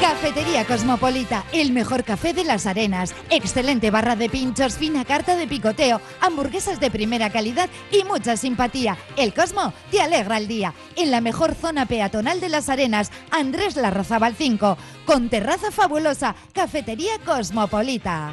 Cafetería 0.00 0.64
Cosmopolita, 0.64 1.44
el 1.52 1.72
mejor 1.72 2.04
café 2.04 2.32
de 2.32 2.44
las 2.44 2.66
arenas. 2.66 3.14
Excelente 3.30 3.90
barra 3.90 4.16
de 4.16 4.28
pinchos, 4.28 4.76
fina 4.76 5.04
carta 5.04 5.36
de 5.36 5.46
picoteo, 5.46 6.00
hamburguesas 6.20 6.80
de 6.80 6.90
primera 6.90 7.30
calidad 7.30 7.68
y 7.90 8.04
mucha 8.04 8.36
simpatía. 8.36 8.96
El 9.16 9.32
Cosmo 9.32 9.72
te 9.90 10.00
alegra 10.00 10.38
el 10.38 10.48
día. 10.48 10.74
En 10.96 11.10
la 11.10 11.20
mejor 11.20 11.54
zona 11.54 11.86
peatonal 11.86 12.40
de 12.40 12.48
las 12.48 12.68
arenas, 12.68 13.10
Andrés 13.30 13.76
Larrazabal 13.76 14.34
5, 14.36 14.76
con 15.04 15.28
terraza 15.28 15.70
fabulosa, 15.70 16.34
Cafetería 16.52 17.18
Cosmopolita. 17.24 18.32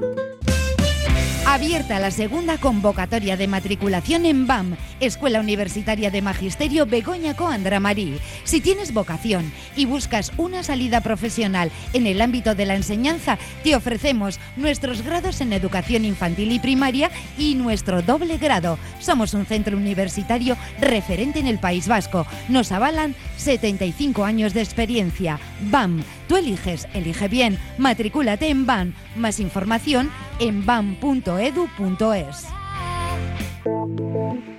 Abierta 1.51 1.99
la 1.99 2.11
segunda 2.11 2.57
convocatoria 2.57 3.35
de 3.35 3.45
matriculación 3.45 4.25
en 4.25 4.47
BAM, 4.47 4.77
Escuela 5.01 5.41
Universitaria 5.41 6.09
de 6.09 6.21
Magisterio 6.21 6.85
Begoña 6.85 7.35
Coandra 7.35 7.81
Marí. 7.81 8.17
Si 8.45 8.61
tienes 8.61 8.93
vocación 8.93 9.51
y 9.75 9.83
buscas 9.83 10.31
una 10.37 10.63
salida 10.63 11.01
profesional 11.01 11.69
en 11.91 12.07
el 12.07 12.21
ámbito 12.21 12.55
de 12.55 12.65
la 12.65 12.75
enseñanza, 12.75 13.37
te 13.65 13.75
ofrecemos 13.75 14.39
nuestros 14.55 15.01
grados 15.01 15.41
en 15.41 15.51
educación 15.51 16.05
infantil 16.05 16.53
y 16.53 16.59
primaria 16.59 17.11
y 17.37 17.55
nuestro 17.55 18.01
doble 18.01 18.37
grado. 18.37 18.79
Somos 19.01 19.33
un 19.33 19.45
centro 19.45 19.75
universitario 19.75 20.55
referente 20.79 21.39
en 21.39 21.47
el 21.47 21.59
País 21.59 21.85
Vasco. 21.85 22.25
Nos 22.47 22.71
avalan 22.71 23.13
75 23.35 24.23
años 24.23 24.53
de 24.53 24.61
experiencia. 24.61 25.37
BAM, 25.69 26.01
tú 26.31 26.37
eliges, 26.37 26.87
elige 26.93 27.27
bien. 27.27 27.59
Matricúlate 27.77 28.47
en 28.47 28.65
BAM. 28.65 28.93
Más 29.17 29.41
información 29.41 30.09
en 30.39 30.65
bam.edu.es. 30.65 32.47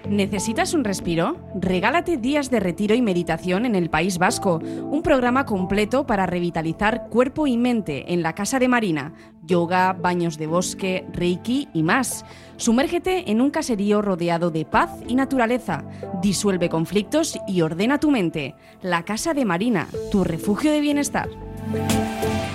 ¿Necesitas 0.06 0.74
un 0.74 0.84
respiro? 0.84 1.38
Regálate 1.58 2.18
días 2.18 2.50
de 2.50 2.60
retiro 2.60 2.94
y 2.94 3.00
meditación 3.00 3.64
en 3.64 3.74
el 3.74 3.88
País 3.88 4.18
Vasco, 4.18 4.58
un 4.58 5.00
programa 5.00 5.46
completo 5.46 6.06
para 6.06 6.26
revitalizar 6.26 7.08
cuerpo 7.08 7.46
y 7.46 7.56
mente 7.56 8.12
en 8.12 8.22
la 8.22 8.34
Casa 8.34 8.58
de 8.58 8.68
Marina, 8.68 9.14
yoga, 9.42 9.94
baños 9.94 10.36
de 10.36 10.48
bosque, 10.48 11.06
reiki 11.14 11.70
y 11.72 11.82
más. 11.82 12.26
Sumérgete 12.58 13.30
en 13.30 13.40
un 13.40 13.50
caserío 13.50 14.02
rodeado 14.02 14.50
de 14.50 14.66
paz 14.66 14.90
y 15.08 15.14
naturaleza, 15.14 15.86
disuelve 16.20 16.68
conflictos 16.68 17.38
y 17.48 17.62
ordena 17.62 17.98
tu 17.98 18.10
mente. 18.10 18.54
La 18.82 19.06
Casa 19.06 19.32
de 19.32 19.46
Marina, 19.46 19.88
tu 20.10 20.22
refugio 20.22 20.70
de 20.70 20.82
bienestar. 20.82 21.30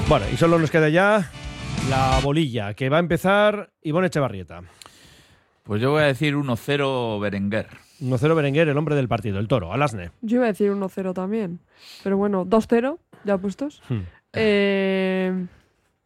Bueno, 0.09 0.25
y 0.31 0.37
solo 0.37 0.57
nos 0.57 0.71
queda 0.71 0.89
ya 0.89 1.29
la 1.89 2.19
bolilla, 2.23 2.73
que 2.73 2.89
va 2.89 2.97
a 2.97 2.99
empezar 2.99 3.71
Ivonne 3.81 4.07
Echevarrieta. 4.07 4.61
Pues 5.63 5.81
yo 5.81 5.91
voy 5.91 6.03
a 6.03 6.05
decir 6.05 6.35
1-0 6.35 7.19
Berenguer. 7.19 7.67
1-0 8.01 8.35
Berenguer, 8.35 8.69
el 8.69 8.77
hombre 8.77 8.95
del 8.95 9.09
partido, 9.09 9.39
el 9.39 9.49
toro, 9.49 9.73
Alasne. 9.73 10.11
Yo 10.21 10.37
iba 10.37 10.45
a 10.45 10.47
decir 10.47 10.71
1-0 10.71 11.13
también. 11.13 11.59
Pero 12.03 12.15
bueno, 12.15 12.45
2-0, 12.45 12.97
ya 13.25 13.37
puestos. 13.37 13.81
Hmm. 13.89 14.01
Eh, 14.33 15.45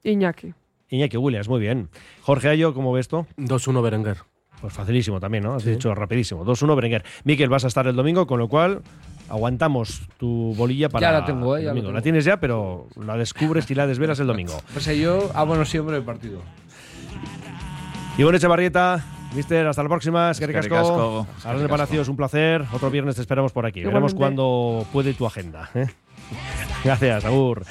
Iñaki. 0.03 0.53
Iñaki 0.89 1.17
Williams, 1.17 1.47
muy 1.47 1.59
bien. 1.59 1.89
Jorge 2.21 2.49
Ayo, 2.49 2.73
¿cómo 2.73 2.91
ves 2.91 3.01
esto? 3.01 3.27
2-1 3.37 3.83
Berenguer. 3.83 4.17
Pues 4.61 4.73
facilísimo 4.73 5.19
también, 5.19 5.43
¿no? 5.43 5.55
Has 5.55 5.65
dicho 5.65 5.93
rapidísimo. 5.93 6.45
2-1 6.45 6.75
Berenguer. 6.75 7.03
Miquel, 7.23 7.49
vas 7.49 7.63
a 7.65 7.67
estar 7.67 7.87
el 7.87 7.95
domingo, 7.95 8.27
con 8.27 8.39
lo 8.39 8.47
cual 8.47 8.81
aguantamos 9.31 10.01
tu 10.17 10.53
bolilla 10.55 10.89
para 10.89 11.07
Ya 11.07 11.19
la 11.19 11.25
tengo, 11.25 11.55
¿eh? 11.55 11.59
el 11.59 11.65
Ya 11.65 11.67
la 11.67 11.71
domingo. 11.71 11.87
tengo. 11.87 11.97
La 11.97 12.01
tienes 12.01 12.25
ya, 12.25 12.37
pero 12.39 12.87
la 12.95 13.15
descubres 13.17 13.69
y 13.71 13.75
la 13.75 13.87
desvelas 13.87 14.19
el 14.19 14.27
domingo. 14.27 14.53
Pues 14.73 14.85
yo, 14.97 15.31
ah, 15.33 15.43
bueno, 15.43 15.65
siempre 15.65 15.95
el 15.97 16.03
partido. 16.03 16.41
Ivonne 18.17 18.37
Echevarrieta, 18.37 19.03
Mister, 19.33 19.65
hasta 19.67 19.83
la 19.83 19.89
próxima. 19.89 20.31
Es 20.31 20.39
de 20.39 20.45
Eskerrik 20.45 21.69
Palacios, 21.69 22.09
un 22.09 22.17
placer. 22.17 22.65
Otro 22.73 22.89
viernes 22.91 23.15
te 23.15 23.21
esperamos 23.21 23.51
por 23.53 23.65
aquí. 23.65 23.83
Veremos 23.83 24.13
cuándo 24.13 24.85
puede 24.91 25.13
tu 25.13 25.25
agenda. 25.25 25.69
¿eh? 25.73 25.87
Gracias, 26.83 27.25
Agur. 27.25 27.63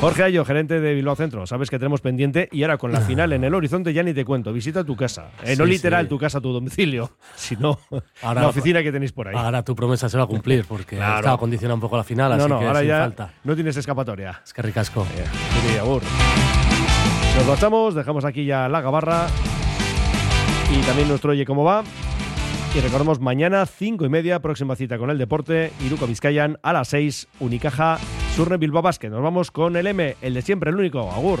Jorge 0.00 0.24
Ayo, 0.24 0.44
gerente 0.44 0.80
de 0.80 0.94
Bilbao 0.94 1.14
Centro. 1.14 1.46
Sabes 1.46 1.70
que 1.70 1.78
tenemos 1.78 2.00
pendiente 2.00 2.48
y 2.50 2.62
ahora 2.62 2.78
con 2.78 2.90
la 2.92 3.00
final 3.02 3.32
en 3.32 3.44
el 3.44 3.54
horizonte 3.54 3.92
ya 3.92 4.02
ni 4.02 4.12
te 4.12 4.24
cuento. 4.24 4.52
Visita 4.52 4.82
tu 4.82 4.96
casa. 4.96 5.28
Eh, 5.44 5.54
no 5.56 5.64
literal 5.64 6.04
sí. 6.04 6.08
tu 6.08 6.18
casa, 6.18 6.40
tu 6.40 6.52
domicilio, 6.52 7.10
sino 7.36 7.78
Ahora- 8.22 8.42
la 8.42 8.48
oficina 8.48 8.82
que 8.82 8.90
tenéis 8.90 9.12
por 9.12 9.28
ahí. 9.28 9.36
Ahora 9.36 9.62
tu 9.62 9.74
promesa 9.76 10.08
se 10.08 10.16
va 10.18 10.24
a 10.24 10.26
cumplir 10.26 10.64
porque 10.66 10.96
Claro. 10.96 11.16
estaba 11.18 11.38
condicionada 11.38 11.74
un 11.74 11.80
poco 11.80 11.96
la 11.96 12.04
final, 12.04 12.32
así 12.32 12.42
no, 12.42 12.48
no, 12.48 12.58
que 12.60 12.66
ahora 12.66 12.80
sin 12.80 12.88
ya 12.88 12.98
falta. 12.98 13.32
no 13.44 13.54
tienes 13.54 13.76
escapatoria. 13.76 14.40
Es 14.44 14.52
que 14.52 14.62
ricasco. 14.62 15.06
Sí, 15.06 15.78
Agur. 15.78 16.02
Nos 17.36 17.46
marchamos, 17.46 17.94
dejamos 17.94 18.24
aquí 18.24 18.44
ya 18.46 18.68
la 18.68 18.80
gabarra 18.80 19.26
y 20.72 20.80
también 20.86 21.06
nuestro 21.08 21.30
Oye 21.32 21.44
Cómo 21.44 21.62
Va. 21.64 21.84
Y 22.76 22.80
recordemos 22.80 23.20
mañana, 23.20 23.64
cinco 23.64 24.04
y 24.04 24.10
media, 24.10 24.40
próxima 24.40 24.76
cita 24.76 24.98
con 24.98 25.08
el 25.08 25.16
deporte, 25.16 25.72
Iruko 25.86 26.06
Vizcayan, 26.06 26.58
a 26.62 26.74
las 26.74 26.88
6, 26.88 27.26
Unicaja, 27.40 27.96
Surne 28.34 28.58
Bilbao 28.58 28.82
Basket. 28.82 29.08
Nos 29.08 29.22
vamos 29.22 29.50
con 29.50 29.76
el 29.76 29.86
M, 29.86 30.14
el 30.20 30.34
de 30.34 30.42
siempre, 30.42 30.68
el 30.68 30.76
único, 30.76 31.10
Agur. 31.10 31.40